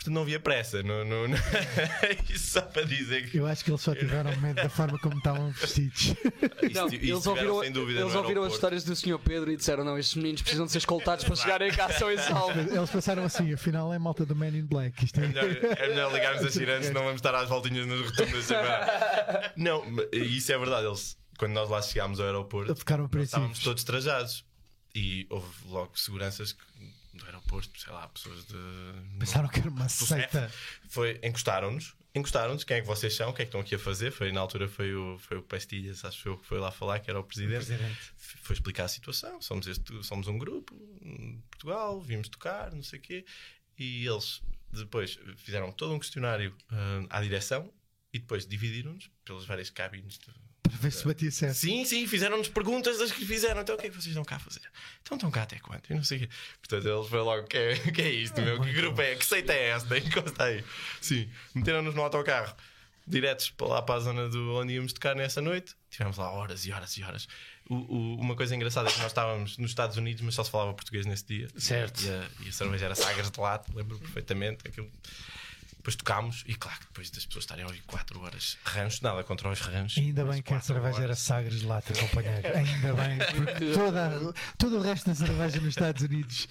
Portanto, 0.00 0.14
não 0.14 0.22
havia 0.22 0.40
pressa. 0.40 0.82
Não, 0.82 1.04
não, 1.04 1.28
não- 1.28 1.36
Isso 2.30 2.52
só 2.52 2.62
para 2.62 2.84
dizer 2.86 3.28
que. 3.30 3.36
Eu 3.36 3.46
acho 3.46 3.62
que 3.62 3.70
eles 3.70 3.82
só 3.82 3.94
tiveram 3.94 4.34
medo 4.40 4.54
da 4.56 4.70
forma 4.70 4.98
como 4.98 5.18
estavam 5.18 5.50
vestidos. 5.52 6.14
Isso, 6.62 6.74
Não, 6.74 6.86
isso 6.86 6.94
eles 6.96 7.26
ouviram, 7.26 7.60
sem 7.60 7.70
dúvida, 7.72 8.00
eles 8.00 8.14
ouviram 8.14 8.42
as 8.44 8.54
histórias 8.54 8.82
do 8.82 8.96
Sr. 8.96 9.18
Pedro 9.18 9.52
e 9.52 9.56
disseram: 9.58 9.84
Não, 9.84 9.98
estes 9.98 10.14
meninos 10.16 10.40
precisam 10.40 10.64
de 10.64 10.72
ser 10.72 10.78
escoltados 10.78 11.24
para 11.26 11.36
chegarem 11.36 11.70
cá 11.70 11.90
são 11.92 12.10
e 12.10 12.16
salvo. 12.18 12.58
Eles 12.58 12.88
pensaram 12.88 13.24
assim: 13.24 13.52
afinal 13.52 13.92
é 13.92 13.98
malta 13.98 14.24
do 14.24 14.34
Man 14.34 14.48
in 14.48 14.64
Black. 14.64 15.04
Isto 15.04 15.20
É 15.20 15.24
é... 15.24 15.28
melhor, 15.28 15.44
é 15.44 15.88
melhor 15.90 16.12
ligarmos 16.14 16.44
a 16.46 16.50
sirenes, 16.50 16.86
senão 16.86 17.02
vamos 17.02 17.16
estar 17.18 17.34
às 17.34 17.48
voltinhas 17.50 17.86
nas 17.86 18.00
rotundas. 18.08 18.46
Não, 19.56 19.84
isso 20.12 20.50
é 20.50 20.58
verdade. 20.58 20.86
Eles, 20.86 21.18
quando 21.38 21.52
nós 21.52 21.68
lá 21.68 21.82
chegámos 21.82 22.20
ao 22.20 22.26
aeroporto, 22.26 22.72
estávamos 23.22 23.58
todos 23.58 23.84
trajados. 23.84 24.44
E 24.94 25.26
houve 25.30 25.46
logo 25.68 25.92
seguranças 25.96 26.52
que- 26.52 26.64
do 27.14 27.24
aeroporto, 27.26 27.78
sei 27.80 27.92
lá, 27.92 28.06
pessoas 28.08 28.44
de. 28.46 28.54
Pensaram 29.18 29.48
que 29.48 29.60
era 29.60 29.68
uma 29.70 29.88
seita. 29.88 30.52
Foi, 30.88 31.18
encostaram-nos. 31.22 31.94
Encostaram-nos, 32.14 32.64
quem 32.64 32.78
é 32.78 32.80
que 32.80 32.86
vocês 32.88 33.14
são? 33.14 33.30
O 33.30 33.32
que 33.32 33.42
é 33.42 33.44
que 33.44 33.48
estão 33.50 33.60
aqui 33.60 33.74
a 33.76 33.78
fazer? 33.78 34.10
Foi, 34.10 34.32
na 34.32 34.40
altura 34.40 34.68
foi 34.68 34.92
o, 34.94 35.16
foi 35.18 35.36
o 35.38 35.42
Pastilhas, 35.42 36.04
acho 36.04 36.28
eu, 36.28 36.36
que 36.38 36.44
foi 36.46 36.58
lá 36.58 36.70
falar, 36.72 36.98
que 36.98 37.08
era 37.08 37.20
o 37.20 37.24
presidente. 37.24 37.66
F- 38.18 38.38
Foi 38.42 38.54
explicar 38.54 38.84
a 38.84 38.88
situação. 38.88 39.40
Somos, 39.40 39.66
este, 39.68 40.02
somos 40.04 40.26
um 40.26 40.36
grupo, 40.36 40.74
de 41.00 41.38
Portugal, 41.50 42.00
vimos 42.00 42.28
tocar, 42.28 42.72
não 42.72 42.82
sei 42.82 42.98
o 42.98 43.02
quê. 43.02 43.24
E 43.78 44.06
eles 44.06 44.42
depois 44.72 45.18
fizeram 45.36 45.70
todo 45.72 45.94
um 45.94 45.98
questionário 46.00 46.52
ah, 46.70 47.06
à 47.10 47.22
direção 47.22 47.72
e 48.12 48.18
depois 48.18 48.44
dividiram-nos 48.46 49.08
pelas 49.24 49.44
várias 49.44 49.70
cabines. 49.70 50.18
de- 50.18 50.49
Para 50.62 50.76
ver 50.76 50.92
se 50.92 51.04
batia 51.04 51.30
certo. 51.30 51.54
Sim, 51.56 51.84
sim, 51.84 52.06
fizeram-nos 52.06 52.48
perguntas 52.48 52.98
das 52.98 53.10
que 53.10 53.24
fizeram. 53.24 53.60
Então 53.62 53.74
o 53.74 53.78
que 53.78 53.86
é 53.86 53.90
que 53.90 53.94
vocês 53.96 54.08
estão 54.08 54.24
cá 54.24 54.36
a 54.36 54.38
fazer? 54.38 54.60
Então 55.02 55.16
estão 55.16 55.30
cá 55.30 55.42
até 55.42 55.58
quando? 55.58 55.82
Eu 55.88 55.96
não 55.96 56.04
sei 56.04 56.24
o. 56.24 56.28
Portanto, 56.60 56.88
eles 56.88 57.08
foram 57.08 57.24
logo: 57.24 57.46
que 57.46 57.56
é, 57.56 57.74
que 57.76 58.02
é 58.02 58.10
isto, 58.10 58.40
meu? 58.40 58.60
Que 58.60 58.72
grupo 58.72 59.00
é? 59.00 59.14
Que 59.16 59.24
seita 59.24 59.52
é 59.52 59.68
esta? 59.70 59.96
Encosta 59.98 60.44
aí. 60.44 60.64
Sim, 61.00 61.28
meteram-nos 61.54 61.94
no 61.94 62.02
autocarro, 62.02 62.54
diretos 63.06 63.50
para 63.50 63.66
lá 63.68 63.82
para 63.82 63.94
a 63.96 64.00
zona 64.00 64.28
do 64.28 64.54
onde 64.54 64.74
íamos 64.74 64.92
tocar 64.92 65.14
nessa 65.16 65.40
noite. 65.40 65.74
Tivemos 65.90 66.16
lá 66.18 66.30
horas 66.30 66.64
e 66.66 66.72
horas 66.72 66.96
e 66.96 67.02
horas. 67.02 67.26
O- 67.68 67.74
o- 67.76 68.16
uma 68.20 68.34
coisa 68.36 68.54
engraçada 68.54 68.88
é 68.88 68.92
que 68.92 68.98
nós 68.98 69.08
estávamos 69.12 69.56
nos 69.58 69.70
Estados 69.70 69.96
Unidos, 69.96 70.22
mas 70.22 70.34
só 70.34 70.42
se 70.44 70.50
falava 70.50 70.74
português 70.74 71.06
nesse 71.06 71.24
dia. 71.24 71.48
Certo. 71.56 72.02
E 72.04 72.08
a, 72.10 72.28
e 72.44 72.48
a 72.48 72.52
cerveja 72.52 72.84
era 72.86 72.94
Sagres 72.94 73.30
de 73.30 73.40
Lato, 73.40 73.72
lembro 73.76 73.98
perfeitamente. 73.98 74.66
Aquilo. 74.66 74.90
Depois 75.80 75.96
tocámos 75.96 76.44
e, 76.46 76.54
claro, 76.54 76.78
que 76.78 76.86
depois 76.88 77.10
das 77.10 77.24
pessoas 77.24 77.44
estarem 77.44 77.64
a 77.64 77.66
ouvir 77.66 77.82
4 77.86 78.20
horas 78.20 78.58
ranchos, 78.62 79.00
nada 79.00 79.24
contra 79.24 79.48
os 79.48 79.60
ranchos. 79.60 79.96
Ainda 79.96 80.26
bem 80.26 80.42
que 80.42 80.52
a 80.52 80.60
cerveja 80.60 80.98
era 80.98 81.04
horas. 81.06 81.18
Sagres 81.20 81.60
de 81.60 81.66
lata, 81.66 81.94
companheiro. 81.94 82.48
Ainda 82.54 82.92
bem, 82.92 83.18
porque 83.34 83.72
toda, 83.72 84.34
todo 84.58 84.76
o 84.78 84.82
resto 84.82 85.08
da 85.08 85.14
cerveja 85.14 85.58
nos 85.58 85.70
Estados 85.70 86.02
Unidos. 86.02 86.48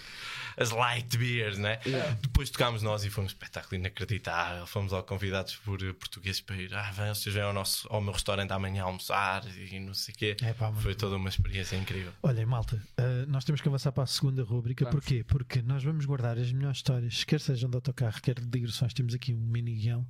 As 0.60 0.72
light 0.72 1.18
beers, 1.18 1.58
né? 1.58 1.80
Depois 2.22 2.50
tocámos 2.50 2.84
nós 2.84 3.06
e 3.06 3.10
foi 3.10 3.24
um 3.24 3.28
espetáculo 3.28 3.76
inacreditável. 3.76 4.68
Fomos 4.68 4.92
ao 4.92 5.02
convidados 5.04 5.56
por 5.56 5.82
eh, 5.82 5.94
portugueses 5.94 6.42
para 6.42 6.58
ir. 6.58 6.74
Ah, 6.76 6.92
vem, 6.92 7.08
vocês 7.08 7.34
vêm 7.34 7.44
ao, 7.44 7.54
nosso, 7.54 7.88
ao 7.90 8.02
meu 8.02 8.12
restaurante 8.12 8.52
amanhã 8.52 8.84
almoçar 8.84 9.44
e 9.58 9.80
não 9.80 9.94
sei 9.94 10.14
o 10.14 10.18
quê. 10.18 10.38
É 10.42 10.54
pá, 10.54 10.72
foi 10.74 10.94
toda 10.94 11.16
uma 11.16 11.30
experiência 11.30 11.78
incrível. 11.78 12.12
Olhem, 12.22 12.46
malta, 12.46 12.76
uh, 12.76 13.30
nós 13.30 13.46
temos 13.46 13.62
que 13.62 13.68
avançar 13.70 13.92
para 13.94 14.04
a 14.04 14.08
segunda 14.08 14.44
rúbrica. 14.44 14.84
Vamos. 14.86 15.00
Porquê? 15.00 15.24
Porque 15.24 15.62
nós 15.62 15.84
vamos 15.84 16.06
guardar 16.06 16.38
as 16.38 16.52
melhores 16.52 16.78
histórias, 16.78 17.24
quer 17.24 17.40
sejam 17.40 17.70
de 17.70 17.76
autocarro, 17.78 18.22
quer 18.22 18.36
de 18.36 18.46
digressões. 18.46 18.94
Temos 18.94 19.14
aqui 19.14 19.34
um 19.34 19.38
mini 19.40 19.76
guião 19.76 20.06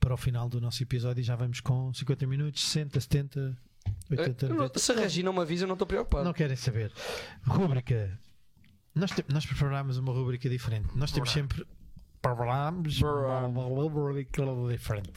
para 0.00 0.12
o 0.12 0.16
final 0.16 0.48
do 0.48 0.60
nosso 0.60 0.82
episódio 0.82 1.20
e 1.20 1.24
já 1.24 1.36
vamos 1.36 1.60
com 1.60 1.94
50 1.94 2.26
minutos, 2.26 2.62
60, 2.64 3.00
70, 3.00 3.56
80, 4.10 4.46
Eu 4.46 4.48
não- 4.50 4.56
90. 4.56 4.78
Se 4.78 4.92
a 4.92 4.94
Regi 4.96 5.22
não 5.22 5.32
me 5.32 5.40
avisa, 5.40 5.64
eu 5.64 5.68
não 5.68 5.74
estou 5.74 5.86
preocupado. 5.86 6.24
Não 6.24 6.32
querem 6.32 6.56
saber. 6.56 6.92
Rúbrica. 7.46 8.18
Nós, 8.94 9.10
te- 9.10 9.24
nós 9.28 9.44
preparámos 9.44 9.96
uma 9.98 10.12
rúbrica 10.12 10.48
diferente. 10.48 10.88
Nós 10.94 11.10
temos 11.12 11.30
sempre. 11.30 11.66
Preparámos 12.22 13.00
uma 13.02 13.64
rúbrica 13.64 14.42
diferente. 14.70 15.12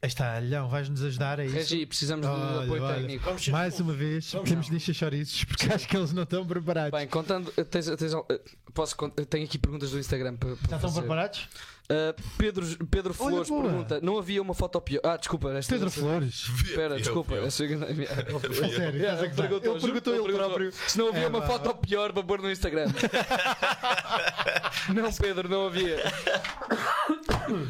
Aí 0.00 0.06
está, 0.08 0.38
Leão, 0.38 0.68
vais-nos 0.68 1.02
ajudar 1.02 1.40
a 1.40 1.44
isso? 1.44 1.54
Regi, 1.56 1.84
precisamos 1.84 2.24
de 2.24 2.32
Olha, 2.32 2.64
apoio 2.64 2.82
olha. 2.84 2.94
técnico. 2.94 3.24
Vamos 3.24 3.48
Mais 3.48 3.80
uma 3.80 3.92
vez, 3.92 4.32
Vamos 4.32 4.48
temos 4.48 4.66
de 4.66 4.76
encher 4.76 4.94
chouriços 4.94 5.42
porque 5.44 5.66
acho 5.72 5.88
que 5.88 5.96
eles 5.96 6.12
não 6.12 6.22
estão 6.22 6.46
preparados. 6.46 6.96
Bem, 6.96 7.08
contando, 7.08 7.50
tens, 7.64 7.86
tens, 7.86 8.12
eh, 8.14 8.40
posso, 8.72 8.94
tenho 9.28 9.44
aqui 9.44 9.58
perguntas 9.58 9.90
do 9.90 9.98
Instagram 9.98 10.36
para, 10.36 10.50
para 10.54 10.70
Já 10.70 10.76
estão 10.76 10.80
fazer. 10.90 11.00
preparados? 11.00 11.48
Uh, 11.90 12.12
Pedro, 12.36 12.86
Pedro 12.86 13.14
Flores 13.14 13.48
boa. 13.48 13.62
pergunta: 13.62 13.98
não 14.02 14.18
havia 14.18 14.42
uma 14.42 14.52
foto 14.52 14.78
pior? 14.78 15.00
Ah, 15.02 15.16
desculpa, 15.16 15.50
esta 15.56 15.72
Pedro 15.74 15.90
Flores. 15.90 16.44
Espera, 16.62 16.94
Eu- 16.94 16.98
desculpa. 16.98 17.34
eu- 17.34 17.46
essa- 17.46 17.64
A 17.64 17.68
sério, 17.68 19.00
Yeah, 19.00 19.26
gozar? 19.26 19.34
perguntou, 19.34 19.72
Ele 19.72 19.80
perguntou 19.80 20.14
ele 20.14 20.32
próprio. 20.34 20.72
Se 20.86 20.98
não 20.98 21.08
havia 21.08 21.22
É, 21.22 21.28
uma 21.28 21.40
foto 21.46 21.64
vá. 21.68 21.74
pior 21.74 22.12
para 22.12 22.22
pôr 22.22 22.42
no 22.42 22.50
Instagram. 22.52 22.88
não, 24.94 25.10
Pedro, 25.14 25.48
não 25.48 25.66
havia. 25.66 25.96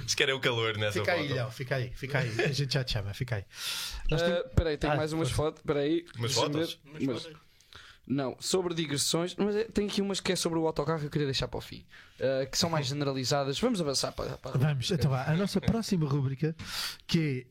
Se 0.07 0.17
querem 0.17 0.35
o 0.35 0.41
calor 0.41 0.77
nessa 0.77 0.99
Fica 0.99 1.13
aí, 1.13 1.23
foto. 1.23 1.35
Leão, 1.35 1.51
fica 1.53 1.77
aí, 1.77 1.91
fica 1.95 2.19
aí. 2.19 2.33
A 2.45 2.49
gente 2.53 2.75
já 2.75 2.83
te 2.83 2.93
chama, 2.95 3.15
fica 3.15 3.37
aí. 3.37 3.45
Temos- 4.09 4.23
Espera 4.47 4.71
aí, 4.71 4.77
tenho 4.77 4.93
Ah, 4.93 4.97
mais 4.97 5.13
umas 5.13 5.31
fotos. 5.31 5.61
Espera 5.61 5.81
aí. 5.81 6.05
Umas 6.17 6.33
fotos? 6.33 6.79
ver. 6.93 7.07
Mas- 7.07 7.29
Não, 8.11 8.35
sobre 8.41 8.73
digressões, 8.75 9.35
mas 9.37 9.55
é- 9.55 9.65
tem 9.65 9.87
aqui 9.87 10.01
umas 10.01 10.19
que 10.19 10.33
é 10.33 10.37
sobre 10.37 10.59
o 10.59 10.67
autocarro 10.67 10.99
que 11.01 11.07
eu 11.07 11.11
queria 11.11 11.27
deixar 11.27 11.47
para 11.47 11.59
o 11.59 11.61
fim, 11.61 11.85
uh, 12.21 12.51
que 12.51 12.57
são 12.57 12.71
mais 12.71 12.87
generalizadas. 12.87 13.61
Vamos 13.61 13.81
avançar 13.83 14.13
para. 14.13 14.39
para 14.39 14.57
Vamos, 14.59 14.91
então 14.91 15.11
vá. 15.11 15.25
A 15.27 15.37
nossa 15.37 15.61
próxima 15.61 16.09
rúbrica, 16.09 16.57
que 17.07 17.47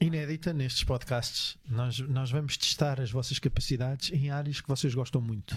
é 0.00 0.04
inédita 0.04 0.52
nestes 0.52 0.84
podcasts, 0.84 1.58
nós, 1.68 1.98
nós 1.98 2.30
vamos 2.30 2.56
testar 2.56 3.00
as 3.00 3.10
vossas 3.10 3.40
capacidades 3.40 4.12
em 4.12 4.30
áreas 4.30 4.60
que 4.60 4.68
vocês 4.68 4.94
gostam 4.94 5.20
muito. 5.20 5.56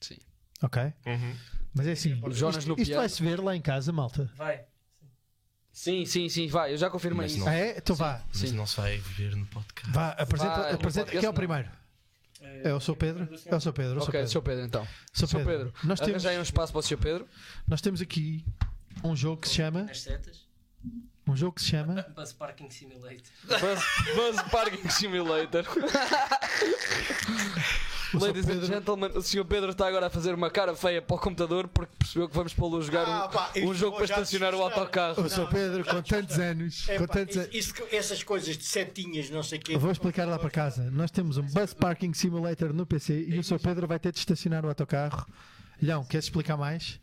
Sim. 0.00 0.18
Ok? 0.62 0.82
Uhum. 1.06 1.36
Mas 1.74 1.86
é 1.86 1.92
assim, 1.92 2.20
Jonas 2.32 2.58
isto, 2.58 2.78
isto 2.78 2.94
vai-se 2.94 3.22
ver 3.22 3.40
lá 3.40 3.56
em 3.56 3.62
casa, 3.62 3.90
malta. 3.90 4.30
Vai. 4.36 4.64
Sim, 5.72 6.04
sim, 6.04 6.28
sim, 6.28 6.46
vai, 6.48 6.74
eu 6.74 6.76
já 6.76 6.90
confirmei 6.90 7.22
Mas 7.22 7.32
isso. 7.32 7.40
não- 7.40 7.48
é? 7.50 7.78
Então 7.78 7.96
vá. 7.96 8.22
Mas 8.28 8.36
Sim. 8.36 8.52
não 8.52 8.66
se 8.66 8.76
vai 8.76 8.98
viver 8.98 9.34
no 9.34 9.46
podcast. 9.46 9.90
Vá, 9.90 10.10
apresenta, 10.10 10.50
Vai, 10.60 10.72
apresenta 10.74 11.06
podcast 11.06 11.10
quem 11.12 11.18
é 11.18 11.22
o 11.22 11.32
não. 11.32 11.34
primeiro? 11.34 11.70
É 12.64 12.74
o 12.74 12.80
Sr. 12.80 12.96
Pedro? 12.96 13.28
É 13.46 13.54
o 13.54 13.60
Sr. 13.60 13.72
Pedro. 13.72 13.94
o. 13.98 14.08
Ok, 14.08 14.20
Pedro. 14.20 14.28
Sr. 14.30 14.42
Pedro, 14.42 14.64
então. 14.64 14.88
Sr. 15.12 15.26
Sr. 15.26 15.44
Pedro, 15.44 15.74
Nós 15.84 16.00
temos, 16.00 16.24
arranjei 16.24 16.38
um 16.38 16.42
espaço 16.42 16.72
para 16.72 16.80
o 16.80 16.82
Sr. 16.82 16.98
Pedro. 16.98 17.28
nós 17.66 17.80
temos 17.80 18.00
aqui 18.00 18.44
um 19.02 19.16
jogo 19.16 19.40
que 19.42 19.48
se 19.48 19.54
chama. 19.54 19.82
As 19.90 20.00
setas. 20.00 20.46
Um 21.26 21.36
jogo 21.36 21.52
que 21.54 21.62
se 21.62 21.68
chama. 21.68 22.04
Bus 22.16 22.32
Parking 22.32 22.68
Simulator. 22.70 23.22
Buzz, 23.46 24.14
Buzz 24.14 24.42
Parking 24.50 24.88
Simulator. 24.88 25.64
Ladies 28.14 28.44
and 28.44 28.48
Pedro- 28.48 28.66
gentlemen, 28.66 29.10
o 29.14 29.22
Sr. 29.22 29.42
Pedro 29.44 29.70
está 29.70 29.86
agora 29.88 30.08
a 30.08 30.10
fazer 30.10 30.34
uma 30.34 30.50
cara 30.50 30.74
feia 30.76 31.00
para 31.00 31.16
o 31.16 31.18
computador 31.18 31.66
porque 31.68 31.92
percebeu 31.98 32.28
que 32.28 32.34
vamos 32.36 32.52
pô-lo 32.52 32.76
a 32.78 32.82
jogar 32.82 33.08
um, 33.08 33.12
Ah, 33.12 33.28
pá, 33.28 33.50
um 33.56 33.60
isto 33.60 33.74
jogo 33.74 33.96
para 33.96 34.04
já 34.06 34.14
estacionar 34.16 34.54
o 34.54 34.60
autocarro. 34.62 35.22
O 35.24 35.28
Sr. 35.30 35.48
Pedro, 35.48 35.82
com 35.84 36.02
tantos 36.02 36.38
anos. 36.38 36.86
É, 36.90 36.98
com 36.98 37.06
pá, 37.06 37.14
tantos 37.14 37.36
isso- 37.36 37.48
isso 37.52 37.74
essas 37.90 38.22
coisas 38.22 38.58
de 38.58 38.64
setinhas, 38.64 39.30
não 39.30 39.42
sei 39.42 39.58
o 39.58 39.62
quê. 39.62 39.74
Eu 39.76 39.80
vou 39.80 39.90
explicar 39.90 40.28
lá 40.28 40.38
para 40.38 40.50
casa. 40.50 40.90
Nós 40.90 41.10
temos 41.10 41.38
um 41.38 41.42
Bus 41.42 41.72
Parking 41.72 42.12
Simulator 42.12 42.74
no 42.74 42.84
PC 42.84 43.18
e 43.28 43.38
o 43.38 43.42
Sr. 43.44 43.60
Pedro 43.60 43.86
vai 43.86 43.98
ter 43.98 44.12
de 44.12 44.18
estacionar 44.18 44.62
o 44.66 44.68
autocarro. 44.68 45.26
Leão, 45.80 46.04
queres 46.04 46.26
explicar 46.26 46.58
mais? 46.58 47.00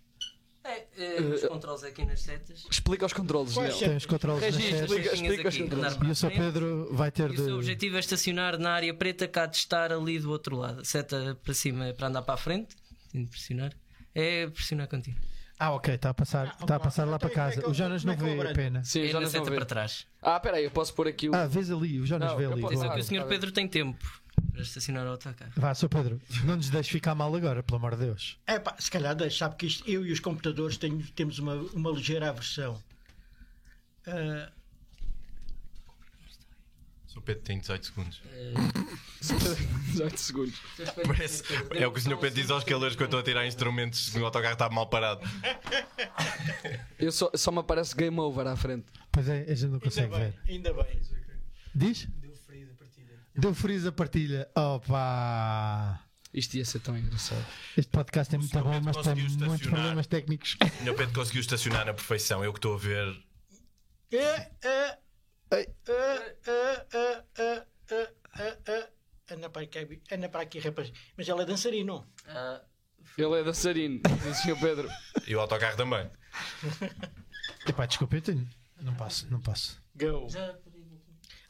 É, 0.64 0.86
é, 0.98 1.22
os 1.22 1.42
controles 1.48 1.84
aqui 1.84 2.06
nas 2.06 2.20
setas. 2.22 2.66
Explica 2.70 3.06
os 3.06 3.14
controles, 3.14 3.54
são? 3.54 3.64
Tem 3.68 3.96
os 3.96 4.06
controles 4.06 4.42
nas 4.44 4.56
Regi, 4.56 4.70
setas. 4.72 4.90
explica, 4.92 5.14
explica 5.16 5.50
os 5.50 5.58
controles. 5.58 5.94
para 5.96 6.08
E 6.08 6.12
o 6.12 6.16
Sr. 6.16 6.30
Pedro 6.32 6.90
vai 6.92 7.12
ter 7.12 7.30
E 7.30 7.34
o 7.34 7.38
seu 7.38 7.46
de. 7.46 7.52
objetivo 7.54 7.96
é 7.96 8.00
estacionar 8.00 8.58
na 8.60 8.72
área 8.72 8.94
preta 8.94 9.28
cá 9.28 9.46
de 9.46 9.56
estar 9.58 9.92
ali 9.92 10.20
do 10.20 10.30
outro 10.30 10.58
lado. 10.58 10.84
Seta 10.86 11.38
para 11.44 11.54
cima 11.54 11.88
é 11.88 11.94
para 11.94 12.08
andar 12.08 12.22
para 12.24 12.34
a 12.34 12.38
frente, 12.38 12.76
tem 13.12 13.24
de 13.24 13.30
pressionar. 13.30 13.72
É 14.14 14.48
pressionar 14.48 14.88
contigo. 14.88 15.18
Ah, 15.58 15.72
ok, 15.72 15.94
está 15.96 16.10
a 16.12 16.14
passar, 16.14 16.56
está 16.62 16.76
a 16.76 16.80
passar 16.80 17.06
lá 17.06 17.20
para 17.20 17.30
Então, 17.30 17.44
é 17.44 17.46
casa. 17.48 17.60
que 17.62 17.66
eu- 17.68 17.72
O 17.72 17.74
Jonas 17.74 18.04
como 18.06 18.16
não 18.18 18.28
é 18.28 18.36
vê 18.44 18.48
a 18.50 18.54
pena. 18.54 18.84
Sim, 18.84 19.02
É 19.02 19.08
já 19.08 19.14
na 19.16 19.20
não 19.22 19.30
seta 19.30 19.52
para 19.52 19.66
trás. 19.66 20.08
Ah, 20.22 20.38
espera 20.38 20.58
aí, 20.58 20.64
eu 20.64 20.72
posso 20.72 20.94
pôr 20.94 21.08
aqui 21.08 21.28
o. 21.30 21.36
Ah, 21.36 21.48
vês 21.48 21.70
ali, 21.72 22.00
o 22.00 22.06
Jonas 22.06 22.30
Não, 22.32 22.38
vê 22.38 22.46
ali. 22.46 22.62
Boa. 22.62 22.94
que 22.94 23.00
o 23.00 23.04
Sr. 23.04 23.26
Pedro 23.28 23.52
tem 23.52 23.68
tempo 23.68 23.98
para 24.52 24.62
estacionar 24.62 25.06
o 25.06 25.10
autocarro. 25.10 25.52
Vá, 25.56 25.74
Sr. 25.74 25.90
Pedro, 25.90 26.22
não 26.46 26.56
nos 26.58 26.70
deixe 26.70 26.90
ficar 26.92 27.16
mal 27.16 27.34
agora, 27.36 27.62
pelo 27.64 27.78
amor 27.78 27.96
de 27.96 28.06
Deus. 28.06 28.38
É 28.48 28.60
pá, 28.60 28.76
se 28.80 28.90
calhar 28.92 29.16
deixa, 29.16 29.40
sabe 29.40 29.56
que 29.56 29.66
isto, 29.68 29.90
eu 29.90 30.06
e 30.06 30.12
os 30.12 30.20
computadores 30.20 30.78
tenho- 30.78 31.02
temos 31.16 31.40
uma, 31.40 31.56
uma 31.56 31.92
ligeira 31.92 32.30
aversão. 32.30 32.82
Ah, 34.08 34.52
Sou 37.08 37.24
Pedro 37.24 37.42
tem 37.44 37.58
18 37.60 37.86
segundos. 37.88 38.22
18 39.92 40.18
segundos. 40.18 40.62
Parece, 41.08 41.44
é 41.72 41.88
o 41.88 41.92
que 41.92 42.00
o 42.00 42.02
senhor 42.04 42.18
Pedro 42.20 42.40
diz 42.40 42.52
aos 42.52 42.64
calores 42.64 42.96
que 42.96 43.02
eu 43.02 43.06
estou 43.06 43.20
a 43.20 43.24
tirar 43.24 43.48
instrumentos 43.48 44.14
no 44.14 44.24
autocarro 44.26 44.54
está 44.54 44.70
mal 44.70 44.88
parado. 44.88 45.22
Eu 47.00 47.12
só, 47.12 47.32
só 47.34 47.52
me 47.52 47.60
aparece 47.60 47.96
game 47.96 48.18
over 48.20 48.46
à 48.46 48.56
frente. 48.56 48.86
Pois 49.12 49.28
é, 49.28 49.42
a 49.42 49.56
gente 49.56 49.66
não 49.66 49.74
ainda 49.76 49.80
consegue 49.80 50.10
bem, 50.10 50.20
ver. 50.20 50.40
ainda 50.48 50.74
bem. 50.74 51.02
Diz? 51.74 52.08
Deu 53.40 53.54
Do 53.54 53.88
a 53.88 53.92
partilha. 53.92 54.50
Opa! 54.54 56.04
Isto 56.34 56.58
ia 56.58 56.66
ser 56.66 56.80
tão 56.80 56.98
engraçado. 56.98 57.46
Este 57.78 57.90
podcast 57.90 58.30
tem 58.30 58.40
muito 58.40 58.60
bom, 58.60 58.82
mas 58.82 58.98
tem 58.98 59.16
muitos 59.16 59.68
problemas 59.68 60.08
técnicos. 60.08 60.58
O 60.82 60.84
meu 60.84 60.94
Pedro 60.94 61.14
conseguiu 61.16 61.40
estacionar 61.40 61.86
na 61.86 61.94
perfeição. 61.94 62.44
Eu 62.44 62.52
que 62.52 62.60
estou 62.60 62.76
a 62.76 62.78
ver. 62.78 63.24
Anda 69.32 69.50
para 69.50 69.62
aqui, 69.62 70.02
Ana 70.12 70.30
para 70.30 70.42
aqui, 70.42 70.60
rapaz. 70.60 70.92
Mas 71.16 71.28
ele 71.30 71.42
é 71.42 71.46
dançarino. 71.46 72.06
Ah, 72.28 72.62
Ele 73.18 73.40
é 73.40 73.44
dançarino, 73.44 74.02
diz 74.24 74.44
o 74.52 74.60
Pedro. 74.60 74.90
E 75.26 75.36
o 75.36 75.40
autocarro 75.40 75.78
também. 75.78 76.10
Epá, 77.68 77.86
desculpa, 77.86 78.18
eu 78.18 78.22
tenho. 78.22 78.50
Não 78.82 78.96
passo, 78.96 79.28
não 79.32 79.40
passo. 79.40 79.82
Go. 79.96 80.28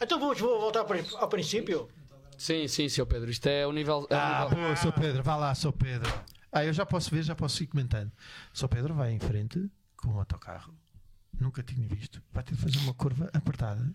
Então 0.01 0.19
vou, 0.19 0.33
vou 0.35 0.59
voltar 0.61 0.85
ao 1.19 1.27
princípio. 1.29 1.89
Sim, 2.37 2.67
sim, 2.67 2.87
Sr. 2.87 3.05
Pedro. 3.05 3.29
Isto 3.29 3.47
é 3.47 3.67
o 3.67 3.71
nível. 3.71 4.07
É 4.09 4.15
Ah, 4.15 4.47
nível- 4.49 4.63
boa, 4.63 4.75
Sr. 4.75 4.93
Pedro, 4.93 5.23
vá 5.23 5.35
lá, 5.35 5.53
Sr. 5.53 5.73
Pedro. 5.73 6.11
Ah, 6.51 6.63
eu 6.65 6.71
já 6.73 6.85
posso 6.85 7.11
ver, 7.11 7.21
já 7.23 7.35
posso 7.35 7.61
ir 7.61 7.67
comentando. 7.67 8.11
Sr. 8.53 8.67
Pedro 8.69 8.93
vai 8.93 9.11
em 9.11 9.19
frente 9.19 9.69
com 9.97 10.09
o 10.13 10.19
autocarro. 10.19 10.73
Nunca 11.39 11.61
tinha 11.61 11.85
visto. 11.87 12.21
Vai 12.31 12.43
ter 12.43 12.55
de 12.55 12.61
fazer 12.61 12.77
uma 12.79 12.93
curva 12.93 13.29
apertada. 13.33 13.93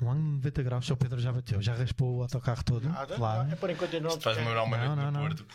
Um 0.00 0.10
ângulo 0.10 0.26
de 0.30 0.32
90 0.36 0.62
graus. 0.64 0.86
Sr. 0.86 0.96
Pedro 0.96 1.20
já 1.20 1.32
bateu, 1.32 1.62
já 1.62 1.74
raspou 1.74 2.18
o 2.18 2.22
autocarro 2.22 2.64
todo. 2.64 2.88
Nada. 2.88 3.14
Claro. 3.14 3.52
É 3.52 3.54
por 3.56 3.70
enquanto 3.70 4.00
não. 4.00 4.10
Uma 4.10 4.76
Não, 4.78 4.96
noite 4.96 4.96
não, 4.96 4.96
no 4.96 5.10
não. 5.12 5.20
Porto. 5.20 5.46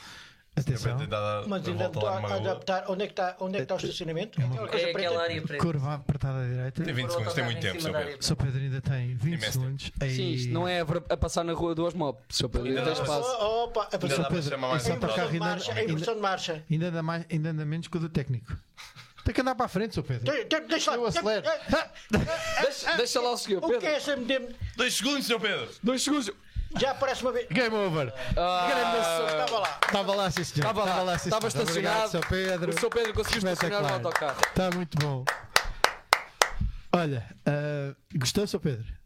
Atenção. 0.58 0.97
Tem 0.97 1.08
a- 1.12 1.43
Mas 1.47 1.68
ainda 1.68 1.86
estou 1.86 2.08
a 2.08 2.18
adaptar. 2.18 2.86
Onde 2.89 3.03
é 3.03 3.05
que 3.08 3.14
está, 3.14 3.36
onde 3.39 3.55
é 3.55 3.58
que 3.60 3.64
está 3.64 3.76
o 3.76 3.78
estacionamento? 3.78 4.41
Aquela 4.41 4.68
coisa 4.68 4.86
É 4.88 4.91
preta. 4.91 5.08
aquela 5.10 5.24
área 5.24 5.41
preta. 5.41 5.64
Curva 5.64 5.93
apertada 5.93 6.39
à 6.39 6.47
direita. 6.47 6.84
Tem 6.84 6.93
20 6.93 7.10
segundos, 7.12 7.34
tem 7.34 7.43
muito 7.43 7.60
tempo, 7.62 7.82
Sr. 7.82 7.91
Pedro. 7.93 8.18
Sr. 8.24 8.36
Pedro 8.36 8.60
ainda 8.60 8.82
tem 8.82 9.16
20 9.16 9.34
Imenso 9.36 9.51
segundos. 9.51 9.91
Ei. 10.01 10.10
Sim, 10.10 10.32
isto 10.32 10.51
não 10.53 10.68
é 10.68 10.82
a 10.82 10.86
a 11.10 11.18
passar 11.18 11.43
na 11.43 11.53
rua 11.53 11.76
do 11.76 11.86
Osmop, 11.86 12.20
Sr. 12.30 12.49
Pedro. 12.49 12.68
Ainda 12.70 12.82
tem 12.84 12.93
espaço. 12.93 13.38
Oh, 13.39 13.64
opa, 13.66 13.84
a 13.84 13.86
para 13.86 13.99
Pedro, 13.99 14.16
chamar 14.43 14.68
mais 14.70 14.82
esse 14.82 14.89
um 14.91 14.93
a 14.93 14.95
autocarro 14.95 15.28
inversão 15.28 15.30
de 15.30 15.34
ainda- 15.36 15.45
marcha, 15.45 15.72
a 15.72 15.76
ainda- 15.76 15.91
inversão 15.91 16.16
de 16.16 16.22
marcha. 16.22 16.64
Ainda 16.72 16.86
anda, 16.88 17.03
mais, 17.03 17.26
ainda 17.32 17.49
anda 17.49 17.66
menos 17.66 17.88
que 17.88 17.97
o 17.97 17.99
do 17.99 18.10
técnico. 18.10 18.55
Tem 19.24 19.34
que 19.34 19.41
andar 19.41 19.55
para 19.55 19.66
a 19.66 19.70
frente, 19.70 19.93
Sr. 19.93 20.03
Pedro. 20.03 20.32
Tem- 20.34 20.45
tem- 20.45 20.68
Deixa 20.68 20.91
lá. 20.91 20.97
Eu 20.97 21.05
acelero. 21.05 21.45
Deixa, 22.97 23.22
lá 23.22 23.32
o 23.32 23.38
Sr. 23.38 23.58
O 23.58 23.62
que 23.62 23.68
Pedro. 23.74 23.88
é 23.88 23.93
essa 23.95 24.18
Dois 24.76 24.93
segundos, 24.93 25.26
Sr. 25.28 25.39
Pedro. 25.39 25.70
Dois 25.84 26.01
segundos. 26.01 26.32
Já 26.80 26.91
aparece 26.91 27.22
uma 27.22 27.32
vez. 27.32 27.47
Game 27.49 27.76
over. 27.76 28.13
Estava 28.30 29.59
lá. 29.59 29.80
Estava 29.86 30.15
lá, 30.15 30.32
sim, 30.32 30.43
senhor. 30.43 30.70
Estava 30.70 31.03
lá, 31.03 31.18
sim, 31.18 31.30
estava 31.30 31.47
estacionado. 31.47 31.80
Obrigado, 31.80 32.11
Sr. 32.11 32.28
Pedro. 32.28 32.72
O 32.72 32.80
Sr. 32.80 32.89
Pedro 32.89 33.13
conseguiu 33.13 33.49
estacionar 33.49 33.82
no 33.82 33.93
autocarro. 33.93 34.41
Está 34.41 34.72
muito 34.72 34.97
bom. 34.97 35.26
Olha, 36.93 37.26
ah, 37.45 37.95
gostou, 38.15 38.47
Sr. 38.47 38.59
Pedro? 38.59 38.96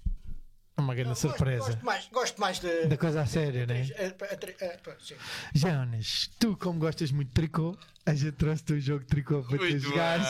Uma 0.78 0.96
grande 0.96 1.20
surpresa. 1.20 1.66
Gosto 1.66 1.86
mais, 1.86 2.08
gosto 2.08 2.42
mais 2.42 2.60
de. 2.60 2.86
Da 2.88 2.98
coisa 2.98 3.22
a 3.22 3.26
sério, 3.26 3.68
né? 3.68 3.88
É, 3.96 4.06
é, 4.06 4.16
é, 4.62 4.66
é. 4.66 4.80
Jonas, 5.54 6.30
tu, 6.40 6.58
como 6.58 6.80
gostas 6.80 7.12
muito 7.12 7.28
de 7.28 7.34
tricô, 7.34 7.78
a 8.06 8.16
gente 8.16 8.32
trouxe-te 8.34 8.74
um 8.74 8.80
jogo 8.80 9.02
de 9.02 9.08
tricô 9.08 9.44
para 9.44 9.58
Muito 9.58 9.80
jogares. 9.80 10.26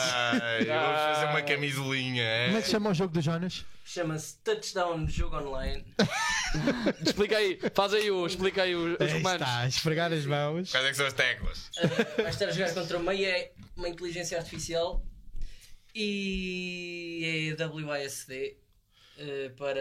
Vamos 0.66 1.00
fazer 1.00 1.26
uma 1.26 1.42
camisolinha. 1.42 2.22
é? 2.22 2.46
Como 2.46 2.58
é 2.58 2.60
que 2.60 2.66
se 2.66 2.72
chama 2.72 2.90
o 2.90 2.94
jogo 2.94 3.14
do 3.14 3.20
Jonas? 3.20 3.64
Chama-se 3.84 4.36
Touchdown 4.38 5.08
Jogo 5.08 5.36
Online. 5.36 5.84
Explica 7.04 7.38
aí, 7.38 7.58
faz 7.74 7.94
aí 7.94 8.10
o, 8.10 8.26
explica 8.26 8.62
aí 8.62 8.74
os, 8.74 8.92
os 8.92 9.12
comandos. 9.12 9.40
está, 9.40 9.58
a 9.60 9.66
esfregar 9.66 10.12
as 10.12 10.26
mãos. 10.26 10.70
Quais 10.70 10.84
é 10.84 10.90
que 10.90 10.96
são 10.96 11.06
as 11.06 11.12
teclas? 11.14 11.70
Uh, 11.78 12.22
vais 12.22 12.34
estar 12.34 12.46
a 12.46 12.52
jogar 12.52 12.74
contra 12.74 12.98
uma, 12.98 13.14
é 13.14 13.52
uma 13.76 13.88
inteligência 13.88 14.38
artificial 14.38 15.02
e 15.94 17.54
é 17.58 17.64
WASD 17.64 18.56
uh, 19.18 19.50
para, 19.56 19.80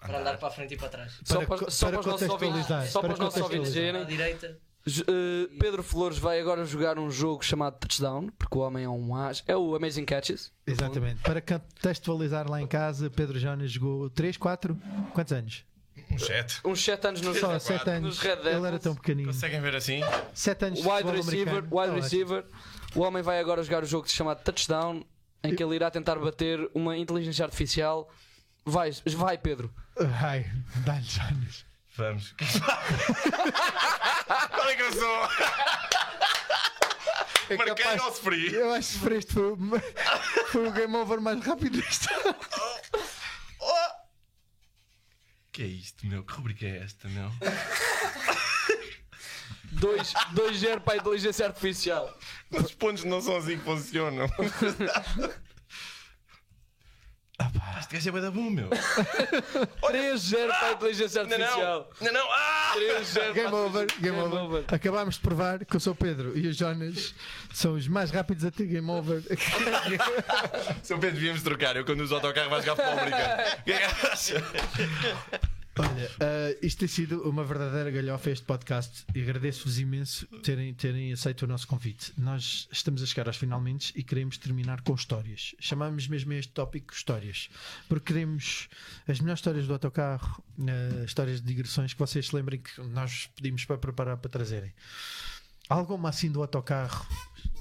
para 0.00 0.20
andar 0.20 0.38
para 0.38 0.48
a 0.48 0.50
frente 0.50 0.74
e 0.74 0.76
para 0.76 0.88
trás. 0.88 1.18
Só 1.24 1.38
Para 1.38 1.46
para, 1.46 1.58
co- 1.58 1.70
só 1.70 1.86
para 1.86 1.98
para 1.98 2.00
os 2.00 2.06
nossos 2.06 2.26
contextualizar, 2.28 2.72
ouvintes, 2.78 2.92
só 2.92 3.00
para 3.00 3.08
para 3.08 3.14
os 3.14 3.20
nossos 3.20 3.42
ouvintes 3.42 3.74
verem. 3.74 4.04
direita. 4.06 4.58
Eh, 4.86 5.48
Pedro 5.60 5.82
Flores 5.82 6.16
vai 6.16 6.40
agora 6.40 6.64
jogar 6.64 6.98
um 6.98 7.10
jogo 7.10 7.44
chamado 7.44 7.78
Touchdown, 7.78 8.28
porque 8.38 8.56
o 8.56 8.60
homem 8.62 8.84
é 8.84 8.88
um 8.88 9.14
as. 9.14 9.42
É 9.46 9.54
o 9.56 9.74
Amazing 9.74 10.06
Catches. 10.06 10.50
Exatamente. 10.66 11.20
Para 11.22 11.42
contextualizar 11.42 12.50
lá 12.50 12.60
em 12.62 12.66
casa, 12.66 13.10
Pedro 13.10 13.38
Jonas 13.38 13.70
jogou 13.70 14.08
3, 14.08 14.36
4, 14.38 14.78
quantos 15.12 15.32
anos? 15.32 15.64
Um 16.10 16.16
chat. 16.18 16.60
Uns 16.64 16.82
7 16.82 17.06
anos 17.06 17.20
nos, 17.20 17.38
Só 17.38 17.48
quatro. 17.48 17.66
7 17.66 17.90
anos. 17.90 18.02
Nos 18.02 18.18
Red 18.20 18.38
Ele 18.48 18.66
era 18.66 18.78
tão 18.78 18.94
pequenino. 18.94 19.30
Conseguem 19.30 19.60
ver 19.60 19.74
assim? 19.76 20.00
7 20.32 20.64
anos 20.64 20.80
de 20.80 20.88
wide 20.88 21.10
receiver, 21.10 21.48
americano. 21.58 21.80
wide 21.82 21.88
Tá 21.94 22.00
receiver. 22.00 22.44
O 22.94 23.00
homem 23.00 23.22
vai 23.22 23.38
agora 23.40 23.62
jogar 23.62 23.82
o 23.82 23.86
jogo 23.86 24.08
chamado 24.08 24.42
Touchdown, 24.42 25.04
em 25.44 25.54
que 25.54 25.62
ele 25.62 25.76
irá 25.76 25.90
tentar 25.90 26.16
bater 26.16 26.68
uma 26.74 26.96
inteligência 26.96 27.44
artificial. 27.44 28.10
Vai, 28.64 28.90
vai 29.16 29.38
Pedro. 29.38 29.72
Ai, 30.22 30.44
dá-lhe 30.84 31.04
Jonas. 31.04 31.64
Vamos. 31.96 32.34
Qual 34.50 34.68
é 34.68 34.76
que 34.76 34.82
eu 34.82 34.92
sou? 34.92 35.28
É 37.50 37.56
Marquei 37.56 37.74
capaz- 37.76 38.00
ou 38.02 38.12
sofri? 38.12 38.52
Eu 38.54 38.72
acho 38.74 38.98
que 39.00 39.14
este 39.14 39.32
foi, 39.32 39.52
o- 39.52 39.58
foi 40.52 40.68
o 40.68 40.72
game 40.72 40.94
over 40.96 41.20
mais 41.20 41.42
rápido 41.44 41.80
desta. 41.80 42.10
Oh! 43.60 43.90
Que 45.50 45.62
é 45.62 45.66
isto, 45.66 46.06
meu? 46.06 46.22
Que 46.24 46.32
rubrica 46.34 46.66
é 46.66 46.84
esta, 46.84 47.08
meu? 47.08 47.30
2-0 49.74 50.80
para 50.80 50.94
a 50.94 50.96
inteligência 50.96 51.46
artificial. 51.46 52.16
Os 52.50 52.72
pontos 52.74 53.04
não 53.04 53.20
são 53.20 53.36
assim 53.36 53.58
que 53.58 53.64
funcionam. 53.64 54.26
Ah, 57.40 57.78
Este 57.78 57.94
gajo 57.94 58.08
é 58.08 58.12
bué 58.12 58.20
da 58.20 58.30
bom, 58.32 58.50
meu. 58.50 58.68
3-0 59.80 60.48
para 60.48 60.66
a 60.66 60.72
inteligência 60.72 61.22
Não, 61.22 61.30
não. 61.30 61.44
artificial. 61.44 61.90
Não, 62.00 62.12
não. 62.12 62.32
Ah! 62.32 62.72
3-0 62.76 63.32
Game 63.32 63.48
para 63.48 63.56
a 63.56 63.60
over, 63.60 63.86
game 63.86 64.00
Game 64.00 64.18
over. 64.18 64.38
over. 64.40 64.64
Acabámos 64.66 65.14
de 65.14 65.20
provar 65.20 65.64
que 65.64 65.76
eu 65.76 65.78
sou 65.78 65.92
o 65.92 65.96
Pedro 65.96 66.36
e 66.36 66.48
o 66.48 66.52
Jonas 66.52 67.14
são 67.54 67.74
os 67.74 67.86
mais 67.86 68.10
rápidos 68.10 68.44
a 68.44 68.50
ter 68.50 68.66
game 68.66 68.90
over. 68.90 69.22
São 70.82 70.98
Pedro, 70.98 71.14
devíamos 71.14 71.42
trocar. 71.44 71.76
Eu 71.76 71.84
quando 71.84 72.00
uso 72.00 72.12
o 72.12 72.16
autocarro 72.16 72.50
vai 72.50 72.60
jogar 72.60 72.74
futebol 72.74 72.98
americano. 72.98 73.42
O 73.60 73.62
que 73.62 73.72
é 73.72 73.78
que 73.78 74.06
acha? 74.08 74.44
Olha, 75.78 76.10
ah, 76.20 76.58
isto 76.60 76.80
tem 76.80 76.88
sido 76.88 77.22
uma 77.22 77.44
verdadeira 77.44 77.88
galhofa 77.90 78.30
este 78.30 78.44
podcast 78.44 79.06
e 79.14 79.22
agradeço-vos 79.22 79.78
imenso 79.78 80.26
terem, 80.42 80.74
terem 80.74 81.12
aceito 81.12 81.42
o 81.42 81.46
nosso 81.46 81.68
convite. 81.68 82.12
Nós 82.18 82.68
estamos 82.72 83.00
a 83.00 83.06
chegar 83.06 83.28
aos 83.28 83.36
finalmente 83.36 83.92
e 83.94 84.02
queremos 84.02 84.36
terminar 84.38 84.80
com 84.82 84.92
histórias. 84.94 85.54
Chamamos 85.60 86.08
mesmo 86.08 86.32
este 86.32 86.52
tópico 86.52 86.92
histórias, 86.92 87.48
porque 87.88 88.12
queremos 88.12 88.68
as 89.06 89.20
melhores 89.20 89.38
histórias 89.38 89.68
do 89.68 89.72
autocarro, 89.72 90.42
ah, 90.60 91.04
histórias 91.04 91.40
de 91.40 91.46
digressões 91.46 91.92
que 91.92 91.98
vocês 91.98 92.26
se 92.26 92.34
lembrem 92.34 92.60
que 92.60 92.80
nós 92.80 93.30
pedimos 93.36 93.64
para 93.64 93.78
preparar 93.78 94.16
para 94.16 94.30
trazerem. 94.30 94.74
Alguma 95.68 96.08
assim 96.08 96.30
do 96.30 96.40
autocarro 96.40 97.06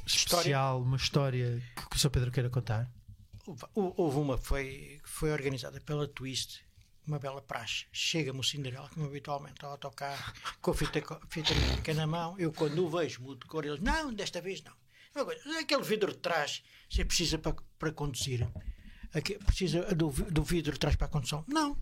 especial, 0.07 0.81
uma 0.81 0.97
história 0.97 1.61
que, 1.75 1.89
que 1.89 1.95
o 1.95 1.99
Sr. 1.99 2.09
Pedro 2.09 2.31
queira 2.31 2.49
contar? 2.49 2.89
Houve 3.75 4.17
uma 4.17 4.37
que 4.37 4.45
foi, 4.45 4.99
que 5.03 5.09
foi 5.09 5.31
organizada 5.31 5.79
pela 5.79 6.07
Twist, 6.07 6.66
uma 7.07 7.19
bela 7.19 7.41
praxe. 7.41 7.85
Chega-me 7.91 8.39
o 8.39 8.43
Cinderela, 8.43 8.89
como 8.89 9.05
habitualmente, 9.05 9.63
ao 9.63 9.71
autocarro, 9.71 10.33
com 10.61 10.71
a 10.71 10.73
fita, 10.73 11.01
fita 11.29 11.55
médica 11.55 11.93
na 11.93 12.05
mão. 12.05 12.37
Eu, 12.37 12.51
quando 12.51 12.85
o 12.85 12.89
vejo, 12.89 13.21
mudo 13.21 13.39
de 13.41 13.45
cor. 13.47 13.65
Eles, 13.65 13.79
não, 13.79 14.13
desta 14.13 14.41
vez 14.41 14.61
não. 14.63 14.73
Uma 15.15 15.25
coisa, 15.25 15.59
Aquele 15.59 15.83
vidro 15.83 16.11
de 16.11 16.19
trás, 16.19 16.63
você 16.89 17.03
precisa 17.03 17.37
para, 17.37 17.55
para 17.79 17.91
conduzir. 17.91 18.47
Aqui, 19.13 19.37
precisa 19.39 19.95
do, 19.95 20.09
do 20.09 20.43
vidro 20.43 20.73
de 20.73 20.79
trás 20.79 20.95
para 20.95 21.07
a 21.07 21.09
condução? 21.09 21.43
Não. 21.47 21.81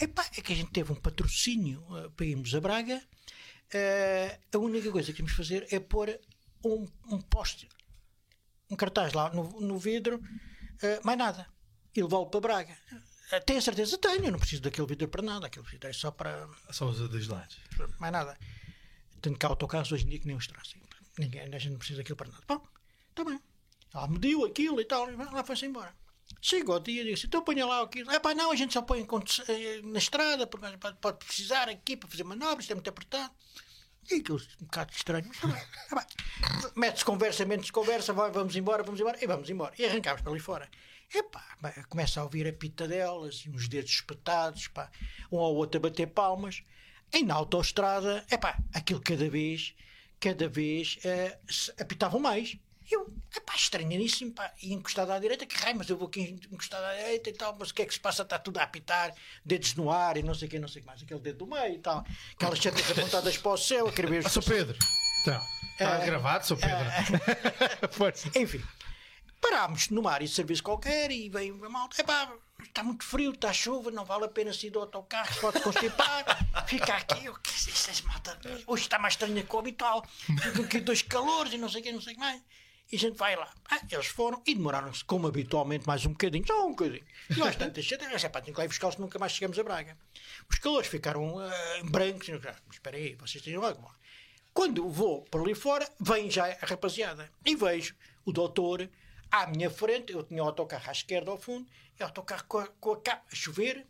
Epá, 0.00 0.24
é 0.36 0.40
que 0.40 0.52
a 0.52 0.56
gente 0.56 0.70
teve 0.70 0.92
um 0.92 0.96
patrocínio 0.96 1.84
eh, 1.96 2.10
para 2.14 2.26
irmos 2.26 2.54
a 2.54 2.60
Braga. 2.60 3.02
Eh, 3.72 4.38
a 4.52 4.58
única 4.58 4.92
coisa 4.92 5.10
que 5.10 5.16
temos 5.16 5.32
de 5.32 5.36
fazer 5.36 5.66
é 5.70 5.80
pôr 5.80 6.20
um, 6.64 6.86
um 7.08 7.20
poste 7.20 7.68
um 8.70 8.76
cartaz 8.76 9.12
lá 9.12 9.32
no, 9.32 9.60
no 9.60 9.78
vidro, 9.78 10.20
eh, 10.82 11.00
mais 11.04 11.18
nada. 11.18 11.46
E 11.94 12.02
levá-lo 12.02 12.26
para 12.26 12.40
Braga. 12.40 12.76
Eh, 13.32 13.40
tenho 13.40 13.60
certeza? 13.60 13.98
Tenho. 13.98 14.30
Não 14.30 14.38
preciso 14.38 14.62
daquele 14.62 14.86
vidro 14.86 15.08
para 15.08 15.22
nada. 15.22 15.46
Aquele 15.46 15.66
vidro 15.66 15.88
é 15.88 15.92
só 15.92 16.10
para 16.10 16.48
Só 16.70 16.86
os 16.86 16.98
dois 17.08 17.26
lados. 17.28 17.58
mais 17.98 18.12
nada. 18.12 18.38
Que 19.20 19.46
há 19.46 19.48
autocarros 19.48 19.90
hoje 19.90 20.04
em 20.04 20.08
dia 20.10 20.18
que 20.20 20.26
nem 20.26 20.36
os 20.36 20.46
trazem. 20.46 20.80
Ninguém, 21.18 21.42
a 21.42 21.58
gente 21.58 21.70
não 21.70 21.78
precisa 21.78 21.98
daquilo 21.98 22.16
para 22.16 22.28
nada. 22.28 22.42
Bom, 22.46 22.62
está 23.10 23.24
bem. 23.24 23.40
Ela 23.92 24.08
mediu 24.08 24.44
aquilo 24.44 24.80
e 24.80 24.84
tal, 24.84 25.10
e 25.10 25.16
lá 25.16 25.42
foi-se 25.42 25.64
embora. 25.66 25.94
Chega 26.40 26.72
ao 26.72 26.80
dia 26.80 27.00
e 27.00 27.04
digo 27.04 27.16
assim: 27.16 27.26
então 27.26 27.42
ponha 27.42 27.64
lá 27.66 27.82
aquilo. 27.82 28.10
É 28.10 28.18
pá, 28.20 28.34
não, 28.34 28.52
a 28.52 28.56
gente 28.56 28.72
só 28.72 28.82
põe 28.82 29.00
eh, 29.48 29.80
na 29.82 29.98
estrada, 29.98 30.46
porque 30.46 30.76
pode, 30.76 30.98
pode 30.98 31.18
precisar 31.24 31.68
aqui 31.68 31.96
para 31.96 32.08
fazer 32.08 32.24
manobras, 32.24 32.60
isto 32.64 32.72
é 32.72 32.74
muito 32.74 32.90
apertado. 32.90 33.32
E 34.10 34.16
aquilo 34.16 34.40
um 34.60 34.66
bocado 34.66 34.92
estranho, 34.92 35.26
mas 35.26 35.38
tá 35.40 35.48
bem, 35.48 35.66
tá 35.88 35.96
bem. 35.96 36.70
Mete-se 36.76 37.04
conversa, 37.04 37.44
menos 37.44 37.70
conversa, 37.70 38.12
vai, 38.12 38.30
vamos 38.30 38.54
embora, 38.54 38.82
vamos 38.82 39.00
embora, 39.00 39.18
e 39.22 39.26
vamos 39.26 39.50
embora. 39.50 39.74
E 39.78 39.84
arrancámos 39.84 40.20
para 40.22 40.30
ali 40.30 40.40
fora. 40.40 40.68
Epá, 41.14 41.44
começa 41.88 42.20
a 42.20 42.24
ouvir 42.24 42.46
a 42.46 42.52
pitadelas 42.52 43.42
e 43.46 43.50
uns 43.50 43.68
dedos 43.68 43.90
espetados, 43.92 44.68
pá, 44.68 44.90
um 45.30 45.38
ao 45.38 45.54
outro 45.54 45.78
a 45.78 45.80
bater 45.82 46.06
palmas. 46.08 46.62
E 47.12 47.22
na 47.22 47.34
autoestrada, 47.34 48.24
epá, 48.30 48.58
aquilo 48.74 49.00
cada 49.00 49.28
vez, 49.30 49.74
cada 50.20 50.48
vez 50.48 50.98
se 51.48 51.72
apitavam 51.80 52.18
mais. 52.20 52.56
Eu, 52.90 53.12
epá, 53.34 53.54
estranhíssimo, 53.56 54.32
pá, 54.32 54.52
e 54.62 54.72
encostado 54.72 55.10
à 55.10 55.18
direita, 55.18 55.44
que 55.46 55.56
raio, 55.56 55.76
mas 55.76 55.88
eu 55.88 55.96
vou 55.96 56.06
aqui 56.08 56.38
encostado 56.52 56.84
à 56.84 56.94
direita 56.94 57.30
e 57.30 57.32
tal, 57.32 57.56
mas 57.58 57.70
o 57.70 57.74
que 57.74 57.82
é 57.82 57.86
que 57.86 57.94
se 57.94 57.98
passa? 58.00 58.22
Está 58.22 58.38
tudo 58.38 58.58
a 58.58 58.62
apitar, 58.62 59.12
dedos 59.44 59.74
no 59.74 59.90
ar 59.90 60.16
e 60.16 60.22
não 60.22 60.34
sei 60.34 60.46
o 60.46 60.50
que, 60.50 60.58
não 60.58 60.68
sei 60.68 60.80
o 60.80 60.82
que 60.82 60.86
mais, 60.86 61.02
aquele 61.02 61.18
dedo 61.20 61.38
do 61.38 61.46
meio 61.48 61.74
e 61.74 61.78
tal, 61.78 62.04
aquelas 62.34 62.58
chatas 62.60 62.88
apontadas 62.90 63.36
para 63.38 63.50
o 63.50 63.56
céu, 63.56 63.88
a 63.88 63.92
querer 63.92 64.08
ver 64.10 64.18
os 64.20 64.26
Ah, 64.26 64.28
Sou 64.30 64.42
Pedro. 64.42 64.76
Então, 65.22 65.42
está 65.72 66.02
É. 66.02 66.06
gravado, 66.06 66.46
sou 66.46 66.56
Pedro. 66.56 66.76
Força. 67.90 68.30
Enfim, 68.38 68.62
parámos 69.50 69.88
numa 69.90 70.12
área 70.12 70.26
de 70.26 70.32
serviço 70.32 70.62
qualquer 70.62 71.10
e 71.10 71.28
vem 71.28 71.50
a 71.64 71.68
malta. 71.68 72.00
Epá, 72.00 72.32
está 72.64 72.82
muito 72.82 73.04
frio, 73.04 73.30
está 73.32 73.52
chuva, 73.52 73.90
não 73.90 74.04
vale 74.04 74.24
a 74.24 74.28
pena 74.28 74.52
sair 74.52 74.70
do 74.70 74.80
autocarro, 74.80 75.40
pode 75.40 75.60
constipar. 75.60 76.24
Fica 76.66 76.94
aqui, 76.94 77.24
eu, 77.26 77.34
que 77.34 77.50
é 77.50 77.54
isso, 77.54 77.90
essa 77.90 78.02
malta? 78.06 78.38
Hoje 78.66 78.82
está 78.82 78.98
mais 78.98 79.14
estranha 79.14 79.42
que 79.42 79.54
o 79.54 79.58
habitual. 79.58 80.04
Ficam 80.42 80.64
aqui 80.64 80.80
dois 80.80 81.02
calores 81.02 81.52
e 81.52 81.58
não 81.58 81.68
sei 81.68 81.80
o 81.80 81.84
que, 81.84 81.92
não 81.92 82.00
sei 82.00 82.12
o 82.12 82.16
que 82.16 82.20
mais. 82.20 82.42
E 82.90 82.96
a 82.96 82.98
gente 82.98 83.16
vai 83.16 83.34
lá. 83.34 83.52
Ah, 83.68 83.80
eles 83.90 84.06
foram 84.06 84.40
e 84.46 84.54
demoraram-se, 84.54 85.04
como 85.04 85.26
habitualmente, 85.26 85.86
mais 85.88 86.06
um 86.06 86.10
bocadinho, 86.10 86.46
só 86.46 86.66
um 86.66 86.70
bocadinho. 86.70 87.04
E 87.30 87.34
nós, 87.34 87.56
tantas 87.56 87.84
gente, 87.84 88.04
é 88.04 88.28
pá, 88.28 88.40
tenho 88.40 88.54
que 88.54 88.60
lá 88.60 88.66
buscá-los, 88.68 88.96
nunca 88.96 89.18
mais 89.18 89.32
chegamos 89.32 89.58
a 89.58 89.64
Braga. 89.64 89.96
Os 90.48 90.58
calores 90.58 90.86
ficaram 90.86 91.36
ah, 91.40 91.50
brancos. 91.84 92.28
eu, 92.28 92.40
"Ah, 92.46 92.54
Mas 92.66 92.76
espera 92.76 92.96
aí, 92.96 93.14
vocês 93.16 93.42
têm 93.42 93.56
logo. 93.56 93.92
Quando 94.54 94.88
vou 94.88 95.22
por 95.22 95.42
ali 95.42 95.54
fora, 95.54 95.88
vem 96.00 96.30
já 96.30 96.46
a 96.46 96.66
rapaziada. 96.66 97.30
E 97.44 97.56
vejo 97.56 97.94
o 98.24 98.32
doutor 98.32 98.88
à 99.30 99.46
minha 99.46 99.70
frente. 99.70 100.12
Eu 100.12 100.22
tinha 100.22 100.42
o 100.42 100.46
autocarro 100.46 100.88
à 100.88 100.92
esquerda 100.92 101.30
ao 101.30 101.38
fundo. 101.38 101.68
E 101.98 102.02
o 102.02 102.06
autocarro 102.06 102.44
com 102.46 102.58
a, 102.58 102.66
com 102.66 102.92
a 102.92 103.00
capa 103.00 103.24
a 103.30 103.34
chover, 103.34 103.86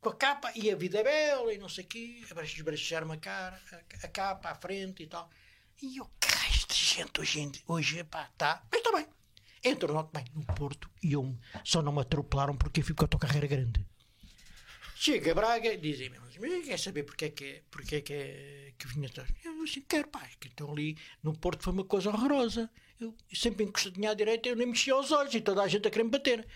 com 0.00 0.10
a 0.10 0.14
capa 0.14 0.52
e 0.54 0.70
a 0.70 0.76
vida 0.76 1.02
bela 1.02 1.52
e 1.52 1.58
não 1.58 1.68
sei 1.68 1.84
o 1.84 1.86
quê. 1.86 2.22
Esbrachejar-me 2.44 3.12
a 3.12 3.16
cara, 3.16 3.60
a, 3.72 4.06
a 4.06 4.08
capa 4.08 4.50
à 4.50 4.54
frente 4.54 5.02
e 5.02 5.06
tal. 5.06 5.30
E 5.82 5.98
eu, 5.98 6.10
raio 6.24 6.66
de 6.68 6.74
gente 6.74 7.20
hoje, 7.20 7.52
hoje 7.66 8.04
pá, 8.04 8.30
tá. 8.36 8.62
Mas 8.70 8.80
está 8.80 8.92
bem. 8.92 9.06
Entro 9.64 10.08
bem, 10.12 10.24
no 10.32 10.44
Porto 10.54 10.88
e 11.02 11.12
eu, 11.14 11.36
só 11.64 11.82
não 11.82 11.92
me 11.92 12.00
atropelaram 12.00 12.56
porque 12.56 12.80
eu 12.80 12.84
fui 12.84 12.94
com 12.94 13.02
o 13.02 13.04
autocarro 13.04 13.36
era 13.36 13.46
grande. 13.46 13.84
Chega 14.98 15.32
a 15.32 15.34
Braga 15.34 15.70
e 15.74 15.76
dizem-me, 15.76 16.18
mas 16.18 16.64
quer 16.64 16.78
saber 16.78 17.02
porque 17.02 17.26
é 17.26 17.28
que, 17.28 17.62
porque 17.70 17.96
é 17.96 18.00
que, 18.00 18.14
é, 18.14 18.72
que 18.78 18.86
vinha 18.88 19.08
atrás? 19.08 19.28
Eu 19.44 19.62
assim, 19.62 19.82
quero, 19.82 20.08
pá, 20.08 20.26
que 20.40 20.48
então 20.48 20.72
ali 20.72 20.96
no 21.22 21.36
Porto 21.36 21.62
foi 21.62 21.74
uma 21.74 21.84
coisa 21.84 22.08
horrorosa. 22.08 22.70
Eu 22.98 23.14
sempre 23.30 23.62
encostadinha 23.66 24.12
à 24.12 24.14
direita, 24.14 24.48
eu 24.48 24.56
nem 24.56 24.66
mexia 24.66 24.96
os 24.96 25.12
olhos 25.12 25.34
e 25.34 25.42
toda 25.42 25.62
a 25.62 25.68
gente 25.68 25.86
a 25.86 25.90
querer 25.90 26.04
me 26.04 26.10
bater. 26.10 26.48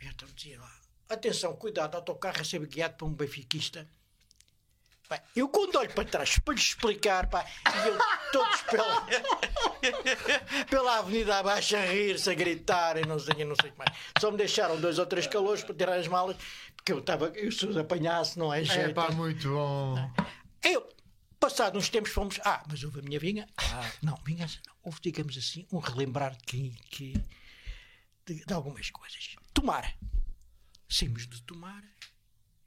Então 0.00 0.28
dizia 0.32 0.60
lá, 0.60 0.80
atenção, 1.08 1.56
cuidado, 1.56 1.96
autocarro 1.96 2.40
a 2.40 2.44
ser 2.44 2.64
guiado 2.68 2.96
por 2.96 3.06
um 3.06 3.14
benfiquista. 3.14 3.90
Pá, 5.10 5.20
eu 5.34 5.48
quando 5.48 5.74
olho 5.74 5.92
para 5.92 6.04
trás 6.04 6.38
para 6.38 6.54
lhes 6.54 6.62
explicar, 6.66 7.28
pá, 7.28 7.44
e 7.66 7.88
eu 7.88 7.98
todos 8.30 8.62
pela, 8.62 9.06
pela 10.70 10.98
avenida 10.98 11.36
abaixo 11.38 11.76
a 11.76 11.80
rir-se, 11.84 12.30
a 12.30 12.34
gritar 12.34 12.96
e 12.96 13.04
não 13.04 13.18
sei, 13.18 13.44
não 13.44 13.56
sei 13.60 13.70
o 13.70 13.72
que 13.72 13.78
mais. 13.78 13.90
Só 14.20 14.30
me 14.30 14.36
deixaram 14.36 14.80
dois 14.80 15.00
ou 15.00 15.06
três 15.06 15.26
calores 15.26 15.64
para 15.64 15.74
tirar 15.74 15.94
as 15.98 16.06
malas, 16.06 16.36
porque 16.76 16.92
eu 16.92 17.00
estava, 17.00 17.26
eu 17.30 17.50
se 17.50 17.66
os 17.66 17.76
apanhasse, 17.76 18.38
não 18.38 18.54
é 18.54 18.60
É 18.60 18.64
jeito. 18.64 18.94
pá, 18.94 19.10
muito 19.10 19.48
bom. 19.48 19.96
Eu, 20.62 20.88
passado 21.40 21.76
uns 21.76 21.88
tempos, 21.88 22.12
fomos. 22.12 22.38
Ah, 22.44 22.62
mas 22.70 22.84
houve 22.84 23.00
a 23.00 23.02
minha 23.02 23.18
vinha. 23.18 23.48
Ah, 23.56 23.90
não, 24.00 24.14
vingança 24.24 24.60
não. 24.64 24.74
Houve, 24.84 25.00
digamos 25.02 25.36
assim, 25.36 25.66
um 25.72 25.78
relembrar 25.80 26.36
que, 26.46 26.70
que, 26.88 27.14
de, 28.24 28.44
de 28.44 28.54
algumas 28.54 28.88
coisas. 28.90 29.34
Tomar. 29.52 29.92
Saímos 30.88 31.26
de 31.26 31.42
tomar. 31.42 31.82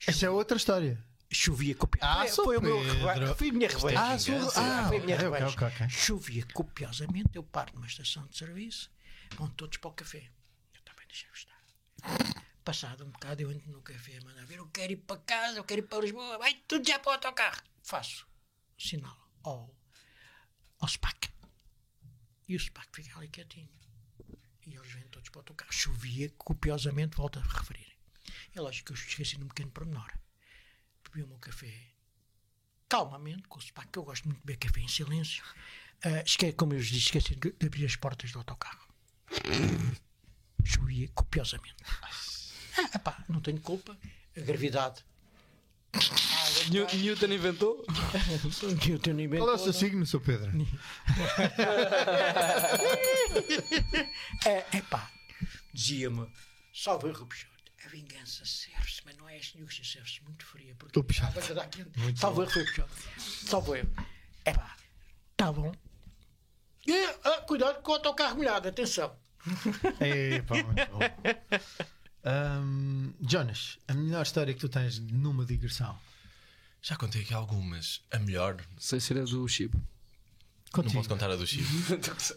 Essa 0.06 0.26
é 0.26 0.30
outra 0.30 0.58
história. 0.58 1.02
Chovia 1.34 1.76
copiosamente. 1.76 2.30
Ah, 2.32 2.34
sou 2.34 2.46
foi 2.46 2.58
o 2.58 2.62
meu 2.62 3.36
Foi 3.36 3.50
a 3.50 3.54
minha 3.54 3.68
revanche. 3.68 3.98
Ah, 3.98 4.14
ah, 4.14 4.88
foi 4.88 4.98
a 4.98 5.02
minha 5.02 5.16
ok, 5.16 5.28
ok, 5.28 5.40
revanche. 5.40 5.56
ok, 5.56 5.68
ok. 5.68 5.90
Chovia 5.90 6.46
copiosamente. 6.54 7.30
Eu 7.34 7.44
paro 7.44 7.74
numa 7.74 7.88
estação 7.88 8.26
de 8.28 8.38
serviço. 8.38 8.92
Vão 9.36 9.50
todos 9.50 9.78
para 9.78 9.90
o 9.90 9.94
café. 9.94 10.30
Eu 10.74 10.82
também 10.84 11.08
deixei-vos 11.08 11.40
estar. 11.40 11.60
Passado 12.64 13.04
um 13.04 13.10
bocado, 13.10 13.42
eu 13.42 13.52
entro 13.52 13.72
no 13.72 13.82
café, 13.82 14.20
mando 14.22 14.40
a 14.40 14.46
ver. 14.46 14.60
Eu 14.60 14.68
quero 14.68 14.94
ir 14.94 14.98
para 14.98 15.18
casa, 15.22 15.58
eu 15.58 15.64
quero 15.64 15.82
ir 15.82 15.88
para 15.88 16.02
Lisboa. 16.02 16.38
Vai 16.38 16.54
tudo 16.68 16.88
já 16.88 17.00
para 17.00 17.10
o 17.10 17.14
autocarro. 17.14 17.62
Faço 17.82 18.28
sinal 18.78 19.18
ao, 19.44 19.76
ao 20.80 20.88
SPAC. 20.88 21.30
E 22.48 22.56
o 22.56 22.60
SPAC 22.60 22.90
fica 22.94 23.18
ali 23.18 23.28
quietinho. 23.28 23.70
E 24.66 24.76
eles 24.76 24.92
vêm 24.92 25.04
todos 25.08 25.30
para 25.30 25.40
o 25.40 25.42
autocarro. 25.42 25.74
Chovia 25.74 26.30
copiosamente, 26.38 27.18
volto 27.18 27.40
a 27.40 27.42
referir. 27.42 27.92
É 28.56 28.62
lógico 28.62 28.88
que 28.88 28.92
eu 28.94 28.96
esqueci 28.96 29.38
de 29.38 29.44
um 29.44 29.48
pequeno 29.48 29.72
pormenor. 29.72 30.12
Bebi 31.14 31.24
o 31.26 31.28
meu 31.28 31.38
café 31.38 31.72
calmamente, 32.90 33.48
com 33.48 33.58
o 33.58 33.62
SPAC, 33.62 33.88
que 33.92 34.00
eu 34.00 34.04
gosto 34.04 34.26
muito 34.26 34.40
de 34.40 34.46
beber 34.46 34.58
café 34.58 34.80
em 34.82 34.88
silêncio. 34.88 35.44
Esque, 36.26 36.52
como 36.54 36.74
eu 36.74 36.78
vos 36.80 36.88
disse, 36.88 37.06
esqueci 37.06 37.36
de, 37.36 37.52
de 37.52 37.66
abrir 37.66 37.86
as 37.86 37.96
portas 37.96 38.32
do 38.32 38.40
autocarro. 38.40 38.88
Chovia 40.64 41.08
copiosamente. 41.16 41.76
Ah, 42.78 42.90
epá, 42.96 43.24
não 43.30 43.40
tenho 43.42 43.60
culpa. 43.62 43.98
A 44.38 44.40
gravidade. 44.42 45.04
New- 46.70 46.88
Newton 46.96 47.26
inventou? 47.28 47.86
Newton 48.86 49.12
inventou, 49.12 49.46
Qual 49.48 49.52
é 49.52 49.54
o 49.56 49.58
seu 49.58 49.68
não? 49.68 49.74
signo, 49.74 50.06
seu 50.06 50.20
Pedro? 50.22 50.52
É, 54.46 54.78
epá, 54.78 55.10
dizia-me, 55.74 56.28
salve 56.74 57.04
Peixoto, 57.14 57.28
a 57.86 57.90
vingança 57.90 58.46
serve-se, 58.46 59.02
mas 59.06 59.16
não 59.18 59.28
é 59.30 59.38
esta 59.38 59.58
Nilce, 59.58 59.84
serve-se 59.84 60.24
muito 60.24 60.46
fria, 60.46 60.74
porque 60.78 60.98
O 61.00 61.04
Peixoto. 61.04 61.40
a. 61.40 61.42
Salve 62.16 62.42
erro, 62.42 62.52
foi 62.52 62.62
o 62.64 62.66
Peixoto. 62.66 62.92
Salve 63.20 63.80
erro. 63.80 63.90
Epá, 64.46 64.76
tá 65.38 65.52
bom. 65.52 65.72
E, 66.86 66.94
ah, 67.24 67.42
cuidado 67.48 67.82
com 67.82 67.92
o 67.92 67.96
autocarro 67.96 68.36
molhado, 68.38 68.68
atenção. 68.68 69.16
É, 70.00 70.42
pá, 70.42 70.56
muito 70.64 70.88
bom. 70.92 71.00
Ahm, 72.26 73.12
Jonas, 73.22 73.78
a 73.88 73.94
melhor 73.94 74.24
história 74.24 74.54
que 74.54 74.60
tu 74.60 74.70
tens 74.70 75.00
numa 75.00 75.46
digressão. 75.46 75.98
Já 76.82 76.96
contei 76.96 77.22
aqui 77.22 77.34
algumas. 77.34 78.02
A 78.12 78.20
melhor. 78.20 78.58
Sei 78.78 79.00
se 79.00 79.14
era 79.14 79.24
do 79.26 79.48
Chibo. 79.48 79.78
Não 79.78 79.86
Contigo. 80.84 80.94
posso 80.96 81.10
contar 81.10 81.30
a 81.30 81.36
do 81.36 81.46
Chico. 81.46 81.70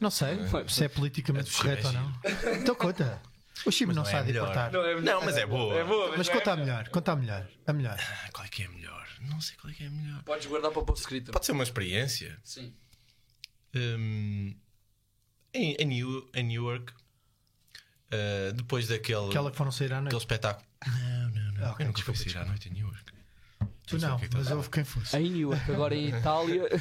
Não 0.01 0.11
sei 0.11 0.37
se 0.69 0.85
é 0.85 0.89
politicamente 0.89 1.49
A 1.49 1.53
Chico 1.53 1.63
correto 1.65 1.87
é 1.87 1.91
ou 1.91 1.93
não. 1.95 2.21
Então 2.61 2.75
conta. 2.75 3.23
O 3.65 3.71
Chimo 3.73 3.93
não 3.93 4.03
não 4.03 4.09
é 4.09 4.13
sabe 4.13 4.23
a 4.25 4.27
melhor. 4.27 4.43
importar. 4.51 4.73
Não, 5.03 5.25
mas 5.25 5.37
é 5.37 5.47
boa. 5.47 6.15
Mas 6.17 6.29
conta 6.29 6.53
a 6.53 6.57
melhor, 6.57 6.89
conta 6.91 7.13
a 7.13 7.17
melhor. 7.17 7.49
A 7.67 7.73
melhor. 7.73 7.97
Ah, 7.99 8.29
qual 8.33 8.45
é 8.45 8.49
que 8.49 8.63
é 8.63 8.67
a 8.67 8.71
melhor? 8.71 9.07
Não 9.23 9.41
sei 9.41 9.57
qual 9.57 9.71
é 9.73 9.75
que 9.75 9.85
é 9.85 9.87
a 9.87 9.91
melhor. 9.91 10.23
Podes 10.25 10.47
guardar 10.47 10.71
para 10.71 10.81
o 10.81 10.85
post 10.85 11.01
escrito. 11.03 11.33
Pode 11.33 11.47
ser 11.47 11.53
uma 11.53 11.63
experiência. 11.65 12.39
Sim. 12.45 12.75
Hum, 13.75 14.55
em, 15.55 15.75
em, 15.79 15.85
New, 15.87 16.31
em 16.35 16.43
Newark, 16.45 16.93
uh, 16.93 18.53
depois 18.55 18.89
daquele 18.89 19.29
Aquela 19.29 19.51
que 19.51 19.57
foram 19.57 19.73
sair 19.73 19.93
à 19.93 19.97
aquele 19.99 20.11
noite. 20.13 20.23
espetáculo. 20.23 20.67
Não, 20.87 21.31
não, 21.31 21.53
não. 21.53 21.67
Ah, 21.67 21.73
ok, 21.73 21.85
eu 21.85 21.89
nunca 21.89 22.03
fui 22.03 22.13
desculpa, 22.15 22.31
sair 22.39 22.43
à 22.43 22.45
noite 22.47 22.69
em 22.69 22.73
Newark. 22.73 23.13
Tu 23.87 23.99
não, 23.99 24.17
o 24.17 24.19
que 24.19 24.29
que 24.29 24.37
mas 24.37 24.51
houve 24.51 24.69
quem 24.69 24.83
fosse. 24.85 25.17
Em 25.17 25.31
Newark, 25.31 25.71
agora 25.71 25.95
em 25.95 26.09
Itália. 26.09 26.65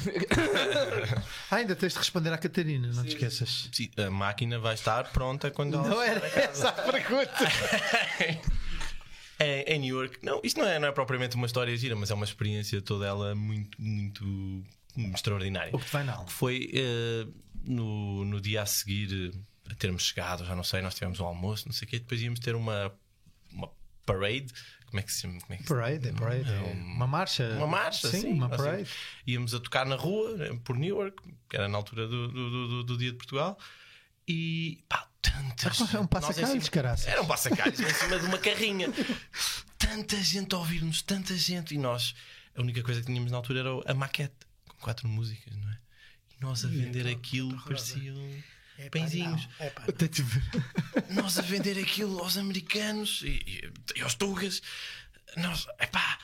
Ah, 1.48 1.56
ainda 1.56 1.76
tens 1.76 1.92
de 1.92 1.98
responder 2.00 2.32
à 2.32 2.38
Catarina, 2.38 2.88
não 2.88 3.04
te 3.04 3.10
esqueças. 3.10 3.68
Sim, 3.72 3.88
a 3.96 4.10
máquina 4.10 4.58
vai 4.58 4.74
estar 4.74 5.12
pronta 5.12 5.50
quando 5.50 5.78
ela 5.78 6.04
era 6.04 6.26
essa 6.26 6.68
a 6.68 6.72
pergunta. 6.72 7.32
É, 9.38 9.74
em 9.74 9.80
New 9.80 9.98
York. 9.98 10.18
Não, 10.22 10.40
isto 10.42 10.58
não 10.58 10.66
é, 10.66 10.78
não 10.78 10.88
é 10.88 10.92
propriamente 10.92 11.36
uma 11.36 11.46
história 11.46 11.76
gira, 11.76 11.94
mas 11.94 12.10
é 12.10 12.14
uma 12.14 12.24
experiência 12.24 12.80
toda 12.80 13.04
ela 13.06 13.34
muito, 13.34 13.78
muito 13.78 14.64
extraordinária. 15.14 15.76
O 15.76 15.78
que 15.78 15.92
vai 15.92 16.08
alma? 16.08 16.26
Foi 16.26 16.70
eh, 16.72 17.26
no, 17.62 18.24
no 18.24 18.40
dia 18.40 18.62
a 18.62 18.66
seguir 18.66 19.34
eh, 19.34 19.70
a 19.70 19.74
termos 19.74 20.04
chegado, 20.04 20.44
já 20.44 20.54
não 20.54 20.64
sei, 20.64 20.80
nós 20.80 20.94
tivemos 20.94 21.20
um 21.20 21.26
almoço, 21.26 21.66
não 21.66 21.72
sei 21.74 21.86
o 21.86 21.90
quê, 21.90 21.98
depois 21.98 22.20
íamos 22.22 22.40
ter 22.40 22.54
uma, 22.54 22.90
uma 23.52 23.70
parade. 24.06 24.46
Como 24.86 25.00
é 25.00 25.02
que 25.02 25.12
se 25.12 25.22
chama? 25.22 25.40
Como 25.40 25.52
é 25.52 25.56
que 25.56 25.62
se- 25.64 25.68
Parade, 25.68 26.08
é 26.08 26.12
parade. 26.12 26.50
é 26.52 26.60
uma 26.72 27.06
marcha. 27.06 27.48
Uma 27.56 27.66
marcha, 27.66 28.08
sim. 28.10 28.32
uma 28.34 28.48
Nós 28.48 28.56
parade. 28.56 28.88
Íamos 29.26 29.52
a 29.54 29.60
tocar 29.60 29.84
na 29.84 29.96
rua, 29.96 30.36
por 30.64 30.76
Newark, 30.78 31.16
que 31.48 31.56
era 31.56 31.68
na 31.68 31.76
altura 31.76 32.06
do, 32.06 32.28
do, 32.28 32.50
do- 32.50 32.84
do 32.84 32.98
Dia 32.98 33.10
de 33.10 33.16
Portugal. 33.16 33.58
E 34.28 34.84
pá, 34.88 35.08
tantas. 35.22 35.94
É 35.94 36.00
um 36.00 36.06
passacalhos, 36.06 36.68
caraças. 36.68 37.06
Era 37.06 37.22
um 37.22 37.26
passacalhos 37.26 37.78
em 37.78 37.88
cima 37.94 38.18
de 38.18 38.26
uma 38.26 38.38
carrinha. 38.38 38.88
Tanta 39.78 40.16
gente 40.22 40.54
a 40.54 40.58
ouvir-nos, 40.58 41.02
tanta 41.02 41.36
gente. 41.36 41.74
E 41.74 41.78
nós, 41.78 42.14
a 42.56 42.60
única 42.60 42.82
coisa 42.82 43.00
que 43.00 43.06
tínhamos 43.06 43.30
na 43.30 43.36
altura 43.36 43.60
era 43.60 43.70
a 43.86 43.94
maquete, 43.94 44.34
com 44.66 44.76
quatro 44.78 45.06
músicas, 45.08 45.54
não 45.56 45.70
é? 45.70 45.78
E 46.36 46.40
nós 46.42 46.64
a 46.64 46.68
vender 46.68 47.06
aquilo 47.06 47.56
parecia 47.62 48.12
um- 48.14 48.42
Epá, 48.78 48.90
pãezinhos. 48.98 49.48
não, 49.58 49.66
epá, 49.66 49.84
nós 51.10 51.38
a 51.38 51.42
vender 51.42 51.78
aquilo 51.78 52.18
aos 52.20 52.36
americanos 52.36 53.22
e, 53.22 53.28
e- 53.46 53.72
e 53.96 54.02
aos 54.02 54.14
tugas. 54.14 54.60
Nós, 55.36 55.66
epá, 55.80 56.18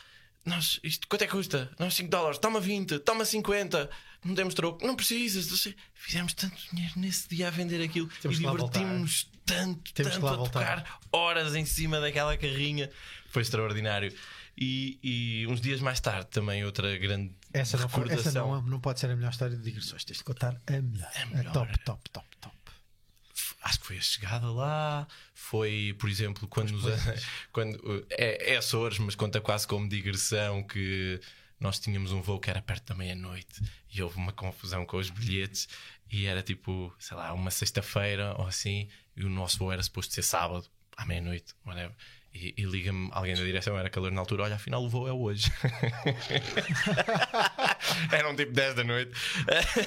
nós, 0.45 0.81
isto 0.83 1.07
quanto 1.09 1.23
é 1.23 1.27
que 1.27 1.33
custa? 1.33 1.71
Nós 1.79 1.95
5 1.95 2.11
dólares, 2.11 2.39
toma 2.39 2.61
20, 2.61 2.99
toma 3.01 3.25
50, 3.25 3.91
não 4.25 4.35
temos 4.35 4.55
troco, 4.55 4.87
não 4.87 4.95
precisas. 4.97 5.75
Fizemos 5.95 6.33
tanto 6.35 6.57
dinheiro 6.73 6.93
nesse 6.97 7.29
dia 7.29 7.49
a 7.49 7.51
vender 7.51 7.83
aquilo 7.83 8.09
Temos 8.21 8.39
e 8.39 8.41
divertimos-nos 8.41 9.31
tanto, 9.45 9.93
Temos 9.93 10.13
tanto 10.15 10.27
a 10.29 10.37
voltar. 10.37 10.83
tocar 10.83 11.01
horas 11.13 11.55
em 11.55 11.65
cima 11.65 12.01
daquela 12.01 12.37
carrinha. 12.37 12.91
Foi 13.29 13.43
extraordinário. 13.43 14.13
E, 14.57 14.99
e 15.03 15.47
uns 15.49 15.61
dias 15.63 15.81
mais 15.81 15.99
tarde 15.99 16.29
também 16.31 16.63
outra 16.65 16.97
grande 16.99 17.33
Essa 17.55 17.79
não, 17.79 17.87
recordação. 17.87 18.21
essa 18.21 18.39
não, 18.41 18.63
não 18.63 18.81
pode 18.81 19.01
ser 19.01 19.11
a 19.11 19.17
melhor 19.17 19.31
história 19.31 19.57
de 19.57 19.63
digressões. 19.63 20.05
Tens 20.05 20.19
de 20.19 20.25
contar 20.25 20.61
a 20.67 20.73
melhor. 20.73 21.11
A, 21.17 21.27
melhor. 21.27 21.53
top, 21.55 21.73
top, 21.79 22.11
top, 22.11 22.11
top. 22.11 22.27
Acho 23.63 23.81
que 23.81 23.87
foi 23.87 23.99
a 23.99 24.01
chegada 24.01 24.51
lá. 24.51 25.07
Foi, 25.35 25.95
por 25.99 26.09
exemplo, 26.09 26.47
quando, 26.49 26.73
nos, 26.73 26.85
quando 27.53 28.07
é, 28.11 28.53
é 28.53 28.57
Açores, 28.57 28.99
mas 28.99 29.15
conta 29.15 29.41
quase 29.41 29.67
como 29.67 29.89
digressão 29.89 30.63
que 30.63 31.21
nós 31.61 31.79
tínhamos 31.79 32.13
um 32.13 32.21
voo 32.21 32.41
que 32.41 32.51
era 32.51 32.61
perto 32.61 32.89
da 32.89 32.95
meia-noite 32.95 33.63
e 33.93 34.03
houve 34.03 34.17
uma 34.17 34.33
confusão 34.33 34.85
com 34.85 34.97
os 34.97 35.11
bilhetes 35.11 35.69
e 36.11 36.27
era 36.27 36.43
tipo, 36.43 36.93
sei 36.99 37.17
lá, 37.17 37.33
uma 37.33 37.51
sexta-feira 37.51 38.35
ou 38.37 38.47
assim, 38.47 38.89
e 39.17 39.25
o 39.25 39.31
nosso 39.31 39.59
voo 39.59 39.73
era 39.73 39.83
suposto 39.83 40.13
ser 40.13 40.23
sábado, 40.23 40.67
à 40.97 41.07
meia-noite, 41.07 41.55
whatever. 41.65 41.95
E, 42.35 42.55
e 42.57 42.65
liga-me 42.65 43.11
alguém 43.13 43.35
da 43.35 43.43
direção, 43.43 43.79
era 43.79 43.91
calor 43.91 44.11
na 44.11 44.21
altura, 44.21 44.45
olha, 44.45 44.55
afinal 44.55 44.83
o 44.83 44.89
voo 44.89 45.07
é 45.07 45.13
hoje. 45.13 45.53
Eram 48.11 48.35
tipo 48.35 48.53
10 48.53 48.75
da 48.75 48.85
noite. 48.85 49.13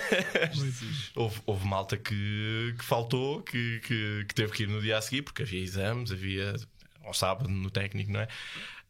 houve, 1.16 1.42
houve 1.46 1.68
malta 1.68 1.98
que, 1.98 2.76
que 2.78 2.84
faltou, 2.84 3.42
que, 3.42 3.80
que, 3.80 4.26
que 4.28 4.36
teve 4.36 4.52
que 4.52 4.64
ir 4.64 4.70
no 4.70 4.80
dia 4.80 4.98
a 4.98 5.02
seguir, 5.02 5.24
porque 5.24 5.42
havia 5.42 5.60
exames, 5.60 6.12
havia 6.12 6.56
ao 7.04 7.14
sábado 7.14 7.50
no 7.50 7.72
técnico, 7.72 8.12
não 8.12 8.22
é? 8.22 8.28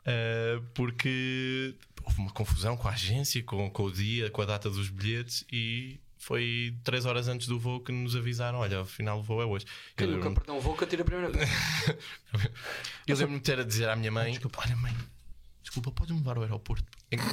Ah, 0.06 0.62
porque 0.74 1.74
houve 2.04 2.20
uma 2.20 2.32
confusão 2.32 2.78
com 2.78 2.88
a 2.88 2.92
agência, 2.92 3.42
com, 3.44 3.70
com 3.70 3.84
o 3.84 3.92
dia, 3.92 4.30
com 4.30 4.42
a 4.42 4.46
data 4.46 4.70
dos 4.70 4.90
bilhetes 4.90 5.46
e 5.52 6.00
foi 6.26 6.76
3 6.84 7.06
horas 7.06 7.28
antes 7.28 7.48
do 7.48 7.60
voo 7.60 7.80
que 7.80 7.92
nos 7.92 8.16
avisaram: 8.16 8.58
olha, 8.58 8.82
afinal 8.82 9.20
o 9.20 9.22
voo 9.22 9.44
é 9.44 9.46
hoje. 9.46 9.68
Quem 9.96 10.08
Eu 10.08 10.18
nunca 10.18 10.32
perdeu 10.32 10.56
um 10.56 10.60
voo 10.60 10.76
que 10.76 10.84
atira 10.84 11.04
a 11.04 11.06
primeira 11.06 11.32
vez? 11.32 11.48
eu 13.06 13.16
lembro-me 13.16 13.38
de 13.38 13.44
ter 13.44 13.60
a 13.60 13.64
dizer 13.64 13.88
à 13.88 13.96
minha 13.96 14.12
mãe: 14.12 14.36
Olha, 14.58 14.76
mãe, 14.76 14.96
desculpa, 15.62 15.92
podes-me 15.92 16.18
levar 16.18 16.38
ao 16.38 16.42
aeroporto? 16.42 16.84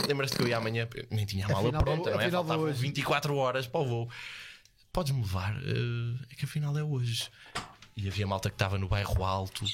Lembras-te 0.07 0.37
que 0.37 0.43
eu 0.43 0.49
ia 0.49 0.59
amanhã, 0.59 0.87
nem 1.11 1.25
tinha 1.25 1.47
a 1.47 1.49
mala 1.49 1.69
Afinal, 1.69 1.83
pronta, 1.83 2.11
não 2.11 2.21
é? 2.21 2.31
Faltavam 2.31 2.65
hoje. 2.67 2.83
24 2.83 3.35
horas 3.35 3.67
para 3.67 3.81
o 3.81 3.87
voo. 3.87 4.11
Podes-me 4.93 5.23
levar? 5.23 5.57
Eh, 5.57 6.27
é 6.31 6.35
que 6.35 6.45
afinal 6.45 6.77
é 6.77 6.85
hoje. 6.85 7.31
E 7.97 8.07
havia 8.07 8.27
malta 8.27 8.51
que 8.51 8.57
estava 8.57 8.77
no 8.77 8.89
bairro 8.89 9.25
alto, 9.25 9.65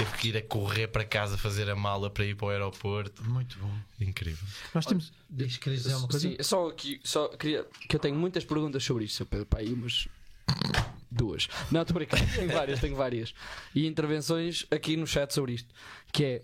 teve 0.00 0.16
que 0.16 0.28
ir 0.28 0.36
a 0.36 0.42
correr 0.42 0.88
para 0.88 1.04
casa 1.04 1.36
fazer 1.36 1.68
a 1.68 1.76
mala 1.76 2.08
para 2.08 2.24
ir 2.24 2.34
para 2.34 2.46
o 2.46 2.50
aeroporto. 2.50 3.22
Muito 3.24 3.58
bom. 3.58 3.70
Incrível. 4.00 4.46
Nós 4.74 4.86
temos. 4.86 5.12
Diz, 5.28 5.58
querias 5.58 5.82
dizer 5.82 5.94
uma 5.96 6.08
coisa? 6.08 6.28
Sim, 6.28 6.36
só 6.40 6.68
aqui, 6.68 7.00
só 7.04 7.28
queria 7.28 7.66
que 7.88 7.94
eu 7.94 8.00
tenho 8.00 8.16
muitas 8.16 8.44
perguntas 8.44 8.82
sobre 8.82 9.04
isto, 9.04 9.16
Sr. 9.16 9.26
Pedro. 9.26 9.46
Pá, 9.46 9.58
aí 9.58 9.72
umas 9.72 10.08
duas. 11.10 11.48
Não, 11.70 11.82
estou 11.82 11.94
brincando, 11.94 12.24
tenho 12.34 12.50
várias, 12.50 12.80
tenho 12.80 12.96
várias. 12.96 13.34
E 13.74 13.86
intervenções 13.86 14.66
aqui 14.70 14.96
no 14.96 15.06
chat 15.06 15.32
sobre 15.32 15.52
isto. 15.52 15.68
Que 16.12 16.24
é 16.24 16.42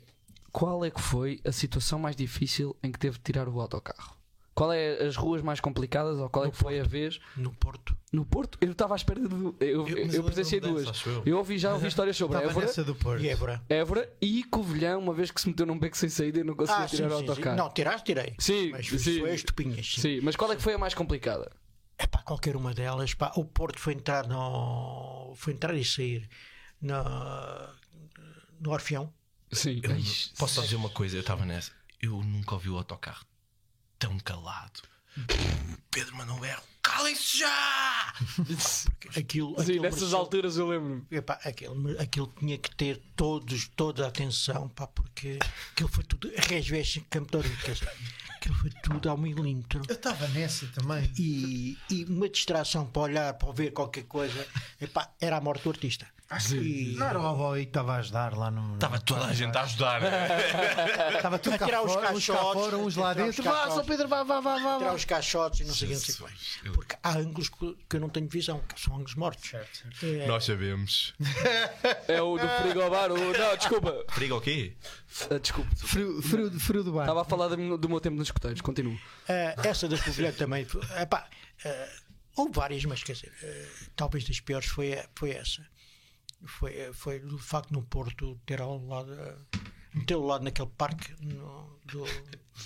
qual 0.52 0.84
é 0.84 0.90
que 0.90 1.00
foi 1.00 1.40
a 1.44 1.52
situação 1.52 1.98
mais 1.98 2.16
difícil 2.16 2.76
em 2.82 2.92
que 2.92 2.98
teve 2.98 3.16
de 3.18 3.24
tirar 3.24 3.48
o 3.48 3.60
autocarro? 3.60 4.15
Qual 4.56 4.72
é 4.72 5.04
as 5.04 5.16
ruas 5.16 5.42
mais 5.42 5.60
complicadas 5.60 6.18
ou 6.18 6.30
qual 6.30 6.46
é 6.46 6.50
que 6.50 6.56
foi 6.56 6.80
a 6.80 6.82
vez 6.82 7.20
No 7.36 7.52
Porto. 7.52 7.94
no 8.10 8.24
Porto? 8.24 8.56
Eu 8.58 8.72
estava 8.72 8.94
à 8.94 8.96
espera 8.96 9.20
de. 9.20 9.26
Eu, 9.26 9.54
eu, 9.60 9.86
eu 9.86 10.10
eu 10.14 10.24
presenciei 10.24 10.60
duas. 10.62 11.04
eu. 11.04 11.22
Eu 11.26 11.36
ouvi, 11.36 11.58
já 11.58 11.74
ouvi 11.74 11.88
histórias 11.88 12.16
sobre 12.16 12.38
Évora, 12.38 12.72
do 12.84 12.94
Porto. 12.94 13.22
E 13.22 13.28
Évora. 13.28 13.62
Évora 13.68 14.10
e 14.18 14.42
Covilhão, 14.44 14.98
uma 14.98 15.12
vez 15.12 15.30
que 15.30 15.42
se 15.42 15.48
meteu 15.48 15.66
num 15.66 15.78
beco 15.78 15.94
sem 15.94 16.08
saída 16.08 16.40
e 16.40 16.42
não 16.42 16.54
conseguia 16.56 16.84
Ah, 16.84 16.88
sim, 16.88 16.96
tirar 16.96 17.08
o 17.08 17.18
sim, 17.18 17.24
sim. 17.24 17.28
autocarro. 17.30 17.56
Não, 17.58 17.68
tiraste, 17.70 18.06
tirei. 18.06 18.34
Sim, 18.38 18.70
Mas 18.70 18.86
sim. 18.88 18.96
isso 18.96 19.26
é 19.26 19.34
estupinhas. 19.34 19.94
Sim. 19.94 20.00
Sim, 20.00 20.20
mas 20.22 20.34
qual 20.36 20.50
é 20.50 20.56
que 20.56 20.62
foi 20.62 20.72
a 20.72 20.78
mais 20.78 20.94
complicada? 20.94 21.52
É 21.98 22.06
pá, 22.06 22.22
qualquer 22.22 22.56
uma 22.56 22.72
delas. 22.72 23.12
Pá, 23.12 23.32
o 23.36 23.44
Porto 23.44 23.78
foi 23.78 23.92
entrar 23.92 24.26
no. 24.26 25.34
Foi 25.36 25.52
entrar 25.52 25.74
e 25.74 25.84
sair 25.84 26.26
na, 26.80 27.74
no 28.58 28.70
Orfeão. 28.70 29.12
Sim. 29.52 29.82
Eu 29.82 29.90
posso 30.38 30.54
só 30.54 30.62
dizer 30.62 30.76
uma 30.76 30.88
coisa, 30.90 31.14
eu 31.14 31.20
estava 31.20 31.44
nessa. 31.44 31.72
Eu 32.00 32.12
nunca 32.22 32.54
ouvi 32.54 32.70
o 32.70 32.76
autocarro 32.78 33.26
tão 33.98 34.18
calado. 34.18 34.82
Pedro 35.90 36.14
mandou 36.16 36.36
um 36.36 36.40
berro. 36.40 36.62
Calem-se 36.82 37.39
já! 37.39 38.12
Aquilo, 39.16 39.55
Sim, 39.56 39.62
aquilo 39.62 39.82
nessas 39.82 40.01
mereceu- 40.01 40.18
alturas 40.18 40.56
eu 40.56 40.68
lembro-me. 40.68 41.05
Epá, 41.10 41.35
aquilo, 41.44 42.01
aquilo 42.01 42.32
tinha 42.39 42.56
que 42.59 42.74
ter 42.77 43.02
todos, 43.16 43.68
toda 43.74 44.05
a 44.05 44.09
atenção, 44.09 44.68
pá, 44.68 44.86
porque 44.86 45.39
aquilo 45.73 45.89
foi 45.89 46.05
tudo. 46.05 46.31
Resveste 46.36 47.01
dizer, 47.10 47.89
aquilo 48.36 48.55
foi 48.56 48.70
tudo 48.82 49.09
ao 49.10 49.16
milímetro. 49.16 49.82
Eu 49.89 49.94
estava 49.97 50.28
nessa 50.28 50.66
também. 50.68 51.10
E, 51.18 51.77
e 51.90 52.05
uma 52.05 52.28
distração 52.28 52.86
para 52.86 53.02
olhar, 53.02 53.35
para 53.35 53.52
ver 53.52 53.73
qualquer 53.73 54.05
coisa, 54.05 54.47
epá, 54.81 55.10
era 55.20 55.39
a 55.39 55.40
morte 55.40 55.64
do 55.64 55.70
artista. 55.70 56.06
E- 56.53 56.97
Não 56.98 57.07
era 57.07 57.20
o 57.20 57.27
avó 57.27 57.55
aí 57.55 57.62
que 57.65 57.70
estava 57.70 57.94
a 57.94 57.97
ajudar 57.98 58.36
lá 58.36 58.51
no. 58.51 58.74
Estava 58.74 58.98
toda 58.98 59.27
a 59.27 59.32
gente 59.32 59.57
a 59.57 59.62
ajudar. 59.62 60.01
Estava 61.15 61.39
tudo 61.39 61.55
A 61.55 61.59
tirar 61.59 61.82
os 61.82 61.94
caixotes, 61.97 62.73
uns 62.74 62.97
lá 62.97 63.11
a 63.11 63.15
tirar 63.15 63.28
os 63.28 63.36
dentro. 63.36 63.44
Vá, 63.44 63.51
caixotes. 63.53 63.74
São 63.74 63.85
Pedro, 63.85 64.09
vá, 64.09 64.23
vá, 64.24 64.40
vá, 64.40 64.59
vá. 64.59 64.78
tirar 64.78 64.94
os 64.94 65.05
caixotes 65.05 65.61
e 65.61 65.65
não 65.65 65.73
sei 65.74 65.94
o 65.94 66.01
que, 66.01 66.12
que. 66.12 66.70
Porque 66.70 66.97
há 67.01 67.16
ângulos 67.16 67.48
que, 67.48 67.77
que 67.89 67.97
eu 67.97 68.01
não 68.01 68.09
tenho 68.09 68.28
visão, 68.28 68.61
que 68.61 68.81
são 68.81 68.94
ângulos 68.94 69.15
mortos. 69.15 69.55
É, 69.55 70.27
Nós 70.27 70.44
sabemos. 70.44 71.15
É 72.09 72.20
o 72.20 72.36
do 72.36 72.48
frigobar. 72.48 73.12
O... 73.12 73.16
Não, 73.16 73.57
desculpa. 73.57 73.93
Perigo 74.15 74.36
o 74.36 74.40
quê? 74.40 74.74
Ah, 75.31 75.39
desculpa. 75.39 75.70
Frio, 75.77 76.23
frio, 76.23 76.61
frio 76.61 76.82
do 76.85 76.93
bar. 76.93 77.03
Estava 77.03 77.23
a 77.23 77.24
falar 77.24 77.48
do 77.48 77.89
meu, 77.89 78.01
tempo 78.01 78.16
nos 78.16 78.28
escuteiros. 78.28 78.61
Continuo. 78.61 78.98
Eh, 79.28 79.55
essa 79.65 79.89
da 79.89 79.98
Covilhã 79.98 80.32
também. 80.32 80.66
epá, 81.01 81.28
eh, 81.65 81.89
houve 82.36 82.53
várias, 82.53 82.85
mas 82.85 83.03
quer 83.03 83.12
dizer, 83.12 83.32
talvez 83.94 84.24
das 84.24 84.40
piores 84.40 84.69
foi, 84.69 84.98
foi 85.15 85.31
essa. 85.31 85.62
Foi, 86.44 86.76
eh, 86.76 86.92
foi 86.92 87.18
do 87.20 87.38
facto 87.38 87.72
no 87.72 87.82
Porto 87.82 88.38
ter 88.46 88.60
ao 88.60 88.78
lado. 88.86 89.16
meter 89.94 90.14
ao 90.14 90.20
lado 90.26 90.44
naquele 90.44 90.68
parque 90.76 91.14
no, 91.24 91.80
do. 91.84 92.04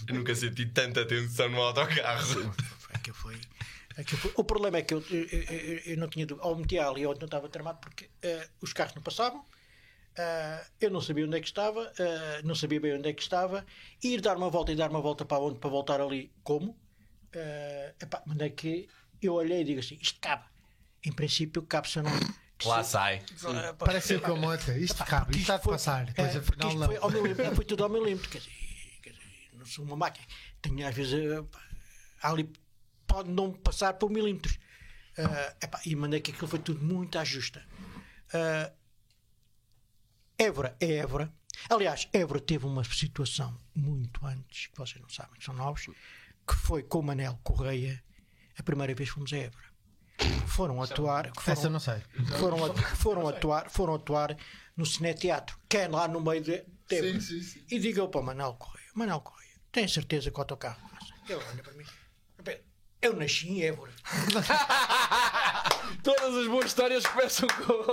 Eu 0.08 0.14
nunca 0.16 0.34
senti 0.34 0.66
tanta 0.66 1.06
tensão 1.06 1.48
no 1.48 1.60
autocarro. 1.62 2.52
Aquilo 2.92 3.14
foi, 3.16 3.40
aquilo 3.96 4.18
foi- 4.20 4.32
O 4.36 4.44
problema 4.44 4.78
é 4.78 4.82
que 4.82 4.94
eu, 4.94 5.02
eu, 5.10 5.24
eu- 5.24 5.78
eu 5.86 5.96
não 5.96 6.08
tinha 6.08 6.26
dúvida. 6.26 6.46
Ou 6.46 6.56
metia 6.56 6.86
ali 6.88 7.06
ou 7.06 7.14
não 7.16 7.24
estava 7.26 7.48
tramado 7.48 7.78
porque 7.80 8.10
eh, 8.22 8.48
os 8.60 8.72
carros 8.72 8.94
não 8.94 9.02
passavam. 9.02 9.44
eh, 10.16 10.66
eu 10.80 10.90
não 10.90 11.00
sabia 11.00 11.24
onde 11.24 11.36
é 11.36 11.40
que 11.40 11.46
estava, 11.46 11.92
eh, 11.98 12.42
não 12.42 12.54
sabia 12.54 12.80
bem 12.80 12.94
onde 12.96 13.08
é 13.08 13.12
que 13.12 13.22
estava, 13.22 13.64
ir 14.02 14.20
dar 14.20 14.36
uma 14.36 14.50
volta 14.50 14.72
e 14.72 14.76
dar 14.76 14.90
uma 14.90 15.00
volta 15.00 15.24
para 15.24 15.38
onde 15.42 15.58
para 15.60 15.70
voltar 15.70 16.00
ali 16.00 16.32
como? 16.42 16.76
Eh, 17.32 17.94
epá, 18.02 18.22
onde 18.28 18.44
é 18.44 18.50
que 18.50 18.88
eu 19.22 19.34
olhei 19.34 19.60
e 19.60 19.64
digo 19.64 19.80
assim, 19.80 19.96
isto 20.02 20.18
cabe. 20.20 20.44
Em 21.04 21.12
princípio 21.12 21.62
cabe 21.62 21.88
se 21.88 21.98
eu 22.00 22.02
não. 22.02 22.12
Lá 22.64 22.84
sai. 22.84 23.22
Parece 23.78 24.08
ser 24.08 24.20
com 24.20 24.32
a 24.32 24.36
moto. 24.36 24.70
Isto 24.72 25.04
cabe, 25.04 25.30
isto 25.32 25.40
está 25.42 25.56
de 25.56 25.62
foi- 25.64 25.72
passar. 25.74 26.04
Depois 26.06 26.34
é, 26.34 26.38
afinal 26.38 26.74
não. 26.74 26.86
foi, 26.86 26.96
ao 26.96 27.10
milímetro, 27.10 27.54
foi 27.56 27.64
tudo 27.64 27.84
ao 27.84 27.88
milímetro. 27.90 28.28
Quer 28.30 28.38
dizer, 28.38 28.50
quer 29.02 29.10
dizer, 29.10 29.24
não 29.54 29.66
sou 29.66 29.84
uma 29.84 29.96
máquina. 29.96 30.26
Tenho 30.60 30.86
às 30.86 30.94
vezes. 30.94 31.12
eh, 31.14 31.44
ali 32.22 32.52
pode 33.06 33.30
não 33.30 33.52
passar 33.52 33.94
por 33.94 34.10
milímetros. 34.10 34.58
Epá, 35.62 35.80
e 35.84 35.94
mandei 35.96 36.20
que 36.20 36.30
aquilo 36.30 36.48
foi 36.48 36.58
tudo 36.58 36.82
muito 36.84 37.18
à 37.18 37.24
justa. 37.24 37.64
Eh, 38.32 38.72
Évora 40.38 40.76
é 40.80 40.92
Évora. 40.96 41.32
Aliás, 41.68 42.08
Évora 42.12 42.40
teve 42.40 42.64
uma 42.64 42.82
situação 42.84 43.56
muito 43.74 44.24
antes, 44.24 44.68
que 44.68 44.78
vocês 44.78 45.00
não 45.00 45.08
sabem, 45.10 45.38
que 45.38 45.44
são 45.44 45.54
novos, 45.54 45.86
que 46.46 46.54
foi 46.56 46.82
com 46.82 47.00
o 47.00 47.02
Manel 47.02 47.38
Correia. 47.42 48.02
A 48.58 48.62
primeira 48.62 48.94
vez 48.94 49.08
fomos 49.10 49.32
a 49.32 49.36
Évora. 49.36 49.69
Foram 50.46 50.82
atuar. 50.82 51.30
Foram, 51.34 51.52
Essa 51.52 51.66
eu 51.66 51.70
não 51.70 51.80
sei. 51.80 52.02
foram, 52.38 52.64
atu- 52.64 52.82
foram 52.96 53.28
atuar, 53.28 53.70
foram 53.70 53.94
atuar 53.94 54.36
no 54.76 54.84
Cineteatro, 54.86 55.58
que 55.68 55.76
é 55.78 55.88
lá 55.88 56.06
no 56.08 56.20
meio 56.20 56.42
de, 56.42 56.62
de 56.88 56.96
Évora. 56.96 57.18
E 57.70 57.78
diga 57.78 58.06
para 58.08 58.20
o 58.20 58.24
Manel 58.24 58.54
Correia: 58.54 58.88
Manel 58.94 59.20
Correia, 59.20 59.54
tem 59.72 59.86
certeza 59.88 60.30
que 60.30 60.36
o 60.36 60.40
autocarro 60.40 60.80
passa? 60.90 61.14
Ele 61.28 61.34
olha 61.34 61.62
para 61.62 61.72
mim: 61.72 61.84
"Pedro, 62.44 62.64
Eu 63.02 63.14
nasci 63.16 63.48
em 63.48 63.62
Évora. 63.62 63.92
Todas 66.02 66.36
as 66.36 66.46
boas 66.46 66.66
histórias 66.66 67.06
começam 67.06 67.48
com. 67.48 67.86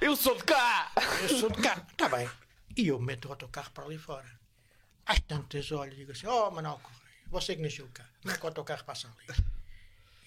Eu 0.00 0.16
sou 0.16 0.36
de 0.36 0.44
cá! 0.44 0.90
Eu 1.22 1.28
sou 1.38 1.50
de 1.50 1.60
cá. 1.62 1.84
Está 1.90 2.08
bem. 2.08 2.28
E 2.76 2.88
eu 2.88 2.98
meto 3.00 3.26
o 3.28 3.30
autocarro 3.32 3.70
para 3.72 3.84
ali 3.84 3.98
fora. 3.98 4.26
Às 5.06 5.20
tantas 5.20 5.70
olho 5.72 5.92
e 5.92 5.96
digo 5.96 6.12
assim: 6.12 6.26
Oh, 6.26 6.50
Manel 6.50 6.78
Correia, 6.82 7.00
você 7.28 7.56
que 7.56 7.62
nasceu 7.62 7.88
cá, 7.92 8.04
como 8.22 8.34
é 8.34 8.38
que 8.38 8.44
o 8.44 8.48
autocarro 8.48 8.84
passa 8.84 9.08
ali? 9.08 9.40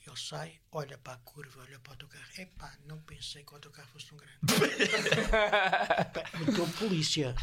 Ele 0.06 0.18
sai, 0.18 0.60
olha 0.72 0.98
para 0.98 1.14
a 1.14 1.18
curva, 1.18 1.62
olha 1.62 1.80
para 1.80 1.92
o 1.92 1.94
autocarro. 1.94 2.26
Epá, 2.38 2.74
não 2.86 3.00
pensei 3.02 3.44
que 3.44 3.52
o 3.52 3.56
autocarro 3.56 3.88
fosse 3.90 4.08
tão 4.08 4.18
grande. 4.18 4.34
Meteu 6.46 6.68
polícia. 6.80 7.36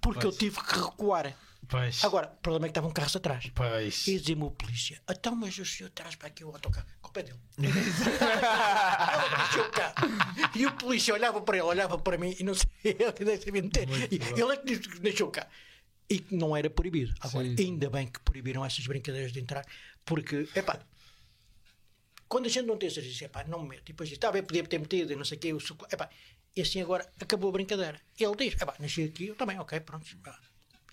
Porque 0.00 0.26
eu 0.26 0.32
tive 0.32 0.58
que 0.60 0.74
recuar. 0.78 1.36
Pois. 1.68 2.02
Agora, 2.04 2.26
o 2.28 2.36
problema 2.38 2.66
é 2.66 2.68
que 2.68 2.72
estavam 2.72 2.90
carros 2.90 3.14
atrás. 3.14 3.50
Pois. 3.54 4.06
E 4.08 4.18
dizia-me 4.18 4.42
o 4.44 4.50
polícia: 4.50 5.00
Então, 5.08 5.36
mas 5.36 5.56
o 5.58 5.64
senhor 5.64 5.90
traz 5.90 6.16
para 6.16 6.28
aqui 6.28 6.44
o 6.44 6.48
autocarro. 6.48 6.86
pé 7.12 7.22
dele. 7.22 7.38
Ele 7.58 7.72
deixou 7.72 9.66
o 9.66 9.70
carro. 9.70 9.94
E 10.54 10.66
o 10.66 10.72
polícia 10.72 11.14
olhava 11.14 11.40
para 11.40 11.56
ele, 11.58 11.66
olhava 11.66 11.98
para 11.98 12.18
mim 12.18 12.34
e 12.38 12.44
não 12.44 12.54
sabia, 12.54 12.72
ele 13.20 13.30
é 14.52 14.56
que 14.56 14.66
disse 14.66 14.88
que 14.88 14.98
deixou 15.00 15.28
o 15.28 15.30
carro. 15.30 15.48
E 16.10 16.20
que 16.20 16.34
não 16.34 16.56
era 16.56 16.70
proibido. 16.70 17.12
Agora, 17.20 17.44
Sim, 17.44 17.56
sim. 17.56 17.64
ainda 17.66 17.90
bem 17.90 18.06
que 18.06 18.18
proibiram 18.20 18.64
essas 18.64 18.86
brincadeiras 18.86 19.30
de 19.30 19.40
entrar, 19.40 19.62
porque, 20.08 20.48
epá, 20.54 20.80
quando 22.26 22.46
a 22.46 22.48
gente 22.48 22.64
não 22.64 22.78
tem 22.78 22.88
certeza, 22.88 23.26
epá, 23.26 23.44
não 23.44 23.62
me 23.62 23.68
mete. 23.68 23.90
E 23.90 23.92
depois 23.92 24.08
diz, 24.08 24.16
tá 24.16 24.32
bem, 24.32 24.42
podia 24.42 24.64
ter 24.64 24.78
metido 24.78 25.12
e 25.12 25.16
não 25.16 25.24
sei 25.24 25.36
o 25.36 25.40
quê. 25.40 25.48
Eu 25.48 25.60
sou... 25.60 25.76
epá, 25.92 26.08
e 26.56 26.62
assim 26.62 26.80
agora 26.80 27.12
acabou 27.20 27.50
a 27.50 27.52
brincadeira. 27.52 28.00
Ele 28.18 28.34
diz, 28.36 28.54
epá, 28.60 28.74
nasci 28.78 29.04
aqui, 29.04 29.26
eu 29.26 29.36
também, 29.36 29.58
ok, 29.58 29.78
pronto, 29.80 30.06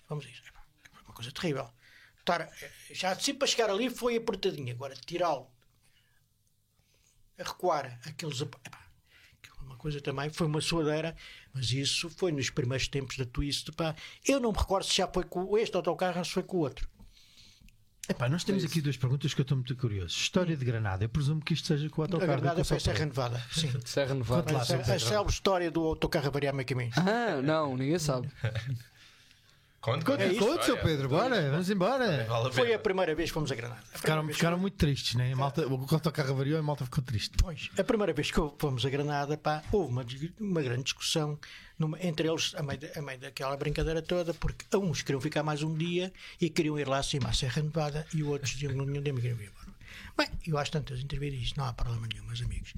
vamos 0.06 0.26
a 0.26 0.28
isso. 0.28 0.42
Epá, 0.46 0.62
uma 1.02 1.14
coisa 1.14 1.32
terrível. 1.32 1.72
Estar, 2.18 2.46
já 2.90 3.14
sempre 3.14 3.38
para 3.38 3.48
chegar 3.48 3.70
ali 3.70 3.88
foi 3.88 4.16
apertadinho. 4.16 4.74
Agora, 4.74 4.94
tirá-lo, 4.94 5.50
recuar, 7.38 7.98
aqueles. 8.04 8.38
Epá, 8.42 8.60
é 9.42 9.62
uma 9.62 9.78
coisa 9.78 9.98
também, 10.02 10.28
foi 10.28 10.46
uma 10.46 10.60
suadeira, 10.60 11.16
mas 11.54 11.70
isso 11.70 12.10
foi 12.10 12.32
nos 12.32 12.50
primeiros 12.50 12.86
tempos 12.86 13.16
da 13.16 13.24
Twist. 13.24 13.72
Pá. 13.72 13.96
Eu 14.26 14.40
não 14.40 14.52
me 14.52 14.58
recordo 14.58 14.84
se 14.84 14.94
já 14.94 15.08
foi 15.08 15.24
com 15.24 15.56
este 15.56 15.74
autocarro 15.74 16.18
ou 16.18 16.24
se 16.24 16.32
foi 16.32 16.42
com 16.42 16.58
o 16.58 16.60
outro. 16.60 16.95
Epá, 18.08 18.28
nós 18.28 18.44
temos 18.44 18.64
aqui 18.64 18.80
duas 18.80 18.96
perguntas 18.96 19.34
que 19.34 19.40
eu 19.40 19.42
estou 19.42 19.56
muito 19.56 19.74
curioso. 19.76 20.14
História 20.16 20.56
de 20.56 20.64
Granada. 20.64 21.04
Eu 21.04 21.08
presumo 21.08 21.40
que 21.40 21.54
isto 21.54 21.66
seja 21.66 21.88
com 21.88 22.02
o 22.02 22.04
A 22.04 22.06
autocarro. 22.06 22.32
Granada 22.32 22.56
com 22.56 22.62
o 22.62 22.64
foi 22.64 22.76
a 22.76 22.80
Serra. 22.80 23.04
Nevada. 23.04 23.42
Sim. 23.50 23.72
Serra 23.84 24.14
Nevada. 24.14 24.52
Lá, 24.52 24.64
São 24.64 24.78
a, 24.78 24.82
a 24.82 24.98
célebre 24.98 25.32
história 25.32 25.70
do 25.70 25.82
autocarro 25.82 26.26
a 26.26 26.30
variar 26.30 26.54
meio 26.54 26.66
caminho. 26.66 26.92
Ah, 26.96 27.40
não, 27.42 27.76
ninguém 27.76 27.98
sabe. 27.98 28.28
Conte, 29.86 30.04
Conte, 30.04 30.24
conte, 30.24 30.38
conte, 30.40 30.64
seu. 30.64 30.76
Pedro, 30.78 31.08
bora, 31.08 31.48
vamos 31.48 31.70
embora. 31.70 32.24
Vale 32.24 32.48
a 32.48 32.50
Foi 32.50 32.74
a 32.74 32.78
primeira 32.78 33.14
vez 33.14 33.30
que 33.30 33.34
fomos 33.34 33.52
a 33.52 33.54
Granada. 33.54 33.80
A 33.94 33.98
Ficaram, 33.98 34.26
ficaram 34.26 34.58
muito 34.58 34.74
tristes, 34.74 35.14
né? 35.14 35.32
A 35.32 35.36
malta, 35.36 35.64
o 35.64 35.74
autocarro 35.88 36.32
avariou 36.32 36.56
e 36.56 36.58
a 36.58 36.62
malta 36.62 36.84
ficou 36.84 37.04
triste. 37.04 37.36
Pois, 37.40 37.70
a 37.78 37.84
primeira 37.84 38.12
vez 38.12 38.32
que 38.32 38.40
fomos 38.58 38.84
a 38.84 38.90
Granada, 38.90 39.36
pá, 39.38 39.62
houve 39.70 39.92
uma, 39.92 40.04
uma 40.40 40.60
grande 40.60 40.82
discussão 40.82 41.38
numa- 41.78 42.00
entre 42.02 42.28
eles, 42.28 42.54
a 42.54 42.62
meio, 42.62 42.80
a 42.96 43.02
meio 43.02 43.18
daquela 43.18 43.56
brincadeira 43.56 44.02
toda, 44.02 44.32
porque 44.34 44.64
uns 44.76 45.02
queriam 45.02 45.20
ficar 45.20 45.42
mais 45.42 45.62
um 45.62 45.74
dia 45.76 46.12
e 46.40 46.48
queriam 46.50 46.78
ir 46.78 46.88
lá 46.88 46.98
acima 46.98 47.28
à 47.28 47.32
Serra 47.32 47.62
Nevada 47.62 48.06
e 48.14 48.22
outros 48.22 48.52
diziam 48.52 48.72
que 48.72 48.78
não 48.78 48.86
tinham 48.86 49.02
tempo 49.02 49.20
e 49.20 49.26
ir 49.26 49.32
embora. 49.32 49.76
Bem, 50.16 50.28
eu 50.46 50.58
às 50.58 50.70
tantas 50.70 50.98
isto, 51.00 51.58
não 51.58 51.66
há 51.66 51.72
problema 51.72 52.06
nenhum, 52.12 52.24
meus 52.26 52.40
amigos. 52.42 52.72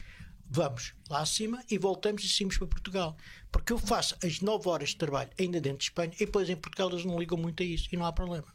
Vamos 0.50 0.94
lá 1.10 1.20
acima 1.20 1.62
e 1.70 1.76
voltamos 1.76 2.24
e 2.24 2.28
seguimos 2.28 2.56
para 2.56 2.66
Portugal. 2.66 3.16
Porque 3.52 3.72
eu 3.72 3.78
faço 3.78 4.16
as 4.24 4.40
9 4.40 4.68
horas 4.68 4.90
de 4.90 4.96
trabalho 4.96 5.30
ainda 5.38 5.60
dentro 5.60 5.78
de 5.78 5.84
Espanha 5.84 6.12
e 6.14 6.24
depois 6.24 6.48
em 6.48 6.56
Portugal 6.56 6.90
eles 6.90 7.04
não 7.04 7.18
ligam 7.18 7.36
muito 7.36 7.62
a 7.62 7.66
isso 7.66 7.88
e 7.92 7.96
não 7.96 8.06
há 8.06 8.12
problema. 8.12 8.46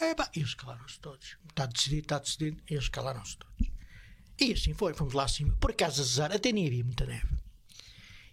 É, 0.00 0.10
e 0.10 0.40
eles 0.40 0.54
calaram-se 0.54 0.98
todos. 0.98 1.36
Está 1.48 1.66
decidido, 1.66 2.02
está 2.02 2.18
decidido. 2.18 2.60
Eles 2.68 2.88
calaram-se 2.88 3.36
todos. 3.38 3.70
E 4.40 4.52
assim 4.52 4.74
foi, 4.74 4.92
fomos 4.92 5.14
lá 5.14 5.24
acima. 5.24 5.56
Por 5.60 5.70
acaso, 5.70 6.02
azar, 6.02 6.32
até 6.32 6.50
nem 6.50 6.66
havia 6.66 6.84
muita 6.84 7.06
neve. 7.06 7.28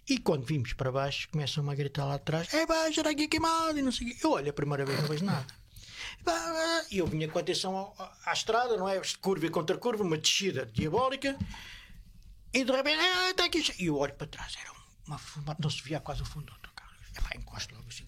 E 0.08 0.18
quando 0.18 0.44
vimos 0.44 0.72
para 0.72 0.90
baixo, 0.90 1.28
começam 1.30 1.68
a 1.70 1.74
gritar 1.74 2.04
lá 2.04 2.14
atrás: 2.14 2.52
É 2.52 2.66
já 2.92 3.00
está 3.02 3.10
aqui 3.10 3.28
queimado 3.28 3.78
e 3.78 3.82
não 3.82 3.92
sei 3.92 4.08
o 4.08 4.10
quê. 4.10 4.18
Eu 4.24 4.30
olho 4.32 4.50
a 4.50 4.52
primeira 4.52 4.84
vez, 4.84 5.00
não 5.00 5.08
vejo 5.08 5.24
nada. 5.24 5.46
E 6.90 6.98
eu 6.98 7.06
vinha 7.06 7.28
com 7.28 7.38
atenção 7.38 7.74
ao- 7.76 8.12
à 8.26 8.32
estrada, 8.32 8.76
não 8.76 8.88
é? 8.88 9.00
Curva 9.20 9.46
e 9.46 9.50
contra 9.50 9.76
curva, 9.78 10.02
uma 10.02 10.18
descida 10.18 10.66
diabólica. 10.66 11.36
E 12.52 12.64
de 12.64 12.72
repente, 12.72 12.98
ah, 13.00 13.30
está 13.30 13.44
aqui. 13.44 13.62
cheio." 13.62 13.78
E 13.80 13.86
eu 13.86 13.96
olho 13.96 14.14
para 14.14 14.26
trás, 14.26 14.56
era 14.60 14.70
uma 15.06 15.18
fumada, 15.18 15.58
não 15.62 15.70
se 15.70 15.82
via 15.82 16.00
quase 16.00 16.22
o 16.22 16.24
fundo 16.24 16.46
do 16.46 16.52
autocarro. 16.52 16.92
É 17.14 17.20
pá, 17.20 17.30
encosto 17.36 17.74
logo 17.74 17.86
assim. 17.88 18.04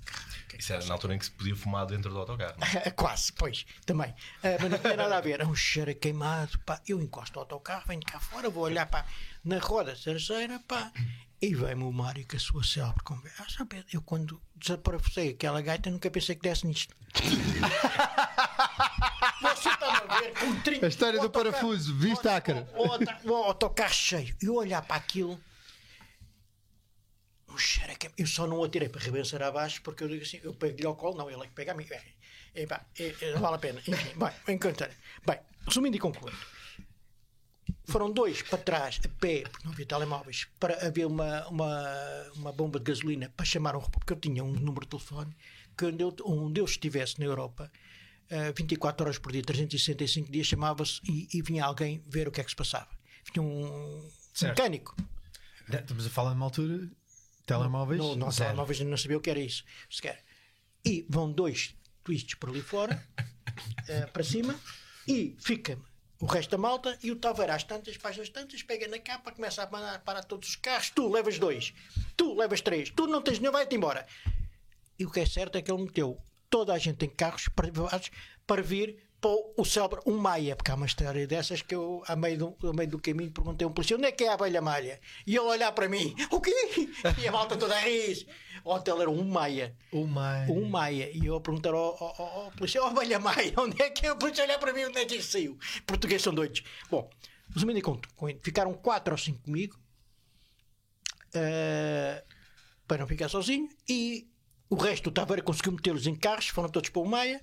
é 0.53 0.57
Isso 0.57 0.73
era 0.73 0.85
na 0.87 0.95
altura 0.95 1.15
em 1.15 1.19
que 1.19 1.25
se 1.25 1.31
podia 1.31 1.57
fumar 1.57 1.87
dentro 1.87 2.11
do 2.11 2.19
autocarro. 2.19 2.57
é? 2.85 2.91
Quase, 2.93 3.33
pois, 3.33 3.65
também. 3.87 4.15
Ah, 4.43 4.57
mas 4.61 4.71
não 4.71 4.79
tinha 4.79 4.97
nada 4.97 5.17
a 5.17 5.21
ver. 5.21 5.41
É 5.41 5.45
um 5.47 5.55
cheiro 5.55 5.91
a 5.91 5.95
queimado. 5.95 6.59
Pá. 6.61 6.81
Eu 6.87 7.01
encosto 7.01 7.39
o 7.39 7.41
autocarro, 7.43 7.85
venho 7.87 8.03
cá 8.03 8.21
fora, 8.21 8.49
vou 8.51 8.65
olhar 8.65 8.87
pá, 8.87 9.05
na 9.45 9.59
roda 9.59 9.97
traseira 9.97 10.61
pá, 10.69 10.93
e 11.51 11.55
vem-me 11.55 11.83
o 11.85 11.93
Mário 11.93 12.27
com 12.27 12.37
a 12.37 12.39
sua 12.41 12.65
célebre 12.65 13.03
conversa. 13.03 13.45
Ah, 13.61 13.67
eu 13.93 14.01
quando 14.03 14.41
desaparafusei 14.57 15.31
aquela 15.31 15.61
gaita 15.61 15.91
nunca 15.91 16.11
pensei 16.11 16.35
que 16.37 16.43
desse 16.43 16.67
nisto. 16.67 16.95
Você 19.43 19.69
está 19.69 19.99
a 19.99 20.21
ver 20.21 20.33
com 20.39 20.61
30 20.63 20.87
A 20.87 20.89
história 20.89 21.21
do 21.21 21.31
parafuso, 21.31 21.95
viste, 21.97 22.27
Acre? 22.29 22.65
o, 22.77 22.85
auto- 22.93 23.29
o 23.29 23.35
autocarro 23.35 23.93
cheio. 23.93 24.35
E 24.43 24.47
eu 24.47 24.55
olhar 24.55 24.83
para 24.83 24.97
aquilo. 24.97 25.39
O 27.49 27.59
cheiro 27.59 27.97
que 27.99 28.11
Eu 28.19 28.27
só 28.27 28.47
não 28.47 28.59
o 28.59 28.65
atirei 28.65 28.89
para 28.89 29.01
rebençar 29.01 29.43
abaixo 29.43 29.81
porque 29.83 30.03
eu 30.03 30.09
digo 30.09 30.23
assim: 30.23 30.41
eu 30.43 30.55
pego-lhe 30.55 30.87
ao 30.87 30.97
colo, 30.97 31.17
não, 31.17 31.31
ele 31.31 31.43
é 31.43 31.47
que 31.47 31.53
pega 31.53 31.73
a 31.73 31.75
mim. 31.75 31.87
É, 31.91 32.03
é, 32.55 32.63
é, 32.65 33.15
é, 33.21 33.33
não 33.35 33.41
vale 33.41 33.57
a 33.57 33.59
pena. 33.59 33.81
Enfim, 33.87 34.19
bem, 34.19 34.55
encantar. 34.55 34.91
Bem, 35.27 35.39
resumindo 35.67 35.97
e 35.97 36.01
concluindo. 36.01 36.39
Foram 37.87 38.11
dois 38.11 38.43
para 38.43 38.59
trás, 38.59 38.99
a 39.05 39.09
pé, 39.21 39.43
porque 39.43 39.65
não 39.65 39.73
havia 39.73 39.87
telemóveis, 39.87 40.47
para 40.59 40.87
haver 40.87 41.07
uma, 41.07 41.47
uma, 41.49 42.31
uma 42.35 42.53
bomba 42.53 42.79
de 42.79 42.85
gasolina 42.85 43.33
para 43.37 43.45
chamar 43.45 43.77
um 43.77 43.81
porque 43.81 44.13
eu 44.13 44.17
tinha 44.17 44.43
um 44.43 44.53
número 44.53 44.87
de 44.87 44.89
telefone 44.89 45.37
que 45.77 45.85
onde 45.87 46.03
eu, 46.03 46.17
onde 46.25 46.61
eu 46.61 46.65
estivesse 46.65 47.19
na 47.19 47.27
Europa, 47.27 47.71
eh, 48.31 48.53
24 48.53 49.05
horas 49.05 49.19
por 49.19 49.33
dia, 49.33 49.43
365 49.43 50.31
dias, 50.31 50.47
chamava-se 50.47 51.01
e, 51.09 51.29
e 51.33 51.43
vinha 51.43 51.65
alguém 51.65 52.03
ver 52.07 52.27
o 52.29 52.31
que 52.33 52.41
é 52.41 52.45
que 52.45 52.51
se 52.51 52.57
passava. 52.57 52.89
Vinha 53.33 53.45
um 53.45 54.11
Certo. 54.33 54.57
mecânico. 54.57 54.97
Estamos 55.69 56.07
a 56.07 56.11
falar 56.11 56.31
numa 56.35 56.47
altura. 56.47 56.89
Telemóveis. 57.47 58.01
Não, 58.01 58.17
não, 58.17 58.31
zero. 58.31 58.51
telemóveis 58.51 58.81
não 58.81 58.97
sabia 58.97 59.19
o 59.19 59.21
que 59.21 59.31
era 59.31 59.41
isso 59.41 59.65
sequer. 59.91 60.25
E 60.85 61.07
vão 61.09 61.31
dois 61.31 61.75
twists 62.03 62.35
por 62.35 62.49
ali 62.51 62.63
fora, 62.63 63.07
eh, 63.89 64.07
para 64.07 64.23
cima, 64.23 64.59
e 65.07 65.37
fica 65.39 65.79
o 66.25 66.27
resto 66.27 66.53
da 66.53 66.57
malta 66.57 66.99
e 67.03 67.11
o 67.11 67.17
Taveira 67.17 67.55
às 67.55 67.65
tantas, 67.65 67.99
páginas 67.99 68.31
tantas, 68.31 68.63
pega 68.63 68.89
na 68.89 68.99
capa, 68.99 69.31
começa 69.31 69.63
a 69.63 69.71
mandar 69.71 70.03
parar 70.05 70.25
todos 70.25 70.49
os 70.49 70.57
carros, 70.57 70.89
tu 70.89 71.07
levas 71.13 71.39
dois, 71.39 71.75
tu 72.17 72.35
levas 72.35 72.63
três, 72.63 72.89
tu 72.89 73.07
não 73.07 73.21
tens 73.21 73.39
nenhum, 73.39 73.53
vai-te 73.53 73.77
embora. 73.77 74.07
E 74.99 75.05
o 75.05 75.11
que 75.11 75.21
é 75.21 75.27
certo 75.27 75.59
é 75.59 75.61
que 75.61 75.71
ele 75.71 75.83
meteu 75.83 76.19
toda 76.49 76.73
a 76.73 76.79
gente 76.79 77.05
em 77.05 77.11
carros 77.11 77.49
privados 77.49 78.11
para 78.47 78.63
vir 78.63 79.04
o 79.29 79.65
célebre 79.65 80.01
um 80.07 80.17
Maia, 80.17 80.57
porque 80.57 80.71
há 80.71 80.75
uma 80.75 80.87
história 80.87 81.27
dessas 81.27 81.63
que 81.63 81.75
eu, 81.75 82.03
a 82.07 82.17
meio 82.17 82.39
do, 82.39 82.69
a 82.69 82.73
meio 82.73 82.89
do 82.89 82.99
caminho, 82.99 83.31
perguntei 83.31 83.65
a 83.65 83.69
um 83.69 83.73
policial 83.73 83.99
onde 83.99 84.09
é 84.09 84.13
que 84.13 84.25
é 84.25 84.29
a 84.29 84.35
abelha 84.35 84.61
malha? 84.61 85.01
E 85.27 85.37
ele 85.37 85.47
olhar 85.47 85.73
para 85.73 85.89
mim, 85.89 86.15
o 86.31 86.41
quê? 86.41 86.53
E 87.23 87.29
a 87.29 87.33
malta 87.33 87.57
toda 87.57 87.75
a 87.75 87.81
rir. 87.81 88.27
O 88.65 88.73
hotel 88.73 89.01
era 89.01 89.11
um 89.11 89.25
Maia. 89.25 89.77
Oh 89.93 90.07
my. 90.07 90.51
Um 90.51 90.69
Maia. 90.69 91.11
E 91.13 91.27
eu 91.27 91.37
a 91.37 91.41
perguntar 91.41 91.71
ao, 91.71 92.03
ao, 92.03 92.45
ao, 92.45 92.51
policial, 92.53 92.87
oh, 92.87 92.89
abelha 92.89 93.19
Maia, 93.19 93.53
onde 93.59 93.81
é 93.83 93.91
que 93.91 94.07
é? 94.07 94.13
O 94.13 94.17
policial 94.17 94.47
olhar 94.47 94.59
para 94.59 94.73
mim, 94.73 94.85
onde 94.85 94.99
é 94.99 95.05
que 95.05 95.17
isso 95.17 95.33
saiu? 95.33 95.59
Português 95.87 96.23
são 96.23 96.35
doidos. 96.35 96.63
Bom, 96.91 97.11
resumindo 97.53 97.79
e 97.79 97.83
conto, 97.83 98.09
ficaram 98.43 98.73
quatro 98.75 99.13
ou 99.13 99.19
cinco 99.19 99.43
comigo 99.43 99.79
eh, 101.35 102.23
para 102.87 102.99
não 102.99 103.07
ficar 103.07 103.29
sozinho 103.29 103.69
e 103.89 104.29
o 104.71 104.77
resto 104.77 105.11
do 105.11 105.15
Taveira 105.15 105.43
conseguiu 105.43 105.73
metê-los 105.73 106.07
em 106.07 106.15
carros, 106.15 106.49
foram 106.49 106.69
todos 106.69 106.91
para 106.91 107.03
o 107.03 107.07
Maia. 107.07 107.41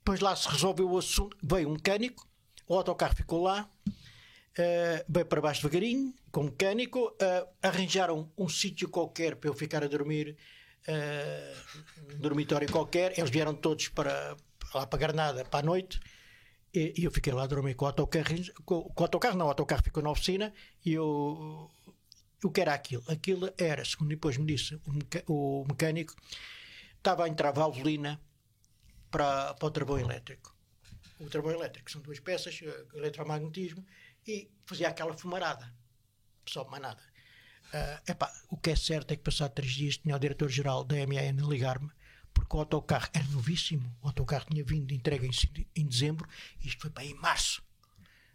Depois 0.00 0.20
lá 0.20 0.34
se 0.34 0.48
resolveu 0.48 0.90
o 0.90 0.98
assunto, 0.98 1.36
veio 1.42 1.68
um 1.68 1.72
mecânico, 1.72 2.26
o 2.66 2.74
autocarro 2.74 3.14
ficou 3.14 3.42
lá, 3.42 3.70
eh, 4.58 5.04
veio 5.08 5.26
para 5.26 5.40
baixo 5.40 5.62
devagarinho, 5.62 6.14
com 6.32 6.40
o 6.40 6.44
mecânico, 6.44 7.14
eh, 7.20 7.46
arranjaram 7.62 8.30
um 8.36 8.48
sítio 8.48 8.88
qualquer 8.88 9.36
para 9.36 9.50
eu 9.50 9.54
ficar 9.54 9.84
a 9.84 9.88
dormir, 9.88 10.36
eh, 10.86 11.54
um 12.14 12.18
dormitório 12.18 12.70
qualquer, 12.70 13.18
eles 13.18 13.30
vieram 13.30 13.54
todos 13.54 13.88
para 13.88 14.36
lá 14.74 14.86
para 14.86 14.98
Granada 14.98 15.44
para 15.44 15.60
a 15.60 15.62
noite. 15.62 16.00
E, 16.72 16.94
eu 16.98 17.10
fiquei 17.10 17.32
lá 17.32 17.42
a 17.44 17.46
dormir 17.46 17.74
com 17.74 17.84
o 17.84 17.88
autocarro, 17.88 18.36
com, 18.64 18.82
com 18.82 19.02
o 19.02 19.04
autocarro, 19.04 19.36
não, 19.36 19.46
o 19.46 19.48
autocarro 19.48 19.82
ficou 19.82 20.02
na 20.02 20.10
oficina 20.10 20.52
e 20.84 20.92
eu 20.92 21.68
o 22.42 22.50
que 22.50 22.60
era 22.60 22.72
aquilo? 22.72 23.02
Aquilo 23.06 23.52
era, 23.58 23.84
segundo 23.84 24.08
depois 24.08 24.38
me 24.38 24.46
disse 24.46 24.80
o 25.26 25.64
mecânico, 25.68 26.14
estava 26.96 27.24
a 27.24 27.28
entrar 27.28 27.52
valvolina 27.52 28.20
para, 29.10 29.54
para 29.54 29.66
o 29.66 29.70
travão 29.70 29.98
elétrico. 29.98 30.56
O 31.18 31.26
travão 31.28 31.52
elétrico 31.52 31.90
são 31.90 32.00
duas 32.00 32.18
peças, 32.20 32.58
eh, 32.62 32.84
eletromagnetismo, 32.94 33.84
e 34.26 34.50
fazia 34.64 34.88
aquela 34.88 35.12
fumarada. 35.16 35.72
Só 36.48 36.64
mais 36.64 36.82
nada. 36.82 37.02
Ah, 37.72 38.02
epá, 38.08 38.32
o 38.48 38.56
que 38.56 38.70
é 38.70 38.76
certo 38.76 39.12
é 39.12 39.16
que 39.16 39.22
passado 39.22 39.52
três 39.52 39.72
dias 39.72 39.96
tinha 39.98 40.16
o 40.16 40.18
diretor-geral 40.18 40.82
da 40.84 40.96
MAN 41.06 41.44
a 41.44 41.48
ligar-me 41.48 41.90
porque 42.32 42.56
o 42.56 42.60
autocarro 42.60 43.08
era 43.12 43.24
novíssimo. 43.28 43.94
O 44.02 44.06
autocarro 44.08 44.46
tinha 44.50 44.64
vindo 44.64 44.92
entregue 44.92 45.26
em, 45.26 45.66
em 45.76 45.86
dezembro 45.86 46.28
e 46.60 46.68
isto 46.68 46.80
foi 46.80 46.90
para 46.90 47.04
em 47.04 47.14
março 47.14 47.62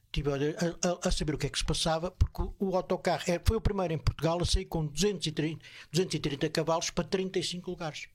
estive 0.07 0.29
a, 0.29 0.35
a- 0.35 1.07
a 1.09 1.11
saber 1.11 1.35
o 1.35 1.37
que 1.37 1.45
é 1.45 1.49
que 1.49 1.57
se 1.57 1.65
passava, 1.65 2.09
porque 2.09 2.41
o, 2.41 2.55
o 2.69 2.75
autocarro 2.77 3.23
é- 3.27 3.41
foi 3.45 3.57
o 3.57 3.61
primeiro 3.61 3.93
em 3.93 3.97
Portugal 3.97 4.41
a 4.41 4.45
sair 4.45 4.63
com 4.63 4.85
230, 4.85 5.61
230 5.91 6.49
cavalos 6.49 6.89
para 6.89 7.03
35 7.03 7.69
lugares. 7.71 8.07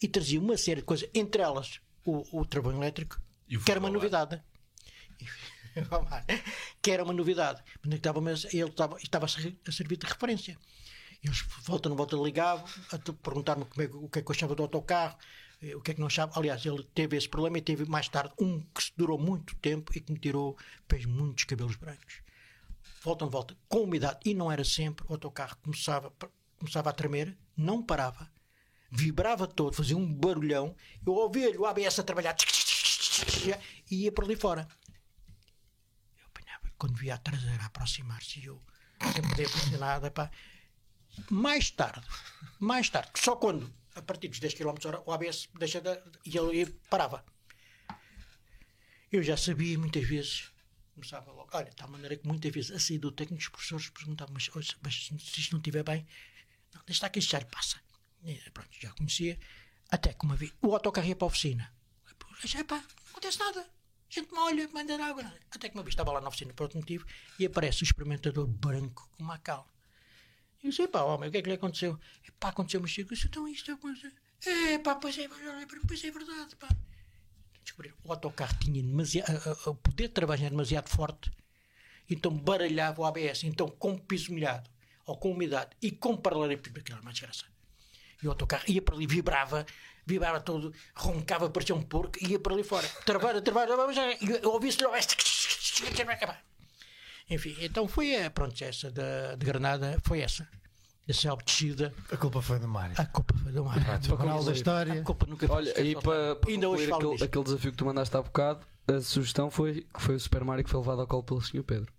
E 0.00 0.06
trazia 0.06 0.38
uma 0.40 0.56
série 0.56 0.82
de 0.82 0.86
coisas, 0.86 1.10
entre 1.12 1.42
elas 1.42 1.80
o, 2.04 2.40
o 2.40 2.44
travão 2.46 2.72
elétrico, 2.72 3.20
que 3.64 3.70
era 3.70 3.80
uma 3.80 3.90
novidade. 3.90 4.42
Que 6.82 6.90
era 6.90 7.04
uma 7.04 7.12
novidade. 7.12 7.62
Estava, 7.90 8.18
ele 8.20 8.64
estava, 8.70 8.96
estava 8.98 9.24
a 9.26 9.28
ser- 9.28 9.58
a 9.66 9.72
servir 9.72 9.96
de 9.96 10.06
referência. 10.06 10.58
Eles 11.22 11.40
volta 11.64 11.88
não 11.88 11.96
volta 11.96 12.16
ligavam 12.16 12.64
a 12.92 12.98
te- 12.98 13.12
perguntar-me 13.12 13.64
como 13.64 13.82
é 13.82 13.86
o 13.86 14.08
que 14.08 14.18
é 14.20 14.22
que 14.22 14.30
eu 14.30 14.34
achava 14.34 14.54
do 14.54 14.62
autocarro, 14.62 15.16
eh, 15.62 15.74
o 15.74 15.80
que 15.80 15.90
é 15.90 15.94
que 15.94 16.00
não 16.00 16.06
achava. 16.06 16.32
Aliás, 16.38 16.64
ele 16.64 16.82
teve 16.94 17.16
esse 17.16 17.28
problema 17.28 17.58
e 17.58 17.62
teve 17.62 17.84
mais 17.86 18.08
tarde 18.08 18.32
um 18.40 18.60
que 18.60 18.92
durou 18.96 19.18
muito 19.18 19.56
tempo 19.56 19.92
e 19.96 20.00
que 20.00 20.12
me 20.12 20.18
tirou, 20.18 20.56
fez 20.88 21.04
muitos 21.06 21.44
cabelos 21.44 21.76
brancos. 21.76 22.22
volta 23.02 23.24
não 23.24 23.30
volta, 23.30 23.56
com 23.68 23.80
umidade, 23.82 24.18
e 24.24 24.34
não 24.34 24.50
era 24.50 24.64
sempre, 24.64 25.04
o 25.08 25.12
autocarro 25.12 25.56
começava, 25.62 26.12
começava 26.56 26.90
a 26.90 26.92
tremer, 26.92 27.36
não 27.56 27.82
parava, 27.82 28.30
vibrava 28.90 29.46
todo, 29.46 29.74
fazia 29.74 29.96
um 29.96 30.12
barulhão, 30.12 30.74
eu 31.06 31.12
ouvia 31.12 31.58
o 31.60 31.66
ABS 31.66 31.98
a 31.98 32.02
trabalhar 32.02 32.36
e 33.90 34.04
ia 34.04 34.12
por 34.12 34.24
ali 34.24 34.36
fora. 34.36 34.66
Eu 36.18 36.26
apanhava, 36.26 36.70
quando 36.78 36.96
via 36.96 37.14
a 37.14 37.18
traseira 37.18 37.64
aproximar-se, 37.64 38.44
eu 38.44 38.62
sempre 39.14 39.34
dei 39.34 39.46
funcionada, 39.46 40.10
pá. 40.10 40.30
Mais 41.30 41.70
tarde, 41.70 42.06
mais 42.60 42.88
tarde, 42.88 43.10
só 43.16 43.36
quando, 43.36 43.72
a 43.94 44.02
partir 44.02 44.28
dos 44.28 44.38
10 44.38 44.54
km 44.54 44.74
hora, 44.86 45.02
o 45.04 45.12
ABS 45.12 45.48
deixa 45.58 45.80
de, 45.80 45.90
e 46.24 46.36
ele 46.38 46.66
parava. 46.88 47.24
Eu 49.10 49.22
já 49.22 49.36
sabia 49.36 49.78
muitas 49.78 50.06
vezes, 50.06 50.52
começava 50.94 51.32
logo, 51.32 51.48
olha, 51.52 51.70
de 51.70 51.76
tal 51.76 51.88
maneira 51.88 52.16
que 52.16 52.26
muitas 52.26 52.52
vezes 52.52 52.70
a 52.70 52.78
sair 52.78 52.98
do 52.98 53.10
técnico, 53.10 53.42
os 53.42 53.48
professores 53.48 53.88
perguntavam, 53.88 54.34
mas, 54.34 54.48
mas 54.82 55.06
se 55.06 55.40
isto 55.40 55.52
não 55.52 55.58
estiver 55.58 55.82
bem, 55.82 56.06
não, 56.72 56.82
deixa 56.84 56.98
estar 56.98 57.08
que 57.08 57.18
isto 57.18 57.30
já 57.30 57.38
lhe 57.38 57.46
passa. 57.46 57.80
E, 58.24 58.34
pronto, 58.50 58.70
já 58.80 58.90
conhecia. 58.92 59.38
Até 59.90 60.12
que 60.12 60.24
uma 60.24 60.36
vez, 60.36 60.52
o 60.62 60.74
autocarro 60.74 61.06
ia 61.06 61.16
para 61.16 61.26
a 61.26 61.28
oficina. 61.28 61.72
Já, 62.44 62.64
pá, 62.64 62.76
não 62.76 63.10
acontece 63.10 63.38
nada. 63.38 63.60
A 63.60 64.14
gente 64.14 64.32
molha, 64.32 64.68
manda 64.68 65.04
água. 65.04 65.24
Até 65.50 65.68
que 65.68 65.74
uma 65.74 65.82
vez 65.82 65.92
estava 65.92 66.12
lá 66.12 66.20
na 66.20 66.28
oficina 66.28 66.52
por 66.54 66.64
outro 66.64 66.78
motivo 66.78 67.04
e 67.38 67.44
aparece 67.44 67.82
o 67.82 67.84
experimentador 67.84 68.46
branco 68.46 69.08
com 69.12 69.24
uma 69.24 69.38
cal. 69.38 69.68
Eu 70.62 70.70
disse, 70.70 70.88
pá, 70.88 71.02
homem, 71.02 71.28
o 71.28 71.32
que 71.32 71.38
é 71.38 71.42
que 71.42 71.48
lhe 71.48 71.54
aconteceu? 71.54 71.98
É 72.26 72.30
pá, 72.38 72.48
aconteceu 72.48 72.80
uma 72.80 72.88
coisa. 72.88 73.26
Então 73.26 73.46
isto 73.48 73.70
é 73.70 73.76
coisa. 73.76 74.12
É 74.46 74.78
pá, 74.78 74.94
pois 74.94 75.18
é, 75.18 75.28
pois 75.28 76.04
é 76.04 76.10
verdade, 76.10 76.56
pá. 76.56 76.68
Descobriram. 77.62 77.96
O 78.02 78.12
autocarro 78.12 78.56
tinha 78.58 78.82
demasiado. 78.82 79.30
O 79.66 79.74
poder 79.74 80.08
de 80.08 80.14
trabalho 80.14 80.40
era 80.40 80.50
demasiado 80.50 80.88
forte. 80.88 81.30
Então 82.08 82.32
baralhava 82.32 83.02
o 83.02 83.04
ABS. 83.04 83.44
Então, 83.44 83.68
com 83.68 83.98
piso 83.98 84.32
molhado, 84.32 84.70
ou 85.04 85.18
com 85.18 85.32
umidade, 85.32 85.76
e 85.82 85.90
com 85.90 86.16
paralelepípedo, 86.16 86.80
aquela 86.80 87.02
mais 87.02 87.16
desgraça. 87.16 87.44
E 88.22 88.26
o 88.26 88.30
autocarro 88.30 88.64
ia 88.66 88.82
para 88.82 88.94
ali, 88.94 89.06
vibrava, 89.06 89.64
vibrava 90.04 90.40
todo, 90.40 90.72
roncava, 90.94 91.48
parecia 91.50 91.74
um 91.74 91.82
porco, 91.82 92.18
ia 92.20 92.38
para 92.38 92.54
ali 92.54 92.64
fora. 92.64 92.88
Travara, 93.04 93.40
travara, 93.40 93.76
ouvia-se 94.44 94.78
Enfim, 97.30 97.56
então 97.60 97.86
foi, 97.86 98.16
a, 98.16 98.30
pronto, 98.30 98.60
essa 98.62 98.90
de, 98.90 99.36
de 99.36 99.46
Granada, 99.46 99.98
foi 100.02 100.20
essa. 100.20 100.48
Essa 101.06 101.34
descida. 101.36 101.94
A 102.12 102.16
culpa 102.16 102.42
foi 102.42 102.58
do 102.58 102.68
Mário. 102.68 102.94
A 102.98 103.06
culpa 103.06 103.34
foi 103.42 103.52
do 103.52 103.64
Mário. 103.64 103.82
Para 103.82 104.16
moral 104.16 104.44
da 104.44 104.52
história. 104.52 105.00
A 105.00 105.04
culpa 105.04 105.26
nunca 105.26 105.46
foi 105.46 105.56
Olha, 105.56 105.80
e 105.80 105.94
para, 105.94 106.36
para 106.36 106.50
Ainda 106.50 106.68
hoje 106.68 106.92
aquele, 106.92 107.24
aquele 107.24 107.44
desafio 107.44 107.70
que 107.70 107.78
tu 107.78 107.86
mandaste 107.86 108.14
há 108.14 108.20
bocado, 108.20 108.60
a 108.86 109.00
sugestão 109.00 109.50
foi 109.50 109.86
que 109.94 110.02
foi 110.02 110.16
o 110.16 110.20
Super 110.20 110.44
Mario 110.44 110.64
que 110.64 110.70
foi 110.70 110.80
levado 110.80 111.00
ao 111.00 111.06
colo 111.06 111.22
pelo 111.22 111.40
Sr. 111.40 111.62
Pedro. 111.62 111.92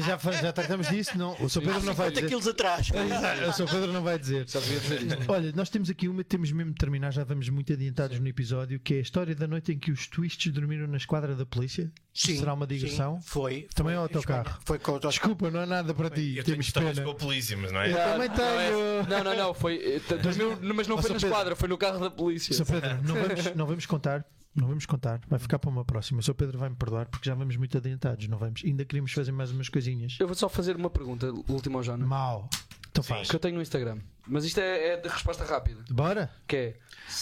Já, 0.00 0.16
já 0.32 0.52
tratamos 0.52 0.88
disso, 0.88 1.16
não. 1.18 1.36
O 1.40 1.48
Sr. 1.48 1.60
Pedro 1.60 1.82
não 1.82 1.94
vai 1.94 2.08
50 2.08 2.12
dizer. 2.12 2.28
quilos 2.28 2.48
atrás. 2.48 2.88
Exato, 2.88 3.50
O 3.50 3.52
Sr. 3.52 3.70
Pedro 3.72 3.92
não 3.92 4.02
vai 4.02 4.18
dizer. 4.18 4.48
Só 4.48 4.58
devia 4.60 4.80
dizer 4.80 5.02
isto. 5.02 5.30
Olha, 5.32 5.52
nós 5.54 5.68
temos 5.68 5.90
aqui 5.90 6.08
uma, 6.08 6.24
temos 6.24 6.50
mesmo 6.52 6.72
de 6.72 6.78
terminar, 6.78 7.10
já 7.12 7.22
vamos 7.24 7.48
muito 7.48 7.72
adiantados 7.72 8.18
no 8.18 8.26
episódio, 8.26 8.80
que 8.80 8.94
é 8.94 8.98
a 8.98 9.00
história 9.00 9.34
da 9.34 9.46
noite 9.46 9.72
em 9.72 9.78
que 9.78 9.90
os 9.90 10.06
twists 10.06 10.50
dormiram 10.52 10.86
na 10.86 10.96
esquadra 10.96 11.34
da 11.34 11.44
polícia. 11.44 11.92
Sim, 12.14 12.38
Será 12.38 12.52
uma 12.54 12.66
digressão? 12.66 13.16
sim, 13.20 13.26
foi. 13.28 13.68
Também 13.74 13.94
foi 13.94 13.94
ao 13.94 14.00
em 14.00 14.02
autocarro. 14.14 14.58
Foi 14.64 14.78
com 14.78 14.90
o 14.90 14.94
autocarro. 14.94 15.12
Desculpa, 15.12 15.50
não 15.50 15.60
é 15.60 15.66
nada 15.66 15.94
para 15.94 16.10
ti. 16.10 16.36
Eu 16.36 16.44
tenho 16.44 16.56
Temos 16.56 16.66
histórias 16.66 16.94
pena. 16.94 17.06
com 17.06 17.12
a 17.12 17.14
polícia, 17.14 17.56
mas 17.56 17.72
não 17.72 17.80
é? 17.80 17.90
Eu 17.90 17.96
também 17.96 18.28
Não, 18.28 18.34
é- 18.34 18.68
tenho. 18.68 19.08
Não, 19.08 19.24
não, 19.24 19.36
não, 19.36 19.54
foi. 19.54 19.76
eh, 19.76 20.00
t- 20.00 20.16
dormiu, 20.18 20.58
mas 20.74 20.86
não 20.88 20.96
foi 20.98 21.10
na 21.10 21.14
Pedro. 21.16 21.28
esquadra, 21.28 21.56
foi 21.56 21.68
no 21.68 21.78
carro 21.78 21.98
da 22.00 22.10
polícia. 22.10 22.54
Sr. 22.54 22.64
Pedro, 22.66 22.98
não 23.02 23.14
vamos, 23.14 23.54
não 23.56 23.66
vamos 23.66 23.86
contar. 23.86 24.24
Não 24.54 24.68
vamos 24.68 24.84
contar, 24.84 25.20
vai 25.28 25.38
ficar 25.38 25.58
para 25.58 25.70
uma 25.70 25.84
próxima. 25.84 26.20
O 26.20 26.22
Sr. 26.22 26.34
Pedro 26.34 26.58
vai 26.58 26.68
me 26.68 26.76
perdoar 26.76 27.06
porque 27.08 27.26
já 27.28 27.34
vamos 27.34 27.56
muito 27.56 27.76
adiantados, 27.78 28.28
não 28.28 28.36
vamos. 28.36 28.62
Ainda 28.64 28.84
queríamos 28.84 29.10
fazer 29.12 29.32
mais 29.32 29.50
umas 29.50 29.68
coisinhas. 29.70 30.16
Eu 30.20 30.26
vou 30.26 30.36
só 30.36 30.48
fazer 30.48 30.76
uma 30.76 30.90
pergunta, 30.90 31.32
última 31.48 31.78
ao 31.78 31.82
Jonas, 31.82 32.06
Mal. 32.06 32.50
Então 32.90 33.02
faz. 33.02 33.26
que 33.30 33.34
eu 33.34 33.40
tenho 33.40 33.54
no 33.56 33.62
Instagram. 33.62 33.98
Mas 34.28 34.44
isto 34.44 34.60
é, 34.60 34.88
é 34.88 34.96
de 34.98 35.08
resposta 35.08 35.42
rápida. 35.44 35.82
Bora? 35.90 36.30
Que 36.46 36.56
é. 36.56 36.76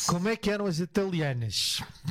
Como 0.09 0.29
é 0.29 0.35
que 0.37 0.51
eram 0.51 0.67
as 0.67 0.81
italianas? 0.81 1.81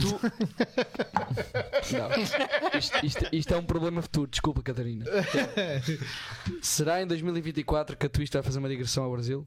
Não. 1.92 2.80
Isto, 2.80 3.06
isto- 3.06 3.26
isto 3.32 3.54
é 3.54 3.58
um 3.58 3.64
problema 3.66 4.02
futuro, 4.02 4.30
desculpa, 4.32 4.64
Catarina. 4.64 5.06
Será 6.62 7.02
em 7.02 7.08
2024 7.08 7.98
que 7.98 8.06
a 8.06 8.10
Twist 8.10 8.34
vai 8.34 8.44
fazer 8.44 8.60
uma 8.60 8.70
digressão 8.70 9.04
ao 9.04 9.12
Brasil? 9.12 9.46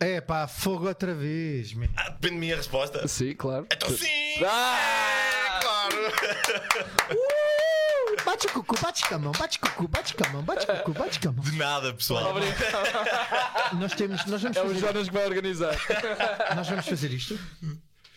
É 0.00 0.20
pá, 0.20 0.46
fogo 0.46 0.86
outra 0.86 1.12
vez, 1.14 1.72
man. 1.74 1.88
Ah, 1.96 2.10
depende 2.10 2.34
da 2.34 2.40
minha 2.40 2.56
resposta. 2.56 3.06
Sim, 3.08 3.34
claro. 3.34 3.66
Então 3.72 3.90
sim! 3.90 4.44
Ah! 4.46 5.58
Claro! 5.60 6.12
Bate 8.24 8.46
o 8.46 8.50
cucu, 8.52 8.80
bate 8.80 9.08
com 9.08 9.14
a 9.14 9.18
mão, 9.18 9.32
bate 9.32 9.58
com 9.58 9.66
o 9.66 9.70
cucu, 9.70 9.88
bate 9.88 10.14
com 10.14 10.24
a 10.24 10.28
mão, 10.28 10.42
bate 10.42 10.66
com 10.66 10.72
o 10.72 10.76
cucu, 10.76 10.92
bate 10.92 11.18
com 11.20 11.28
a 11.28 11.32
mão. 11.32 11.44
De 11.44 11.52
nada, 11.56 11.92
pessoal. 11.94 12.34
Nós 13.72 13.92
temos, 13.94 14.24
nós 14.26 14.42
vamos 14.42 14.56
É 14.56 14.62
o 14.62 14.68
fazer, 14.68 14.80
Jonas 14.80 15.08
que 15.08 15.14
vai 15.14 15.26
organizar. 15.26 15.74
nós 16.54 16.68
vamos 16.68 16.86
fazer 16.86 17.10
isto. 17.12 17.38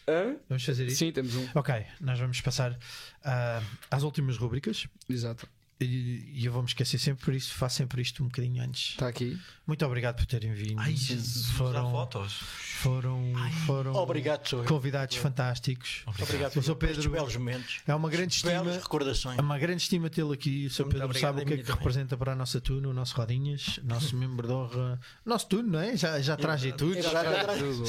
Hã? 0.07 0.35
Vamos 0.49 0.63
fazer 0.65 0.85
isto. 0.85 0.97
Sim, 0.99 1.11
temos 1.11 1.35
um. 1.35 1.47
Ok, 1.55 1.85
nós 1.99 2.19
vamos 2.19 2.39
passar 2.41 2.77
ah, 3.23 3.61
às 3.89 4.03
últimas 4.03 4.37
rubricas 4.37 4.85
Exato. 5.09 5.47
E, 5.83 6.31
e 6.33 6.45
eu 6.45 6.51
vou 6.51 6.61
me 6.61 6.67
esquecer 6.67 6.97
sempre 6.99 7.23
por 7.25 7.33
isso, 7.33 7.53
faço 7.53 7.77
sempre 7.77 8.01
isto 8.01 8.21
um 8.23 8.27
bocadinho 8.27 8.63
antes. 8.63 8.91
Está 8.91 9.07
aqui. 9.07 9.39
Muito 9.67 9.85
obrigado 9.85 10.17
por 10.17 10.25
terem 10.25 10.53
vindo. 10.53 10.79
Ai, 10.79 10.93
Jesus, 10.95 11.47
foram, 11.51 11.89
fotos. 11.91 12.33
foram, 12.81 13.33
foram 13.65 13.93
Obrigado, 13.93 14.45
sou 14.47 14.59
eu. 14.59 14.65
convidados 14.65 15.15
fantásticos. 15.15 16.03
Obrigado 16.05 16.57
O 16.57 16.61
Sr. 16.63 16.75
por 16.75 16.85
estes 16.89 16.97
Pedro 17.05 17.11
belos 17.11 17.35
momentos. 17.35 17.79
é 17.87 17.95
uma 17.95 18.09
grande 18.09 18.33
estima. 18.33 18.71
recordações. 18.73 19.37
É 19.37 19.41
uma 19.41 19.57
grande 19.57 19.81
estima 19.83 20.09
tê-lo 20.09 20.33
aqui. 20.33 20.65
O 20.65 20.69
Sr. 20.69 20.81
Muito 20.83 20.93
Pedro 20.93 21.05
obrigado, 21.05 21.29
sabe 21.31 21.41
o 21.43 21.45
que 21.45 21.53
é 21.53 21.57
que 21.57 21.63
também. 21.63 21.77
representa 21.77 22.17
para 22.17 22.31
a 22.33 22.35
nossa 22.35 22.59
turno, 22.59 22.89
o 22.89 22.93
nosso 22.93 23.15
Rodinhas, 23.15 23.79
nosso 23.83 24.15
membro 24.17 24.45
de 24.47 24.53
honra, 24.53 24.99
nosso 25.25 25.47
turno, 25.47 25.69
não 25.71 25.79
é? 25.79 25.95
Já, 25.95 26.19
já 26.19 26.35
traz 26.35 26.61
tudo. 26.75 26.97
É 26.97 27.01
verdade, 27.01 27.27
é 27.27 27.31
verdade. 27.31 27.59
Tudo. 27.59 27.85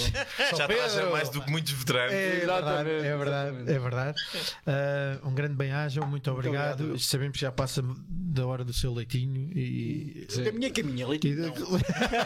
Já 0.56 0.66
traz 0.68 0.98
a 0.98 1.10
mais 1.10 1.28
do 1.30 1.42
que 1.42 1.50
muitos 1.50 1.72
veteranos. 1.72 2.12
É 2.14 2.30
verdade, 2.36 2.62
Exatamente, 2.62 3.06
é 3.06 3.16
verdade, 3.16 3.48
exatamente. 3.48 3.70
é 3.72 3.78
verdade. 3.78 4.22
Ah, 4.66 5.18
um 5.24 5.34
grande 5.34 5.54
bem-aja, 5.54 6.00
muito 6.06 6.30
obrigado. 6.30 6.80
obrigado. 6.80 6.98
Sabemos 7.00 7.34
que 7.34 7.40
já 7.40 7.50
passa 7.50 7.81
da 8.08 8.46
hora 8.46 8.64
do 8.64 8.72
seu 8.72 8.92
leitinho 8.94 9.50
e. 9.56 10.26
Da 10.44 10.52
minha 10.52 10.70
caminha, 10.70 11.06
leitinho. 11.06 11.52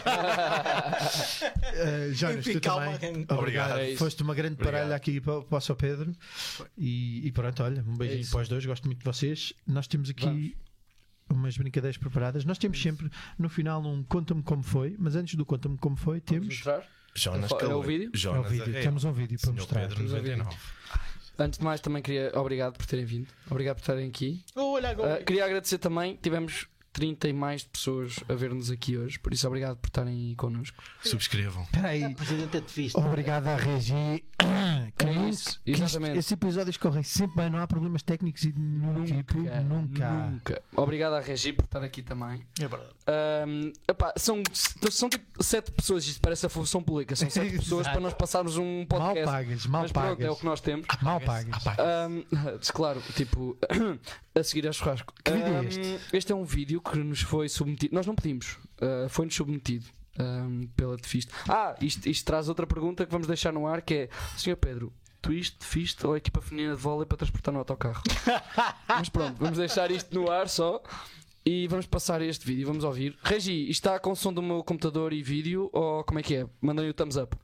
Ah, 0.05 0.97
Jonas, 2.13 2.37
Enfim, 2.47 2.53
tu 2.53 2.61
calma. 2.61 2.97
também. 2.97 3.25
Obrigado. 3.29 3.79
É. 3.79 3.95
Foste 3.95 4.21
uma 4.23 4.33
grande 4.35 4.53
Obrigado. 4.55 4.73
parelha 4.73 4.95
aqui 4.95 5.19
para, 5.19 5.41
para 5.41 5.57
o 5.57 5.61
Sr. 5.61 5.75
Pedro. 5.75 6.11
E, 6.77 7.27
e 7.27 7.31
pronto, 7.31 7.63
olha, 7.63 7.83
um 7.87 7.95
beijinho 7.97 8.21
isso. 8.21 8.31
para 8.31 8.41
os 8.41 8.49
dois, 8.49 8.65
gosto 8.65 8.85
muito 8.85 8.99
de 8.99 9.05
vocês. 9.05 9.53
Nós 9.65 9.87
temos 9.87 10.09
aqui 10.09 10.25
Vamos. 10.25 10.53
umas 11.29 11.57
brincadeiras 11.57 11.97
preparadas. 11.97 12.45
Nós 12.45 12.57
temos 12.57 12.81
sempre 12.81 13.09
no 13.37 13.49
final 13.49 13.83
um 13.85 14.03
conta-me 14.03 14.43
como 14.43 14.63
foi, 14.63 14.95
mas 14.99 15.15
antes 15.15 15.35
do 15.35 15.45
conta-me 15.45 15.77
como 15.77 15.95
foi, 15.95 16.19
Vamos 16.19 16.29
temos. 16.29 16.47
mostrar? 16.55 16.83
Jonas 17.15 17.51
É 17.51 17.65
o 17.75 17.81
vídeo? 17.81 18.11
É 18.13 18.15
o 18.15 18.17
Jonas 18.19 18.51
vídeo. 18.51 18.73
Temos 18.73 19.03
um 19.03 19.11
vídeo 19.11 19.39
para 19.39 19.45
Senhor 19.49 19.55
mostrar. 19.59 19.81
Pedro 19.81 19.95
Temos 19.97 20.13
um 20.13 20.15
vídeo. 20.17 20.37
99. 20.37 21.06
Antes 21.39 21.59
de 21.59 21.65
mais, 21.65 21.79
também 21.81 22.01
queria. 22.01 22.31
Obrigado 22.35 22.77
por 22.77 22.85
terem 22.85 23.05
vindo. 23.05 23.27
Obrigado 23.49 23.75
por 23.75 23.81
estarem 23.81 24.07
aqui. 24.09 24.43
Olha 24.55 24.89
agora. 24.89 25.15
Ah, 25.15 25.23
queria 25.23 25.45
agradecer 25.45 25.77
também. 25.77 26.17
Tivemos 26.21 26.67
30 26.97 27.29
e 27.29 27.33
mais 27.33 27.61
de 27.61 27.69
pessoas 27.69 28.15
a 28.27 28.33
ver-nos 28.33 28.71
aqui 28.71 28.97
hoje. 28.97 29.19
Por 29.19 29.31
isso, 29.31 29.45
obrigado 29.47 29.77
por 29.77 29.87
estarem 29.87 30.13
aí 30.15 30.35
connosco. 30.35 30.81
Subscrevam. 31.03 31.61
Espera 31.61 31.89
aí. 31.89 32.15
Presidente 32.15 32.59
de 32.59 32.73
vista. 32.73 32.99
Obrigado 32.99 33.45
à 33.47 33.55
Regi. 33.55 34.23
Que 34.95 35.05
É 35.05 35.13
nunca- 35.13 35.29
isso, 35.29 35.61
que 35.63 35.71
isto- 35.71 35.83
exatamente. 35.83 36.17
Esses 36.17 36.31
episódios 36.31 36.77
correm 36.77 37.03
sempre 37.03 37.35
bem, 37.37 37.49
não 37.51 37.59
há 37.59 37.67
problemas 37.67 38.01
técnicos 38.01 38.43
e 38.45 38.51
de 38.51 38.59
nenhum 38.59 39.05
tipo. 39.05 39.37
Nunca. 39.37 40.09
Nunca. 40.11 40.61
Obrigado 40.75 41.13
à 41.13 41.19
Regi 41.19 41.53
por 41.53 41.65
estar 41.65 41.83
aqui 41.83 42.01
também. 42.01 42.43
É 42.59 42.67
verdade. 42.67 42.91
Ahm, 43.07 43.71
epá, 43.87 44.13
são, 44.17 44.41
são 44.89 45.07
tipo 45.09 45.43
sete 45.43 45.71
pessoas, 45.71 46.05
isto 46.07 46.19
parece 46.19 46.45
a 46.47 46.49
função 46.49 46.81
pública. 46.81 47.15
São 47.15 47.29
sete 47.29 47.57
pessoas 47.57 47.81
Exato. 47.81 47.91
para 47.93 48.01
nós 48.01 48.13
passarmos 48.15 48.57
um 48.57 48.79
Mal 48.79 48.85
podcast. 48.87 49.25
pagas, 49.25 49.65
mal 49.67 49.81
Mas 49.83 49.91
pronto, 49.91 50.05
pagas. 50.07 50.25
é 50.25 50.31
o 50.31 50.35
que 50.35 50.45
nós 50.45 50.61
temos. 50.61 50.87
Mal 51.01 51.21
pagas. 51.21 51.63
Ahm, 51.67 52.23
claro, 52.73 53.01
tipo, 53.15 53.57
a 54.35 54.43
seguir 54.43 54.67
a 54.67 54.71
churrasco. 54.71 55.13
Que 55.23 55.31
vídeo 55.31 55.53
é 55.53 55.65
este? 55.65 55.99
este 56.13 56.31
é 56.31 56.35
um 56.35 56.43
vídeo 56.43 56.81
que 56.91 56.97
nos 56.97 57.21
foi 57.21 57.49
submetido. 57.49 57.95
Nós 57.95 58.05
não 58.05 58.15
pedimos, 58.15 58.57
ah, 58.81 59.07
foi-nos 59.09 59.35
submetido 59.35 59.85
ahm, 60.19 60.67
pela 60.75 60.97
Tefist. 60.97 61.29
Ah, 61.47 61.75
isto, 61.81 62.07
isto 62.07 62.25
traz 62.25 62.49
outra 62.49 62.67
pergunta 62.67 63.05
que 63.05 63.11
vamos 63.11 63.27
deixar 63.27 63.51
no 63.51 63.67
ar: 63.67 63.81
que 63.81 63.93
é, 63.93 64.09
Sr. 64.37 64.57
Pedro. 64.57 64.93
Twist, 65.21 65.57
Fist 65.65 66.03
ou 66.05 66.13
a 66.13 66.17
equipa 66.17 66.39
feminina 66.39 66.75
de 66.75 66.81
vôlei 66.81 67.05
para 67.05 67.17
transportar 67.17 67.51
no 67.51 67.59
autocarro? 67.59 68.01
Mas 68.87 69.09
pronto, 69.09 69.35
vamos 69.39 69.57
deixar 69.57 69.91
isto 69.91 70.13
no 70.13 70.31
ar 70.31 70.47
só 70.47 70.81
e 71.45 71.67
vamos 71.67 71.85
passar 71.85 72.21
este 72.21 72.45
vídeo. 72.45 72.67
Vamos 72.67 72.83
ouvir. 72.83 73.17
Regi, 73.23 73.63
isto 73.63 73.71
está 73.71 73.99
com 73.99 74.15
som 74.15 74.31
do 74.31 74.41
meu 74.41 74.63
computador 74.63 75.11
e 75.11 75.23
vídeo 75.23 75.69
ou 75.73 76.03
como 76.03 76.19
é 76.19 76.23
que 76.23 76.35
é? 76.35 76.47
Mandem 76.61 76.89
o 76.89 76.93
thumbs 76.93 77.17
up. 77.17 77.35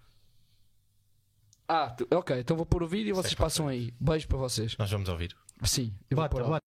Ah, 1.67 1.95
ok, 2.11 2.39
então 2.39 2.55
vou 2.55 2.65
pôr 2.65 2.83
o 2.83 2.87
vídeo 2.87 3.09
e 3.09 3.13
vocês 3.13 3.33
passam 3.33 3.67
aí. 3.67 3.93
Beijo 3.99 4.27
para 4.27 4.37
vocês. 4.37 4.77
Nós 4.77 4.91
vamos 4.91 5.09
ouvir. 5.09 5.35
Sim, 5.63 5.93
eu 6.09 6.15
vou 6.15 6.27
Bota, 6.27 6.43
pôr. 6.43 6.72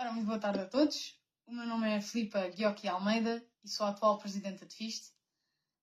Ora, 0.00 0.12
muito 0.12 0.28
boa 0.28 0.38
tarde 0.38 0.60
a 0.60 0.66
todos. 0.66 1.20
O 1.46 1.52
meu 1.52 1.66
nome 1.66 1.86
é 1.86 2.00
Filipa 2.00 2.48
Guiocchi 2.48 2.88
Almeida 2.88 3.46
e 3.62 3.68
sou 3.68 3.84
a 3.84 3.90
atual 3.90 4.16
presidente 4.16 4.60
da 4.60 4.66
TFIST. 4.66 5.12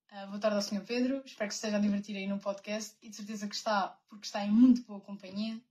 Ah, 0.09 0.25
boa 0.25 0.39
tarde 0.39 0.55
ao 0.55 0.61
Sr. 0.63 0.83
Pedro, 0.83 1.21
espero 1.23 1.47
que 1.47 1.53
se 1.53 1.59
esteja 1.59 1.77
a 1.77 1.79
divertir 1.79 2.17
aí 2.17 2.25
no 2.25 2.39
podcast 2.39 2.97
e 2.99 3.09
de 3.09 3.15
certeza 3.15 3.47
que 3.47 3.53
está, 3.53 3.89
porque 4.09 4.25
está 4.25 4.43
em 4.43 4.49
muito 4.49 4.81
boa 4.87 4.99
companhia. 4.99 5.61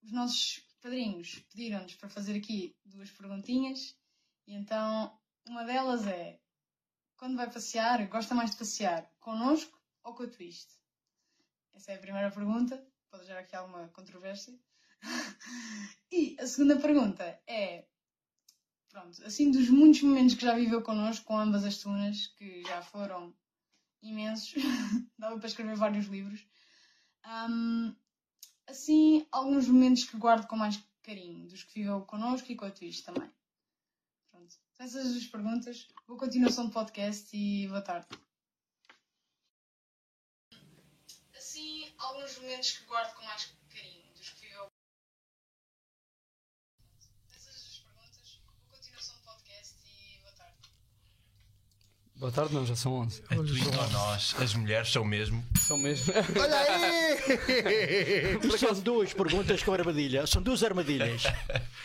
Os 0.00 0.12
nossos 0.12 0.64
padrinhos 0.80 1.40
pediram-nos 1.50 1.96
para 1.96 2.08
fazer 2.08 2.36
aqui 2.36 2.72
duas 2.84 3.10
perguntinhas. 3.10 3.98
E 4.46 4.54
então, 4.54 5.18
uma 5.48 5.64
delas 5.64 6.06
é: 6.06 6.38
quando 7.16 7.36
vai 7.36 7.50
passear, 7.50 8.06
gosta 8.06 8.32
mais 8.32 8.52
de 8.52 8.58
passear 8.58 9.10
connosco 9.18 9.76
ou 10.04 10.14
com 10.14 10.22
a 10.22 10.28
Twist? 10.28 10.68
Essa 11.74 11.90
é 11.90 11.96
a 11.96 12.00
primeira 12.00 12.30
pergunta. 12.30 12.80
Pode 13.10 13.26
gerar 13.26 13.40
aqui 13.40 13.56
alguma 13.56 13.88
controvérsia. 13.88 14.56
E 16.10 16.36
a 16.40 16.46
segunda 16.46 16.78
pergunta 16.78 17.24
é: 17.46 17.86
pronto, 18.88 19.24
assim, 19.24 19.50
dos 19.50 19.68
muitos 19.68 20.02
momentos 20.02 20.34
que 20.34 20.44
já 20.44 20.54
viveu 20.54 20.82
connosco 20.82 21.24
com 21.24 21.38
ambas 21.38 21.64
as 21.64 21.78
tunas, 21.78 22.28
que 22.38 22.62
já 22.64 22.82
foram 22.82 23.34
imensos, 24.02 24.54
dava 25.18 25.38
para 25.38 25.48
escrever 25.48 25.76
vários 25.76 26.06
livros. 26.06 26.46
Hum, 27.24 27.94
assim, 28.66 29.26
alguns 29.30 29.68
momentos 29.68 30.04
que 30.04 30.16
guardo 30.16 30.46
com 30.46 30.56
mais 30.56 30.82
carinho, 31.02 31.46
dos 31.48 31.64
que 31.64 31.80
viveu 31.80 32.02
connosco 32.02 32.50
e 32.50 32.56
com 32.56 32.64
a 32.64 32.70
Twist 32.70 33.04
também. 33.04 33.30
Pronto, 34.30 34.56
essas 34.78 35.16
as 35.16 35.26
perguntas. 35.26 35.88
Boa 36.06 36.18
continuação 36.18 36.66
do 36.66 36.72
podcast 36.72 37.36
e 37.36 37.66
boa 37.68 37.82
tarde. 37.82 38.06
Assim, 41.36 41.92
alguns 41.98 42.38
momentos 42.38 42.72
que 42.72 42.84
guardo 42.84 43.14
com 43.14 43.24
mais 43.24 43.52
carinho, 43.68 44.12
dos 44.14 44.30
que 44.30 44.46
viveu. 44.46 44.70
Essas 47.34 47.56
as 47.56 47.78
perguntas. 47.78 48.40
Boa 48.44 48.78
continuação 48.78 49.16
do 49.16 49.22
podcast 49.22 49.76
e 49.86 50.18
boa 50.20 50.32
tarde. 50.32 50.68
Boa 52.22 52.30
tarde, 52.30 52.54
não, 52.54 52.64
já 52.64 52.76
são 52.76 52.92
11. 53.00 53.20
A 53.30 53.34
Twist 53.34 53.66
ou 53.66 53.90
nós, 53.90 54.36
as 54.38 54.54
mulheres 54.54 54.92
são 54.92 55.04
mesmo. 55.04 55.44
São 55.60 55.76
mesmo. 55.76 56.14
Olha 56.40 56.56
aí! 56.56 58.38
São 58.58 58.74
duas 58.80 59.12
perguntas 59.12 59.60
com 59.64 59.72
armadilha. 59.72 60.24
São 60.24 60.40
duas 60.40 60.62
armadilhas. 60.62 61.24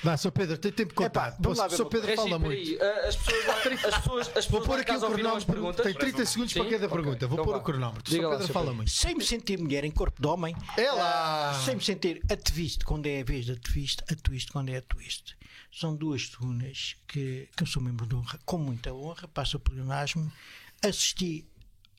Vá, 0.03 0.15
Sr. 0.15 0.31
Pedro, 0.31 0.57
tem 0.59 0.71
tempo 0.71 0.89
de 0.89 0.93
contar. 0.95 1.29
Epá, 1.29 1.37
vamos 1.39 1.57
lá 1.57 1.67
Sr. 1.69 1.85
Pedro 1.85 2.05
Regi, 2.07 2.15
fala 2.21 2.39
peraí, 2.39 2.65
muito. 2.69 2.83
eh, 2.83 3.07
As 3.07 3.15
pessoas 3.15 3.45
lá, 3.47 3.53
as 3.55 3.63
pessoas, 3.97 3.97
as 4.37 4.45
Vou 4.45 4.61
pessoas 4.61 4.65
pôr 4.67 4.75
lá 4.75 4.81
aqui 4.81 4.91
o 4.91 4.99
cronómetro. 5.11 5.83
Tem 5.83 5.93
30 5.95 6.25
segundos 6.27 6.53
para 6.53 6.63
Sim? 6.63 6.69
cada 6.69 6.85
Ok, 6.85 6.95
pergunta. 6.97 7.27
Vou 7.27 7.33
então 7.35 7.45
pôr 7.45 7.51
vá. 7.53 7.57
o 7.57 7.61
cronómetro. 7.63 8.03
Diga 8.11 8.21
Sr. 8.21 8.25
lá, 8.25 8.31
Pedro 8.37 8.47
Sr. 8.47 8.53
fala 8.53 8.73
muito. 8.73 8.91
Sem 8.91 9.15
me 9.15 9.23
sentir 9.25 9.57
mulher 9.59 9.83
em 9.85 9.91
corpo 9.91 10.21
de 10.21 10.27
homem. 10.27 10.55
É 10.77 10.91
lá! 10.91 11.59
Sem 11.65 11.75
me 11.77 11.81
sentir 11.83 12.21
a 12.31 12.35
twist 12.37 12.85
quando 12.85 13.07
é 13.07 13.21
a 13.21 13.23
vez 13.23 13.47
da 13.47 13.55
twist, 13.55 14.03
a 14.11 14.15
twist 14.15 14.51
quando 14.51 14.69
é 14.69 14.77
a 14.77 14.81
twist. 14.83 15.35
São 15.71 15.95
duas 15.95 16.29
tunas 16.29 16.95
que, 17.07 17.49
que 17.55 17.63
eu 17.63 17.67
sou 17.67 17.81
membro 17.81 18.05
de 18.05 18.15
honra, 18.15 18.39
com 18.45 18.57
muita 18.57 18.93
honra, 18.93 19.27
passo 19.27 19.57
o 19.57 19.59
pleonasmo. 19.59 20.31
Assisti 20.81 21.45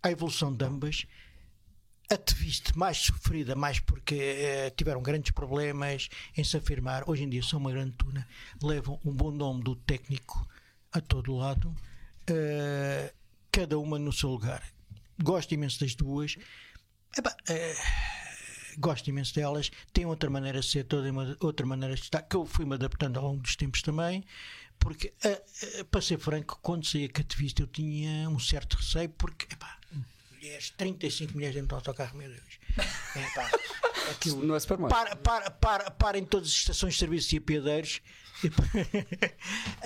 à 0.02 0.10
evolução 0.10 0.52
de 0.54 0.64
ambas. 0.64 1.06
A 2.10 2.16
twist 2.16 2.76
mais 2.76 2.96
sofrida, 2.96 3.54
mais 3.54 3.80
porque 3.80 4.14
eh, 4.14 4.70
tiveram 4.70 5.02
grandes 5.02 5.30
problemas 5.30 6.08
em 6.34 6.42
se 6.42 6.56
afirmar. 6.56 7.04
Hoje 7.06 7.24
em 7.24 7.28
dia 7.28 7.42
são 7.42 7.58
uma 7.58 7.70
grande 7.70 7.92
tuna, 7.92 8.26
levam 8.62 8.98
um 9.04 9.12
bom 9.12 9.30
nome 9.30 9.62
do 9.62 9.76
técnico 9.76 10.48
a 10.90 11.02
todo 11.02 11.36
lado, 11.36 11.76
eh, 12.26 13.12
cada 13.52 13.78
uma 13.78 13.98
no 13.98 14.10
seu 14.10 14.30
lugar. 14.30 14.62
Gosto 15.22 15.52
imenso 15.52 15.80
das 15.80 15.94
duas. 15.94 16.36
Epá, 17.16 17.36
eh, 17.46 17.76
gosto 18.78 19.08
imenso 19.08 19.34
delas, 19.34 19.70
tem 19.92 20.06
outra 20.06 20.30
maneira 20.30 20.60
de 20.60 20.66
ser, 20.66 20.84
toda 20.84 21.10
uma, 21.10 21.36
outra 21.40 21.66
maneira 21.66 21.94
de 21.94 22.00
estar, 22.02 22.22
que 22.22 22.36
eu 22.36 22.46
fui-me 22.46 22.74
adaptando 22.74 23.18
ao 23.18 23.24
longo 23.26 23.42
dos 23.42 23.56
tempos 23.56 23.82
também, 23.82 24.24
porque, 24.78 25.12
eh, 25.24 25.42
eh, 25.62 25.84
para 25.84 26.00
ser 26.00 26.18
franco, 26.18 26.58
quando 26.62 26.86
saí 26.86 27.04
a 27.04 27.08
cativista 27.08 27.62
eu 27.62 27.66
tinha 27.66 28.28
um 28.30 28.38
certo 28.38 28.76
receio, 28.76 29.08
porque, 29.10 29.52
epá, 29.52 29.76
mulheres, 30.32 30.70
35 30.70 31.32
mulheres 31.34 31.54
dentro 31.56 31.68
do 31.70 31.74
autocarro, 31.74 32.16
meu 32.16 32.28
Deus. 32.28 32.58
Epá, 33.16 33.50
aquilo, 34.12 34.44
Não 34.46 34.54
é 34.54 34.60
supermercado. 34.60 35.16
para, 35.16 35.16
para, 35.16 35.50
para, 35.50 35.90
para 35.90 36.18
em 36.18 36.24
todas 36.24 36.48
as 36.48 36.54
estações 36.54 36.94
de 36.94 37.00
serviço 37.00 37.34
e 37.34 37.38
apiadeiros. 37.38 38.00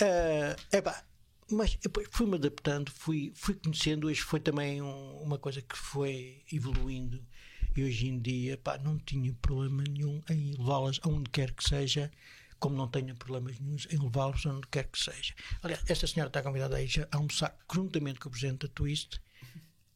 Eh, 0.01 0.57
epá, 0.73 1.05
mas 1.51 1.75
depois 1.77 2.07
fui-me 2.11 2.37
adaptando, 2.37 2.91
fui, 2.91 3.33
fui 3.35 3.55
conhecendo. 3.55 4.07
Hoje 4.09 4.21
foi 4.21 4.41
também 4.41 4.81
um- 4.83 5.17
uma 5.23 5.39
coisa 5.39 5.61
que 5.63 5.77
foi 5.77 6.43
evoluindo. 6.53 7.25
E 7.77 7.85
hoje 7.85 8.09
em 8.09 8.19
dia 8.21 8.57
pá, 8.59 8.79
não 8.79 8.99
tinha 8.99 9.33
problema 9.41 9.83
nenhum 9.89 10.21
em 10.29 10.55
levá-las 10.59 11.01
aonde 11.03 11.31
quer 11.31 11.53
que 11.53 11.65
seja, 11.65 12.11
como 12.59 12.77
não 12.77 12.89
tenho 12.89 13.15
problemas 13.17 13.59
nenhums 13.59 13.89
em 13.91 13.99
levá-las 13.99 14.45
aonde 14.47 14.67
quer 14.69 14.85
que 14.85 14.99
seja. 14.99 15.35
Aliás, 15.63 15.83
esta 15.89 16.07
senhora 16.07 16.29
está 16.29 16.43
convidada 16.43 16.77
a 16.77 16.83
ir 16.83 17.09
a 17.11 17.17
almoçar 17.17 17.57
juntamente 17.73 18.21
com 18.21 18.29
o 18.29 18.31
presidente 18.31 18.67
da 18.67 18.73
Twist 18.73 19.21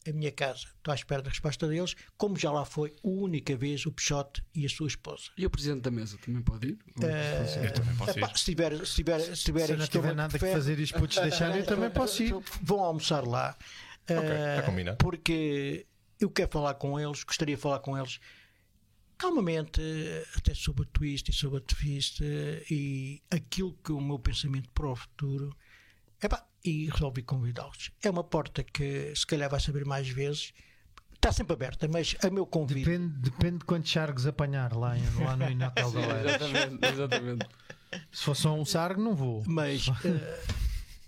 a 0.09 0.13
minha 0.13 0.33
casa. 0.33 0.67
Estou 0.77 0.93
à 0.93 0.95
espera 0.95 1.23
da 1.23 1.31
resposta 1.31 1.67
deles, 1.69 1.95
como 2.17 2.37
já 2.37 2.51
lá 2.51 2.65
foi 2.65 2.95
a 3.05 3.09
única 3.09 3.57
vez 3.57 3.85
o 3.87 3.93
Peixote 3.93 4.43
e 4.55 4.65
a 4.65 4.69
sua 4.69 4.87
esposa. 4.87 5.31
E 5.37 5.45
o 5.45 5.51
presidente 5.51 5.83
da 5.83 5.91
mesa 5.91 6.17
também 6.19 6.43
pode 6.43 6.69
ir? 6.69 6.79
Eu 6.97 7.73
também 7.73 7.97
posso 7.97 8.19
Epá, 8.19 8.31
ir. 8.31 8.39
se 8.39 8.45
tiver, 8.45 8.87
se 8.87 8.95
tiver, 8.95 9.21
se 9.21 9.45
tiver 9.45 9.67
Se 9.67 9.77
não 9.77 9.87
tiver 9.87 10.15
nada 10.15 10.39
que 10.39 10.53
fazer 10.53 10.79
e 10.79 10.83
os 10.83 10.93
putos 10.93 11.19
deixarem, 11.19 11.59
eu 11.59 11.67
também 11.67 11.91
posso 11.91 12.23
ir. 12.23 12.35
Vão 12.63 12.81
almoçar 12.81 13.27
lá. 13.27 13.57
está 14.09 14.63
combinado. 14.63 14.99
Porque 14.99 15.87
eu 16.21 16.31
quero 16.31 16.51
falar 16.51 16.75
com 16.75 16.99
eles, 16.99 17.23
gostaria 17.25 17.57
de 17.57 17.61
falar 17.63 17.79
com 17.81 17.97
eles 17.97 18.19
calmamente, 19.19 19.81
eh, 19.81 20.25
até 20.37 20.55
sobre 20.55 20.83
o 20.83 20.85
twist 20.87 21.31
e 21.31 21.35
sobre 21.35 21.59
a 21.59 21.61
twist 21.61 22.23
eh, 22.23 22.63
e 22.71 23.23
aquilo 23.31 23.73
que 23.83 23.91
o 23.93 24.01
meu 24.01 24.19
pensamento 24.19 24.69
para 24.71 24.89
o 24.89 24.97
futuro. 24.97 25.57
Epá, 26.23 26.45
e 26.65 26.89
resolvi 26.91 27.23
convidá-los. 27.23 27.91
É 28.03 28.11
uma 28.11 28.25
porta 28.25 28.63
que 28.65 29.13
se 29.15 29.27
calhar 29.27 29.49
vai 29.51 29.61
saber 29.61 29.85
mais 29.85 30.09
vezes. 30.09 30.53
Está 31.15 31.33
sempre 31.33 31.55
aberta, 31.55 31.89
mas 31.89 32.15
a 32.23 32.29
meu 32.31 32.47
convite. 32.47 32.85
Depende, 32.85 33.19
depende 33.21 33.59
de 33.59 33.65
quantos 33.65 33.91
chargos 33.91 34.27
apanhar 34.27 34.75
lá, 34.75 34.97
em- 34.99 35.25
lá 35.25 35.37
no 35.37 35.49
Inatel 35.51 35.91
da 35.93 36.01
Leste. 36.01 36.45
Exatamente, 36.45 36.87
exatamente. 36.87 37.47
Se 38.13 38.23
for 38.25 38.35
só 38.37 38.55
um 38.55 38.65
sargo, 38.65 39.01
não 39.03 39.15
vou. 39.15 39.43
mas 39.47 39.87
eh, 40.05 40.45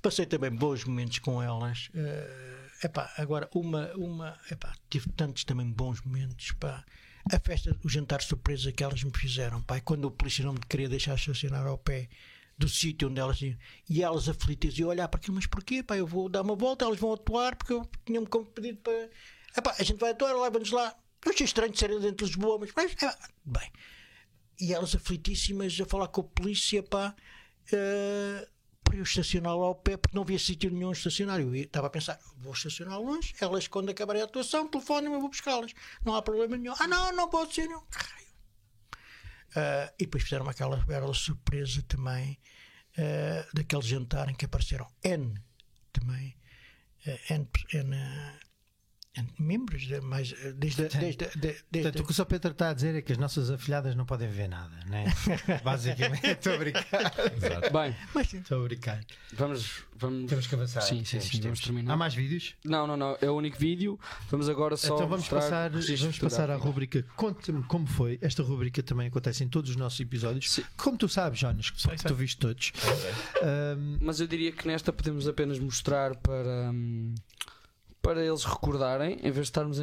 passei 0.00 0.24
também 0.24 0.50
bons 0.50 0.84
momentos 0.84 1.18
com 1.18 1.42
elas. 1.42 1.90
Eh, 1.94 2.57
epá, 2.82 3.12
agora, 3.16 3.48
uma, 3.54 3.92
uma 3.94 4.38
epá, 4.50 4.74
tive 4.88 5.10
tantos 5.12 5.44
também 5.44 5.70
bons 5.70 6.00
momentos. 6.02 6.52
Pá. 6.52 6.84
A 7.30 7.38
festa, 7.40 7.76
o 7.84 7.88
jantar 7.88 8.22
surpresa 8.22 8.72
que 8.72 8.82
elas 8.82 9.02
me 9.02 9.12
fizeram, 9.16 9.62
pá, 9.62 9.78
e 9.78 9.80
quando 9.80 10.06
o 10.06 10.10
polícia 10.10 10.44
não 10.44 10.54
me 10.54 10.60
queria 10.60 10.88
deixar 10.88 11.14
estacionar 11.14 11.66
ao 11.66 11.76
pé 11.76 12.08
do 12.56 12.68
sítio 12.68 13.08
onde 13.08 13.20
elas 13.20 13.40
iam, 13.42 13.56
e 13.88 14.02
elas 14.02 14.28
aflitas, 14.28 14.78
e 14.78 14.84
olhar 14.84 15.08
para 15.08 15.20
aquilo, 15.20 15.36
mas 15.36 15.46
porquê? 15.46 15.82
Pá, 15.82 15.96
eu 15.96 16.06
vou 16.06 16.28
dar 16.28 16.42
uma 16.42 16.56
volta, 16.56 16.84
elas 16.84 16.98
vão 16.98 17.12
atuar, 17.12 17.54
porque 17.56 17.72
eu 17.72 17.88
tinha-me 18.04 18.26
pedido 18.54 18.78
para. 18.78 19.10
Epá, 19.56 19.76
a 19.78 19.82
gente 19.82 19.98
vai 19.98 20.10
atuar, 20.10 20.32
leva-nos 20.34 20.70
lá. 20.70 20.94
Eu 21.24 21.32
achei 21.32 21.44
estranho 21.44 21.72
de 21.72 21.78
serem 21.78 22.00
dentro 22.00 22.24
de 22.26 22.32
Lisboa, 22.32 22.58
mas, 22.58 22.70
mas 22.74 22.92
epá, 22.92 23.16
bem 23.44 23.70
e 24.60 24.72
elas 24.72 24.94
aflitíssimas 24.94 25.78
a 25.80 25.86
falar 25.86 26.08
com 26.08 26.22
a 26.22 26.24
polícia 26.24 26.82
pá, 26.82 27.14
eh, 27.72 28.48
para 28.88 28.96
eu 28.96 29.02
estacionar 29.02 29.54
lá 29.54 29.66
ao 29.66 29.74
pé 29.74 29.96
porque 29.96 30.16
não 30.16 30.22
havia 30.22 30.38
sítio 30.38 30.70
nenhum 30.70 30.92
estacionar. 30.92 31.40
Eu 31.40 31.54
estava 31.54 31.88
a 31.88 31.90
pensar, 31.90 32.18
vou 32.38 32.52
estacionar 32.52 32.98
longe, 33.00 33.34
elas 33.40 33.68
quando 33.68 33.90
acabarem 33.90 34.22
a 34.22 34.24
atuação, 34.24 34.66
telefonem 34.66 35.12
eu 35.12 35.20
vou 35.20 35.28
buscá-las. 35.28 35.74
Não 36.04 36.14
há 36.14 36.22
problema 36.22 36.56
nenhum. 36.56 36.74
Ah, 36.78 36.86
não, 36.88 37.12
não 37.12 37.28
pode 37.28 37.54
ser. 37.54 37.68
Caralho. 37.90 38.28
Eh, 39.56 39.94
e 40.00 40.04
depois 40.04 40.24
fizeram 40.24 40.48
aquela 40.48 40.76
bela 40.84 41.12
surpresa 41.14 41.82
também 41.82 42.38
eh, 42.96 43.46
daquele 43.52 43.82
jantar 43.82 44.28
em 44.30 44.34
que 44.34 44.44
apareceram 44.44 44.86
N 45.02 45.34
também. 45.92 46.36
eh, 47.06 47.34
N, 47.34 47.48
N 47.72 47.96
membros, 49.38 49.86
de, 49.86 50.00
mais, 50.00 50.32
eh, 50.32 50.52
desde, 50.52 50.82
desde, 50.88 50.98
desde, 50.98 51.40
desde, 51.40 51.64
Portanto, 51.70 52.00
o 52.00 52.04
que 52.04 52.10
o 52.10 52.14
Sr. 52.14 52.26
Pedro 52.26 52.52
está 52.52 52.70
a 52.70 52.74
dizer 52.74 52.94
é 52.94 53.02
que 53.02 53.12
as 53.12 53.18
nossas 53.18 53.50
afilhadas 53.50 53.94
não 53.94 54.04
podem 54.04 54.28
ver 54.28 54.48
nada, 54.48 54.76
né? 54.86 55.04
Basicamente, 55.64 56.26
estou 56.26 56.54
a 56.54 56.58
brincar. 56.58 57.12
Bem, 57.72 57.96
mas, 58.14 58.34
Estou 58.34 58.60
a 58.60 58.64
brincar. 58.64 59.04
vamos. 59.32 59.84
vamos... 59.96 60.28
Temos 60.28 60.46
que 60.46 60.54
avançar. 60.54 60.82
Sim, 60.82 61.04
sim, 61.04 61.20
sim, 61.20 61.30
temos. 61.30 61.44
vamos 61.44 61.60
terminar. 61.60 61.94
Há 61.94 61.96
mais 61.96 62.14
vídeos? 62.14 62.54
Não, 62.64 62.86
não, 62.86 62.96
não. 62.96 63.16
É 63.20 63.30
o 63.30 63.34
único 63.34 63.58
vídeo. 63.58 63.98
Vamos 64.30 64.48
agora 64.48 64.76
só. 64.76 64.94
então 64.94 65.08
vamos 65.08 65.28
passar, 65.28 65.70
vamos 65.70 66.18
passar 66.18 66.50
à 66.50 66.56
rubrica 66.56 67.04
Conta-me 67.16 67.62
como 67.64 67.86
foi. 67.86 68.18
Esta 68.20 68.42
rubrica 68.42 68.82
também 68.82 69.08
acontece 69.08 69.44
em 69.44 69.48
todos 69.48 69.70
os 69.70 69.76
nossos 69.76 69.98
episódios. 70.00 70.50
Sim. 70.50 70.64
Como 70.76 70.96
tu 70.96 71.08
sabes, 71.08 71.38
Jonas, 71.38 71.70
porque 71.70 71.96
tu 71.96 72.14
viste 72.14 72.38
todos. 72.38 72.72
Ahm, 73.42 73.98
Mas 74.00 74.20
eu 74.20 74.26
diria 74.26 74.52
que 74.52 74.66
nesta 74.66 74.92
podemos 74.92 75.26
apenas 75.26 75.58
mostrar 75.58 76.16
para. 76.16 76.70
hum, 76.72 77.14
para 78.08 78.24
eles 78.24 78.42
recordarem, 78.44 79.16
em 79.18 79.30
vez 79.30 79.34
de 79.34 79.40
estarmos 79.42 79.78
a, 79.78 79.82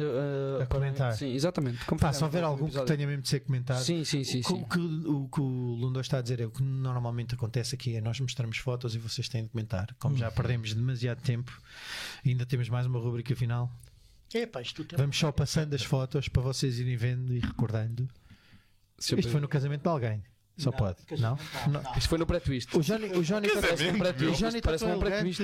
a- 0.60 0.62
A 0.64 0.66
comentar. 0.66 1.12
Sim, 1.14 1.32
exatamente. 1.32 1.78
Pá, 2.00 2.12
se 2.12 2.24
houver 2.24 2.42
algum 2.42 2.68
que 2.68 2.80
tenha 2.84 3.06
mesmo 3.06 3.22
de 3.22 3.28
ser 3.28 3.40
comentado. 3.40 3.82
Sim, 3.84 4.04
sim, 4.04 4.24
sim. 4.24 4.40
O 4.40 4.42
que- 4.42 4.48
sim. 4.48 4.62
O, 4.62 4.66
que, 4.66 4.78
o 5.08 5.28
que 5.28 5.40
o 5.40 5.44
Lundo 5.44 6.00
está 6.00 6.18
a 6.18 6.22
dizer 6.22 6.40
é 6.40 6.46
o 6.46 6.50
que 6.50 6.60
normalmente 6.62 7.34
acontece 7.36 7.76
aqui 7.76 7.94
é 7.94 8.00
nós 8.00 8.18
mostramos 8.18 8.58
fotos 8.58 8.94
e 8.96 8.98
vocês 8.98 9.28
têm 9.28 9.44
de 9.44 9.50
comentar. 9.50 9.94
Como 10.00 10.16
já 10.16 10.28
perdemos 10.30 10.74
demasiado 10.74 11.20
tempo, 11.22 11.52
ainda 12.24 12.44
temos 12.44 12.68
mais 12.68 12.84
uma 12.86 12.98
rubrica 12.98 13.34
final. 13.36 13.70
epá, 14.34 14.60
isto 14.60 14.82
tudo 14.84 14.96
Vamos 14.98 15.16
só 15.16 15.30
passando 15.30 15.72
as 15.74 15.84
fotos 15.84 16.28
para 16.28 16.42
vocês 16.42 16.80
irem 16.80 16.96
vendo 16.96 17.32
e 17.32 17.38
recordando. 17.38 18.08
Isto 18.98 19.28
foi 19.30 19.40
no 19.40 19.46
casamento 19.48 19.82
de 19.82 19.88
alguém. 19.88 20.24
Só 20.56 20.70
Não, 20.70 20.78
pode. 20.78 20.96
Não? 21.18 21.38
não, 21.68 21.82
Não. 21.82 21.92
Isto 21.96 22.08
foi 22.08 22.18
no 22.18 22.26
pré-twist. 22.26 22.76
O 22.76 22.80
Johnny, 22.82 23.06
o 23.14 23.22
Johnny 23.22 23.48
Parece 23.48 23.84
um 23.88 23.94
o 23.94 23.98
pré-twist. 23.98 24.38
Johnny 24.42 24.60
Parece 24.62 24.84
um 24.86 24.98
pré-twist. 24.98 25.42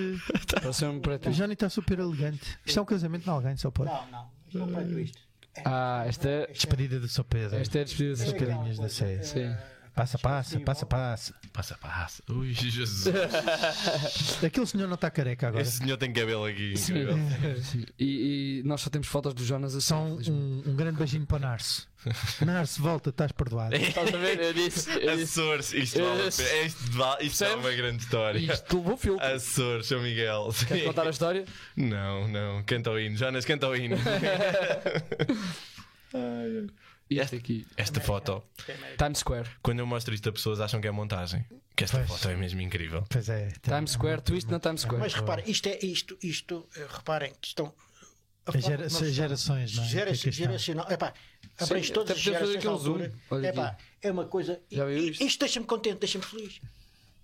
Parece 0.55 0.84
um 0.86 0.97
O 0.97 1.01
pré-twist. 1.01 1.39
Johnny 1.40 1.52
está 1.52 1.68
super 1.68 1.98
elegante. 1.98 2.59
Isto 2.64 2.78
é 2.78 2.82
um 2.82 2.86
casamento 2.86 3.24
de 3.24 3.30
alguém, 3.30 3.56
só 3.56 3.70
pode. 3.70 3.90
Não, 3.90 4.10
não. 4.10 4.30
Isto 4.48 4.66
não 4.66 4.80
é 4.80 5.02
isto. 5.02 5.18
Ah, 5.66 6.05
esta 6.06 6.28
é, 6.28 6.47
Despedida 6.47 6.98
do 6.98 7.09
São 7.09 7.24
Pedro. 7.24 7.59
esta 7.59 7.76
é 7.78 7.80
a 7.82 7.84
despedida 7.84 8.12
As 8.14 8.18
do 8.20 8.24
Sr. 8.24 8.32
Pedro. 8.39 8.47
carinhas 8.56 8.78
da 8.78 8.89
série. 8.89 9.22
Sim. 9.22 9.55
Passa, 9.94 10.19
passa, 10.19 10.59
passa, 10.60 10.86
passa. 10.86 11.35
Passa, 11.52 11.77
passa. 11.77 12.23
Ui, 12.31 12.51
Jesus. 12.55 13.05
Aquele 14.43 14.66
senhor 14.66 14.86
não 14.89 14.94
está 14.94 15.10
careca 15.10 15.48
agora. 15.48 15.62
Esse 15.62 15.78
senhor 15.78 15.98
tem 15.98 16.10
cabelo 16.12 16.47
aqui. 16.47 16.73
incrível. 16.73 17.14
Sim. 17.62 17.85
E, 17.98 18.60
e 18.60 18.62
nós 18.66 18.81
só 18.81 18.89
temos 18.89 19.06
fotos 19.06 19.35
do 19.35 19.44
Jonas 19.44 19.74
assim. 19.77 19.89
Só 19.89 19.97
um, 20.02 20.19
um- 20.31 20.62
um 20.69 20.74
grande 20.77 20.97
beijinho 20.97 21.27
para 21.27 21.40
Narce. 21.40 21.82
Narce, 22.40 22.81
volta, 22.82 23.10
estás 23.10 23.32
perdoado. 23.32 23.77
Estás 23.77 24.14
a 24.14 24.16
ver? 24.16 24.40
Eu 24.40 24.55
disse. 24.55 24.90
Eu 24.90 25.14
disse. 25.16 25.40
Açores, 25.40 25.73
isto, 25.74 26.02
vale 26.02 26.23
a 26.23 26.27
Esse- 26.27 26.43
pena. 26.43 26.62
isto, 26.66 26.93
vale- 26.93 27.24
isto 27.24 27.44
é 27.44 27.47
Percebes? 27.48 27.64
uma 27.70 27.77
grande 27.77 28.02
história. 28.02 28.39
Isto 28.39 28.77
levou 28.78 28.97
filtro. 28.97 29.27
Açores, 29.27 29.86
São 29.86 30.01
Miguel. 30.01 30.55
Queres 30.66 30.82
Sim. 30.82 30.89
contar 30.89 31.06
a 31.06 31.10
história? 31.10 31.44
Não, 31.77 32.27
não. 32.28 32.62
Canta 32.64 32.90
o 32.90 32.98
hino. 32.98 33.14
Jonas, 33.16 33.44
canta 33.44 33.69
o 33.69 33.77
hino. 33.77 33.97
Isto 37.10 37.36
aqui. 37.36 37.66
Esta 37.76 38.00
foto, 38.00 38.42
Times 38.98 39.18
Square. 39.18 39.48
quando 39.62 39.80
eu 39.80 39.86
mostro 39.86 40.14
isto 40.14 40.28
a 40.28 40.32
pessoas, 40.32 40.60
acham 40.60 40.80
que 40.80 40.88
é 40.88 40.90
montagem. 40.90 41.44
Que 41.76 41.84
esta 41.84 41.98
Pois. 41.98 42.08
foto 42.08 42.28
é 42.28 42.36
mesmo 42.36 42.60
incrível. 42.60 43.04
Pois 43.08 43.28
é. 43.28 43.48
tem- 43.60 43.74
Times 43.74 43.90
Square, 43.92 44.22
twist 44.22 44.50
na 44.50 44.58
Times 44.60 44.82
Square. 44.82 45.02
Mas 45.02 45.14
reparem, 45.14 45.44
isto 45.50 45.66
é 45.68 45.78
isto, 45.84 46.16
isto, 46.22 46.66
eh, 46.76 46.86
reparem 46.90 47.32
que 47.40 47.48
estão. 47.48 47.66
a 48.44 48.50
As 48.50 48.54
forma 48.64 48.76
gera- 48.76 48.90
como 48.90 49.10
gerações, 49.12 49.76
não 49.76 49.84
é? 49.84 49.86
Gera, 49.86 50.04
Que 50.06 50.10
aqui 50.18 50.28
estão. 50.30 50.46
geracional. 50.46 50.90
Epá, 50.90 51.14
Sim, 51.60 51.92
todas 51.92 52.10
as 52.16 52.18
fazer 52.18 52.20
gerações 52.20 52.56
aqui 52.56 52.68
um 52.68 52.76
zoom. 52.78 52.92
altura. 52.94 53.12
Olha 53.30 53.46
Epá, 53.48 53.66
aqui. 53.68 53.82
é 54.02 54.10
uma 54.10 54.24
coisa. 54.26 54.60
Já 54.70 54.84
viu 54.84 54.98
isto? 54.98 55.22
Isto 55.24 55.38
deixa-me 55.40 55.66
contente, 55.66 55.98
deixa-me 56.00 56.24
feliz. 56.24 56.60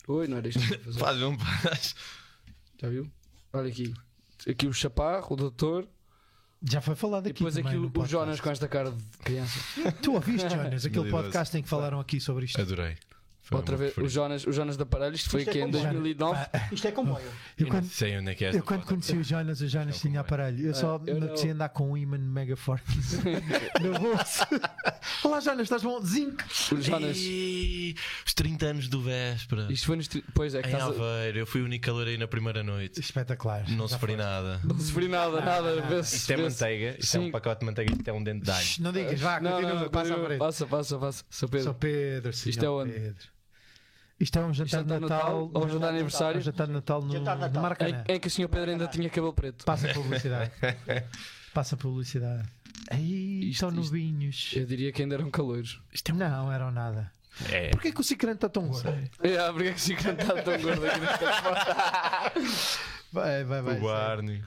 Oi, 0.07 0.29
não 0.29 0.37
era 0.39 0.49
isto 0.49 0.61
que 0.61 0.73
eu 0.75 0.79
ia 0.79 0.85
fazer. 0.85 0.99
Faz 1.01 1.23
um 1.23 1.39
faz. 1.39 1.95
Já 2.81 2.89
viu? 2.89 3.11
Olha 3.53 3.69
aqui. 3.69 3.95
Aqui 4.49 4.67
o 4.69 4.73
Chaparro, 4.73 5.27
o 5.33 5.37
Doutor. 5.37 5.89
Já 6.63 6.81
foi 6.81 6.95
falado 6.97 7.27
E 7.27 7.31
aqui. 7.31 7.39
depois 7.39 7.55
também 7.55 7.71
aqui 7.73 7.81
no 7.81 7.87
o 7.87 7.91
podcast. 7.91 8.13
Jonas 8.13 8.41
com 8.41 8.51
esta 8.51 8.67
cara 8.69 8.91
de 8.91 9.19
criança. 9.25 9.59
Tu 10.03 10.13
ouviste, 10.13 10.49
Jonas, 10.49 10.85
aquele 10.87 10.95
2012. 11.05 11.11
podcast 11.11 11.57
em 11.57 11.63
que 11.63 11.69
falaram 11.69 12.01
aqui 12.01 12.19
sobre 12.21 12.47
isto? 12.47 12.61
Adorei. 12.61 12.97
Foi 13.49 13.57
Outra 13.59 13.77
vez, 13.79 13.97
o. 13.97 14.07
Jonas, 14.09 14.47
o 14.47 14.53
Jonas 14.53 14.77
de 14.77 14.83
aparelho. 14.83 15.15
Isto 15.15 15.31
foi 15.31 15.41
Isto 15.41 15.49
é 15.49 15.51
aqui 15.53 15.59
em 15.61 15.63
como- 15.63 15.73
2009. 15.73 16.47
Isto 16.71 16.87
é 16.89 16.93
comboio. 16.93 17.25
Eu 17.25 17.33
Eu 17.57 17.65
não 17.67 17.71
quando, 17.81 17.89
sei 17.89 18.19
onde 18.19 18.31
é 18.31 18.35
que 18.35 18.45
é 18.45 18.55
eu 18.55 18.63
quando 18.63 18.85
conheci 18.85 19.17
o 19.17 19.25
Jonas, 19.25 19.61
o 19.63 19.67
Jonas 19.69 19.99
tinha 19.99 20.21
aparelho. 20.21 20.67
Eu 20.67 20.75
só 20.75 21.01
eu 21.07 21.15
me 21.15 21.21
não- 21.21 21.27
apetecia 21.29 21.53
andar 21.55 21.71
com 21.71 21.93
um 21.93 21.97
imã 21.97 22.19
mega 22.19 22.55
forte 22.57 22.85
no 23.81 23.99
bolso. 23.99 24.45
Olá, 25.25 25.41
Jonas, 25.41 25.63
estás 25.63 25.83
bom? 25.83 25.99
Zinco. 26.05 26.45
O 26.73 26.81
Jonas. 26.83 27.17
Os 28.27 28.35
30 28.35 28.67
anos 28.67 28.89
do 28.89 29.01
Véspera. 29.01 29.67
Isto 29.73 29.87
foi 29.87 29.97
nos. 29.97 30.09
tri- 30.09 30.25
Pois 30.35 30.55
é, 30.55 30.61
que 30.61 30.69
Em 30.69 30.73
estás 30.73 30.85
a... 30.85 30.89
Aveiro, 30.95 31.39
eu 31.39 31.47
fui 31.47 31.63
o 31.63 31.65
único 31.65 31.87
calor 31.87 32.07
aí 32.07 32.19
na 32.19 32.29
primeira 32.29 32.63
noite. 32.63 33.01
Espetacular. 33.01 33.65
Não 33.71 33.89
sofri 33.89 34.09
foi. 34.09 34.17
nada. 34.17 34.61
Não 34.63 34.79
sofri 34.79 35.09
nada, 35.09 35.41
nada. 35.41 35.81
vê-se- 35.83 36.17
Isto 36.17 36.33
é 36.33 36.37
manteiga, 36.37 36.97
isto 36.99 37.17
é 37.17 37.21
um 37.21 37.31
pacote 37.31 37.61
de 37.61 37.67
manteiga, 37.67 37.93
isto 37.93 38.09
é 38.09 38.13
um 38.13 38.23
dente 38.23 38.45
de 38.45 38.51
alho. 38.51 38.67
Não 38.81 38.93
digas, 38.93 39.21
vá, 39.21 39.41
continua, 39.41 39.89
passa 39.89 40.09
continua. 40.11 40.27
frente. 40.27 40.39
Passa, 40.39 40.67
passa, 40.67 40.99
passa. 40.99 41.25
Sou 41.31 41.49
Pedro. 41.49 41.65
Sou 41.65 41.75
Pedro, 41.75 42.33
sim. 42.35 42.51
Isto 42.51 42.65
é 42.65 42.69
onde? 42.69 42.93
Pedro. 42.93 43.38
Isto 44.21 44.39
é 44.39 44.45
um 44.45 44.53
jantar 44.53 44.83
de 44.83 44.89
Natal. 44.89 45.09
Natal 45.09 45.51
ou 45.55 45.65
um 45.65 45.69
jantar 45.69 45.89
de 45.91 45.95
aniversário? 45.95 46.39
Um 46.39 46.43
jantar 46.43 46.67
de 46.67 46.73
Natal 46.73 47.03
no, 47.03 47.13
Jantar 47.13 47.35
de 47.37 47.41
Natal. 47.43 47.63
Maracanã. 47.63 48.05
Em, 48.09 48.15
em 48.15 48.21
que 48.21 48.27
o 48.27 48.31
senhor 48.31 48.49
Pedro 48.49 48.71
ainda 48.71 48.87
tinha 48.89 49.09
cabelo 49.09 49.33
preto. 49.33 49.65
Passa 49.65 49.89
publicidade. 49.95 50.51
Passa 51.55 51.77
publicidade. 51.77 52.49
Aí 52.91 53.41
Isto- 53.51 53.51
estão 53.51 53.69
isto- 53.71 53.81
novinhos. 53.81 54.53
Eu 54.57 54.67
diria 54.67 54.91
que 54.93 55.03
ainda 55.03 55.15
eram 55.15 55.31
calores. 55.31 55.79
Não, 56.15 56.53
eram 56.53 56.71
nada. 56.71 57.13
É. 57.51 57.71
Porquê 57.71 57.93
que 57.93 58.01
o 58.01 58.05
Cicrano 58.05 58.35
está 58.35 58.49
tão 58.49 58.67
gordo? 58.67 58.89
É, 59.23 59.53
porque 59.53 59.69
é 59.69 59.73
que 59.73 59.79
o 59.79 59.81
senhor 59.81 60.01
está 60.01 60.43
tão 60.43 60.61
gordo 60.61 60.85
aqui 60.87 61.01
nesta 61.01 61.33
foto? 61.43 62.79
Vai, 63.13 63.43
vai, 63.45 63.63
vai. 63.63 63.79
O 63.79 63.83
Barney. 63.83 64.43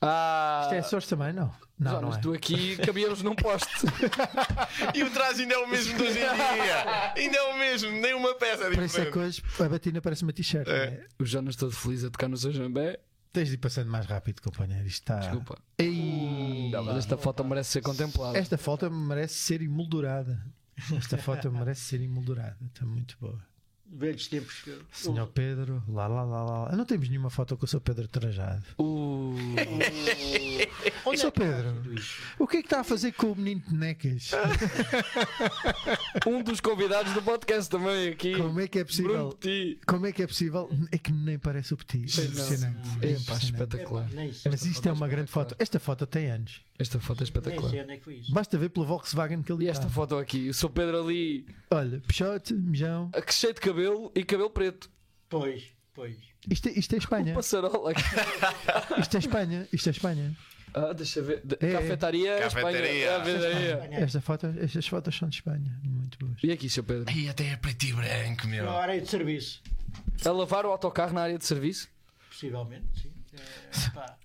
Ah, 0.00 0.60
Isto 0.64 0.74
é 0.74 0.78
Açores 0.78 1.06
também, 1.08 1.32
não? 1.32 1.50
Não, 1.78 1.90
Jonas, 1.92 2.10
não 2.10 2.18
é. 2.18 2.20
tu 2.20 2.32
aqui 2.32 2.76
cabíamos 2.76 3.22
num 3.22 3.34
poste. 3.34 3.86
E 4.94 5.02
o 5.02 5.10
traje 5.10 5.42
ainda 5.42 5.54
é 5.54 5.58
o 5.58 5.68
mesmo 5.68 5.96
de 5.96 6.02
hoje 6.02 6.18
em 6.18 6.22
dia. 6.22 7.12
Ainda 7.16 7.36
é 7.36 7.42
o 7.42 7.58
mesmo, 7.58 7.90
nem 7.90 8.14
uma 8.14 8.34
peça 8.34 8.64
Por 8.64 8.72
isso 8.74 8.80
é 8.80 8.86
diferente. 8.86 9.12
que 9.12 9.18
hoje 9.18 9.42
a 9.60 9.68
batina 9.68 10.00
parece 10.00 10.22
uma 10.22 10.32
t-shirt. 10.32 10.68
É. 10.68 10.90
né? 10.90 11.06
o 11.18 11.24
Jonas 11.24 11.56
todo 11.56 11.72
feliz 11.72 12.04
a 12.04 12.10
tocar 12.10 12.28
no 12.28 12.36
seu 12.36 12.52
jambé. 12.52 13.00
Tens 13.32 13.48
de 13.48 13.54
ir 13.54 13.58
passando 13.58 13.90
mais 13.90 14.06
rápido, 14.06 14.40
companheiro. 14.40 14.86
Isto 14.86 15.02
está. 15.02 15.18
Desculpa. 15.18 15.58
Ei, 15.76 16.70
Não, 16.70 16.84
mas 16.84 16.98
esta 16.98 17.16
foto 17.16 17.42
merece 17.44 17.72
ser 17.72 17.80
contemplada. 17.82 18.38
Esta 18.38 18.56
foto 18.56 18.88
merece 18.90 19.34
ser 19.34 19.60
emoldurada. 19.60 20.40
Esta 20.96 21.18
foto 21.18 21.50
merece 21.50 21.80
ser 21.80 22.00
emoldurada. 22.00 22.56
Está 22.72 22.86
muito 22.86 23.16
boa. 23.20 23.40
Velhos 23.86 24.26
tempos. 24.26 24.54
que- 24.62 24.76
Senhor 24.92 25.26
Pedro, 25.28 25.82
lá, 25.88 26.06
lá, 26.08 26.24
lá, 26.24 26.42
lá. 26.64 26.72
Não 26.76 26.84
temos 26.84 27.08
nenhuma 27.08 27.30
foto 27.30 27.56
com 27.56 27.64
o 27.64 27.68
Sr. 27.68 27.80
Pedro 27.80 28.08
trajado. 28.08 28.64
Uh, 28.78 29.34
Onde 31.06 31.18
Sr. 31.20 31.26
é 31.26 31.30
que 31.30 31.38
Pedro, 31.40 31.74
o 32.38 32.46
que 32.46 32.56
é 32.56 32.60
que 32.60 32.66
está 32.66 32.80
a 32.80 32.84
fazer 32.84 33.12
com 33.12 33.30
o 33.32 33.36
menino 33.36 33.62
de 33.68 33.74
necas? 33.74 34.30
um 36.26 36.42
dos 36.42 36.60
convidados 36.60 37.12
do 37.12 37.22
podcast 37.22 37.70
também 37.70 38.08
aqui. 38.08 38.36
Como 38.36 38.58
é 38.60 38.66
que 38.68 38.78
é 38.78 38.84
possível? 38.84 39.38
Como 39.86 40.06
é 40.06 40.12
que 40.12 40.22
é 40.22 40.26
possível? 40.26 40.70
É 40.90 40.98
que 40.98 41.12
nem 41.12 41.38
parece 41.38 41.74
o 41.74 41.76
Petit. 41.76 42.16
Não. 42.18 42.24
Impressionante. 42.24 42.88
É, 43.02 43.14
pá, 43.26 43.34
espetacular. 43.36 44.08
Mas 44.50 44.64
isto 44.64 44.88
é 44.88 44.92
uma 44.92 45.06
grande 45.08 45.30
foto. 45.30 45.54
Esta 45.58 45.78
foto 45.78 46.06
tem 46.06 46.30
anos. 46.30 46.62
Esta 46.76 46.98
foto 46.98 47.18
é 47.18 47.20
nem 47.20 47.24
espetacular. 47.24 47.70
sei 47.70 47.82
onde 47.82 47.92
é 47.92 47.96
que 47.98 48.04
foi 48.04 48.14
isso. 48.16 48.32
Basta 48.32 48.58
ver 48.58 48.68
pelo 48.70 48.84
Volkswagen 48.86 49.42
que 49.42 49.52
ele 49.52 49.66
E 49.66 49.68
esta 49.68 49.88
foto 49.88 50.16
aqui, 50.18 50.48
o 50.48 50.54
seu 50.54 50.68
Pedro 50.68 51.00
ali, 51.04 51.46
Olha, 51.70 52.00
pichote, 52.00 52.52
mijão. 52.52 53.10
a- 53.14 53.30
cheio 53.30 53.54
de 53.54 53.60
cabelo 53.60 53.73
e 54.14 54.24
cabelo 54.24 54.50
preto. 54.50 54.90
Pois, 55.28 55.64
pois. 55.92 56.16
Isto, 56.50 56.68
é- 56.68 56.72
isto 56.72 56.94
é 56.94 56.98
Espanha. 56.98 57.34
Passarola. 57.34 57.92
Isto 59.00 59.16
é 59.16 59.18
Espanha. 59.20 59.68
Isto 59.72 59.88
é 59.88 59.90
Espanha. 59.92 60.36
Ah, 60.74 60.92
deixa 60.92 61.22
ver. 61.22 61.40
De- 61.44 61.56
É, 61.60 61.70
é. 61.70 61.72
Cafetaria, 61.72 62.38
Cafetaria. 62.38 63.16
Espanha. 63.16 63.18
Cafetaria. 63.18 63.98
Esta 64.04 64.20
foto, 64.20 64.46
estas 64.60 64.86
fotos 64.86 65.16
são 65.16 65.28
de 65.28 65.36
Espanha. 65.36 65.78
Muito 65.84 66.18
boas. 66.18 66.36
E 66.42 66.50
aqui, 66.50 66.68
seu 66.68 66.82
Pedro? 66.82 67.04
Ai, 67.08 67.28
até 67.28 67.48
é 67.52 67.56
preto 67.56 67.84
e 67.84 67.92
branco, 67.92 68.46
meu. 68.48 68.64
Na 68.64 68.72
área 68.72 69.00
de 69.00 69.08
serviço. 69.08 69.62
A 70.24 70.30
lavar 70.30 70.66
o 70.66 70.70
autocarro 70.70 71.12
na 71.12 71.22
área 71.22 71.38
de 71.38 71.44
serviço? 71.46 71.88
Possivelmente, 72.28 72.86
sim. 73.00 73.12
É, 73.34 73.90
pá. 73.90 74.16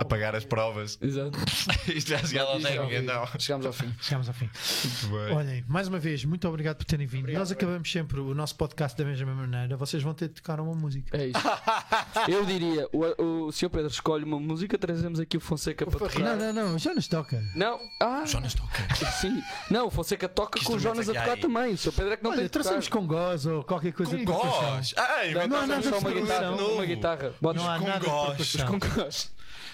A 0.00 0.04
pagar 0.04 0.34
as 0.34 0.46
provas. 0.46 0.98
Exato. 1.02 1.38
Isto 1.94 2.08
já 2.08 2.18
chegava 2.24 2.52
ao 2.52 2.58
técnico, 2.60 3.02
não. 3.02 3.26
Chegámos 3.38 3.66
ao 3.66 3.72
fim. 3.74 3.94
Chegamos 4.00 4.28
ao 4.28 4.34
fim. 4.34 4.48
Muito 4.82 5.06
bem. 5.08 5.36
Olhem, 5.36 5.64
mais 5.68 5.88
uma 5.88 5.98
vez, 5.98 6.24
muito 6.24 6.48
obrigado 6.48 6.78
por 6.78 6.86
terem 6.86 7.06
vindo. 7.06 7.30
Nós 7.32 7.52
acabamos 7.52 7.92
sempre 7.92 8.18
o 8.18 8.34
nosso 8.34 8.56
podcast 8.56 8.96
da 8.96 9.04
mesma 9.04 9.34
maneira. 9.34 9.76
Vocês 9.76 10.02
vão 10.02 10.14
ter 10.14 10.28
de 10.28 10.34
tocar 10.36 10.58
uma 10.58 10.74
música. 10.74 11.14
É 11.14 11.26
isso. 11.26 11.38
Eu 12.28 12.46
diria, 12.46 12.88
o, 12.94 13.48
o 13.48 13.52
Sr. 13.52 13.68
Pedro 13.68 13.88
escolhe 13.88 14.24
uma 14.24 14.40
música, 14.40 14.78
trazemos 14.78 15.20
aqui 15.20 15.36
o 15.36 15.40
Fonseca 15.40 15.84
para 15.84 15.98
tocar. 15.98 16.18
Não, 16.18 16.50
não, 16.50 16.70
não, 16.70 16.78
já 16.78 16.94
nos 16.94 17.06
toca. 17.06 17.44
Não, 17.54 17.78
ah, 18.00 18.24
Jonas 18.24 18.54
toca. 18.54 18.94
sim. 19.20 19.42
Não, 19.70 19.88
o 19.88 19.90
Fonseca 19.90 20.30
toca 20.30 20.58
Que 20.58 20.64
com 20.64 20.76
o 20.76 20.78
Jonas 20.78 21.10
a 21.10 21.12
tocar 21.12 21.32
aí? 21.34 21.40
também. 21.40 21.74
O 21.74 21.76
Sr. 21.76 21.92
Pedro 21.92 22.12
é 22.14 22.16
que 22.16 22.24
não 22.24 22.30
Olha, 22.30 22.40
tem 22.40 22.48
traçamos 22.48 22.88
com 22.88 23.06
goz 23.06 23.44
ou 23.44 23.62
qualquer 23.64 23.92
coisa 23.92 24.16
Com 24.16 24.24
gós. 24.24 24.94
Ai, 24.96 25.34
Não, 25.34 25.46
Não 25.46 25.56
há 25.58 25.66
não, 25.66 25.80
de 25.80 25.88
uma 25.88 26.10
guitarra, 26.10 26.50
uma 26.52 26.86
guitarra. 26.86 27.34
Não 27.42 27.68
há 27.68 27.78
com 27.78 28.26
percussão. 28.28 28.66
com 28.66 28.78
gás. 28.78 29.30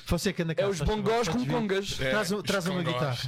Você 0.07 0.33
que 0.33 0.43
anda 0.43 0.55
cá. 0.55 0.63
É 0.63 0.67
os 0.69 0.81
bongós 0.81 1.29
com 1.29 1.45
congas. 1.47 2.01
É, 2.01 2.11
Traz, 2.11 2.33
um- 2.33 2.43
traz 2.43 2.67
uma 2.67 2.83
guitarra. 2.83 3.19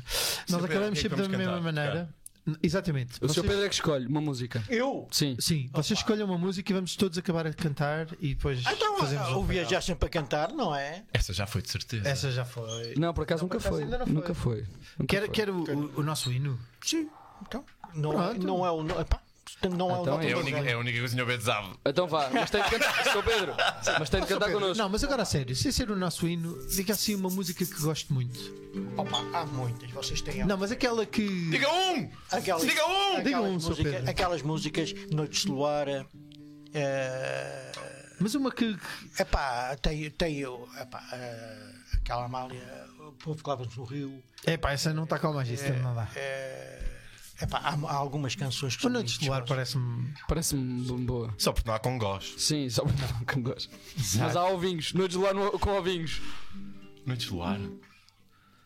Nós 0.49 0.63
o 0.63 0.65
acabamos 0.65 0.91
é 0.99 1.03
que 1.03 1.09
sempre 1.09 1.23
da 1.23 1.29
mesma 1.29 1.45
cantar. 1.55 1.61
maneira. 1.63 2.15
Exatamente. 2.63 3.23
O 3.23 3.29
Sr. 3.29 3.43
Pedro 3.43 3.65
é 3.65 3.69
que 3.69 3.75
escolhe 3.75 4.07
uma 4.07 4.23
música. 4.23 4.63
Eu? 4.71 5.07
Sim. 5.11 5.37
Sim, 5.39 5.69
vocês 5.71 5.99
escolhem 5.99 6.25
uma 6.25 6.39
música 6.39 6.73
e 6.73 6.75
vamos 6.75 6.97
todos 6.97 7.19
acabar 7.19 7.47
a 7.47 7.53
cantar 7.53 8.07
e 8.21 8.35
depois 8.35 8.63
Então, 8.67 8.97
fazemos 8.99 9.29
o 9.29 9.41
um 9.41 9.45
viajar 9.45 9.83
sempre 9.83 10.07
a 10.07 10.11
cantar, 10.11 10.51
não 10.55 10.75
é? 10.75 11.05
Essa 11.13 11.35
já 11.35 11.47
foi 11.47 11.61
de 11.61 11.71
certeza. 11.71 12.09
Essa 12.09 12.31
já 12.31 12.47
foi. 12.47 12.95
Não, 12.97 13.13
por 13.13 13.25
acaso 13.25 13.43
Não, 13.43 13.49
por 13.51 13.57
nunca 13.57 13.69
acaso 13.69 13.83
foi. 14.05 14.15
Nunca 14.15 14.35
foi. 14.35 14.67
Nunca 14.99 15.07
Quer, 15.15 15.21
foi. 15.27 15.29
quer 15.29 15.51
o, 15.51 15.57
o- 15.63 16.01
o 16.01 16.03
nosso 16.03 16.33
hino? 16.33 16.59
Sim. 16.81 17.11
Então, 17.47 17.63
não, 17.95 18.11
Pronto. 18.13 18.47
não 18.47 18.65
é 18.65 18.71
o. 18.71 18.83
Não, 18.83 18.99
epá, 18.99 19.21
não 19.77 19.91
é 19.91 19.99
o 19.99 20.03
Então 20.03 20.15
nota 20.15 20.25
é 20.27 20.29
É 20.29 20.33
a 20.33 20.35
do 20.35 20.41
única, 20.41 20.59
é 20.59 20.73
a 20.73 20.79
única 20.79 20.99
coisa 20.99 21.17
que 21.17 21.23
o 21.23 21.41
sabe. 21.41 21.69
Então 21.87 22.07
vá, 22.07 22.31
mas 22.33 22.51
tem 22.51 22.63
de 22.63 22.71
cantar, 22.71 23.05
Sr. 23.13 23.23
Pedro. 23.25 23.55
Mas 23.99 24.11
tem 24.11 24.21
de 24.21 24.27
cantar 24.27 24.53
connosco. 24.53 24.77
Não, 24.79 24.89
mas 24.89 25.05
agora 25.05 25.23
a 25.23 25.25
sério, 25.25 25.55
sem 25.57 25.73
ser 25.73 25.91
o 25.91 25.97
nosso 25.97 26.27
hino, 26.29 26.67
diga 26.69 26.93
assim 26.93 27.15
uma 27.15 27.29
música 27.31 27.65
que 27.65 27.81
gosto 27.81 28.13
muito. 28.13 28.39
Opa, 28.97 29.19
há 29.33 29.45
muitas, 29.47 29.91
vocês 29.91 30.21
têm. 30.21 30.45
Não, 30.45 30.57
mas 30.57 30.71
aquela 30.71 31.05
que. 31.07 31.27
Diga 31.51 31.69
um! 31.73 32.11
aquelas, 32.31 32.63
Diga 32.63 32.87
um! 32.87 33.23
Diga 33.23 33.41
um, 33.41 33.53
música- 33.55 33.83
Pedro. 33.91 34.11
aquelas 34.11 34.43
músicas, 34.43 34.95
Noites 35.11 35.43
de 35.43 35.49
Luar. 35.49 35.87
É, 36.75 37.73
Mas 38.21 38.35
uma 38.35 38.51
que. 38.53 38.77
epá, 39.19 39.77
tem, 39.81 40.11
tem 40.11 40.45
o- 40.47 40.69
epá, 40.81 41.03
eh, 41.13 41.71
aquela 41.95 42.25
Amália, 42.27 42.61
o 43.01 43.13
povo 43.13 43.43
que 43.43 43.49
lava-nos 43.49 43.75
no 43.77 43.85
Rio. 43.85 44.23
É 44.45 44.57
pá, 44.57 44.73
essa 44.73 44.93
não 44.93 45.05
está 45.05 45.19
com 45.19 45.33
mais 45.33 45.49
isso, 45.49 45.73
não 45.83 45.95
dá. 45.95 46.09
É, 46.15 46.79
epá, 47.41 47.59
há, 47.59 47.75
há 47.75 47.95
algumas 47.95 48.35
canções 48.35 48.75
que 48.77 48.81
O 48.81 48.83
são 48.83 48.91
Noite 48.93 49.11
muito 49.11 49.21
Estelar 49.23 49.47
famosas. 49.47 49.75
parece-me. 49.75 50.15
Parece-me 50.29 51.05
boa. 51.07 51.35
Só 51.39 51.53
porque 51.53 51.69
não 51.69 51.75
há 51.75 51.79
congós. 51.79 52.35
Sim, 52.39 52.69
só 52.71 52.85
não, 52.85 53.25
com 53.25 53.43
gosto. 53.43 53.71
Mas 54.19 54.37
há 54.37 54.45
ovinhos. 54.47 54.93
Noites 54.93 55.17
de 55.19 55.25
lá 55.25 55.33
no- 55.35 55.59
com 55.59 55.71
ovinhos. 55.77 56.21
Noites 57.07 57.27
de 57.27 57.33
luar. 57.33 57.59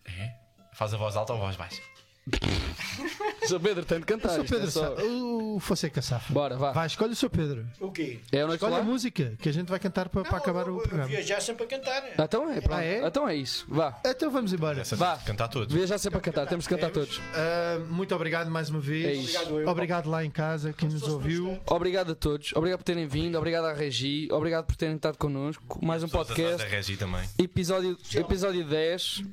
É? 0.05 0.31
Faz 0.75 0.93
a 0.95 0.97
voz 0.97 1.15
alta 1.17 1.33
ou 1.33 1.39
a 1.39 1.43
voz 1.47 1.57
baixa? 1.57 1.81
Sr. 3.47 3.61
Pedro, 3.61 3.85
tem 3.85 3.99
de 3.99 4.07
cantar. 4.07 4.39
Isto 4.41 4.55
é 4.55 4.59
Pedro, 4.59 4.71
só- 4.71 4.97
Sá- 4.97 5.03
o 5.05 5.59
Fonseca 5.61 6.01
Safa. 6.01 6.33
Bora, 6.33 6.57
vá. 6.57 6.73
Vai, 6.73 6.87
escolhe 6.87 7.13
o 7.13 7.17
Sr. 7.17 7.29
Pedro. 7.31 7.67
O 7.81 7.91
quê? 7.91 8.21
É 8.31 8.43
a 8.43 8.47
Escolhe 8.55 8.75
a 8.77 8.83
música 8.83 9.35
que 9.41 9.49
a 9.49 9.53
gente 9.53 9.69
vai 9.69 9.79
cantar 9.81 10.09
para, 10.09 10.23
para 10.23 10.39
acabar 10.39 10.67
eu, 10.69 10.77
o 10.77 10.81
programa. 10.81 11.09
viajar 11.09 11.41
sempre 11.41 11.65
a 11.65 11.67
cantar. 11.67 12.03
Ah, 12.17 12.23
Então 12.25 12.49
é, 12.51 12.61
pronto. 12.61 12.79
Ah, 12.79 12.85
é? 12.85 13.07
Então 13.07 13.29
é 13.29 13.35
isso. 13.35 13.67
Vá. 13.69 13.99
Então 14.07 14.31
vamos 14.31 14.53
embora. 14.53 14.81
Essa 14.81 14.95
Vá. 14.95 15.17
cantar 15.19 15.49
todos. 15.49 15.75
Viajar 15.75 15.99
sempre 15.99 16.19
a 16.19 16.23
cantar. 16.23 16.47
Temos 16.47 16.67
que 16.67 16.75
cantar 16.75 16.91
todos. 16.91 17.21
Ah, 17.35 17.81
muito 17.89 18.15
obrigado 18.15 18.51
mais 18.51 18.71
uma 18.71 18.79
É 18.79 18.83
vez. 18.83 19.19
isso. 19.25 19.39
Obrigado, 19.39 19.61
eu. 19.61 19.69
Obrigado 19.69 20.11
lá 20.11 20.25
em 20.25 20.31
casa, 20.31 20.73
quem 20.73 20.89
nos 20.89 21.03
ouviu. 21.03 21.59
Obrigado 21.67 22.13
a 22.13 22.15
todos. 22.15 22.53
Obrigado 22.55 22.79
por 22.79 22.85
terem 22.85 23.07
vindo. 23.07 23.37
Obrigado 23.37 23.65
à 23.65 23.73
Regi. 23.73 24.29
Obrigado 24.31 24.65
por 24.67 24.77
terem 24.77 24.95
estado 24.97 25.19
connosco. 25.19 25.85
Mais 25.85 26.03
um 26.05 26.09
podcast. 26.09 26.59
Da 26.59 26.65
Regi 26.65 26.97
também. 26.97 27.23
Episódio, 27.39 27.99
episódio 28.15 28.65
10. 28.65 29.19
Uh, 29.19 29.25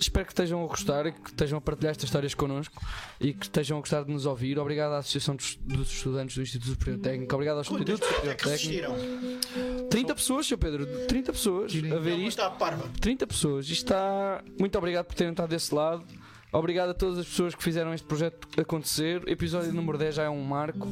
espero 0.00 0.24
que 0.24 0.32
estejam 0.32 0.64
a 0.64 0.66
gostar 0.66 1.06
e 1.06 1.12
que 1.12 1.28
estejam 1.30 1.58
a 1.58 1.60
partilhar 1.60 1.81
estas 1.90 2.04
histórias 2.04 2.34
connosco 2.34 2.80
e 3.20 3.32
que 3.32 3.44
estejam 3.46 3.78
a 3.78 3.80
gostar 3.80 4.04
de 4.04 4.12
nos 4.12 4.26
ouvir. 4.26 4.58
Obrigado 4.58 4.92
à 4.92 4.98
Associação 4.98 5.36
dos, 5.36 5.56
dos 5.64 5.90
Estudantes 5.92 6.36
do 6.36 6.42
Instituto 6.42 6.70
Superior 6.70 6.98
Técnico. 7.00 7.34
Obrigado 7.34 7.58
ao 7.58 7.64
Quantas 7.64 7.88
Instituto 7.94 8.04
é 8.04 8.14
Superior 8.14 8.36
que 8.36 8.44
Técnico. 8.44 8.92
assistiram? 8.92 9.88
30 9.88 10.14
pessoas, 10.14 10.46
Sr. 10.46 10.58
Pedro. 10.58 10.86
30 11.06 11.32
pessoas 11.32 11.72
a 11.74 11.98
ver 11.98 12.16
isto. 12.18 12.28
está 12.28 12.50
parva. 12.50 12.88
30 13.00 13.26
pessoas. 13.26 13.64
Isto 13.66 13.84
está. 13.84 14.42
Muito 14.58 14.76
obrigado 14.78 15.06
por 15.06 15.14
terem 15.14 15.32
estado 15.32 15.50
desse 15.50 15.74
lado. 15.74 16.04
Obrigado 16.52 16.90
a 16.90 16.94
todas 16.94 17.18
as 17.18 17.26
pessoas 17.26 17.54
que 17.54 17.62
fizeram 17.62 17.94
este 17.94 18.06
projeto 18.06 18.46
acontecer. 18.60 19.22
Episódio 19.26 19.72
número 19.72 19.96
10 19.96 20.14
já 20.16 20.22
é 20.24 20.28
um 20.28 20.42
marco. 20.44 20.86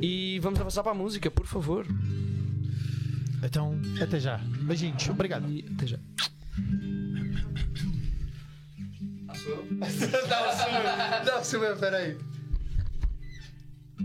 E 0.00 0.40
vamos 0.40 0.58
avançar 0.60 0.82
para 0.82 0.90
a 0.92 0.94
música, 0.94 1.30
por 1.30 1.46
favor. 1.46 1.86
Então, 3.44 3.80
até 4.00 4.18
já. 4.18 4.38
Beijinhos. 4.38 5.08
Obrigado. 5.08 5.48
E 5.50 5.64
até 5.72 5.86
já. 5.86 5.98
Não, 11.24 11.44
Silvio, 11.44 11.76
peraí. 11.76 12.16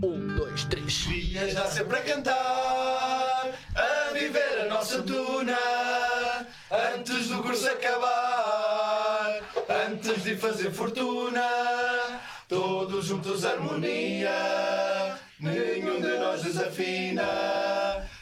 Um, 0.02 0.36
dois, 0.36 0.64
três. 0.64 1.06
Viajar 1.06 1.66
sempre 1.66 1.98
a 1.98 2.02
cantar, 2.02 3.52
a 3.74 4.12
viver 4.12 4.60
a 4.62 4.66
nossa 4.66 5.02
tuna, 5.02 5.58
antes 6.94 7.28
do 7.28 7.42
curso 7.42 7.68
acabar, 7.68 9.40
antes 9.86 10.22
de 10.22 10.36
fazer 10.36 10.70
fortuna, 10.70 12.20
todos 12.48 13.06
juntos 13.06 13.44
harmonia, 13.44 15.18
nenhum 15.40 16.00
de 16.00 16.18
nós 16.18 16.42
desafina. 16.42 17.24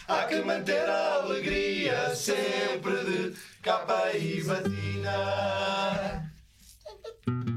Há 0.09 0.25
que 0.29 0.37
manter 0.37 0.89
a 0.89 1.15
alegria 1.15 2.15
sempre 2.15 3.05
de 3.05 3.37
capa 3.61 4.13
e 4.13 4.43
batina. 4.43 6.36
Tanto 7.27 7.56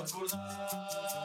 acordar. 0.00 1.17